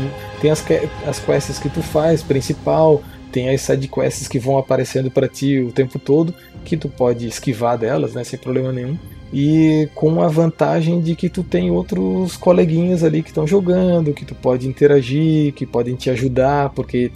tem 0.44 0.50
as, 0.50 0.62
as 1.06 1.18
quests 1.18 1.58
que 1.58 1.70
tu 1.70 1.80
faz, 1.80 2.22
principal, 2.22 3.02
tem 3.32 3.48
as 3.48 3.62
side 3.62 3.88
quests 3.88 4.28
que 4.28 4.38
vão 4.38 4.58
aparecendo 4.58 5.10
para 5.10 5.26
ti 5.26 5.58
o 5.58 5.72
tempo 5.72 5.98
todo, 5.98 6.34
que 6.66 6.76
tu 6.76 6.86
pode 6.86 7.26
esquivar 7.26 7.78
delas, 7.78 8.12
né, 8.12 8.22
sem 8.24 8.38
problema 8.38 8.70
nenhum. 8.70 8.98
E 9.32 9.88
com 9.94 10.20
a 10.20 10.28
vantagem 10.28 11.00
de 11.00 11.16
que 11.16 11.30
tu 11.30 11.42
tem 11.42 11.70
outros 11.70 12.36
coleguinhas 12.36 13.02
ali 13.02 13.22
que 13.22 13.30
estão 13.30 13.46
jogando, 13.46 14.12
que 14.12 14.26
tu 14.26 14.34
pode 14.34 14.68
interagir, 14.68 15.54
que 15.54 15.64
podem 15.64 15.96
te 15.96 16.10
ajudar, 16.10 16.68
porque 16.70 17.10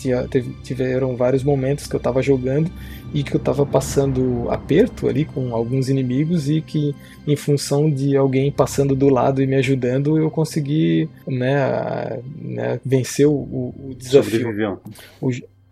tiveram 0.63 1.15
vários 1.15 1.45
momentos 1.45 1.87
que 1.87 1.95
eu 1.95 1.99
estava 1.99 2.23
jogando 2.23 2.71
e 3.13 3.23
que 3.23 3.35
eu 3.35 3.39
estava 3.39 3.65
passando 3.65 4.47
aperto 4.51 5.09
ali 5.09 5.25
com 5.25 5.55
alguns 5.55 5.89
inimigos 5.89 6.49
e 6.49 6.61
que 6.61 6.95
em 7.27 7.37
função 7.37 7.91
de 7.91 8.17
alguém 8.17 8.51
passando 8.51 8.95
do 8.95 9.09
lado 9.09 9.43
e 9.43 9.47
me 9.47 9.57
ajudando 9.57 10.19
eu 10.19 10.31
consegui 10.31 11.09
né, 11.27 12.21
né 12.41 12.81
vencer 12.85 13.27
o, 13.27 13.33
o 13.33 13.95
desafio. 13.97 14.41
Sobreviveu. 14.41 14.81
O, 15.21 15.31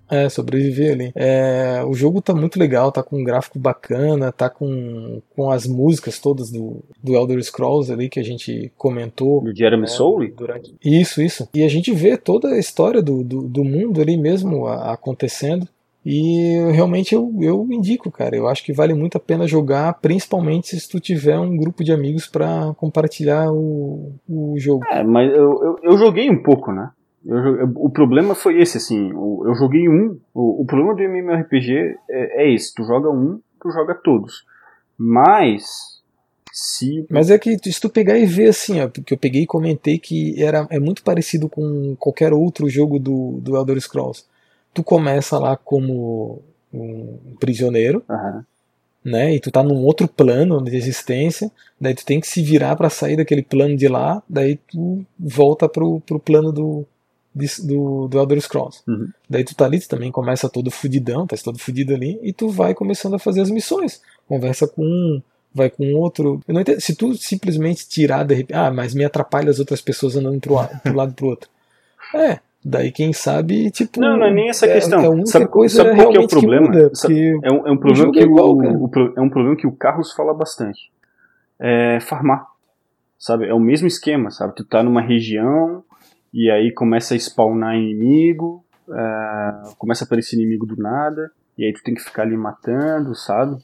é, 0.08 0.28
sobreviver 0.28 0.92
ali. 0.92 1.12
É, 1.14 1.82
o 1.84 1.92
jogo 1.92 2.22
tá 2.22 2.32
muito 2.32 2.58
legal, 2.58 2.92
tá 2.92 3.02
com 3.02 3.20
um 3.20 3.24
gráfico 3.24 3.58
bacana, 3.58 4.30
tá 4.30 4.48
com, 4.48 5.20
com 5.34 5.50
as 5.50 5.66
músicas 5.66 6.18
todas 6.20 6.50
do, 6.50 6.84
do 7.02 7.14
Elder 7.14 7.42
Scrolls 7.42 7.92
ali 7.92 8.08
que 8.08 8.20
a 8.20 8.22
gente 8.22 8.72
comentou. 8.76 9.42
Do 9.42 9.54
Jeremy 9.54 9.82
né, 9.82 9.88
Soule? 9.88 10.28
Durante... 10.28 10.74
Isso, 10.84 11.20
isso. 11.20 11.48
E 11.52 11.64
a 11.64 11.68
gente 11.68 11.92
vê 11.92 12.16
toda 12.16 12.48
a 12.48 12.58
história 12.58 13.02
do, 13.02 13.24
do, 13.24 13.42
do 13.42 13.64
mundo 13.64 14.00
ali 14.00 14.16
mesmo 14.16 14.66
acontecendo. 14.66 15.68
E 16.08 16.54
realmente 16.70 17.16
eu, 17.16 17.34
eu 17.40 17.66
indico, 17.68 18.12
cara. 18.12 18.36
Eu 18.36 18.46
acho 18.46 18.64
que 18.64 18.72
vale 18.72 18.94
muito 18.94 19.16
a 19.16 19.20
pena 19.20 19.44
jogar, 19.44 19.94
principalmente 19.94 20.78
se 20.78 20.88
tu 20.88 21.00
tiver 21.00 21.36
um 21.36 21.56
grupo 21.56 21.82
de 21.82 21.92
amigos 21.92 22.28
para 22.28 22.72
compartilhar 22.76 23.50
o, 23.50 24.12
o 24.28 24.54
jogo. 24.56 24.84
É, 24.88 25.02
mas 25.02 25.28
eu, 25.34 25.60
eu, 25.64 25.76
eu, 25.82 25.98
joguei 25.98 26.30
um 26.30 26.40
pouco, 26.40 26.70
né? 26.70 26.92
Eu, 27.26 27.72
o 27.74 27.90
problema 27.90 28.36
foi 28.36 28.60
esse, 28.60 28.76
assim. 28.76 29.10
Eu 29.10 29.52
joguei 29.58 29.88
um. 29.88 30.16
O, 30.32 30.62
o 30.62 30.64
problema 30.64 30.94
do 30.94 31.02
MMORPG 31.02 31.96
é, 32.08 32.44
é 32.44 32.54
esse: 32.54 32.72
tu 32.72 32.84
joga 32.84 33.10
um, 33.10 33.40
tu 33.60 33.68
joga 33.72 33.92
todos. 33.92 34.44
Mas. 34.96 35.64
Se... 36.52 37.04
Mas 37.10 37.32
é 37.32 37.38
que 37.38 37.58
se 37.58 37.80
tu 37.80 37.90
pegar 37.90 38.16
e 38.16 38.24
ver 38.24 38.50
assim, 38.50 38.80
ó, 38.80 38.88
porque 38.88 39.12
eu 39.12 39.18
peguei 39.18 39.42
e 39.42 39.46
comentei 39.46 39.98
que 39.98 40.40
era, 40.40 40.68
é 40.70 40.78
muito 40.78 41.02
parecido 41.02 41.48
com 41.48 41.96
qualquer 41.98 42.32
outro 42.32 42.68
jogo 42.68 42.98
do, 43.00 43.40
do 43.42 43.56
Elder 43.56 43.78
Scrolls 43.80 44.24
tu 44.76 44.84
começa 44.84 45.38
lá 45.38 45.56
como 45.56 46.42
um 46.72 47.34
prisioneiro, 47.40 48.04
uhum. 48.06 48.42
né? 49.02 49.34
E 49.34 49.40
tu 49.40 49.50
tá 49.50 49.62
num 49.62 49.82
outro 49.84 50.06
plano 50.06 50.62
de 50.62 50.76
existência, 50.76 51.50
daí 51.80 51.94
tu 51.94 52.04
tem 52.04 52.20
que 52.20 52.28
se 52.28 52.42
virar 52.42 52.76
para 52.76 52.90
sair 52.90 53.16
daquele 53.16 53.42
plano 53.42 53.74
de 53.74 53.88
lá, 53.88 54.22
daí 54.28 54.56
tu 54.70 55.02
volta 55.18 55.66
pro, 55.66 56.00
pro 56.00 56.20
plano 56.20 56.52
do, 56.52 56.84
do, 57.64 58.06
do 58.08 58.18
Elder 58.18 58.40
Scrolls. 58.42 58.82
Uhum. 58.86 59.08
Daí 59.30 59.44
tu 59.44 59.54
tá 59.54 59.64
ali, 59.64 59.80
tu 59.80 59.88
também 59.88 60.12
começa 60.12 60.46
todo 60.46 60.70
fudidão, 60.70 61.26
tá 61.26 61.34
todo 61.42 61.58
fudido 61.58 61.94
ali, 61.94 62.20
e 62.22 62.34
tu 62.34 62.50
vai 62.50 62.74
começando 62.74 63.14
a 63.14 63.18
fazer 63.18 63.40
as 63.40 63.50
missões. 63.50 64.02
Conversa 64.28 64.68
com 64.68 64.82
um, 64.84 65.22
vai 65.54 65.70
com 65.70 65.94
outro. 65.94 66.42
Eu 66.46 66.52
não 66.52 66.60
entendo. 66.60 66.80
Se 66.82 66.94
tu 66.94 67.14
simplesmente 67.14 67.88
tirar 67.88 68.24
de 68.24 68.34
repente, 68.34 68.54
ah, 68.54 68.70
mas 68.70 68.94
me 68.94 69.04
atrapalha 69.06 69.48
as 69.48 69.58
outras 69.58 69.80
pessoas 69.80 70.16
andando 70.16 70.38
pro, 70.38 70.56
pro 70.82 70.94
lado 70.94 71.14
pro 71.14 71.28
outro. 71.28 71.48
É, 72.14 72.40
Daí, 72.68 72.90
quem 72.90 73.12
sabe, 73.12 73.70
tipo. 73.70 74.00
Não, 74.00 74.16
não 74.16 74.26
é 74.26 74.34
nem 74.34 74.48
essa 74.48 74.66
questão. 74.66 74.98
É, 75.16 75.20
é 75.20 75.26
sabe, 75.26 75.46
coisa 75.46 75.84
sabe 75.84 75.94
qual 75.94 76.10
que 76.10 76.18
é 76.18 76.20
o 76.20 76.26
problema? 76.26 76.66
Muda, 76.66 76.90
é, 77.44 77.52
um, 77.52 77.64
é 77.68 77.70
um 77.70 77.76
problema 77.76 78.10
que 78.10 78.18
é, 78.18 78.22
igual, 78.22 78.56
o, 78.56 78.86
o, 78.86 78.90
é 79.16 79.20
um 79.20 79.30
problema 79.30 79.54
que 79.54 79.68
o 79.68 79.72
Carlos 79.72 80.12
fala 80.12 80.34
bastante. 80.34 80.90
É 81.60 82.00
farmar. 82.00 82.44
Sabe? 83.16 83.46
É 83.46 83.54
o 83.54 83.60
mesmo 83.60 83.86
esquema, 83.86 84.32
sabe? 84.32 84.56
Tu 84.56 84.64
tá 84.64 84.82
numa 84.82 85.00
região 85.00 85.84
e 86.34 86.50
aí 86.50 86.72
começa 86.72 87.14
a 87.14 87.16
spawnar 87.16 87.76
inimigo, 87.76 88.64
é, 88.90 89.74
começa 89.78 90.02
a 90.02 90.06
aparecer 90.06 90.34
inimigo 90.34 90.66
do 90.66 90.76
nada, 90.76 91.30
e 91.56 91.64
aí 91.64 91.72
tu 91.72 91.84
tem 91.84 91.94
que 91.94 92.02
ficar 92.02 92.22
ali 92.22 92.36
matando, 92.36 93.14
sabe? 93.14 93.58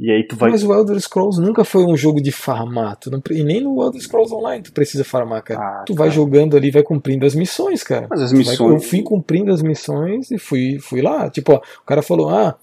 E 0.00 0.10
aí 0.10 0.26
tu 0.26 0.34
vai. 0.34 0.50
Mas 0.50 0.64
o 0.64 0.72
Elder 0.72 0.98
Scrolls 1.00 1.40
nunca 1.40 1.64
foi 1.64 1.84
um 1.84 1.96
jogo 1.96 2.20
de 2.20 2.32
farmar. 2.32 2.96
Tu 2.96 3.10
não, 3.10 3.22
e 3.30 3.44
nem 3.44 3.60
no 3.60 3.80
Elder 3.82 4.00
Scrolls 4.00 4.34
Online 4.34 4.62
tu 4.62 4.72
precisa 4.72 5.04
farmar, 5.04 5.42
cara. 5.42 5.60
Ah, 5.60 5.84
tu 5.86 5.94
vai 5.94 6.08
tá. 6.08 6.14
jogando 6.14 6.56
ali, 6.56 6.70
vai 6.70 6.82
cumprindo 6.82 7.24
as 7.24 7.34
missões, 7.34 7.82
cara. 7.84 8.06
Mas 8.10 8.20
as 8.22 8.30
Tu 8.30 8.36
vai- 8.36 8.44
missões. 8.44 8.72
eu 8.82 8.88
fui 8.88 9.02
cumprindo 9.02 9.52
as 9.52 9.62
missões 9.62 10.30
e 10.30 10.38
fui, 10.38 10.78
fui 10.80 11.02
lá. 11.02 11.30
Tipo, 11.30 11.52
ó, 11.52 11.56
o 11.58 11.86
cara 11.86 12.02
falou: 12.02 12.30
ah, 12.30 12.56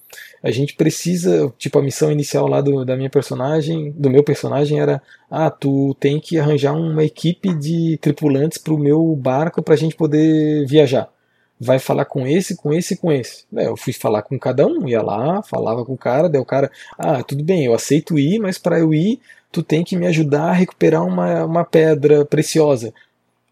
a 0.43 0.51
gente 0.51 0.75
precisa. 0.75 1.53
Tipo, 1.57 1.79
a 1.79 1.83
missão 1.83 2.11
inicial 2.11 2.45
lá 2.47 2.59
do, 2.61 2.83
da 2.83 2.97
minha 2.97 3.09
personagem, 3.09 3.91
do 3.97 4.09
meu 4.09 4.23
personagem 4.23 4.79
era: 4.81 5.01
ah, 5.31 5.49
tu 5.49 5.95
tem 5.99 6.19
que 6.19 6.37
arranjar 6.37 6.73
uma 6.73 7.03
equipe 7.05 7.53
de 7.53 7.97
tripulantes 8.01 8.57
pro 8.57 8.77
meu 8.77 9.15
barco 9.15 9.61
pra 9.61 9.75
gente 9.77 9.95
poder 9.95 10.65
viajar. 10.67 11.07
Vai 11.59 11.77
falar 11.77 12.05
com 12.05 12.25
esse, 12.25 12.55
com 12.55 12.73
esse 12.73 12.93
e 12.93 12.97
com 12.97 13.11
esse. 13.11 13.43
Daí 13.51 13.65
eu 13.65 13.75
fui 13.75 13.91
falar 13.91 14.21
com 14.21 14.39
cada 14.39 14.65
um, 14.65 14.87
ia 14.87 15.01
lá, 15.01 15.41
falava 15.43 15.83
com 15.83 15.93
o 15.93 15.97
cara, 15.97 16.29
daí 16.29 16.39
o 16.39 16.45
cara, 16.45 16.71
ah, 16.97 17.21
tudo 17.21 17.43
bem, 17.43 17.65
eu 17.65 17.73
aceito 17.73 18.17
ir, 18.17 18.39
mas 18.39 18.57
para 18.57 18.79
eu 18.79 18.93
ir, 18.93 19.19
tu 19.51 19.61
tem 19.61 19.83
que 19.83 19.97
me 19.97 20.07
ajudar 20.07 20.45
a 20.45 20.53
recuperar 20.53 21.05
uma, 21.05 21.43
uma 21.43 21.65
pedra 21.65 22.23
preciosa. 22.23 22.93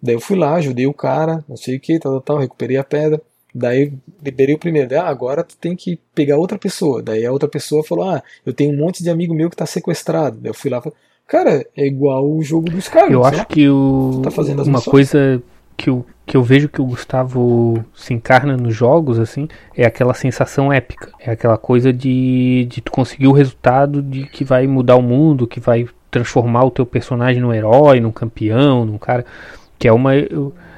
Daí 0.01 0.15
eu 0.15 0.21
fui 0.21 0.37
lá, 0.37 0.55
ajudei 0.55 0.87
o 0.87 0.93
cara, 0.93 1.43
não 1.49 1.57
sei 1.57 1.75
o 1.75 1.79
que, 1.79 1.99
tal, 1.99 2.13
tal, 2.13 2.21
tal, 2.21 2.37
recuperei 2.37 2.77
a 2.77 2.83
pedra. 2.83 3.21
Daí 3.53 3.91
liberei 4.23 4.55
o 4.55 4.59
primeiro. 4.59 4.87
Daí, 4.89 4.99
ah, 4.99 5.07
agora 5.07 5.43
tu 5.43 5.57
tem 5.57 5.75
que 5.75 5.99
pegar 6.13 6.37
outra 6.37 6.59
pessoa. 6.59 7.01
Daí 7.01 7.25
a 7.25 7.31
outra 7.31 7.49
pessoa 7.49 7.83
falou: 7.83 8.07
Ah, 8.07 8.21
eu 8.45 8.53
tenho 8.53 8.71
um 8.71 8.77
monte 8.77 9.01
de 9.01 9.09
amigo 9.09 9.33
meu 9.33 9.49
que 9.49 9.55
tá 9.55 9.65
sequestrado. 9.65 10.37
Daí 10.39 10.51
eu 10.51 10.53
fui 10.53 10.69
lá 10.69 10.77
e 10.77 10.81
falei: 10.81 10.97
Cara, 11.27 11.65
é 11.75 11.85
igual 11.85 12.29
o 12.29 12.41
jogo 12.43 12.69
dos 12.69 12.87
caras. 12.87 13.11
Eu 13.11 13.23
acho 13.25 13.45
que 13.47 13.67
o, 13.67 14.21
tá 14.23 14.29
fazendo 14.29 14.61
as 14.61 14.67
uma 14.67 14.77
missões. 14.77 14.91
coisa 14.91 15.41
que 15.75 15.89
eu, 15.89 16.05
que 16.27 16.35
eu 16.35 16.43
vejo 16.43 16.67
que 16.67 16.81
o 16.81 16.85
Gustavo 16.85 17.85
se 17.95 18.13
encarna 18.13 18.57
nos 18.57 18.75
jogos, 18.75 19.17
assim, 19.17 19.47
é 19.73 19.85
aquela 19.85 20.13
sensação 20.13 20.73
épica. 20.73 21.09
É 21.21 21.31
aquela 21.31 21.57
coisa 21.57 21.93
de, 21.93 22.67
de 22.69 22.81
tu 22.81 22.91
conseguir 22.91 23.27
o 23.27 23.31
resultado 23.31 24.01
de 24.01 24.25
que 24.25 24.43
vai 24.43 24.67
mudar 24.67 24.97
o 24.97 25.01
mundo, 25.01 25.47
que 25.47 25.61
vai 25.61 25.87
transformar 26.11 26.65
o 26.65 26.71
teu 26.71 26.85
personagem 26.85 27.41
num 27.41 27.53
herói, 27.53 28.01
num 28.01 28.11
campeão, 28.11 28.83
num 28.83 28.97
cara. 28.97 29.25
Que 29.79 29.87
é 29.87 29.93
uma, 29.93 30.11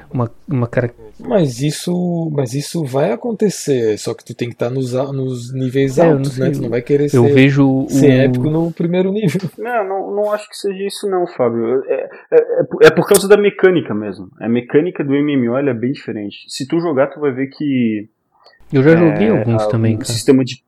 uma, 0.08 0.30
uma 0.46 0.66
cara. 0.68 0.94
Mas 1.26 1.60
isso, 1.60 2.30
mas 2.32 2.54
isso 2.54 2.84
vai 2.84 3.12
acontecer, 3.12 3.98
só 3.98 4.14
que 4.14 4.24
tu 4.24 4.34
tem 4.34 4.48
que 4.48 4.54
estar 4.54 4.70
nos, 4.70 4.94
a- 4.94 5.12
nos 5.12 5.52
níveis 5.52 5.98
É, 5.98 6.06
altos, 6.06 6.38
né? 6.38 6.50
Tu 6.50 6.60
não 6.62 6.70
vai 6.70 6.82
querer 6.82 7.04
Eu 7.14 7.24
ser, 7.24 7.34
vejo 7.34 7.86
ser 7.88 8.08
o, 8.08 8.12
épico 8.22 8.50
no 8.50 8.72
primeiro 8.72 9.12
nível. 9.12 9.40
Não, 9.58 9.86
não, 9.88 10.14
não 10.14 10.32
acho 10.32 10.48
que 10.48 10.56
seja 10.56 10.82
isso 10.84 11.08
não, 11.08 11.26
Fábio. 11.26 11.82
É, 11.86 12.08
é, 12.32 12.60
é 12.60 12.64
por- 12.64 12.82
é 12.84 12.90
causa 13.08 13.28
da 13.28 13.36
mecânica 13.36 13.94
mesmo. 13.94 14.28
A 14.40 14.48
mecânica 14.48 15.04
do 15.04 15.12
MMO 15.14 15.56
ela 15.56 15.70
é 15.70 15.74
bem 15.74 15.92
diferente. 15.92 16.38
Se 16.48 16.66
tu 16.66 16.80
jogar, 16.80 17.08
tu 17.08 17.20
vai 17.20 17.32
ver 17.32 17.48
que 17.48 18.08
Eu 18.72 18.82
já 18.82 18.96
joguei 18.96 19.28
é, 19.28 19.30
alguns 19.30 19.62
a- 19.62 19.68
também, 19.68 19.94
o 19.94 19.98
cara. 19.98 20.10
sistema 20.12 20.44
de 20.44 20.62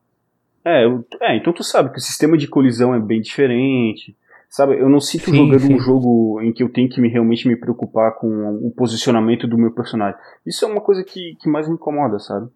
é, 0.65 0.85
eu- 0.85 1.05
é, 1.21 1.37
então 1.37 1.53
tu 1.53 1.65
sabe 1.65 1.91
que 1.91 1.99
o 1.99 2.01
sistema 2.01 2.37
de 2.39 2.47
colisão 2.47 2.95
é 2.95 3.01
bem 3.01 3.21
diferente. 3.21 4.15
Sabe, 4.53 4.79
eu 4.79 4.87
não 4.87 5.01
sinto 5.01 5.25
Sim, 5.31 5.37
jogando 5.37 5.63
sim. 5.63 5.75
um 5.75 5.79
jogo 5.79 6.39
em 6.43 6.53
que 6.53 6.63
eu 6.63 6.71
tenho 6.71 6.87
que 6.87 7.01
me, 7.01 7.09
realmente 7.09 7.49
me 7.49 7.57
preocupar 7.57 8.17
com 8.19 8.27
o 8.63 8.71
posicionamento 8.71 9.49
do 9.49 9.57
meu 9.57 9.73
personagem. 9.73 10.15
Isso 10.47 10.63
é 10.67 10.69
uma 10.69 10.83
coisa 10.83 11.03
que, 11.03 11.35
que 11.41 11.49
mais 11.49 11.67
me 11.67 11.73
incomoda, 11.75 12.19
sabe? 12.19 12.51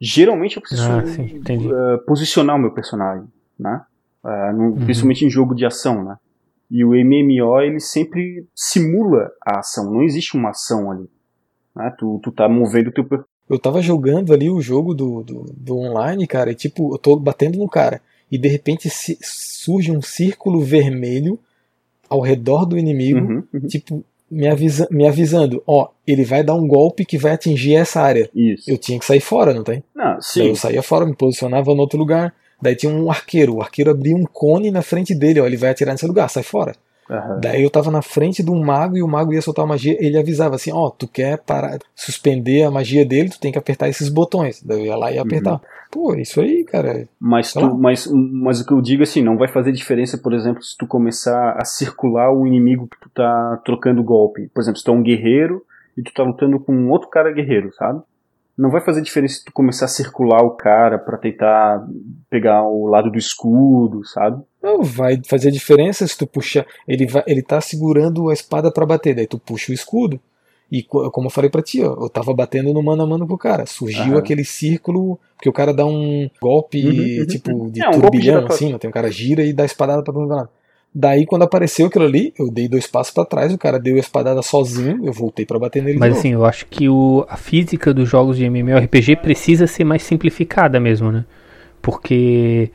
Geralmente 0.00 0.54
eu 0.56 0.62
preciso 0.62 0.88
Ah, 0.92 1.04
sim, 1.04 1.42
eh, 1.48 1.96
posicionar 2.06 2.54
o 2.54 2.58
meu 2.60 2.70
personagem, 2.72 3.26
né? 3.58 3.82
Eh, 4.24 4.52
no- 4.52 4.74
Uhum. 4.74 4.84
Principalmente 4.84 5.24
em 5.24 5.28
jogo 5.30 5.52
de 5.56 5.66
ação, 5.66 6.04
né? 6.04 6.14
E 6.70 6.84
o 6.84 6.94
MMO, 6.94 7.60
ele 7.60 7.80
sempre 7.80 8.46
simula 8.54 9.28
a 9.44 9.58
ação, 9.58 9.92
não 9.92 10.04
existe 10.04 10.36
uma 10.36 10.50
ação 10.50 10.88
ali. 10.92 11.10
Né? 11.74 11.92
Tu, 11.98 12.20
tu 12.22 12.30
tá 12.30 12.48
movendo 12.48 12.90
o 12.90 12.92
teu 12.92 13.04
Eu 13.48 13.58
tava 13.58 13.82
jogando 13.82 14.32
ali 14.32 14.48
o 14.48 14.60
jogo 14.60 14.94
do, 14.94 15.24
do, 15.24 15.46
do 15.52 15.76
online, 15.78 16.28
cara, 16.28 16.52
e 16.52 16.54
tipo, 16.54 16.94
eu 16.94 16.98
tô 16.98 17.16
batendo 17.16 17.58
no 17.58 17.68
cara. 17.68 18.00
E 18.30 18.38
de 18.38 18.48
repente 18.48 18.88
surge 19.22 19.90
um 19.90 20.00
círculo 20.02 20.60
vermelho 20.60 21.38
ao 22.08 22.20
redor 22.20 22.64
do 22.64 22.76
inimigo, 22.78 23.20
Uhum, 23.20 23.42
uhum. 23.52 23.66
tipo, 23.68 24.04
me, 24.30 24.48
avisa, 24.48 24.86
me 24.90 25.06
avisando, 25.06 25.62
ó, 25.66 25.88
ele 26.06 26.24
vai 26.24 26.42
dar 26.42 26.54
um 26.54 26.66
golpe 26.66 27.04
que 27.04 27.18
vai 27.18 27.32
atingir 27.32 27.74
essa 27.74 28.00
área. 28.00 28.28
Isso. 28.34 28.70
Eu 28.70 28.78
tinha 28.78 28.98
que 28.98 29.04
sair 29.04 29.20
fora, 29.20 29.52
não 29.52 29.64
tem? 29.64 29.82
Não, 29.94 30.04
Daí 30.12 30.22
sim. 30.22 30.46
eu 30.48 30.56
saía 30.56 30.82
fora, 30.82 31.06
me 31.06 31.14
posicionava 31.14 31.74
no 31.74 31.80
outro 31.80 31.98
lugar. 31.98 32.34
Daí 32.62 32.76
tinha 32.76 32.92
um 32.92 33.10
arqueiro. 33.10 33.56
O 33.56 33.62
arqueiro 33.62 33.90
abria 33.90 34.14
um 34.14 34.24
cone 34.24 34.70
na 34.70 34.82
frente 34.82 35.14
dele, 35.14 35.40
ó. 35.40 35.46
Ele 35.46 35.56
vai 35.56 35.70
atirar 35.70 35.92
nesse 35.92 36.06
lugar, 36.06 36.28
sai 36.28 36.42
fora. 36.42 36.74
Aham. 37.10 37.40
Daí 37.40 37.62
eu 37.62 37.70
tava 37.70 37.90
na 37.90 38.02
frente 38.02 38.42
de 38.42 38.50
um 38.50 38.64
mago 38.64 38.96
e 38.96 39.02
o 39.02 39.08
mago 39.08 39.32
ia 39.32 39.42
soltar 39.42 39.64
uma 39.64 39.74
magia. 39.74 39.96
Ele 39.98 40.16
avisava 40.16 40.54
assim: 40.54 40.70
Ó, 40.72 40.90
tu 40.90 41.08
quer 41.08 41.38
parar, 41.38 41.78
suspender 41.94 42.62
a 42.62 42.70
magia 42.70 43.04
dele, 43.04 43.30
tu 43.30 43.40
tem 43.40 43.50
que 43.50 43.58
apertar 43.58 43.88
esses 43.88 44.08
botões. 44.08 44.62
Daí 44.62 44.78
eu 44.78 44.86
ia 44.86 44.96
lá 44.96 45.10
e 45.10 45.16
ia 45.16 45.22
apertar. 45.22 45.60
Pô, 45.90 46.14
isso 46.14 46.40
aí, 46.40 46.64
cara. 46.64 47.08
Mas, 47.18 47.52
tu, 47.52 47.76
mas, 47.76 48.06
mas 48.06 48.60
o 48.60 48.66
que 48.66 48.72
eu 48.72 48.80
digo 48.80 49.02
assim, 49.02 49.22
não 49.22 49.36
vai 49.36 49.48
fazer 49.48 49.72
diferença, 49.72 50.16
por 50.16 50.32
exemplo, 50.32 50.62
se 50.62 50.76
tu 50.78 50.86
começar 50.86 51.56
a 51.58 51.64
circular 51.64 52.32
o 52.32 52.46
inimigo 52.46 52.86
que 52.86 53.00
tu 53.00 53.10
tá 53.10 53.60
trocando 53.64 54.04
golpe. 54.04 54.48
Por 54.54 54.60
exemplo, 54.60 54.78
se 54.78 54.84
tu 54.84 54.92
é 54.92 54.94
um 54.94 55.02
guerreiro 55.02 55.62
e 55.98 56.02
tu 56.02 56.12
tá 56.14 56.22
lutando 56.22 56.60
com 56.60 56.72
um 56.72 56.90
outro 56.90 57.08
cara 57.08 57.32
guerreiro, 57.32 57.74
sabe? 57.74 58.00
Não 58.56 58.70
vai 58.70 58.80
fazer 58.82 59.02
diferença 59.02 59.38
se 59.38 59.44
tu 59.44 59.52
começar 59.52 59.86
a 59.86 59.88
circular 59.88 60.42
o 60.42 60.50
cara 60.54 60.96
pra 60.96 61.18
tentar 61.18 61.84
pegar 62.28 62.62
o 62.62 62.86
lado 62.86 63.10
do 63.10 63.18
escudo, 63.18 64.04
sabe? 64.06 64.40
Não 64.62 64.82
vai 64.82 65.20
fazer 65.26 65.50
diferença 65.50 66.06
se 66.06 66.16
tu 66.16 66.26
puxar. 66.26 66.66
Ele, 66.86 67.06
vai, 67.06 67.22
ele 67.26 67.42
tá 67.42 67.60
segurando 67.60 68.28
a 68.28 68.32
espada 68.32 68.70
pra 68.70 68.84
bater. 68.86 69.14
Daí 69.14 69.26
tu 69.26 69.38
puxa 69.38 69.72
o 69.72 69.74
escudo. 69.74 70.20
E 70.70 70.82
co- 70.84 71.10
como 71.10 71.26
eu 71.26 71.30
falei 71.30 71.50
pra 71.50 71.62
ti, 71.62 71.82
ó, 71.82 71.96
eu 72.04 72.08
tava 72.08 72.32
batendo 72.32 72.72
no 72.72 72.82
mano 72.82 73.02
a 73.02 73.06
mano 73.06 73.26
com 73.26 73.34
o 73.34 73.38
cara. 73.38 73.66
Surgiu 73.66 74.16
aquele 74.18 74.44
círculo, 74.44 75.18
porque 75.34 75.48
o 75.48 75.52
cara 75.52 75.74
dá 75.74 75.84
um 75.84 76.30
golpe 76.40 76.84
Uhum, 76.84 77.18
uhum, 77.20 77.26
tipo 77.26 77.70
de 77.72 77.82
É, 77.82 77.88
um 77.88 77.92
turbilhão, 78.00 78.46
assim, 78.46 78.72
ó, 78.74 78.78
tem 78.78 78.88
um 78.88 78.92
cara 78.92 79.10
gira 79.10 79.42
e 79.42 79.52
dá 79.52 79.64
a 79.64 79.66
espadada 79.66 80.02
pra 80.02 80.12
todo 80.12 80.26
lado. 80.28 80.48
Daí 80.94 81.24
quando 81.24 81.42
apareceu 81.42 81.86
aquilo 81.86 82.04
ali, 82.04 82.32
eu 82.38 82.50
dei 82.50 82.68
dois 82.68 82.86
passos 82.86 83.12
pra 83.12 83.24
trás, 83.24 83.52
o 83.52 83.58
cara 83.58 83.78
deu 83.78 83.96
a 83.96 84.00
espadada 84.00 84.42
sozinho, 84.42 85.04
eu 85.04 85.12
voltei 85.12 85.46
pra 85.46 85.58
bater 85.58 85.82
nele 85.82 85.98
Mas 85.98 86.16
assim, 86.18 86.32
eu 86.32 86.44
acho 86.44 86.66
que 86.66 86.88
o, 86.88 87.24
a 87.28 87.36
física 87.36 87.94
dos 87.94 88.08
jogos 88.08 88.36
de 88.36 88.44
MMORPG 88.44 89.16
precisa 89.16 89.66
ser 89.68 89.84
mais 89.84 90.02
simplificada 90.02 90.78
mesmo, 90.80 91.10
né? 91.12 91.24
Porque 91.80 92.70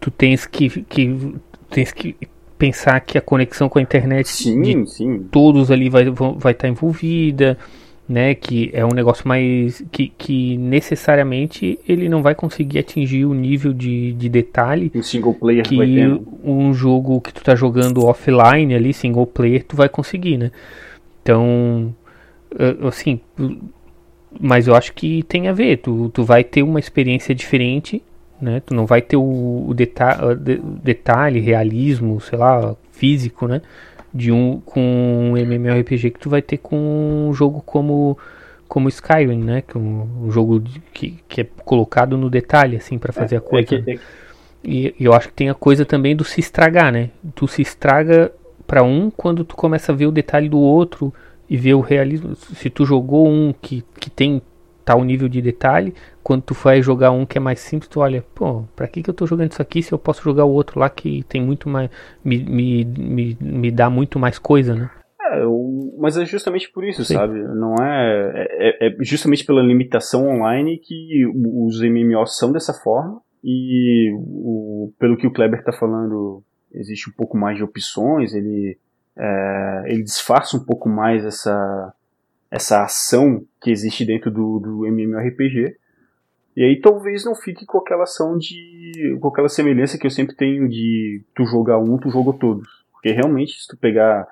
tu 0.00 0.10
tens 0.10 0.46
que, 0.46 0.68
que 0.84 1.34
tens 1.70 1.92
que 1.92 2.16
pensar 2.58 2.98
que 3.00 3.16
a 3.16 3.20
conexão 3.20 3.68
com 3.68 3.78
a 3.78 3.82
internet 3.82 4.26
de 4.26 4.32
Sim, 4.32 4.86
sim. 4.86 5.26
todos 5.30 5.70
ali 5.70 5.88
vai 5.88 6.04
vão- 6.10 6.38
vai 6.38 6.52
estar 6.52 6.68
envolvida, 6.68 7.56
né? 8.08 8.34
Que 8.34 8.70
é 8.72 8.84
um 8.84 8.90
negócio 8.94 9.26
mais 9.28 9.84
que, 9.92 10.08
que 10.08 10.56
necessariamente 10.56 11.78
ele 11.88 12.08
não 12.08 12.22
vai 12.22 12.34
conseguir 12.34 12.78
atingir 12.80 13.24
o 13.26 13.34
nível 13.34 13.72
de, 13.72 14.12
de 14.14 14.28
detalhe 14.28 14.90
Um 14.94 15.02
single 15.02 15.34
player 15.34 15.64
que 15.64 15.76
um 16.42 16.72
jogo 16.74 17.20
que 17.20 17.32
tu 17.32 17.42
tá 17.44 17.54
jogando 17.54 18.04
offline 18.06 18.74
ali, 18.74 18.92
single 18.92 19.26
player, 19.26 19.62
tu 19.64 19.76
vai 19.76 19.88
conseguir, 19.88 20.36
né? 20.38 20.50
Então, 21.22 21.94
assim, 22.88 23.20
mas 24.40 24.66
eu 24.66 24.74
acho 24.74 24.92
que 24.94 25.22
tem 25.24 25.48
a 25.48 25.52
ver, 25.52 25.78
tu, 25.78 26.10
tu 26.10 26.24
vai 26.24 26.42
ter 26.44 26.62
uma 26.62 26.80
experiência 26.80 27.34
diferente, 27.34 28.02
né? 28.40 28.60
Tu 28.64 28.74
não 28.74 28.86
vai 28.86 29.00
ter 29.02 29.16
o, 29.16 29.64
o 29.68 29.74
deta 29.74 30.34
detalhe, 30.82 31.40
realismo, 31.40 32.20
sei 32.20 32.38
lá, 32.38 32.74
físico, 32.92 33.46
né? 33.46 33.62
De 34.12 34.32
um 34.32 34.60
com 34.64 34.80
um 34.80 35.36
MMORPG 35.36 36.10
que 36.10 36.20
tu 36.20 36.30
vai 36.30 36.40
ter 36.42 36.56
com 36.58 36.76
um 37.28 37.32
jogo 37.34 37.62
como 37.64 38.16
como 38.66 38.88
Skyrim, 38.88 39.42
né? 39.42 39.62
Que 39.62 39.76
é 39.76 39.80
um, 39.80 40.26
um 40.26 40.30
jogo 40.30 40.62
que, 40.92 41.18
que 41.28 41.40
é 41.42 41.46
colocado 41.64 42.16
no 42.18 42.28
detalhe 42.28 42.76
assim 42.76 42.98
para 42.98 43.12
fazer 43.12 43.36
a 43.36 43.38
É 43.38 43.40
coisa. 43.40 43.66
que- 43.68 43.76
né? 43.76 43.82
é 43.86 43.96
que- 43.96 44.00
E 44.64 44.94
e 44.98 45.04
eu 45.04 45.12
acho 45.12 45.28
que 45.28 45.34
tem 45.34 45.48
a 45.48 45.54
coisa 45.54 45.84
também 45.84 46.14
do 46.16 46.24
se 46.24 46.40
estragar, 46.40 46.92
né? 46.92 47.10
Tu 47.34 47.46
se 47.48 47.62
estraga 47.62 48.32
pra 48.66 48.82
um 48.82 49.10
quando 49.10 49.44
tu 49.44 49.56
começa 49.56 49.92
a 49.92 49.94
ver 49.94 50.06
o 50.06 50.10
detalhe 50.12 50.48
do 50.48 50.58
outro 50.58 51.12
e 51.48 51.56
ver 51.56 51.74
o 51.74 51.80
realismo. 51.80 52.34
Se 52.36 52.68
tu 52.68 52.84
jogou 52.84 53.26
um 53.28 53.54
que, 53.62 53.82
que 53.98 54.10
tem 54.10 54.42
tal 54.88 55.04
nível 55.04 55.28
de 55.28 55.42
detalhe, 55.42 55.92
quando 56.22 56.40
tu 56.44 56.54
vai 56.54 56.80
jogar 56.80 57.10
um 57.10 57.26
que 57.26 57.36
é 57.36 57.40
mais 57.40 57.60
simples, 57.60 57.90
tu 57.90 58.00
olha, 58.00 58.24
pô, 58.34 58.64
pra 58.74 58.88
que, 58.88 59.02
que 59.02 59.10
eu 59.10 59.14
tô 59.14 59.26
jogando 59.26 59.52
isso 59.52 59.60
aqui 59.60 59.82
se 59.82 59.92
eu 59.92 59.98
posso 59.98 60.22
jogar 60.22 60.46
o 60.46 60.50
outro 60.50 60.80
lá 60.80 60.88
que 60.88 61.22
tem 61.24 61.42
muito 61.44 61.68
mais. 61.68 61.90
me, 62.24 62.38
me, 62.42 62.84
me, 62.86 63.36
me 63.38 63.70
dá 63.70 63.90
muito 63.90 64.18
mais 64.18 64.38
coisa, 64.38 64.74
né? 64.74 64.90
É, 65.20 65.42
eu- 65.42 65.94
mas 65.98 66.16
é 66.16 66.24
justamente 66.24 66.72
por 66.72 66.84
isso, 66.86 67.04
Sim. 67.04 67.14
sabe? 67.16 67.38
Não 67.38 67.74
é, 67.84 68.46
é. 68.80 68.86
é 68.88 68.96
justamente 69.00 69.44
pela 69.44 69.60
limitação 69.60 70.26
online 70.26 70.78
que 70.78 71.26
os 71.36 71.82
MMOs 71.82 72.38
são 72.38 72.50
dessa 72.50 72.72
forma. 72.72 73.20
E 73.44 74.10
o, 74.16 74.90
pelo 74.98 75.18
que 75.18 75.26
o 75.26 75.32
Kleber 75.32 75.62
tá 75.62 75.72
falando, 75.72 76.42
existe 76.72 77.10
um 77.10 77.12
pouco 77.12 77.36
mais 77.36 77.58
de 77.58 77.62
opções, 77.62 78.32
ele, 78.32 78.78
é, 79.18 79.82
ele 79.86 80.02
disfarça 80.02 80.56
um 80.56 80.64
pouco 80.64 80.88
mais 80.88 81.26
essa, 81.26 81.92
essa 82.50 82.82
ação 82.82 83.44
que 83.60 83.70
existe 83.70 84.04
dentro 84.04 84.30
do, 84.30 84.58
do 84.58 84.86
MMORPG. 84.86 85.76
E 86.56 86.64
aí 86.64 86.80
talvez 86.80 87.24
não 87.24 87.34
fique 87.34 87.64
com 87.64 87.78
aquela 87.78 88.02
ação 88.02 88.36
de. 88.36 89.16
com 89.20 89.28
aquela 89.28 89.48
semelhança 89.48 89.98
que 89.98 90.06
eu 90.06 90.10
sempre 90.10 90.34
tenho 90.34 90.68
de 90.68 91.22
tu 91.34 91.44
jogar 91.44 91.78
um, 91.78 91.98
tu 91.98 92.10
jogou 92.10 92.32
todos. 92.32 92.66
Porque 92.92 93.12
realmente, 93.12 93.60
se 93.60 93.68
tu 93.68 93.76
pegar. 93.76 94.26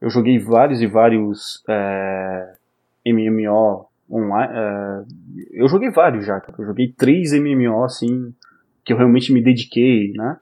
Eu 0.00 0.10
joguei 0.10 0.38
vários 0.40 0.82
e 0.82 0.86
vários 0.88 1.62
é, 1.68 2.54
MMO 3.06 3.86
online. 4.10 4.52
é, 4.52 5.04
eu 5.52 5.68
joguei 5.68 5.90
vários 5.90 6.26
já, 6.26 6.40
cara. 6.40 6.56
Eu 6.58 6.66
joguei 6.66 6.92
três 6.92 7.32
MMO, 7.32 7.84
assim, 7.84 8.34
que 8.84 8.92
eu 8.92 8.96
realmente 8.96 9.32
me 9.32 9.40
dediquei, 9.40 10.12
né? 10.12 10.38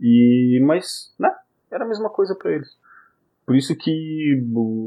E, 0.00 0.60
mas, 0.64 1.12
né, 1.18 1.34
era 1.72 1.84
a 1.84 1.88
mesma 1.88 2.08
coisa 2.08 2.36
para 2.36 2.52
eles. 2.52 2.68
Por 3.46 3.56
isso 3.56 3.76
que. 3.76 4.42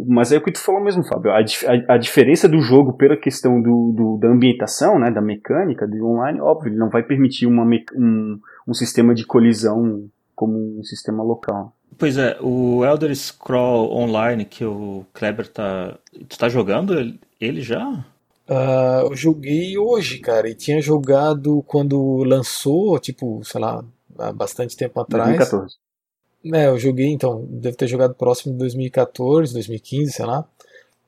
Mas 0.08 0.32
é 0.32 0.38
o 0.38 0.42
que 0.42 0.52
tu 0.52 0.60
falou 0.60 0.84
mesmo, 0.84 1.04
Fábio. 1.04 1.32
A, 1.32 1.40
a, 1.40 1.94
a 1.94 1.98
diferença 1.98 2.50
do 2.50 2.60
jogo 2.60 2.94
pela 2.94 3.16
questão 3.16 3.62
do, 3.62 3.94
do, 3.96 4.18
da 4.18 4.30
ambientação, 4.30 4.98
né, 4.98 5.12
da 5.12 5.22
mecânica, 5.22 5.88
do 5.88 6.06
online, 6.06 6.42
óbvio, 6.42 6.70
ele 6.70 6.80
não 6.80 6.90
vai 6.90 7.04
permitir 7.04 7.46
uma, 7.46 7.64
um, 7.96 8.40
um 8.68 8.74
sistema 8.74 9.14
de 9.14 9.26
colisão 9.26 10.10
como 10.36 10.80
um 10.80 10.84
sistema 10.84 11.24
local. 11.24 11.74
Pois 11.98 12.18
é, 12.18 12.38
o 12.42 12.86
Elder 12.86 13.16
Scroll 13.16 13.92
Online 13.92 14.46
que 14.46 14.66
o 14.66 15.06
Kleber 15.14 15.48
tá. 15.48 15.98
Tu 16.28 16.38
tá 16.38 16.50
jogando 16.50 17.18
ele 17.40 17.62
já? 17.62 18.06
Uh, 18.50 19.10
eu 19.10 19.16
joguei 19.16 19.78
hoje, 19.78 20.20
cara, 20.20 20.50
e 20.50 20.56
tinha 20.56 20.82
jogado 20.82 21.64
quando 21.68 22.24
lançou, 22.24 22.98
tipo, 23.00 23.42
sei 23.44 23.60
lá, 23.60 23.84
há 24.18 24.32
bastante 24.32 24.78
tempo 24.78 25.00
atrás. 25.00 25.28
2014. 25.28 25.76
É, 26.54 26.68
eu 26.68 26.78
joguei, 26.78 27.08
então, 27.08 27.46
deve 27.50 27.76
ter 27.76 27.88
jogado 27.88 28.14
próximo 28.14 28.54
de 28.54 28.60
2014, 28.60 29.54
2015, 29.54 30.12
sei 30.12 30.26
lá. 30.26 30.46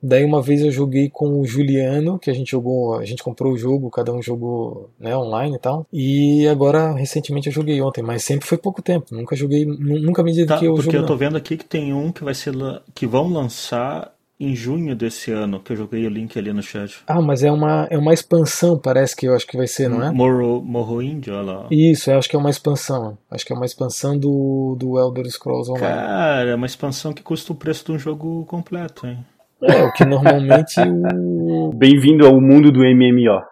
Daí 0.02 0.24
uma 0.24 0.40
vez 0.40 0.62
eu 0.62 0.70
joguei 0.70 1.10
com 1.10 1.38
o 1.38 1.44
Juliano, 1.44 2.18
que 2.18 2.30
a 2.30 2.32
gente 2.32 2.52
jogou, 2.52 2.94
a 2.96 3.04
gente 3.04 3.22
comprou 3.22 3.52
o 3.52 3.58
jogo, 3.58 3.90
cada 3.90 4.12
um 4.12 4.22
jogou 4.22 4.90
né, 4.98 5.14
online 5.14 5.56
e 5.56 5.58
tal. 5.58 5.86
E 5.92 6.48
agora, 6.48 6.94
recentemente, 6.94 7.48
eu 7.48 7.52
joguei 7.52 7.80
ontem, 7.82 8.02
mas 8.02 8.24
sempre 8.24 8.46
foi 8.46 8.56
pouco 8.56 8.80
tempo. 8.80 9.14
Nunca 9.14 9.36
joguei, 9.36 9.66
nunca 9.66 10.22
me 10.22 10.32
dediquei 10.32 10.46
tá, 10.46 10.54
ao 10.54 10.60
porque 10.60 10.68
jogo. 10.68 10.82
Porque 10.84 10.96
eu 10.96 11.06
tô 11.06 11.12
não. 11.12 11.18
vendo 11.18 11.36
aqui 11.36 11.56
que 11.56 11.66
tem 11.66 11.92
um 11.92 12.10
que 12.10 12.24
vai 12.24 12.34
ser 12.34 12.54
que 12.94 13.06
vão 13.06 13.28
lançar 13.28 14.10
em 14.40 14.56
junho 14.56 14.96
desse 14.96 15.30
ano, 15.30 15.60
que 15.60 15.72
eu 15.72 15.76
joguei 15.76 16.06
o 16.06 16.08
link 16.08 16.38
ali 16.38 16.50
no 16.50 16.62
chat. 16.62 17.02
Ah, 17.06 17.20
mas 17.20 17.44
é 17.44 17.52
uma, 17.52 17.86
é 17.90 17.98
uma 17.98 18.14
expansão, 18.14 18.78
parece 18.78 19.14
que 19.14 19.28
eu 19.28 19.34
acho 19.34 19.46
que 19.46 19.56
vai 19.56 19.66
ser, 19.66 19.90
não 19.90 20.02
é? 20.02 20.10
Morro, 20.10 20.62
Morrowind, 20.62 21.28
olha 21.28 21.42
lá. 21.42 21.68
Isso, 21.70 22.10
eu 22.10 22.18
acho 22.18 22.28
que 22.28 22.34
é 22.34 22.38
uma 22.38 22.48
expansão. 22.48 23.18
Acho 23.30 23.44
que 23.44 23.52
é 23.52 23.56
uma 23.56 23.66
expansão 23.66 24.18
do, 24.18 24.74
do 24.80 24.98
Elder 24.98 25.26
Scrolls 25.30 25.70
Online. 25.70 25.94
Cara, 25.94 26.50
é 26.50 26.54
uma 26.54 26.66
expansão 26.66 27.12
que 27.12 27.22
custa 27.22 27.52
o 27.52 27.56
preço 27.56 27.84
de 27.84 27.92
um 27.92 27.98
jogo 27.98 28.46
completo, 28.46 29.06
hein? 29.06 29.18
É, 29.62 29.82
o 29.82 29.92
que 29.92 30.06
normalmente 30.06 30.80
o... 30.80 31.70
Bem-vindo 31.74 32.26
ao 32.26 32.40
mundo 32.40 32.72
do 32.72 32.80
MMO. 32.80 33.42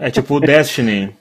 É 0.00 0.10
tipo 0.10 0.34
o 0.34 0.40
Destiny. 0.40 1.14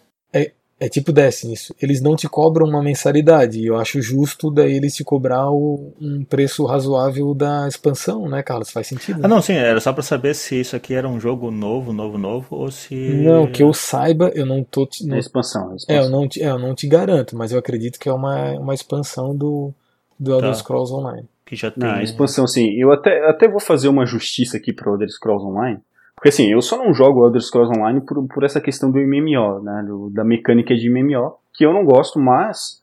É, 0.77 0.89
tipo 0.89 1.14
Destiny, 1.14 1.53
isso. 1.53 1.73
Eles 1.81 2.02
não 2.02 2.15
te 2.15 2.27
cobram 2.27 2.68
uma 2.68 2.84
mensalidade. 2.84 3.60
E 3.60 3.65
eu 3.65 3.77
acho 3.77 4.02
justo 4.02 4.52
daí 4.52 4.73
eles 4.73 4.93
te 4.93 5.03
cobrar 5.03 5.49
o, 5.49 5.93
um 6.02 6.23
preço 6.26 6.65
razoável 6.65 7.34
da 7.34 7.68
expansão, 7.68 8.27
né, 8.27 8.43
Carlos? 8.43 8.72
Faz 8.72 8.88
sentido. 8.88 9.22
Ah, 9.23 9.27
não, 9.27 9.41
sim, 9.41 9.53
era 9.53 9.80
só 9.80 9.93
pra 9.93 10.03
saber 10.03 10.35
se 10.35 10.60
isso 10.60 10.76
aqui 10.76 10.93
era 10.93 11.07
um 11.07 11.19
jogo 11.19 11.49
novo, 11.49 11.93
novo, 11.93 12.18
novo, 12.18 12.47
ou 12.52 12.69
se. 12.69 12.95
Não, 12.95 13.47
que 13.47 13.64
eu 13.64 13.72
saiba, 13.73 14.31
eu 14.35 14.45
não 14.45 14.64
tô. 14.64 14.85
Te, 14.85 15.06
não... 15.06 15.15
É 15.15 15.19
expansão, 15.19 15.72
é 15.72 15.76
expansão. 15.76 15.95
É, 15.95 16.06
eu 16.06 16.10
não, 16.10 16.27
te, 16.27 16.43
é, 16.43 16.49
eu 16.49 16.60
não 16.60 16.76
te 16.76 16.88
garanto, 16.88 17.38
mas 17.38 17.52
eu 17.53 17.60
acredito 17.60 17.97
que 17.97 18.10
é 18.10 18.14
uma, 18.14 18.52
uma 18.53 18.73
expansão 18.73 19.35
do, 19.35 19.73
do 20.19 20.34
Elder 20.34 20.52
tá. 20.52 20.56
Scrolls 20.56 20.93
Online 20.93 21.26
que 21.45 21.56
já 21.56 21.69
tem. 21.69 21.88
Na 21.88 22.02
expansão, 22.02 22.47
sim. 22.47 22.72
Eu 22.72 22.91
até, 22.91 23.30
até 23.30 23.47
vou 23.47 23.60
fazer 23.60 23.88
uma 23.88 24.06
justiça 24.06 24.57
aqui 24.57 24.73
para 24.73 24.91
Elder 24.91 25.10
Scrolls 25.10 25.45
Online. 25.45 25.80
Porque 26.26 26.41
assim, 26.41 26.52
eu 26.52 26.60
só 26.60 26.84
não 26.84 26.91
jogo 26.91 27.23
Elder 27.23 27.39
Scrolls 27.39 27.72
Online 27.77 28.02
por, 28.02 28.27
por 28.27 28.43
essa 28.43 28.60
questão 28.60 28.89
do 28.89 28.97
MMO, 28.97 29.61
né? 29.61 29.84
Do, 29.85 30.10
da 30.10 30.23
mecânica 30.23 30.76
de 30.76 30.89
MMO, 30.89 31.35
que 31.53 31.64
eu 31.64 31.72
não 31.72 31.85
gosto, 31.85 32.18
mas 32.18 32.81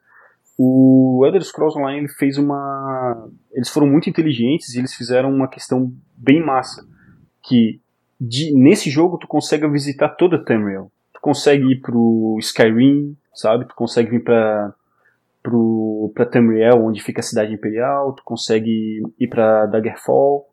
o 0.57 1.25
Elder 1.27 1.43
Scrolls 1.43 1.77
Online 1.77 2.09
fez 2.09 2.39
uma. 2.39 3.29
Eles 3.51 3.69
foram 3.69 3.89
muito 3.89 4.09
inteligentes 4.09 4.73
e 4.73 4.79
eles 4.79 4.95
fizeram 4.95 5.29
uma 5.29 5.49
questão 5.49 5.93
bem 6.17 6.41
massa. 6.41 6.87
Que 7.43 7.81
de, 8.21 8.55
nesse 8.55 8.89
jogo 8.89 9.19
tu 9.19 9.27
consegue 9.27 9.67
visitar 9.67 10.11
toda 10.11 10.45
Tamriel. 10.45 10.93
Tu 11.13 11.21
consegue 11.21 11.73
ir 11.73 11.81
pro 11.81 12.37
Skyrim, 12.39 13.17
sabe? 13.35 13.67
Tu 13.67 13.75
consegue 13.75 14.09
vir 14.09 14.23
pra 14.23 14.73
pro, 15.43 16.13
pra 16.15 16.27
Tamriel, 16.27 16.85
onde 16.85 17.03
fica 17.03 17.19
a 17.19 17.25
cidade 17.25 17.53
imperial, 17.53 18.13
tu 18.13 18.23
consegue 18.25 19.03
ir 19.19 19.27
pra 19.27 19.67
Daggerfall. 19.67 20.47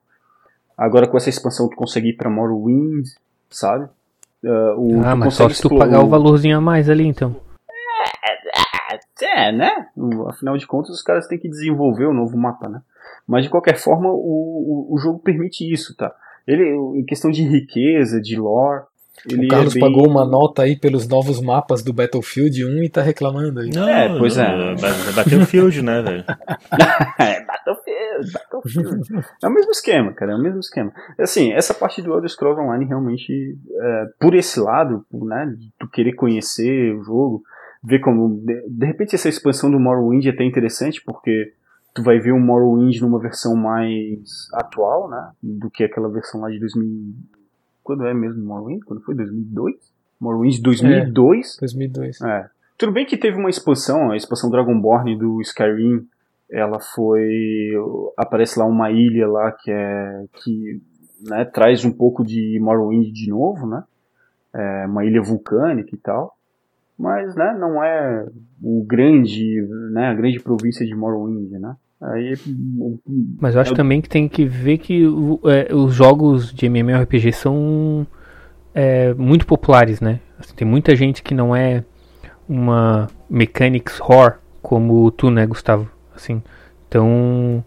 Agora 0.80 1.08
com 1.08 1.18
essa 1.18 1.30
expansão 1.30 1.68
tu 1.68 1.76
consegue 1.76 2.10
ir 2.10 2.14
pra 2.14 2.30
Morrowind, 2.30 3.06
sabe? 3.50 3.90
Uh, 4.42 4.78
o, 4.78 5.04
ah, 5.04 5.14
mas 5.14 5.34
só 5.34 5.50
se 5.50 5.62
tu 5.62 5.78
pagar 5.78 6.02
o 6.02 6.08
valorzinho 6.08 6.58
a 6.58 6.62
mais 6.62 6.90
ali, 6.90 7.06
então. 7.06 7.36
É, 8.90 9.48
é, 9.48 9.52
né? 9.52 9.70
Afinal 10.30 10.58
de 10.58 10.66
contas, 10.66 10.92
os 10.92 11.02
caras 11.02 11.28
têm 11.28 11.38
que 11.38 11.50
desenvolver 11.50 12.06
o 12.06 12.12
um 12.12 12.14
novo 12.14 12.38
mapa, 12.38 12.70
né? 12.70 12.80
Mas 13.28 13.44
de 13.44 13.50
qualquer 13.50 13.76
forma, 13.78 14.08
o, 14.10 14.14
o, 14.90 14.96
o, 14.96 14.98
jogo 14.98 15.20
permite 15.20 15.70
isso, 15.70 15.94
tá? 15.98 16.14
Ele, 16.48 16.64
em 16.98 17.04
questão 17.04 17.30
de 17.30 17.44
riqueza, 17.44 18.22
de 18.22 18.38
lore, 18.38 18.84
ele 19.30 19.48
o 19.48 19.50
Carlos 19.50 19.76
é 19.76 19.80
bem... 19.80 19.82
pagou 19.82 20.08
uma 20.08 20.26
nota 20.26 20.62
aí 20.62 20.78
pelos 20.78 21.08
novos 21.08 21.42
mapas 21.42 21.84
do 21.84 21.92
Battlefield 21.92 22.66
1 22.66 22.84
e 22.84 22.90
tá 22.90 23.02
reclamando 23.02 23.60
aí. 23.60 23.70
Não, 23.70 23.88
é, 23.88 24.18
pois 24.18 24.38
é. 24.38 24.48
Battlefield, 25.14 25.82
né, 25.82 26.02
velho? 26.02 26.24
é, 27.72 28.20
Battlefield, 28.34 28.90
Battlefield. 28.90 29.28
É 29.44 29.48
o 29.48 29.52
mesmo 29.52 29.72
esquema, 29.72 30.14
cara, 30.14 30.34
é 30.34 30.36
o 30.36 30.42
mesmo 30.42 30.60
esquema. 30.60 30.92
Assim, 31.18 31.52
essa 31.52 31.74
parte 31.74 32.02
do 32.02 32.14
Elder 32.14 32.30
Scrolls 32.30 32.62
Online 32.62 32.86
realmente, 32.86 33.58
é, 33.72 34.06
por 34.20 34.34
esse 34.34 34.60
lado, 34.60 35.06
né, 35.12 35.54
de 35.58 35.72
tu 35.80 35.88
querer 35.88 36.14
conhecer 36.14 36.96
o 36.96 37.04
jogo, 37.04 37.44
ver 37.84 38.00
como. 38.00 38.42
De, 38.46 38.68
de 38.68 38.86
repente 38.86 39.16
essa 39.16 39.30
expansão 39.30 39.70
do 39.70 39.80
Morrowind 39.80 40.26
é 40.26 40.30
até 40.30 40.44
interessante, 40.44 41.02
porque 41.06 41.54
tu 41.94 42.04
vai 42.04 42.20
ver 42.20 42.32
o 42.32 42.40
Morrowind 42.40 43.02
numa 43.02 43.20
versão 43.20 43.56
mais 43.56 44.48
atual, 44.54 45.10
né, 45.10 45.32
do 45.42 45.70
que 45.70 45.84
aquela 45.84 46.10
versão 46.10 46.42
lá 46.42 46.50
de 46.50 46.60
2000 46.60 47.14
quando 47.90 48.06
é 48.06 48.14
mesmo 48.14 48.46
Morrowind? 48.46 48.82
Quando 48.86 49.02
foi? 49.02 49.16
2002? 49.16 49.76
Morrowind 50.20 50.62
2002? 50.62 51.58
É, 51.58 51.60
2002. 51.62 52.22
É. 52.22 52.50
Tudo 52.78 52.92
bem 52.92 53.04
que 53.04 53.18
teve 53.18 53.36
uma 53.36 53.50
expansão, 53.50 54.12
a 54.12 54.16
expansão 54.16 54.52
Dragonborn 54.52 55.18
do 55.18 55.42
Skyrim, 55.42 56.08
ela 56.52 56.80
foi 56.80 57.72
aparece 58.18 58.58
lá 58.58 58.66
uma 58.66 58.92
ilha 58.92 59.28
lá 59.28 59.52
que 59.52 59.72
é 59.72 60.26
que 60.44 60.82
né, 61.22 61.46
traz 61.46 61.84
um 61.86 61.92
pouco 61.92 62.24
de 62.24 62.60
Morrowind 62.62 63.12
de 63.12 63.30
novo, 63.30 63.68
né? 63.68 63.84
É 64.54 64.86
uma 64.88 65.06
ilha 65.06 65.22
vulcânica 65.22 65.94
e 65.94 65.98
tal. 65.98 66.36
Mas, 66.98 67.36
né, 67.36 67.56
não 67.58 67.84
é 67.84 68.26
o 68.62 68.84
grande, 68.86 69.62
né, 69.92 70.08
a 70.08 70.14
grande 70.14 70.40
província 70.40 70.86
de 70.86 70.96
Morrowind, 70.96 71.52
né? 71.52 71.76
Aí, 72.02 72.34
Mas 73.42 73.56
eu 73.56 73.62
acho 73.62 73.74
também 73.74 74.02
que 74.02 74.08
tem 74.08 74.28
que 74.28 74.46
ver 74.46 74.78
que 74.78 75.04
é, 75.46 75.74
os 75.76 75.94
jogos 75.94 76.54
de 76.54 76.66
MMORPG 76.70 77.34
são 77.34 78.08
é, 78.74 79.14
muito 79.14 79.46
populares, 79.46 80.00
né? 80.00 80.22
Assim, 80.38 80.56
tem 80.56 80.68
muita 80.68 80.96
gente 80.96 81.22
que 81.22 81.34
não 81.34 81.54
é 81.54 81.84
uma 82.48 83.08
mechanics 83.30 84.00
horror 84.00 84.40
como 84.62 85.12
tu, 85.12 85.30
né, 85.30 85.46
Gustavo? 85.46 85.90
Assim, 86.20 86.42
então, 86.88 87.64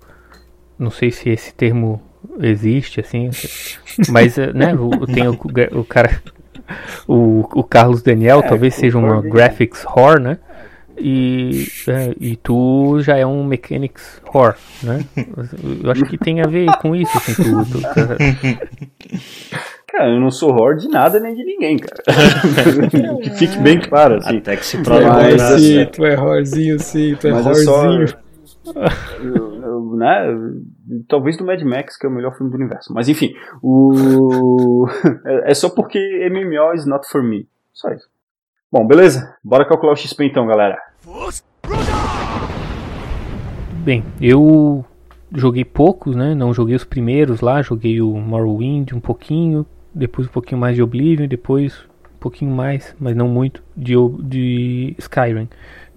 não 0.78 0.90
sei 0.90 1.10
se 1.10 1.30
esse 1.30 1.54
termo 1.54 2.00
existe, 2.40 3.00
assim, 3.00 3.30
mas, 4.08 4.38
é, 4.38 4.52
né, 4.52 4.74
tem 5.12 5.26
o, 5.26 5.38
o 5.72 5.84
cara, 5.84 6.22
o, 7.08 7.40
o 7.54 7.64
Carlos 7.64 8.02
Daniel, 8.02 8.40
é, 8.40 8.48
talvez 8.48 8.74
seja 8.74 8.98
uma 8.98 9.22
graphics 9.22 9.84
horror, 9.84 10.20
né? 10.20 10.38
E, 10.98 11.66
é, 11.88 12.14
e 12.20 12.36
tu 12.36 13.00
já 13.00 13.16
é 13.16 13.24
um 13.24 13.42
mechanics 13.44 14.20
whore, 14.32 14.56
né? 14.82 15.04
Eu 15.82 15.90
acho 15.90 16.04
que 16.04 16.18
tem 16.18 16.42
a 16.42 16.46
ver 16.46 16.66
com 16.80 16.94
isso, 16.94 17.16
assim, 17.16 17.34
tu, 17.34 17.64
tu, 17.64 17.80
cara. 17.80 18.16
cara, 19.88 20.10
eu 20.10 20.20
não 20.20 20.30
sou 20.30 20.52
whore 20.52 20.78
de 20.78 20.88
nada 20.88 21.18
nem 21.18 21.34
de 21.34 21.44
ninguém, 21.44 21.78
cara. 21.78 22.02
que 23.22 23.30
fique 23.36 23.58
bem 23.58 23.80
claro, 23.80 24.16
assim. 24.16 24.36
Até 24.36 24.56
que 24.56 24.66
se 24.66 24.78
prova 24.78 25.14
mas, 25.14 25.42
sim, 25.42 25.86
tu 25.86 26.04
é 26.04 26.14
whorezinho, 26.14 26.78
sim, 26.78 27.16
tu 27.18 27.26
é 27.26 27.32
mas 27.32 27.66
Eu, 29.20 29.96
né, 29.96 30.26
talvez 31.08 31.36
do 31.36 31.44
Mad 31.44 31.60
Max, 31.62 31.96
que 31.96 32.06
é 32.06 32.08
o 32.08 32.12
melhor 32.12 32.36
filme 32.36 32.50
do 32.50 32.56
universo. 32.56 32.92
Mas 32.92 33.08
enfim, 33.08 33.32
o 33.62 34.86
é 35.44 35.54
só 35.54 35.68
porque 35.70 35.98
MMO 36.30 36.74
is 36.74 36.86
not 36.86 37.06
for 37.08 37.22
me. 37.22 37.48
Só 37.72 37.90
isso. 37.92 38.08
Bom, 38.70 38.86
beleza? 38.86 39.36
Bora 39.44 39.66
calcular 39.66 39.92
o 39.92 39.96
XP 39.96 40.24
então, 40.24 40.46
galera. 40.46 40.78
Bem, 43.84 44.04
eu 44.20 44.84
joguei 45.34 45.64
poucos, 45.64 46.14
né? 46.14 46.34
Não 46.34 46.54
joguei 46.54 46.76
os 46.76 46.84
primeiros 46.84 47.40
lá, 47.40 47.62
joguei 47.62 48.00
o 48.00 48.12
Morrowind 48.16 48.92
um 48.92 49.00
pouquinho, 49.00 49.66
depois 49.94 50.28
um 50.28 50.30
pouquinho 50.30 50.60
mais 50.60 50.76
de 50.76 50.82
Oblivion, 50.82 51.26
depois 51.26 51.84
um 52.14 52.18
pouquinho 52.18 52.50
mais, 52.50 52.94
mas 53.00 53.16
não 53.16 53.28
muito, 53.28 53.62
de, 53.76 53.94
de 54.22 54.94
Skyrim. 54.98 55.48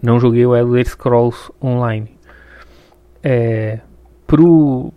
Não 0.01 0.19
joguei 0.19 0.45
o 0.45 0.55
Elder 0.55 0.85
Scrolls 0.87 1.51
Online. 1.63 2.14
É, 3.27 3.79
pro, 4.27 4.93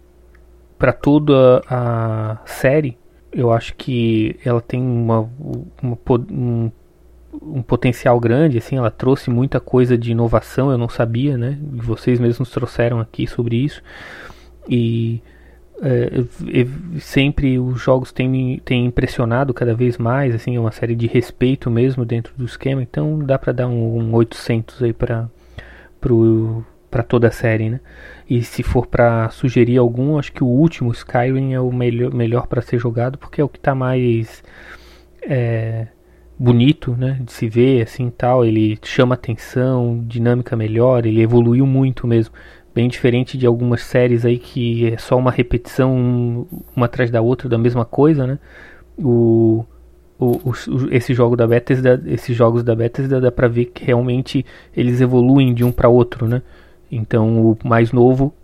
pra 0.78 0.92
toda 0.92 1.62
a 1.66 2.42
série, 2.44 2.98
eu 3.32 3.50
acho 3.50 3.74
que 3.74 4.38
ela 4.44 4.60
tem 4.60 4.82
uma, 4.82 5.28
uma 5.82 5.98
um 6.30 6.70
um 7.42 7.62
potencial 7.62 8.18
grande, 8.18 8.58
assim, 8.58 8.76
ela 8.76 8.90
trouxe 8.90 9.30
muita 9.30 9.60
coisa 9.60 9.96
de 9.96 10.12
inovação, 10.12 10.70
eu 10.70 10.78
não 10.78 10.88
sabia, 10.88 11.36
né? 11.36 11.58
Vocês 11.74 12.18
mesmos 12.18 12.50
trouxeram 12.50 13.00
aqui 13.00 13.26
sobre 13.26 13.56
isso. 13.56 13.82
E 14.68 15.22
é, 15.82 16.24
sempre 16.98 17.58
os 17.58 17.80
jogos 17.80 18.12
têm, 18.12 18.60
têm 18.64 18.86
impressionado 18.86 19.54
cada 19.54 19.74
vez 19.74 19.98
mais, 19.98 20.34
assim, 20.34 20.56
é 20.56 20.60
uma 20.60 20.72
série 20.72 20.94
de 20.94 21.06
respeito 21.06 21.70
mesmo 21.70 22.04
dentro 22.04 22.32
do 22.36 22.44
esquema, 22.44 22.82
então 22.82 23.18
dá 23.18 23.38
para 23.38 23.52
dar 23.52 23.68
um, 23.68 23.98
um 23.98 24.14
800 24.14 24.82
aí 24.82 24.92
para 24.92 25.28
para 26.90 27.02
toda 27.02 27.28
a 27.28 27.30
série, 27.30 27.70
né? 27.70 27.80
E 28.28 28.42
se 28.42 28.62
for 28.62 28.86
para 28.86 29.28
sugerir 29.30 29.78
algum, 29.78 30.18
acho 30.18 30.32
que 30.32 30.44
o 30.44 30.46
último 30.46 30.92
Skyrim 30.92 31.54
é 31.54 31.60
o 31.60 31.72
melhor, 31.72 32.12
melhor 32.12 32.46
para 32.46 32.60
ser 32.60 32.78
jogado 32.78 33.18
porque 33.18 33.40
é 33.40 33.44
o 33.44 33.48
que 33.48 33.58
está 33.58 33.74
mais 33.74 34.42
é, 35.22 35.88
bonito, 36.38 36.94
né, 36.96 37.18
de 37.24 37.32
se 37.32 37.48
ver 37.48 37.82
assim 37.82 38.10
tal. 38.10 38.44
Ele 38.44 38.78
chama 38.82 39.14
atenção, 39.14 40.04
dinâmica 40.06 40.56
melhor, 40.56 41.06
ele 41.06 41.20
evoluiu 41.20 41.66
muito 41.66 42.06
mesmo. 42.06 42.34
Bem 42.74 42.88
diferente 42.88 43.36
de 43.36 43.46
algumas 43.46 43.82
séries 43.82 44.24
aí 44.24 44.38
que 44.38 44.92
é 44.92 44.98
só 44.98 45.16
uma 45.16 45.30
repetição 45.30 46.46
uma 46.76 46.86
atrás 46.86 47.10
da 47.10 47.20
outra 47.20 47.48
da 47.48 47.58
mesma 47.58 47.84
coisa, 47.84 48.26
né? 48.26 48.38
O, 48.96 49.64
o, 50.18 50.26
o, 50.26 50.52
esse 50.90 51.14
jogo 51.14 51.34
da 51.36 51.46
Bethesda, 51.46 52.00
esses 52.06 52.36
jogos 52.36 52.62
da 52.62 52.74
Bethesda 52.76 53.20
dá 53.20 53.32
pra 53.32 53.48
ver 53.48 53.66
que 53.66 53.84
realmente 53.84 54.44
eles 54.76 55.00
evoluem 55.00 55.54
de 55.54 55.64
um 55.64 55.72
para 55.72 55.88
outro, 55.88 56.28
né? 56.28 56.42
Então 56.90 57.52
o 57.52 57.58
mais 57.64 57.92
novo 57.92 58.34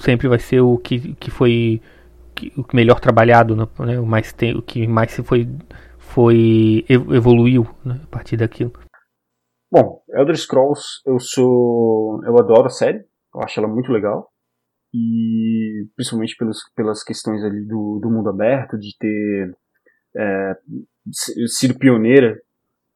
sempre 0.00 0.28
vai 0.28 0.38
ser 0.38 0.60
o 0.60 0.76
que, 0.78 1.14
que 1.14 1.30
foi 1.30 1.80
que, 2.34 2.52
o 2.56 2.64
melhor 2.74 3.00
trabalhado, 3.00 3.56
né? 3.56 3.98
o 3.98 4.06
mais 4.06 4.32
tem, 4.32 4.56
o 4.56 4.62
que 4.62 4.86
mais 4.86 5.12
se 5.12 5.22
foi 5.22 5.48
foi 5.98 6.84
evoluiu 6.88 7.66
né, 7.84 8.00
a 8.04 8.06
partir 8.06 8.36
daquilo. 8.36 8.72
Bom, 9.72 10.02
Elder 10.10 10.36
Scrolls, 10.36 11.00
eu 11.04 11.18
sou, 11.18 12.20
eu 12.24 12.38
adoro 12.38 12.66
a 12.66 12.70
série, 12.70 12.98
eu 13.34 13.40
acho 13.42 13.58
ela 13.58 13.68
muito 13.68 13.90
legal 13.90 14.28
e 14.94 15.88
principalmente 15.96 16.36
pelos, 16.36 16.58
pelas 16.76 17.02
questões 17.02 17.42
ali 17.42 17.66
do, 17.66 17.98
do 18.00 18.08
mundo 18.08 18.28
aberto, 18.28 18.78
de 18.78 18.96
ter 18.96 19.56
é, 20.16 20.52
sido 21.48 21.76
pioneira 21.76 22.40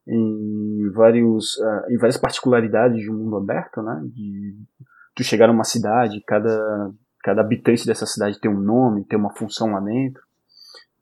em 0.07 0.78
vários 0.91 1.57
uh, 1.57 1.99
várias 1.99 2.17
particularidades 2.17 3.01
de 3.01 3.11
um 3.11 3.15
mundo 3.15 3.37
aberto, 3.37 3.81
né? 3.81 4.01
De 4.05 4.55
tu 5.15 5.23
chegar 5.23 5.47
numa 5.47 5.63
cidade, 5.63 6.21
cada 6.25 6.91
cada 7.23 7.41
habitante 7.41 7.85
dessa 7.85 8.05
cidade 8.05 8.39
tem 8.39 8.49
um 8.49 8.59
nome, 8.59 9.05
tem 9.05 9.19
uma 9.19 9.35
função 9.35 9.71
lá 9.71 9.79
dentro 9.79 10.21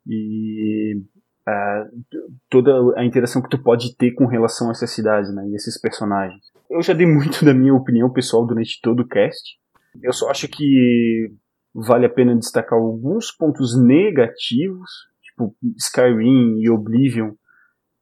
e 0.08 1.00
uh, 1.48 2.30
toda 2.50 3.00
a 3.00 3.06
interação 3.06 3.42
que 3.42 3.50
tu 3.50 3.62
pode 3.62 3.96
ter 3.96 4.12
com 4.14 4.26
relação 4.26 4.70
a 4.70 4.72
essa 4.72 4.88
cidade, 4.88 5.34
né? 5.34 5.48
E 5.50 5.56
esses 5.56 5.80
personagens. 5.80 6.42
Eu 6.70 6.82
já 6.82 6.94
dei 6.94 7.06
muito 7.06 7.44
da 7.46 7.54
minha 7.54 7.74
opinião 7.74 8.12
pessoal 8.12 8.46
durante 8.46 8.80
todo 8.82 9.02
o 9.02 9.08
cast. 9.08 9.58
Eu 10.02 10.14
só 10.14 10.30
acho 10.30 10.48
que 10.48 11.32
vale 11.74 12.06
a 12.06 12.10
pena 12.10 12.36
destacar 12.36 12.80
alguns 12.80 13.32
pontos 13.32 13.80
negativos, 13.80 14.90
tipo 15.22 15.56
Skyrim 15.78 16.60
e 16.60 16.70
Oblivion 16.70 17.34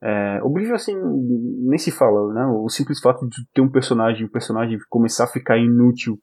é, 0.06 0.40
Oblivion, 0.44 0.76
assim, 0.76 0.96
nem 1.68 1.80
se 1.80 1.90
fala, 1.90 2.32
né? 2.32 2.46
O 2.46 2.70
simples 2.70 3.00
fato 3.00 3.28
de 3.28 3.44
ter 3.52 3.62
um 3.62 3.72
personagem, 3.72 4.28
o 4.28 4.32
personagem 4.32 4.78
começar 4.88 5.24
a 5.24 5.32
ficar 5.32 5.58
inútil 5.58 6.20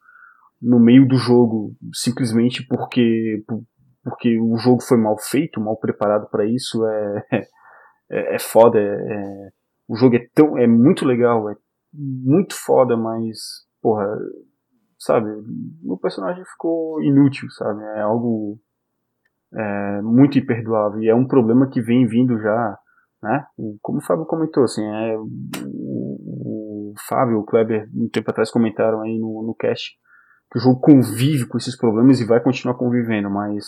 no 0.61 0.79
meio 0.79 1.05
do 1.05 1.17
jogo, 1.17 1.75
simplesmente 1.93 2.65
porque, 2.69 3.45
porque 4.05 4.41
o 4.41 4.57
jogo 4.57 4.81
foi 4.81 4.97
mal 4.97 5.17
feito, 5.19 5.61
mal 5.61 5.77
preparado 5.77 6.31
para 6.31 6.47
isso, 6.47 6.87
é, 6.87 7.25
é, 8.09 8.37
é 8.37 8.39
foda. 8.39 8.79
É, 8.79 8.85
é, 8.85 9.49
o 9.89 9.97
jogo 9.97 10.15
é 10.15 10.29
tão, 10.33 10.57
é 10.57 10.67
muito 10.69 11.05
legal, 11.05 11.51
é 11.51 11.57
muito 11.93 12.55
foda, 12.55 12.97
mas, 12.97 13.37
porra, 13.83 14.07
sabe? 14.97 15.29
O 15.85 15.99
personagem 15.99 16.45
ficou 16.45 17.03
inútil, 17.03 17.51
sabe? 17.51 17.83
É 17.83 18.03
algo 18.03 18.61
é, 19.53 20.03
muito 20.03 20.39
imperdoável 20.39 21.03
e 21.03 21.09
é 21.09 21.15
um 21.17 21.27
problema 21.27 21.69
que 21.69 21.83
vem 21.83 22.07
vindo 22.07 22.39
já 22.39 22.79
né? 23.23 23.47
Como 23.81 23.99
o 23.99 24.03
Fábio 24.03 24.27
comentou, 24.27 24.65
assim, 24.65 24.83
é, 24.85 25.17
o, 25.17 26.93
o 26.93 26.95
Fábio 27.09 27.35
e 27.35 27.37
o 27.37 27.45
Kleber, 27.45 27.89
um 27.95 28.09
tempo 28.09 28.31
atrás, 28.31 28.51
comentaram 28.51 29.01
aí 29.03 29.19
no, 29.19 29.43
no 29.47 29.55
cast 29.55 29.93
que 30.51 30.59
o 30.59 30.61
jogo 30.61 30.81
convive 30.81 31.47
com 31.47 31.57
esses 31.57 31.77
problemas 31.77 32.21
e 32.21 32.27
vai 32.27 32.39
continuar 32.39 32.75
convivendo, 32.75 33.31
mas 33.31 33.65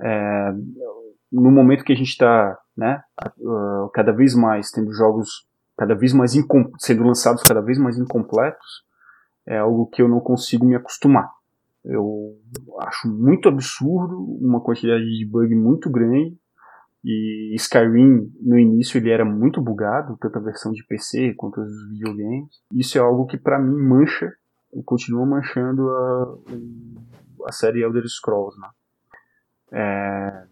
é, 0.00 0.52
no 1.30 1.52
momento 1.52 1.84
que 1.84 1.92
a 1.92 1.96
gente 1.96 2.08
está 2.08 2.58
né, 2.76 3.00
cada 3.94 4.10
vez 4.10 4.34
mais 4.34 4.70
tendo 4.70 4.92
jogos 4.92 5.48
cada 5.76 5.94
vez 5.94 6.12
mais 6.12 6.32
sendo 6.78 7.04
lançados 7.04 7.42
cada 7.44 7.62
vez 7.62 7.78
mais 7.78 7.96
incompletos, 7.96 8.84
é 9.46 9.58
algo 9.58 9.86
que 9.86 10.02
eu 10.02 10.08
não 10.08 10.20
consigo 10.20 10.66
me 10.66 10.74
acostumar. 10.74 11.30
Eu 11.82 12.36
acho 12.80 13.08
muito 13.08 13.48
absurdo, 13.48 14.20
uma 14.42 14.60
quantidade 14.60 15.04
de 15.04 15.26
bug 15.26 15.54
muito 15.54 15.90
grande, 15.90 16.36
e 17.02 17.54
Skyrim, 17.56 18.30
no 18.40 18.58
início, 18.58 18.98
ele 18.98 19.10
era 19.10 19.24
muito 19.24 19.62
bugado, 19.62 20.18
tanto 20.20 20.38
a 20.38 20.42
versão 20.42 20.70
de 20.70 20.84
PC 20.84 21.34
quanto 21.34 21.60
os 21.60 21.90
videogames. 21.90 22.60
Isso 22.72 22.98
é 22.98 23.00
algo 23.00 23.26
que, 23.26 23.38
para 23.38 23.58
mim, 23.58 23.76
mancha, 23.76 24.30
continua 24.84 25.24
manchando 25.24 25.88
a, 25.88 26.38
a 27.48 27.52
série 27.52 27.82
Elder 27.82 28.04
Scrolls, 28.06 28.58
né? 28.60 28.68
É, 29.72 30.46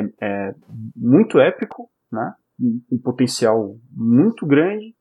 é, 0.00 0.12
é 0.20 0.54
muito 0.94 1.40
épico, 1.40 1.88
né? 2.12 2.34
Um 2.60 2.98
potencial 3.02 3.76
muito 3.90 4.46
grande, 4.46 4.94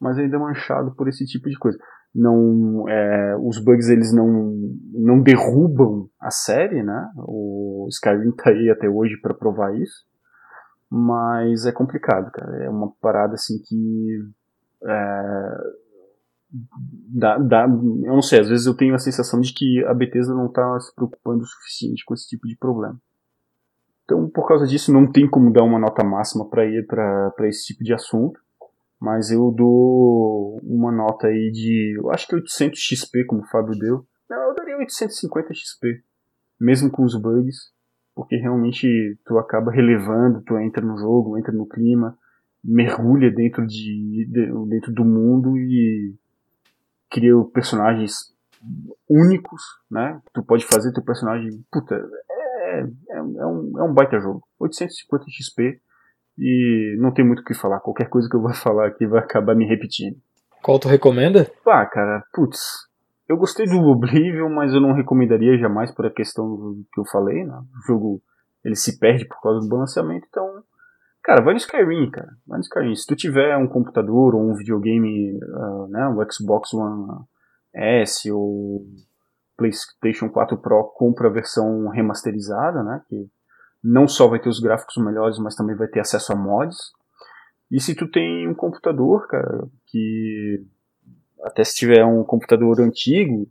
mas 0.00 0.18
ainda 0.18 0.38
manchado 0.38 0.94
por 0.96 1.08
esse 1.08 1.24
tipo 1.26 1.48
de 1.48 1.58
coisa. 1.58 1.78
Não, 2.12 2.88
é, 2.88 3.36
os 3.36 3.62
bugs 3.62 3.88
eles 3.88 4.12
não, 4.12 4.52
não 4.92 5.22
derrubam 5.22 6.08
a 6.20 6.30
série, 6.30 6.82
né? 6.82 7.08
O 7.16 7.86
Skyrim 7.88 8.32
tá 8.32 8.50
aí 8.50 8.68
até 8.68 8.88
hoje 8.88 9.16
para 9.20 9.32
provar 9.32 9.74
isso. 9.76 10.09
Mas 10.90 11.66
é 11.66 11.72
complicado, 11.72 12.32
cara. 12.32 12.64
É 12.64 12.68
uma 12.68 12.90
parada 13.00 13.34
assim 13.34 13.62
que. 13.62 14.18
É, 14.82 15.56
dá, 16.50 17.38
dá, 17.38 17.62
eu 17.62 18.14
não 18.14 18.22
sei, 18.22 18.40
às 18.40 18.48
vezes 18.48 18.66
eu 18.66 18.74
tenho 18.74 18.94
a 18.94 18.98
sensação 18.98 19.40
de 19.40 19.52
que 19.54 19.84
a 19.84 19.94
Bethesda 19.94 20.34
não 20.34 20.46
está 20.46 20.80
se 20.80 20.92
preocupando 20.94 21.42
o 21.42 21.46
suficiente 21.46 22.04
com 22.04 22.14
esse 22.14 22.26
tipo 22.26 22.48
de 22.48 22.56
problema. 22.56 23.00
Então, 24.04 24.28
por 24.28 24.48
causa 24.48 24.66
disso, 24.66 24.92
não 24.92 25.10
tem 25.10 25.30
como 25.30 25.52
dar 25.52 25.62
uma 25.62 25.78
nota 25.78 26.02
máxima 26.02 26.48
para 26.48 27.48
esse 27.48 27.66
tipo 27.66 27.84
de 27.84 27.94
assunto. 27.94 28.40
Mas 29.00 29.30
eu 29.30 29.50
dou 29.50 30.60
uma 30.62 30.92
nota 30.92 31.28
aí 31.28 31.50
de, 31.50 31.96
eu 31.96 32.10
acho 32.10 32.26
que 32.26 32.34
800 32.34 32.78
XP, 32.78 33.24
como 33.24 33.40
o 33.40 33.46
Fábio 33.46 33.78
deu. 33.78 34.04
Não, 34.28 34.48
eu 34.48 34.54
daria 34.54 34.76
850 34.76 35.54
XP, 35.54 36.02
mesmo 36.60 36.90
com 36.90 37.04
os 37.04 37.18
bugs 37.18 37.70
porque 38.20 38.36
realmente 38.36 39.18
tu 39.24 39.38
acaba 39.38 39.72
relevando, 39.72 40.42
tu 40.42 40.58
entra 40.58 40.84
no 40.84 40.98
jogo, 40.98 41.38
entra 41.38 41.50
no 41.54 41.66
clima, 41.66 42.18
mergulha 42.62 43.30
dentro 43.30 43.66
de, 43.66 44.28
de 44.30 44.68
dentro 44.68 44.92
do 44.92 45.06
mundo 45.06 45.56
e 45.56 46.14
cria 47.10 47.32
personagens 47.54 48.34
únicos, 49.08 49.62
né? 49.90 50.20
Tu 50.34 50.42
pode 50.42 50.66
fazer 50.66 50.92
teu 50.92 51.02
personagem, 51.02 51.64
puta, 51.72 51.94
é, 51.94 52.80
é, 52.80 53.16
é, 53.16 53.22
um, 53.22 53.78
é 53.78 53.84
um 53.84 53.94
baita 53.94 54.20
jogo. 54.20 54.42
850 54.58 55.24
XP 55.30 55.80
e 56.38 56.98
não 57.00 57.14
tem 57.14 57.24
muito 57.24 57.40
o 57.40 57.44
que 57.44 57.54
falar. 57.54 57.80
Qualquer 57.80 58.10
coisa 58.10 58.28
que 58.28 58.36
eu 58.36 58.42
vou 58.42 58.52
falar 58.52 58.88
aqui 58.88 59.06
vai 59.06 59.20
acabar 59.20 59.56
me 59.56 59.66
repetindo. 59.66 60.18
Qual 60.62 60.78
tu 60.78 60.88
recomenda? 60.88 61.50
Ah, 61.66 61.86
cara, 61.86 62.22
putz, 62.34 62.86
eu 63.30 63.36
gostei 63.36 63.64
do 63.64 63.78
Oblivion, 63.78 64.48
mas 64.48 64.74
eu 64.74 64.80
não 64.80 64.92
recomendaria 64.92 65.56
jamais 65.56 65.94
por 65.94 66.04
a 66.04 66.10
questão 66.10 66.74
que 66.92 67.00
eu 67.00 67.04
falei, 67.12 67.44
né? 67.44 67.56
O 67.78 67.86
jogo 67.86 68.20
ele 68.64 68.74
se 68.74 68.98
perde 68.98 69.24
por 69.24 69.40
causa 69.40 69.60
do 69.60 69.68
balanceamento, 69.68 70.26
então, 70.28 70.64
cara, 71.22 71.40
vai 71.40 71.54
no 71.54 71.58
Skyrim, 71.58 72.10
cara. 72.10 72.32
Vai 72.44 72.58
no 72.58 72.64
Skyrim. 72.64 72.94
Se 72.96 73.06
tu 73.06 73.14
tiver 73.14 73.56
um 73.56 73.68
computador 73.68 74.34
ou 74.34 74.42
um 74.42 74.54
videogame, 74.56 75.38
uh, 75.38 75.86
né, 75.86 76.08
o 76.08 76.32
Xbox 76.32 76.74
One 76.74 77.24
S 77.72 78.28
ou 78.32 78.84
PlayStation 79.56 80.28
4 80.28 80.58
Pro, 80.58 80.92
compra 80.96 81.28
a 81.28 81.32
versão 81.32 81.88
remasterizada, 81.88 82.82
né, 82.82 83.00
que 83.08 83.28
não 83.82 84.08
só 84.08 84.26
vai 84.26 84.40
ter 84.40 84.48
os 84.48 84.58
gráficos 84.58 84.96
melhores, 84.96 85.38
mas 85.38 85.54
também 85.54 85.76
vai 85.76 85.86
ter 85.86 86.00
acesso 86.00 86.32
a 86.32 86.36
mods. 86.36 86.78
E 87.70 87.80
se 87.80 87.94
tu 87.94 88.10
tem 88.10 88.48
um 88.48 88.54
computador, 88.54 89.28
cara, 89.28 89.68
que 89.86 90.66
até 91.42 91.64
se 91.64 91.74
tiver 91.74 92.04
um 92.04 92.22
computador 92.24 92.80
antigo, 92.80 93.48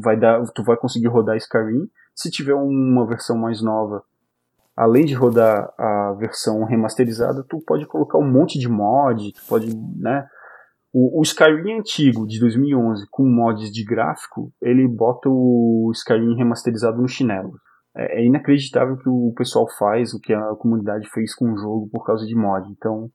vai 0.00 0.18
dar, 0.18 0.42
tu 0.54 0.62
vai 0.62 0.76
conseguir 0.76 1.08
rodar 1.08 1.36
Skyrim. 1.36 1.88
Se 2.14 2.30
tiver 2.30 2.54
uma 2.54 3.06
versão 3.06 3.36
mais 3.36 3.62
nova, 3.62 4.02
além 4.76 5.04
de 5.04 5.14
rodar 5.14 5.72
a 5.78 6.12
versão 6.18 6.64
remasterizada, 6.64 7.44
tu 7.48 7.60
pode 7.66 7.86
colocar 7.86 8.18
um 8.18 8.30
monte 8.30 8.58
de 8.58 8.68
mod, 8.68 9.32
tu 9.32 9.42
pode, 9.48 9.74
né? 9.96 10.26
O, 10.92 11.20
o 11.20 11.22
Skyrim 11.22 11.78
antigo 11.78 12.26
de 12.26 12.38
2011 12.38 13.06
com 13.10 13.24
mods 13.24 13.72
de 13.72 13.82
gráfico, 13.82 14.52
ele 14.60 14.86
bota 14.86 15.28
o 15.28 15.90
Skyrim 15.94 16.36
remasterizado 16.36 17.00
no 17.00 17.08
chinelo. 17.08 17.54
É, 17.96 18.20
é 18.20 18.24
inacreditável 18.24 18.94
o 18.94 18.98
que 18.98 19.08
o 19.08 19.32
pessoal 19.34 19.66
faz, 19.78 20.12
o 20.12 20.20
que 20.20 20.34
a 20.34 20.54
comunidade 20.56 21.08
fez 21.10 21.34
com 21.34 21.52
o 21.52 21.56
jogo 21.56 21.88
por 21.90 22.04
causa 22.04 22.26
de 22.26 22.34
mod. 22.34 22.70
Então, 22.70 23.10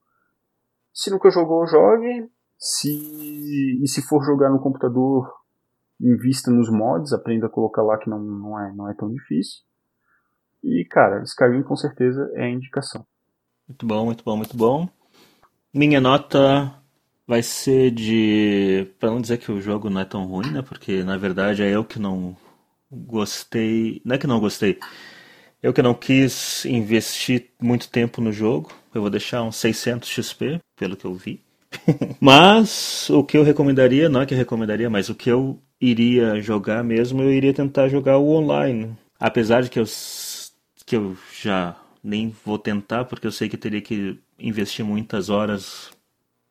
se 0.91 1.11
nunca 1.11 1.29
jogou, 1.29 1.67
jogue. 1.67 2.27
Se, 2.57 3.79
e 3.83 3.87
se 3.87 4.01
for 4.01 4.23
jogar 4.23 4.49
no 4.49 4.59
computador, 4.59 5.31
invista 6.01 6.51
nos 6.51 6.69
mods, 6.71 7.13
aprenda 7.13 7.47
a 7.47 7.49
colocar 7.49 7.83
lá 7.83 7.97
que 7.97 8.09
não, 8.09 8.19
não, 8.19 8.59
é, 8.59 8.73
não 8.73 8.89
é 8.89 8.93
tão 8.93 9.11
difícil. 9.11 9.61
E, 10.63 10.85
cara, 10.89 11.23
Skyrim 11.23 11.63
com 11.63 11.75
certeza 11.75 12.29
é 12.35 12.45
a 12.45 12.49
indicação. 12.49 13.05
Muito 13.67 13.85
bom, 13.85 14.05
muito 14.05 14.23
bom, 14.23 14.37
muito 14.37 14.57
bom. 14.57 14.89
Minha 15.73 16.01
nota 16.01 16.73
vai 17.27 17.43
ser 17.43 17.91
de. 17.91 18.87
Pra 18.99 19.11
não 19.11 19.21
dizer 19.21 19.37
que 19.37 19.51
o 19.51 19.61
jogo 19.61 19.89
não 19.89 20.01
é 20.01 20.05
tão 20.05 20.25
ruim, 20.25 20.49
né? 20.51 20.61
Porque 20.61 21.03
na 21.03 21.17
verdade 21.17 21.61
é 21.61 21.69
eu 21.69 21.83
que 21.83 21.99
não 21.99 22.35
gostei. 22.89 24.01
Não 24.03 24.15
é 24.15 24.17
que 24.17 24.25
não 24.25 24.39
gostei. 24.39 24.79
Eu 25.61 25.73
que 25.73 25.81
não 25.81 25.93
quis 25.93 26.65
investir 26.65 27.51
muito 27.61 27.89
tempo 27.89 28.21
no 28.21 28.31
jogo. 28.31 28.71
Eu 28.93 29.01
vou 29.01 29.09
deixar 29.09 29.43
uns 29.43 29.57
600 29.57 30.07
XP, 30.07 30.61
pelo 30.75 30.95
que 30.95 31.05
eu 31.05 31.13
vi. 31.13 31.43
mas 32.19 33.09
o 33.09 33.23
que 33.23 33.37
eu 33.37 33.43
recomendaria, 33.43 34.09
não 34.09 34.21
é 34.21 34.25
que 34.25 34.33
eu 34.33 34.37
recomendaria, 34.37 34.89
mas 34.89 35.09
o 35.09 35.15
que 35.15 35.29
eu 35.29 35.59
iria 35.79 36.41
jogar 36.41 36.83
mesmo, 36.83 37.21
eu 37.21 37.31
iria 37.31 37.53
tentar 37.53 37.87
jogar 37.87 38.17
o 38.17 38.29
online. 38.29 38.95
Apesar 39.19 39.61
de 39.61 39.69
que 39.69 39.79
eu, 39.79 39.85
que 40.85 40.95
eu 40.95 41.17
já 41.41 41.75
nem 42.03 42.33
vou 42.45 42.57
tentar, 42.57 43.05
porque 43.05 43.27
eu 43.27 43.31
sei 43.31 43.49
que 43.49 43.57
teria 43.57 43.81
que 43.81 44.19
investir 44.39 44.85
muitas 44.85 45.29
horas 45.29 45.91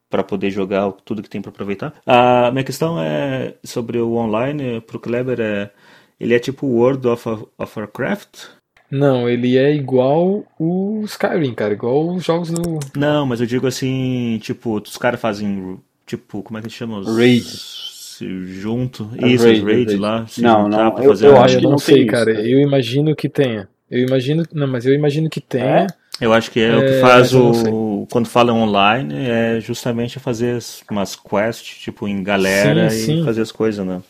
para 0.09 0.23
poder 0.23 0.51
jogar 0.51 0.91
tudo 1.05 1.23
que 1.23 1.31
tem 1.31 1.43
para 1.43 1.51
aproveitar. 1.51 1.95
A 2.07 2.51
minha 2.51 2.65
questão 2.65 3.01
é 3.01 3.55
sobre 3.65 3.99
o 3.99 4.15
online, 4.15 4.81
pro 4.81 5.01
Kleber, 5.01 5.41
é, 5.41 5.71
ele 6.19 6.35
é 6.35 6.39
tipo 6.39 6.67
World 6.67 7.07
of, 7.09 7.29
of 7.29 7.79
Warcraft? 7.79 8.56
Não, 8.91 9.29
ele 9.29 9.57
é 9.57 9.75
igual 9.75 10.45
o 10.59 11.03
Skyrim, 11.05 11.55
cara, 11.55 11.75
igual 11.75 12.09
os 12.15 12.25
jogos 12.25 12.51
do... 12.51 12.79
Não, 12.97 13.27
mas 13.27 13.41
eu 13.41 13.47
digo 13.47 13.67
assim, 13.67 14.39
tipo, 14.41 14.81
os 14.81 14.97
caras 14.97 15.21
fazem, 15.21 15.79
tipo, 16.07 16.43
como 16.43 16.59
é 16.59 16.63
que 16.63 16.71
chama? 16.71 16.99
Os... 16.99 17.17
Raid. 17.17 17.45
Se 17.45 18.27
junto, 18.61 19.11
isso, 19.19 19.45
raid, 19.45 19.59
os 19.59 19.65
raids 19.65 19.99
lá, 19.99 20.27
se 20.27 20.41
não, 20.41 20.69
não, 20.69 20.91
pra 20.91 21.05
eu, 21.05 21.11
fazer 21.11 21.27
eu 21.27 21.39
acho 21.39 21.59
que 21.59 21.59
eu 21.59 21.63
não 21.65 21.71
não 21.73 21.79
sei, 21.79 21.97
tem 21.97 22.07
cara. 22.07 22.33
isso, 22.33 22.43
né? 22.43 22.49
Eu 22.51 22.61
imagino 22.61 23.15
que 23.15 23.29
tenha. 23.29 23.69
Eu 23.91 24.07
imagino, 24.07 24.43
não, 24.55 24.67
mas 24.67 24.87
eu 24.87 24.95
imagino 24.95 25.29
que 25.29 25.41
tenha. 25.41 25.67
É? 25.67 25.87
Eu 26.19 26.33
acho 26.33 26.51
que 26.51 26.61
é, 26.61 26.75
o 26.75 26.81
que 26.81 26.95
É, 26.95 27.01
faz 27.01 27.35
o. 27.35 28.07
Quando 28.11 28.27
fala 28.27 28.53
online, 28.55 29.15
é 29.29 29.61
justamente 29.61 30.19
fazer 30.19 30.57
as- 30.57 30.83
umas 30.91 31.15
quests, 31.15 31.77
tipo, 31.79 32.09
em 32.09 32.23
galera 32.23 32.89
Sim, 32.89 32.97
e 32.97 33.17
sim. 33.19 33.25
fazer 33.25 33.43
as 33.43 33.53
coisas, 33.53 33.85
né? 33.85 34.01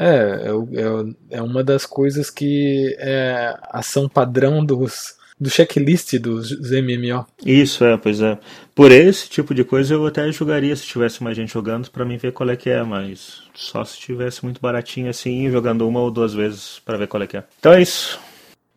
É, 0.00 0.06
é, 0.06 1.34
é, 1.34 1.38
é 1.38 1.42
uma 1.42 1.62
das 1.62 1.84
coisas 1.84 2.30
que 2.30 2.96
é 2.98 3.54
ação 3.70 4.08
padrão 4.08 4.64
dos 4.64 5.20
do 5.38 5.48
checklist 5.48 6.18
dos, 6.18 6.50
MMO. 6.70 7.26
Isso, 7.44 7.82
é, 7.82 7.96
pois 7.96 8.20
é. 8.20 8.38
Por 8.74 8.92
esse 8.92 9.28
tipo 9.28 9.54
de 9.54 9.64
coisa 9.64 9.94
eu 9.94 10.06
até 10.06 10.30
jogaria 10.30 10.76
se 10.76 10.84
tivesse 10.84 11.22
mais 11.22 11.34
gente 11.34 11.52
jogando 11.52 11.90
pra 11.90 12.04
mim 12.04 12.18
ver 12.18 12.32
qual 12.32 12.50
é 12.50 12.56
que 12.56 12.68
é, 12.68 12.82
mas 12.82 13.42
só 13.54 13.82
se 13.82 13.98
tivesse 13.98 14.44
muito 14.44 14.60
baratinho 14.60 15.08
assim, 15.08 15.50
jogando 15.50 15.88
uma 15.88 16.00
ou 16.00 16.10
duas 16.10 16.34
vezes 16.34 16.80
pra 16.84 16.98
ver 16.98 17.08
qual 17.08 17.22
é 17.22 17.26
que 17.26 17.38
é. 17.38 17.44
Então 17.58 17.72
é 17.72 17.80
isso. 17.80 18.20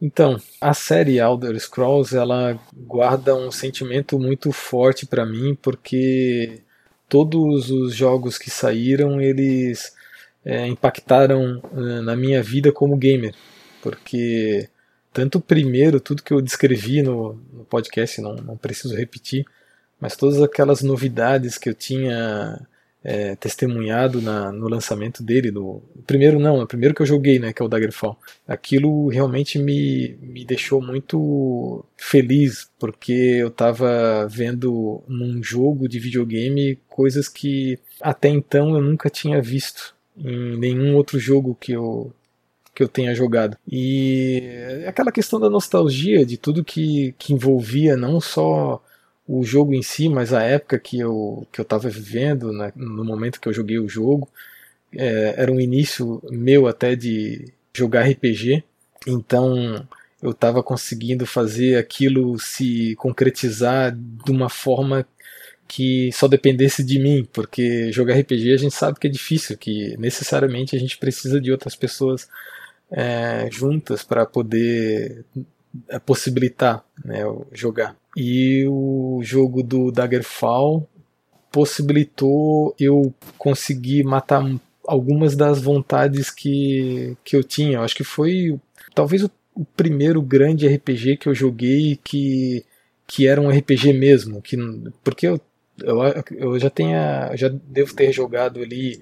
Então, 0.02 0.38
a 0.60 0.74
série 0.74 1.20
Elder 1.20 1.58
Scrolls, 1.60 2.16
ela 2.16 2.60
guarda 2.74 3.36
um 3.36 3.52
sentimento 3.52 4.18
muito 4.20 4.52
forte 4.52 5.06
pra 5.06 5.26
mim, 5.26 5.58
porque 5.62 6.62
todos 7.08 7.70
os 7.70 7.94
jogos 7.94 8.38
que 8.38 8.50
saíram, 8.50 9.22
eles 9.22 9.94
é, 10.46 10.68
impactaram 10.68 11.62
eh, 11.74 12.02
na 12.02 12.16
minha 12.16 12.42
vida 12.44 12.72
como 12.72 12.98
gamer, 12.98 13.34
porque 13.82 14.70
tanto 15.12 15.38
o 15.38 15.42
primeiro, 15.42 16.00
tudo 16.00 16.24
que 16.24 16.34
eu 16.34 16.42
descrevi 16.42 17.02
no, 17.02 17.34
no 17.54 17.64
podcast, 17.66 18.20
não, 18.22 18.36
não 18.36 18.58
preciso 18.58 18.96
repetir, 18.96 19.46
mas 20.00 20.16
todas 20.16 20.42
aquelas 20.42 20.82
novidades 20.82 21.58
que 21.58 21.70
eu 21.70 21.74
tinha 21.74 22.60
é, 23.04 23.36
testemunhado 23.36 24.22
na, 24.22 24.52
no 24.52 24.68
lançamento 24.68 25.22
dele, 25.22 25.52
no 25.52 25.82
primeiro 26.08 26.40
não, 26.40 26.60
o 26.62 26.68
primeiro 26.68 26.96
que 26.96 27.02
eu 27.02 27.06
joguei, 27.06 27.38
né, 27.38 27.54
que 27.54 27.62
é 27.62 27.66
o 27.66 27.68
Daggerfall, 27.68 28.18
aquilo 28.48 29.08
realmente 29.10 29.60
me, 29.60 30.18
me 30.22 30.44
deixou 30.44 30.82
muito 30.82 31.86
feliz, 31.96 32.70
porque 32.80 33.12
eu 33.14 33.50
estava 33.50 34.28
vendo 34.28 35.04
num 35.08 35.44
jogo 35.44 35.88
de 35.88 36.00
videogame 36.00 36.80
coisas 36.90 37.28
que 37.28 37.78
até 38.02 38.30
então 38.30 38.76
eu 38.76 38.82
nunca 38.82 39.10
tinha 39.10 39.42
visto 39.42 39.94
em 40.18 40.58
nenhum 40.58 40.96
outro 40.96 41.20
jogo 41.20 41.58
que 41.60 41.72
eu 41.74 42.14
que 42.76 42.82
eu 42.82 42.88
tenha 42.88 43.14
jogado. 43.14 43.56
E 43.68 44.42
aquela 44.88 45.12
questão 45.12 45.40
da 45.40 45.50
nostalgia 45.50 46.26
de 46.26 46.38
tudo 46.38 46.64
que, 46.64 47.14
que 47.20 47.32
envolvia 47.32 47.96
não 47.96 48.20
só 48.20 48.84
o 49.28 49.44
jogo 49.44 49.74
em 49.74 49.84
si, 49.84 50.10
mas 50.10 50.34
a 50.34 50.42
época 50.44 50.80
que 50.80 51.00
eu 51.00 51.48
que 51.52 51.60
eu 51.62 51.64
estava 51.64 51.90
vivendo, 51.90 52.52
né, 52.52 52.74
no 52.76 53.06
momento 53.06 53.40
que 53.40 53.48
eu 53.48 53.54
joguei 53.54 53.80
o 53.80 53.88
jogo, 53.88 54.28
é, 54.92 55.36
era 55.38 55.52
um 55.52 55.60
início 55.60 56.22
meu 56.30 56.68
até 56.68 56.96
de 56.96 57.54
jogar 57.74 58.08
RPG, 58.08 58.64
então 59.08 59.88
eu 60.22 60.32
estava 60.32 60.64
conseguindo 60.64 61.26
fazer 61.26 61.78
aquilo 61.78 62.40
se 62.40 62.96
concretizar 62.96 63.94
de 63.94 64.32
uma 64.32 64.50
forma 64.50 65.06
que 65.76 66.12
só 66.12 66.28
dependesse 66.28 66.84
de 66.84 67.00
mim, 67.00 67.28
porque 67.34 67.92
jogar 67.92 68.14
RPG 68.20 68.54
a 68.54 68.58
gente 68.58 68.76
sabe 68.76 69.00
que 69.00 69.08
é 69.08 69.10
difícil, 69.10 69.58
que 69.58 69.98
necessariamente 69.98 70.76
a 70.76 70.80
gente 70.80 71.00
precisa 71.00 71.42
de 71.42 71.52
outras 71.52 71.76
pessoas 71.76 72.30
é, 72.92 73.50
juntas 73.52 74.04
para 74.04 74.24
poder 74.24 75.26
é, 75.90 75.98
possibilitar 75.98 76.86
né, 77.04 77.24
jogar. 77.52 77.98
E 78.16 78.68
o 78.68 79.22
jogo 79.24 79.64
do 79.64 79.92
Daggerfall 79.92 80.88
possibilitou 81.52 82.76
eu 82.80 83.12
conseguir 83.40 84.04
matar 84.04 84.44
algumas 84.86 85.36
das 85.36 85.60
vontades 85.60 86.30
que, 86.30 87.18
que 87.24 87.36
eu 87.36 87.44
tinha. 87.44 87.82
Acho 87.82 87.96
que 87.96 88.04
foi 88.04 88.60
talvez 88.94 89.24
o, 89.24 89.32
o 89.56 89.66
primeiro 89.66 90.22
grande 90.22 90.68
RPG 90.68 91.18
que 91.18 91.28
eu 91.28 91.34
joguei 91.34 92.00
que, 92.04 92.64
que 93.08 93.28
era 93.28 93.42
um 93.42 93.50
RPG 93.50 93.92
mesmo. 93.94 94.40
Que, 94.40 94.56
porque 95.04 95.26
eu, 95.26 95.42
eu, 95.80 96.00
eu 96.32 96.60
já 96.60 96.70
tenha, 96.70 97.36
já 97.36 97.50
devo 97.50 97.94
ter 97.94 98.12
jogado 98.12 98.62
ali 98.62 99.02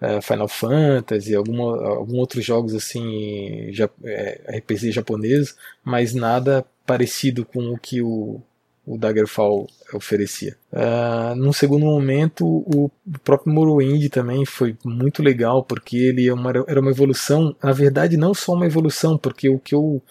eh, 0.00 0.20
Final 0.20 0.48
Fantasy, 0.48 1.34
alguma, 1.34 1.86
algum 1.86 2.18
outros 2.18 2.44
jogos 2.44 2.74
assim, 2.74 3.70
ja, 3.72 3.88
eh, 4.04 4.58
RPG 4.58 4.90
japoneses, 4.90 5.56
mas 5.84 6.12
nada 6.12 6.64
parecido 6.84 7.44
com 7.44 7.72
o 7.72 7.78
que 7.78 8.02
o, 8.02 8.40
o 8.84 8.98
Daggerfall 8.98 9.68
oferecia. 9.94 10.56
Uh, 10.72 11.36
num 11.36 11.52
segundo 11.52 11.84
momento, 11.84 12.44
o 12.44 12.90
próprio 13.22 13.52
Morrowind 13.52 14.08
também 14.08 14.44
foi 14.44 14.76
muito 14.84 15.22
legal, 15.22 15.62
porque 15.62 15.96
ele 15.96 16.26
é 16.26 16.34
uma, 16.34 16.50
era 16.66 16.80
uma 16.80 16.90
evolução, 16.90 17.54
na 17.62 17.72
verdade 17.72 18.16
não 18.16 18.34
só 18.34 18.54
uma 18.54 18.66
evolução, 18.66 19.16
porque 19.16 19.48
o 19.48 19.58
que 19.58 19.74
eu, 19.74 20.02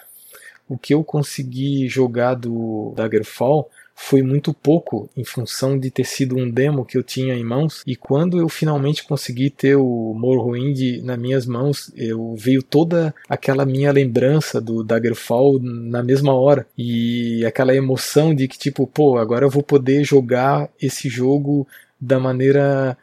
o 0.70 0.78
que 0.78 0.94
eu 0.94 1.04
consegui 1.04 1.90
jogar 1.90 2.36
do 2.36 2.94
Daggerfall 2.96 3.70
foi 3.96 4.22
muito 4.22 4.54
pouco 4.54 5.10
em 5.16 5.24
função 5.24 5.78
de 5.78 5.92
ter 5.92 6.06
sido 6.06 6.38
um 6.38 6.50
demo 6.50 6.86
que 6.86 6.98
eu 6.98 7.04
tinha 7.04 7.36
em 7.36 7.44
mãos. 7.44 7.84
E 7.86 7.96
quando 7.96 8.40
eu 8.40 8.50
finalmente 8.50 9.04
consegui 9.04 9.50
ter 9.50 9.76
o 9.76 10.14
Morrowind 10.14 11.02
nas 11.04 11.20
minhas 11.20 11.46
mãos 11.46 11.92
eu 11.96 12.36
veio 12.36 12.64
toda 12.64 13.14
aquela 13.30 13.66
minha 13.66 13.92
lembrança 13.92 14.60
do 14.60 14.84
Daggerfall 14.84 15.60
na 15.60 16.04
mesma 16.04 16.34
hora. 16.34 16.66
E 16.78 17.46
aquela 17.46 17.76
emoção 17.76 18.34
de 18.34 18.48
que 18.48 18.58
tipo 18.58 18.88
pô 18.88 19.18
agora 19.18 19.46
eu 19.46 19.50
vou 19.50 19.64
poder 19.64 20.04
jogar 20.04 20.70
esse 20.82 21.08
jogo 21.08 21.68
da 22.00 22.20
maneira 22.20 22.98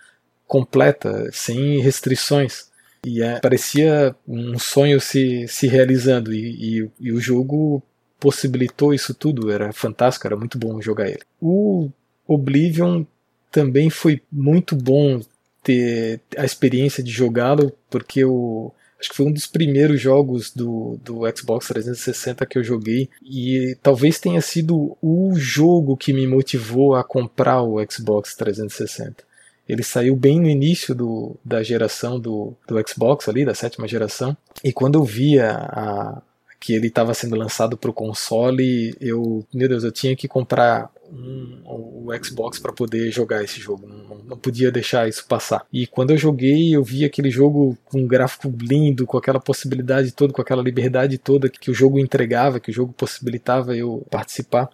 completa 0.47 1.29
sem 1.33 1.81
restrições. 1.81 2.69
E 3.07 3.23
é, 3.23 3.39
parecia 3.39 4.15
um 4.27 4.59
sonho 4.59 5.01
se, 5.01 5.47
se 5.47 5.69
realizando. 5.69 6.33
E, 6.33 6.81
e, 6.81 6.91
e 6.99 7.13
o 7.13 7.21
jogo 7.21 7.83
possibilitou 8.19 8.93
isso 8.93 9.15
tudo, 9.15 9.51
era 9.51 9.73
fantástico, 9.73 10.27
era 10.27 10.37
muito 10.37 10.59
bom 10.59 10.81
jogar 10.81 11.09
ele. 11.09 11.23
O 11.41 11.91
Oblivion 12.27 13.05
também 13.51 13.91
foi 13.91 14.21
muito 14.31 14.77
bom 14.77 15.21
ter 15.63 16.21
a 16.37 16.45
experiência 16.45 17.03
de 17.03 17.11
jogá-lo, 17.11 17.73
porque 17.91 18.21
eu 18.21 18.73
acho 19.01 19.11
que 19.11 19.17
foi 19.17 19.27
um 19.27 19.33
dos 19.33 19.47
primeiros 19.47 20.01
jogos 20.01 20.51
do, 20.51 20.99
do 21.05 21.21
Xbox 21.37 21.69
360 21.69 22.45
que 22.47 22.59
eu 22.59 22.65
joguei, 22.65 23.09
e 23.23 23.77
talvez 23.83 24.19
tenha 24.19 24.41
sido 24.41 24.97
o 25.01 25.35
jogo 25.37 25.97
que 25.97 26.13
me 26.13 26.27
motivou 26.27 26.95
a 26.95 27.05
comprar 27.05 27.63
o 27.63 27.77
Xbox 27.89 28.35
360. 28.35 29.29
Ele 29.69 29.83
saiu 29.83 30.17
bem 30.17 30.41
no 30.41 30.49
início 30.49 30.95
do, 30.95 31.37
da 31.45 31.63
geração 31.63 32.19
do, 32.19 32.55
do 32.67 32.77
Xbox 32.89 33.29
ali, 33.29 33.45
da 33.45 33.55
sétima 33.55 33.87
geração, 33.87 34.37
e 34.65 34.73
quando 34.73 34.99
eu 34.99 35.05
via 35.05 35.51
a, 35.51 36.23
que 36.61 36.73
ele 36.75 36.89
estava 36.89 37.15
sendo 37.15 37.37
lançado 37.37 37.77
para 37.77 37.91
o 37.91 37.95
console, 37.95 38.95
eu, 39.01 39.47
meu 39.55 39.69
Deus, 39.69 39.85
eu 39.85 39.93
tinha 39.93 40.17
que 40.17 40.27
comprar 40.27 40.91
um, 41.11 41.61
o 41.65 42.09
Xbox 42.23 42.59
para 42.59 42.73
poder 42.73 43.11
jogar 43.11 43.43
esse 43.43 43.61
jogo, 43.61 43.87
não, 43.87 44.19
não, 44.25 44.37
podia 44.37 44.71
deixar 44.71 45.09
isso 45.09 45.25
passar. 45.27 45.65
E 45.73 45.87
quando 45.87 46.11
eu 46.11 46.19
joguei, 46.19 46.75
eu 46.75 46.83
vi 46.83 47.05
aquele 47.05 47.31
jogo 47.31 47.77
com 47.85 48.01
um 48.01 48.07
gráfico 48.07 48.53
lindo, 48.61 49.07
com 49.07 49.17
aquela 49.17 49.41
possibilidade 49.41 50.13
toda, 50.13 50.33
com 50.33 50.43
aquela 50.43 50.63
liberdade 50.63 51.19
toda 51.19 51.49
que 51.49 51.71
o 51.71 51.75
jogo 51.75 51.99
entregava, 51.99 52.61
que 52.61 52.71
o 52.71 52.75
jogo 52.75 52.93
possibilitava 52.93 53.77
eu 53.77 54.07
participar. 54.11 54.69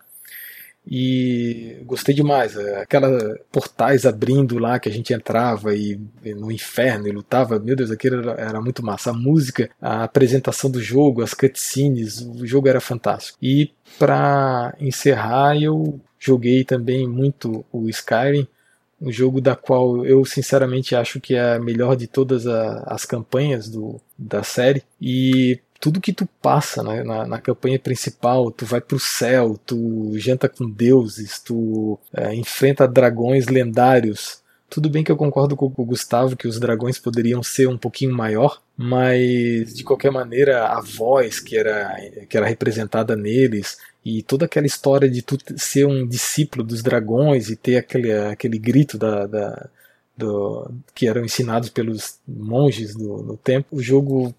E 0.86 1.78
gostei 1.86 2.14
demais. 2.14 2.56
Aquela 2.56 3.38
portais 3.50 4.04
abrindo 4.04 4.58
lá 4.58 4.78
que 4.78 4.88
a 4.88 4.92
gente 4.92 5.14
entrava 5.14 5.74
e, 5.74 5.98
e 6.22 6.34
no 6.34 6.52
inferno 6.52 7.08
e 7.08 7.12
lutava. 7.12 7.58
Meu 7.58 7.74
Deus, 7.74 7.90
aquilo 7.90 8.20
era, 8.20 8.40
era, 8.40 8.60
muito 8.60 8.84
massa. 8.84 9.10
A 9.10 9.14
música, 9.14 9.70
a 9.80 10.04
apresentação 10.04 10.70
do 10.70 10.82
jogo, 10.82 11.22
as 11.22 11.32
cutscenes, 11.32 12.20
o 12.20 12.46
jogo 12.46 12.68
era 12.68 12.80
fantástico. 12.80 13.38
E 13.40 13.72
para 13.98 14.74
encerrar, 14.78 15.56
eu 15.56 16.00
joguei 16.18 16.64
também 16.64 17.08
muito 17.08 17.64
o 17.72 17.88
Skyrim, 17.88 18.46
um 19.00 19.10
jogo 19.10 19.40
da 19.40 19.56
qual 19.56 20.04
eu 20.06 20.24
sinceramente 20.24 20.94
acho 20.94 21.20
que 21.20 21.34
é 21.34 21.54
a 21.54 21.58
melhor 21.58 21.96
de 21.96 22.06
todas 22.06 22.46
a, 22.46 22.84
as 22.86 23.04
campanhas 23.04 23.68
do, 23.68 24.00
da 24.18 24.42
série. 24.42 24.82
E 25.00 25.60
tudo 25.84 26.00
que 26.00 26.14
tu 26.14 26.26
passa 26.40 26.82
né, 26.82 27.02
na, 27.02 27.26
na, 27.26 27.38
campanha 27.38 27.78
principal, 27.78 28.50
tu 28.50 28.64
vai 28.64 28.80
pro 28.80 28.98
céu, 28.98 29.60
tu 29.66 30.12
janta 30.16 30.48
com 30.48 30.66
deuses, 30.66 31.38
tu 31.38 31.98
é, 32.10 32.34
enfrenta 32.34 32.88
dragões 32.88 33.48
lendários. 33.48 34.40
Tudo 34.70 34.88
bem 34.88 35.04
que 35.04 35.12
eu 35.12 35.16
concordo 35.16 35.54
com 35.54 35.66
o 35.66 35.84
Gustavo 35.84 36.38
que 36.38 36.48
os 36.48 36.58
dragões 36.58 36.98
poderiam 36.98 37.42
ser 37.42 37.68
um 37.68 37.76
pouquinho 37.76 38.14
maior, 38.14 38.62
mas 38.74 39.74
de 39.74 39.84
qualquer 39.84 40.10
maneira 40.10 40.68
a 40.68 40.80
voz 40.80 41.38
que 41.38 41.54
era, 41.54 41.94
que 42.30 42.34
era 42.38 42.46
representada 42.46 43.14
neles 43.14 43.76
e 44.02 44.22
toda 44.22 44.46
aquela 44.46 44.66
história 44.66 45.10
de 45.10 45.20
tu 45.20 45.36
ser 45.54 45.84
um 45.86 46.06
discípulo 46.06 46.64
dos 46.64 46.82
dragões 46.82 47.50
e 47.50 47.56
ter 47.56 47.76
aquele, 47.76 48.10
aquele 48.10 48.58
grito 48.58 48.96
da, 48.96 49.26
da 49.26 49.68
do, 50.16 50.70
que 50.94 51.06
eram 51.06 51.26
ensinados 51.26 51.68
pelos 51.68 52.18
monges 52.26 52.94
do, 52.94 53.18
no 53.18 53.36
tempo, 53.36 53.76
o 53.76 53.82
jogo 53.82 54.34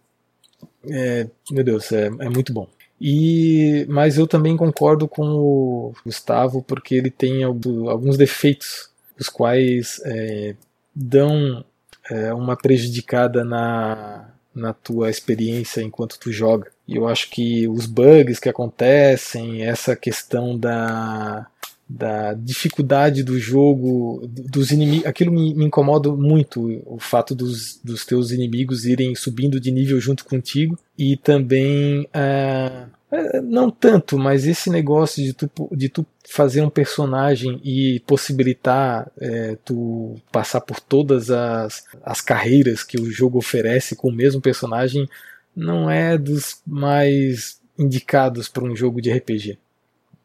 é, 0.90 1.28
meu 1.52 1.64
Deus, 1.64 1.92
é, 1.92 2.08
é 2.08 2.30
muito 2.30 2.54
bom. 2.54 2.68
E, 3.00 3.86
mas 3.90 4.18
eu 4.18 4.26
também 4.26 4.56
concordo 4.56 5.08
com 5.08 5.24
o 5.24 5.94
Gustavo 6.06 6.62
porque 6.62 6.96
ele 6.96 7.12
tem 7.12 7.44
alguns 7.44 8.18
defeitos, 8.18 8.90
os 9.20 9.28
quais 9.28 10.02
é, 10.06 10.56
dão 10.96 11.64
é, 12.10 12.34
uma 12.34 12.56
prejudicada 12.56 13.44
na, 13.44 14.30
na 14.54 14.74
tua 14.74 15.10
experiência 15.10 15.82
enquanto 15.82 16.18
tu 16.18 16.32
joga. 16.32 16.72
E 16.88 16.96
eu 16.96 17.08
acho 17.08 17.30
que 17.30 17.68
os 17.68 17.86
bugs 17.86 18.40
que 18.40 18.50
acontecem, 18.50 19.64
essa 19.64 19.96
questão 19.96 20.58
da 20.58 21.48
da 21.88 22.34
dificuldade 22.34 23.24
do 23.24 23.40
jogo, 23.40 24.28
dos 24.28 24.72
inimigos. 24.72 25.06
Aquilo 25.06 25.32
me, 25.32 25.54
me, 25.54 25.66
incomoda 25.66 26.12
muito, 26.12 26.82
o 26.86 27.00
fato 27.00 27.36
dos, 27.36 27.80
dos 27.84 28.06
teus 28.06 28.32
inimigos 28.32 28.86
irem 28.86 29.14
subindo 29.16 29.60
de 29.60 29.72
nível 29.72 30.00
junto 30.00 30.26
contigo. 30.26 30.78
E 30.98 31.16
também. 31.16 32.08
Uh, 32.16 32.96
não 33.44 33.70
tanto, 33.70 34.18
mas 34.18 34.46
esse 34.46 34.70
negócio 34.70 35.24
de 35.24 35.32
tu, 35.32 35.50
de 35.72 35.88
tu 35.88 36.06
fazer 36.28 36.62
um 36.62 36.70
personagem 36.70 37.62
e 37.64 38.02
possibilitar 38.06 39.10
é, 39.18 39.58
tu 39.64 40.16
passar 40.32 40.60
por 40.60 40.80
todas 40.80 41.30
as, 41.30 41.86
as 42.04 42.20
carreiras 42.20 42.84
que 42.84 43.00
o 43.00 43.10
jogo 43.10 43.38
oferece 43.38 43.96
com 43.96 44.10
o 44.10 44.14
mesmo 44.14 44.42
personagem 44.42 45.08
não 45.56 45.90
é 45.90 46.18
dos 46.18 46.62
mais 46.66 47.62
indicados 47.78 48.50
para 48.50 48.66
um 48.66 48.76
jogo 48.76 49.02
de 49.02 49.14
RPG 49.14 49.58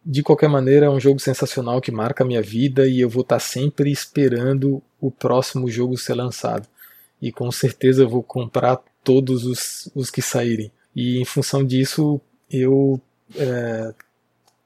de 0.05 0.23
qualquer 0.23 0.49
maneira, 0.49 0.87
é 0.87 0.91
um 0.91 1.01
jogo 1.01 1.19
sensacional 1.19 1.81
que 1.81 1.93
marca 1.93 2.25
a 2.25 2.27
minha 2.27 2.43
vida 2.43 2.89
e 2.89 3.01
eu 3.01 3.09
vou 3.09 3.23
estar 3.23 3.39
sempre 3.39 3.91
esperando 3.91 4.83
o 5.01 5.11
próximo 5.11 5.71
jogo 5.71 5.97
ser 5.97 6.15
lançado. 6.15 6.67
E 7.21 7.31
com 7.31 7.51
certeza 7.53 8.07
vou 8.07 8.23
comprar 8.23 8.81
todos 9.05 9.45
os, 9.45 9.91
os 9.95 10.11
que 10.11 10.23
saírem. 10.23 10.73
E 10.97 11.21
em 11.21 11.25
função 11.25 11.65
disso, 11.65 12.21
eu 12.51 13.01
é, 13.37 13.93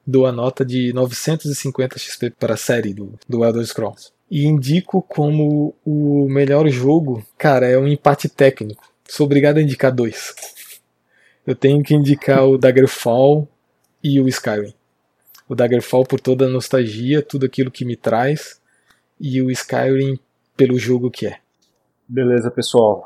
dou 0.07 0.25
a 0.25 0.31
nota 0.31 0.63
de 0.63 0.93
950 0.93 1.99
XP 1.99 2.29
para 2.31 2.53
a 2.53 2.57
série 2.57 2.93
do, 2.93 3.19
do 3.27 3.43
Elder 3.43 3.65
Scrolls. 3.65 4.11
E 4.31 4.45
indico 4.45 5.01
como 5.01 5.75
o 5.85 6.27
melhor 6.29 6.67
jogo, 6.69 7.23
cara, 7.37 7.67
é 7.67 7.77
um 7.77 7.87
empate 7.87 8.29
técnico. 8.29 8.83
Sou 9.07 9.25
obrigado 9.25 9.57
a 9.57 9.61
indicar 9.61 9.93
dois. 9.93 10.33
Eu 11.45 11.55
tenho 11.55 11.83
que 11.83 11.93
indicar 11.93 12.45
o 12.45 12.57
Daggerfall 12.57 13.47
e 14.01 14.19
o 14.19 14.27
Skyrim 14.27 14.73
o 15.47 15.55
Daggerfall 15.55 16.05
por 16.05 16.19
toda 16.19 16.45
a 16.45 16.49
nostalgia, 16.49 17.21
tudo 17.21 17.45
aquilo 17.45 17.71
que 17.71 17.85
me 17.85 17.95
traz, 17.95 18.61
e 19.19 19.41
o 19.41 19.49
Skyrim 19.51 20.19
pelo 20.55 20.77
jogo 20.77 21.11
que 21.11 21.27
é. 21.27 21.39
Beleza, 22.07 22.51
pessoal. 22.51 23.05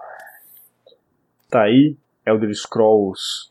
Tá 1.49 1.63
aí, 1.63 1.95
Elder 2.25 2.53
Scrolls 2.53 3.49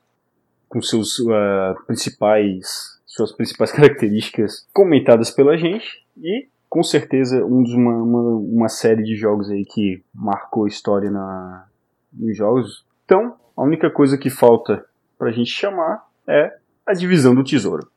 com 0.68 0.82
seus 0.82 1.18
uh, 1.20 1.74
principais 1.86 2.98
suas 3.06 3.32
principais 3.32 3.72
características 3.72 4.66
comentadas 4.72 5.30
pela 5.30 5.56
gente 5.56 6.04
e 6.16 6.46
com 6.68 6.82
certeza 6.82 7.44
um 7.44 7.62
dos 7.62 7.72
uma, 7.72 8.02
uma, 8.02 8.20
uma 8.36 8.68
série 8.68 9.02
de 9.02 9.16
jogos 9.16 9.50
aí 9.50 9.64
que 9.64 10.02
marcou 10.14 10.66
a 10.66 10.68
história 10.68 11.10
na, 11.10 11.66
nos 12.12 12.36
jogos. 12.36 12.84
Então, 13.04 13.36
a 13.56 13.62
única 13.62 13.90
coisa 13.90 14.18
que 14.18 14.28
falta 14.28 14.84
pra 15.18 15.32
gente 15.32 15.50
chamar 15.50 16.06
é 16.26 16.56
a 16.86 16.92
divisão 16.92 17.34
do 17.34 17.42
tesouro. 17.42 17.90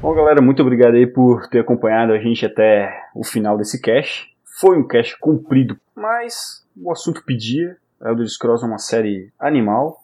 Bom, 0.00 0.14
galera, 0.14 0.40
muito 0.40 0.62
obrigado 0.62 0.94
aí 0.94 1.06
por 1.06 1.48
ter 1.48 1.60
acompanhado 1.60 2.12
a 2.12 2.18
gente 2.18 2.46
até 2.46 2.88
o 3.14 3.24
final 3.24 3.58
desse 3.58 3.80
cast. 3.80 4.32
Foi 4.60 4.78
um 4.78 4.86
cast 4.86 5.18
comprido, 5.18 5.76
mas 5.94 6.64
o 6.76 6.92
assunto 6.92 7.24
pedia. 7.24 7.76
Elder 8.00 8.28
Scrolls 8.28 8.64
é 8.64 8.68
uma 8.68 8.78
série 8.78 9.32
animal 9.38 9.98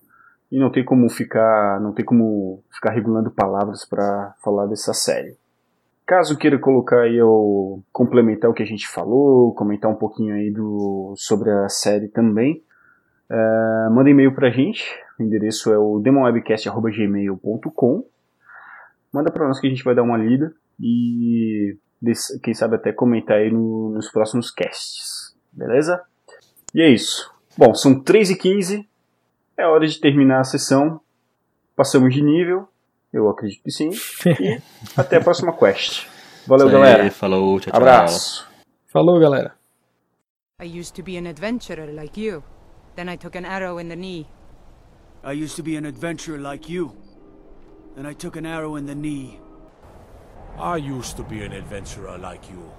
e 0.50 0.58
não 0.58 0.70
tem 0.70 0.84
como 0.84 1.08
ficar, 1.08 1.80
não 1.80 1.92
tem 1.92 2.04
como 2.04 2.62
ficar 2.72 2.90
regulando 2.90 3.30
palavras 3.30 3.84
para 3.84 4.34
falar 4.42 4.66
dessa 4.66 4.92
série. 4.92 5.36
Caso 6.04 6.36
queira 6.36 6.58
colocar 6.58 7.02
aí 7.02 7.22
ou 7.22 7.82
complementar 7.92 8.50
o 8.50 8.54
que 8.54 8.62
a 8.62 8.66
gente 8.66 8.88
falou, 8.88 9.54
comentar 9.54 9.90
um 9.90 9.96
pouquinho 9.96 10.34
aí 10.34 10.50
do, 10.50 11.14
sobre 11.16 11.50
a 11.50 11.68
série 11.68 12.08
também, 12.08 12.62
uh, 13.30 13.94
manda 13.94 14.10
e-mail 14.10 14.34
pra 14.34 14.50
gente. 14.50 14.84
O 15.18 15.22
endereço 15.22 15.72
é 15.72 15.78
o 15.78 16.00
demonwebcast.gmail.com 16.00 18.04
manda 19.14 19.30
para 19.30 19.46
nós 19.46 19.60
que 19.60 19.68
a 19.68 19.70
gente 19.70 19.84
vai 19.84 19.94
dar 19.94 20.02
uma 20.02 20.18
lida 20.18 20.52
e 20.80 21.78
quem 22.42 22.52
sabe 22.52 22.74
até 22.74 22.92
comentar 22.92 23.36
aí 23.36 23.50
no, 23.50 23.90
nos 23.90 24.10
próximos 24.10 24.50
casts, 24.50 25.36
beleza? 25.52 26.02
E 26.74 26.82
é 26.82 26.90
isso. 26.90 27.32
Bom, 27.56 27.72
são 27.72 28.02
3h15, 28.02 28.84
é 29.56 29.64
hora 29.64 29.86
de 29.86 30.00
terminar 30.00 30.40
a 30.40 30.44
sessão. 30.44 31.00
Passamos 31.76 32.12
de 32.12 32.20
nível, 32.20 32.68
eu 33.12 33.30
acredito 33.30 33.62
que 33.62 33.70
sim. 33.70 33.90
E 34.26 34.60
até 34.98 35.16
a 35.16 35.20
próxima 35.20 35.56
quest. 35.56 36.08
Valeu, 36.46 36.66
Isso 36.66 36.76
galera. 36.76 37.04
Aí, 37.04 37.10
falou, 37.10 37.60
tchau, 37.60 37.72
tchau. 37.72 37.80
Abraço. 37.80 38.48
Falou, 38.92 39.20
galera. 39.20 39.54
I 40.60 40.66
used 40.66 40.94
to 40.96 41.02
be 41.02 41.16
an 41.16 41.28
adventurer 41.28 41.94
like 41.94 42.20
you. 42.20 42.42
Then 42.96 43.08
I 43.08 43.16
took 43.16 43.34
an 43.34 43.44
arrow 43.44 43.78
in 43.78 43.88
the 43.88 43.96
knee. 43.96 44.26
I 45.24 45.32
used 45.32 45.56
to 45.56 45.62
be 45.62 45.76
an 45.76 45.84
adventurer 45.84 46.38
like 46.38 46.68
you. 46.68 46.92
Then 47.96 48.06
I 48.06 48.12
took 48.14 48.36
an 48.36 48.46
arrow 48.46 48.76
in 48.76 48.86
the 48.86 48.94
knee. 48.94 49.40
I 50.58 50.76
used 50.76 51.16
to 51.16 51.24
be 51.24 51.42
an 51.44 51.52
adventurer 51.52 52.18
like 52.18 52.48
you. 52.50 52.70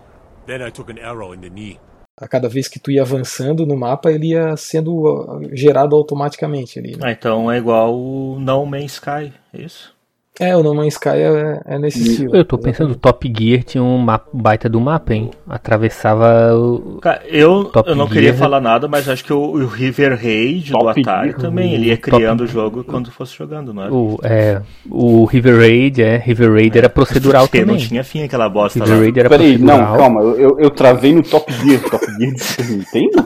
Then 0.46 0.62
I 0.62 0.70
took 0.70 0.90
an 0.90 1.00
arrow 1.00 1.34
in 1.34 1.42
the 1.42 1.50
knee. 1.50 1.80
A 2.18 2.28
cada 2.28 2.48
vez 2.48 2.70
que 2.70 2.80
tu 2.80 2.92
ia 2.92 3.02
avançando 3.02 3.66
no 3.66 3.76
mapa, 3.76 4.10
ele 4.10 4.28
ia 4.28 4.56
sendo 4.56 4.94
uh, 5.04 5.56
gerado 5.56 5.96
automaticamente 5.96 6.80
ali. 6.80 6.92
Né? 6.96 7.00
Ah, 7.04 7.12
então 7.12 7.52
é 7.52 7.58
igual 7.58 7.94
o 7.94 8.40
No 8.40 8.66
Man's 8.66 8.94
Sky, 8.94 9.34
é 9.54 9.62
isso? 9.62 9.95
É, 10.38 10.56
o 10.56 10.62
No 10.62 10.76
Man's 10.76 10.96
Sky 10.96 11.10
é, 11.10 11.62
é 11.66 11.80
nesse 11.80 12.02
estilo. 12.02 12.36
Eu 12.36 12.44
tô 12.44 12.58
pensando, 12.58 12.92
o 12.92 12.96
Top 12.96 13.32
Gear 13.38 13.64
tinha 13.64 13.82
um 13.82 13.98
mapa, 13.98 14.30
baita 14.34 14.68
do 14.68 14.82
mapa, 14.82 15.14
hein? 15.14 15.32
Atravessava 15.48 16.54
o. 16.54 17.00
Cara, 17.02 17.22
eu, 17.26 17.64
Top 17.66 17.90
eu 17.90 17.96
não 17.96 18.06
Gear, 18.06 18.16
queria 18.16 18.34
falar 18.34 18.60
nada, 18.60 18.86
mas 18.86 19.08
acho 19.08 19.24
que 19.24 19.32
o, 19.32 19.40
o 19.40 19.66
River 19.66 20.20
Raid 20.22 20.74
do 20.74 20.90
Atari 20.90 21.30
Gear, 21.30 21.36
também, 21.36 21.74
ele 21.74 21.86
ia 21.88 21.96
criando 21.98 22.42
o 22.42 22.48
jogo 22.48 22.84
quando 22.84 23.10
fosse 23.12 23.34
jogando, 23.34 23.74
não 23.74 23.84
é? 23.86 23.90
O, 23.90 24.20
é, 24.24 24.62
o 24.90 25.24
River 25.24 25.58
Raid, 25.58 26.02
é, 26.02 26.18
River 26.18 26.52
Raid 26.52 26.76
é. 26.76 26.80
era 26.80 26.90
procedural 26.90 27.48
também. 27.48 27.66
Não 27.68 27.78
tinha 27.78 28.04
fim 28.04 28.24
aquela 28.24 28.50
bosta 28.50 28.78
River 28.80 28.94
lá. 28.98 29.04
Raid 29.04 29.20
era 29.22 29.30
Peraí, 29.30 29.58
procedural. 29.58 29.90
não, 29.92 29.98
calma, 29.98 30.22
eu, 30.22 30.60
eu 30.60 30.70
travei 30.70 31.14
no 31.14 31.24
Top 31.24 31.50
Gear. 31.54 31.82
Top 31.90 32.06
Gear 32.20 32.34
de 32.34 32.44
Super 32.44 32.70
Nintendo? 32.72 33.24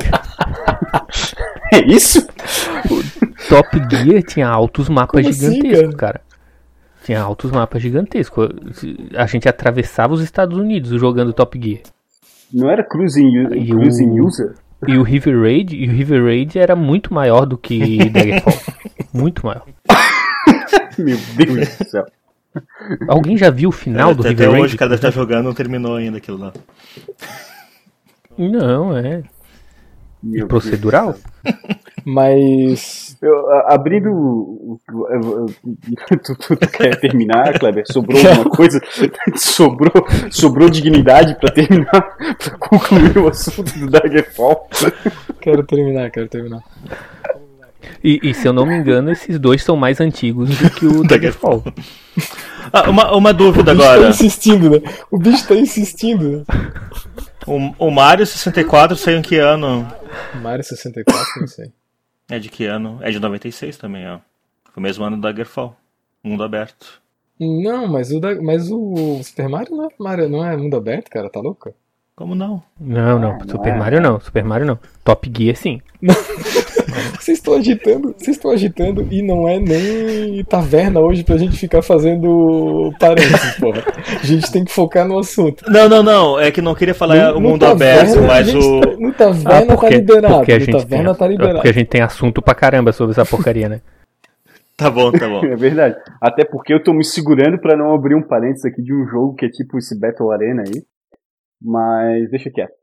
é 1.73 1.85
isso? 1.87 2.27
O 2.91 3.49
Top 3.49 3.79
Gear 3.89 4.21
tinha 4.21 4.47
altos 4.47 4.87
mapas 4.89 5.23
Como 5.23 5.27
assim, 5.27 5.53
gigantescos, 5.55 5.87
assim, 5.87 5.97
cara? 5.97 6.13
cara. 6.13 6.28
Tinha 7.09 7.23
altos 7.23 7.49
mapas 7.49 7.81
gigantescos. 7.81 8.49
A 9.15 9.25
gente 9.25 9.49
atravessava 9.49 10.13
os 10.13 10.21
Estados 10.21 10.55
Unidos 10.55 10.91
jogando 11.01 11.33
Top 11.33 11.59
Gear. 11.59 11.81
Não 12.53 12.69
era 12.69 12.83
Cruising, 12.83 13.25
e 13.55 13.67
cruising 13.67 14.19
o, 14.19 14.27
User? 14.27 14.53
E 14.87 14.95
o 14.95 15.01
River 15.01 15.41
Raid, 15.41 15.75
e 15.75 15.89
o 15.89 15.91
River 15.91 16.23
Raid 16.23 16.59
era 16.59 16.75
muito 16.75 17.11
maior 17.11 17.47
do 17.47 17.57
que 17.57 17.97
Daggerfall. 18.13 18.53
muito 19.11 19.43
maior. 19.43 19.65
Meu 20.99 21.17
Deus 21.35 21.77
do 21.79 21.89
céu. 21.89 22.05
Alguém 23.07 23.35
já 23.35 23.49
viu 23.49 23.69
o 23.69 23.71
final 23.71 24.11
é, 24.11 24.13
do 24.13 24.21
River 24.21 24.37
Raid? 24.37 24.53
Até 24.53 24.63
hoje 24.63 24.75
o 24.75 24.77
cara 24.77 24.89
deve 24.89 24.99
estar 24.99 25.11
jogando 25.11 25.45
não 25.45 25.53
terminou 25.55 25.95
ainda 25.95 26.19
aquilo 26.19 26.37
lá. 26.37 26.53
Não, 28.37 28.95
é. 28.95 29.23
Meu 30.21 30.45
procedural? 30.45 31.15
Mas. 32.13 33.17
Eu, 33.21 33.51
abrindo. 33.67 34.79
Tu, 36.23 36.35
tu, 36.35 36.55
tu, 36.55 36.67
quer 36.67 36.99
terminar, 36.99 37.59
Kleber? 37.59 37.83
Sobrou 37.91 38.19
alguma 38.27 38.49
coisa? 38.49 38.81
sobrou, 39.35 40.07
sobrou 40.31 40.69
dignidade 40.69 41.35
pra 41.35 41.51
terminar, 41.51 42.17
pra 42.37 42.57
concluir 42.57 43.17
o 43.17 43.27
assunto 43.27 43.77
do 43.77 43.87
Daggerfall? 43.89 44.67
Quero 45.39 45.63
terminar, 45.63 46.09
quero 46.09 46.27
terminar. 46.27 46.61
E, 48.03 48.19
e 48.23 48.33
se 48.33 48.47
eu 48.47 48.53
não 48.53 48.65
me 48.65 48.75
engano, 48.75 49.11
esses 49.11 49.37
dois 49.39 49.63
são 49.63 49.75
mais 49.75 50.01
antigos 50.01 50.49
do 50.57 50.69
que 50.71 50.85
o 50.85 51.03
Daggerfall. 51.03 51.63
Ah, 52.73 52.89
uma, 52.89 53.15
uma 53.15 53.33
dúvida 53.33 53.71
O 53.71 53.75
bicho 53.75 53.87
tá 53.87 53.93
agora. 53.93 54.09
insistindo, 54.09 54.69
né? 54.69 54.81
O 55.11 55.17
bicho 55.17 55.47
tá 55.47 55.55
insistindo. 55.55 56.45
Né? 56.47 56.71
O, 57.45 57.87
o 57.87 57.91
Mario 57.91 58.25
64 58.25 58.95
saiu 58.97 59.19
em 59.19 59.21
que 59.21 59.37
ano? 59.37 59.87
Mario 60.41 60.63
64, 60.63 61.41
não 61.41 61.47
sei. 61.47 61.71
É 62.29 62.37
de 62.39 62.49
que 62.49 62.65
ano? 62.65 62.99
É 63.01 63.09
de 63.11 63.19
96 63.19 63.77
também, 63.77 64.07
ó. 64.07 64.19
Foi 64.65 64.73
o 64.77 64.81
mesmo 64.81 65.03
ano 65.03 65.15
do 65.17 65.21
Daggerfall. 65.23 65.75
Mundo 66.23 66.43
aberto. 66.43 67.01
Não, 67.39 67.87
mas 67.87 68.11
o, 68.11 68.19
da- 68.19 68.41
mas 68.41 68.69
o 68.69 69.21
Super 69.23 69.47
Mario 69.47 69.75
não 69.75 69.85
é, 69.85 69.89
Mario 69.97 70.29
não 70.29 70.45
é 70.45 70.55
mundo 70.57 70.75
aberto, 70.75 71.09
cara, 71.09 71.29
tá 71.29 71.39
louco? 71.39 71.73
Como 72.15 72.35
não? 72.35 72.61
Não, 72.79 73.17
não, 73.17 73.37
não 73.37 73.47
Super 73.47 73.69
é. 73.73 73.77
Mario 73.77 74.01
não, 74.01 74.19
Super 74.19 74.43
Mario 74.43 74.65
não. 74.67 74.79
Top 75.05 75.31
Gear 75.35 75.55
sim. 75.55 75.81
Vocês 77.19 77.37
estão 77.37 77.53
agitando, 77.55 78.15
vocês 78.17 78.37
estão 78.37 78.51
agitando 78.51 79.07
e 79.11 79.21
não 79.21 79.47
é 79.47 79.59
nem 79.59 80.43
taverna 80.45 80.99
hoje 80.99 81.23
pra 81.23 81.37
gente 81.37 81.57
ficar 81.57 81.81
fazendo 81.81 82.91
parênteses, 82.99 83.55
porra. 83.59 83.83
A 84.21 84.25
gente 84.25 84.51
tem 84.51 84.63
que 84.65 84.71
focar 84.71 85.07
no 85.07 85.17
assunto. 85.19 85.63
Não, 85.69 85.87
não, 85.89 86.01
não. 86.03 86.39
É 86.39 86.51
que 86.51 86.61
não 86.61 86.75
queria 86.75 86.93
falar 86.93 87.15
o 87.15 87.33
No- 87.35 87.41
no 87.41 87.49
mundo 87.49 87.59
taverna, 87.61 88.01
aberto, 88.01 88.21
mas 88.27 88.53
o. 88.55 88.81
tá- 88.81 88.95
no 88.97 89.13
taverna 89.13 89.77
tá 89.77 89.89
liberado. 89.89 90.35
porque 90.35 90.51
a 90.51 90.55
no 90.59 90.65
gente 90.65 90.77
taverna 90.77 91.09
tem, 91.09 91.19
tá 91.19 91.27
liberado. 91.27 91.55
porque 91.55 91.69
a 91.69 91.73
gente 91.73 91.87
tem 91.87 92.01
assunto 92.01 92.41
pra 92.41 92.55
caramba 92.55 92.91
sobre 92.91 93.11
essa 93.11 93.25
porcaria, 93.25 93.69
né? 93.69 93.81
Tá 94.77 94.89
bom, 94.89 95.11
tá 95.11 95.27
bom. 95.27 95.43
É 95.45 95.55
verdade. 95.55 95.95
Até 96.21 96.45
porque 96.45 96.73
eu 96.73 96.81
tô 96.81 96.93
me 96.93 97.03
segurando 97.03 97.59
pra 97.59 97.75
não 97.75 97.93
abrir 97.93 98.15
um 98.15 98.21
parênteses 98.25 98.65
aqui 98.65 98.81
de 98.81 98.93
um 98.93 99.05
jogo 99.07 99.35
que 99.35 99.45
é 99.45 99.49
tipo 99.49 99.77
esse 99.77 99.99
Battle 99.99 100.31
Arena 100.31 100.63
aí. 100.65 100.81
Mas 101.61 102.29
deixa 102.31 102.49
quieto. 102.49 102.71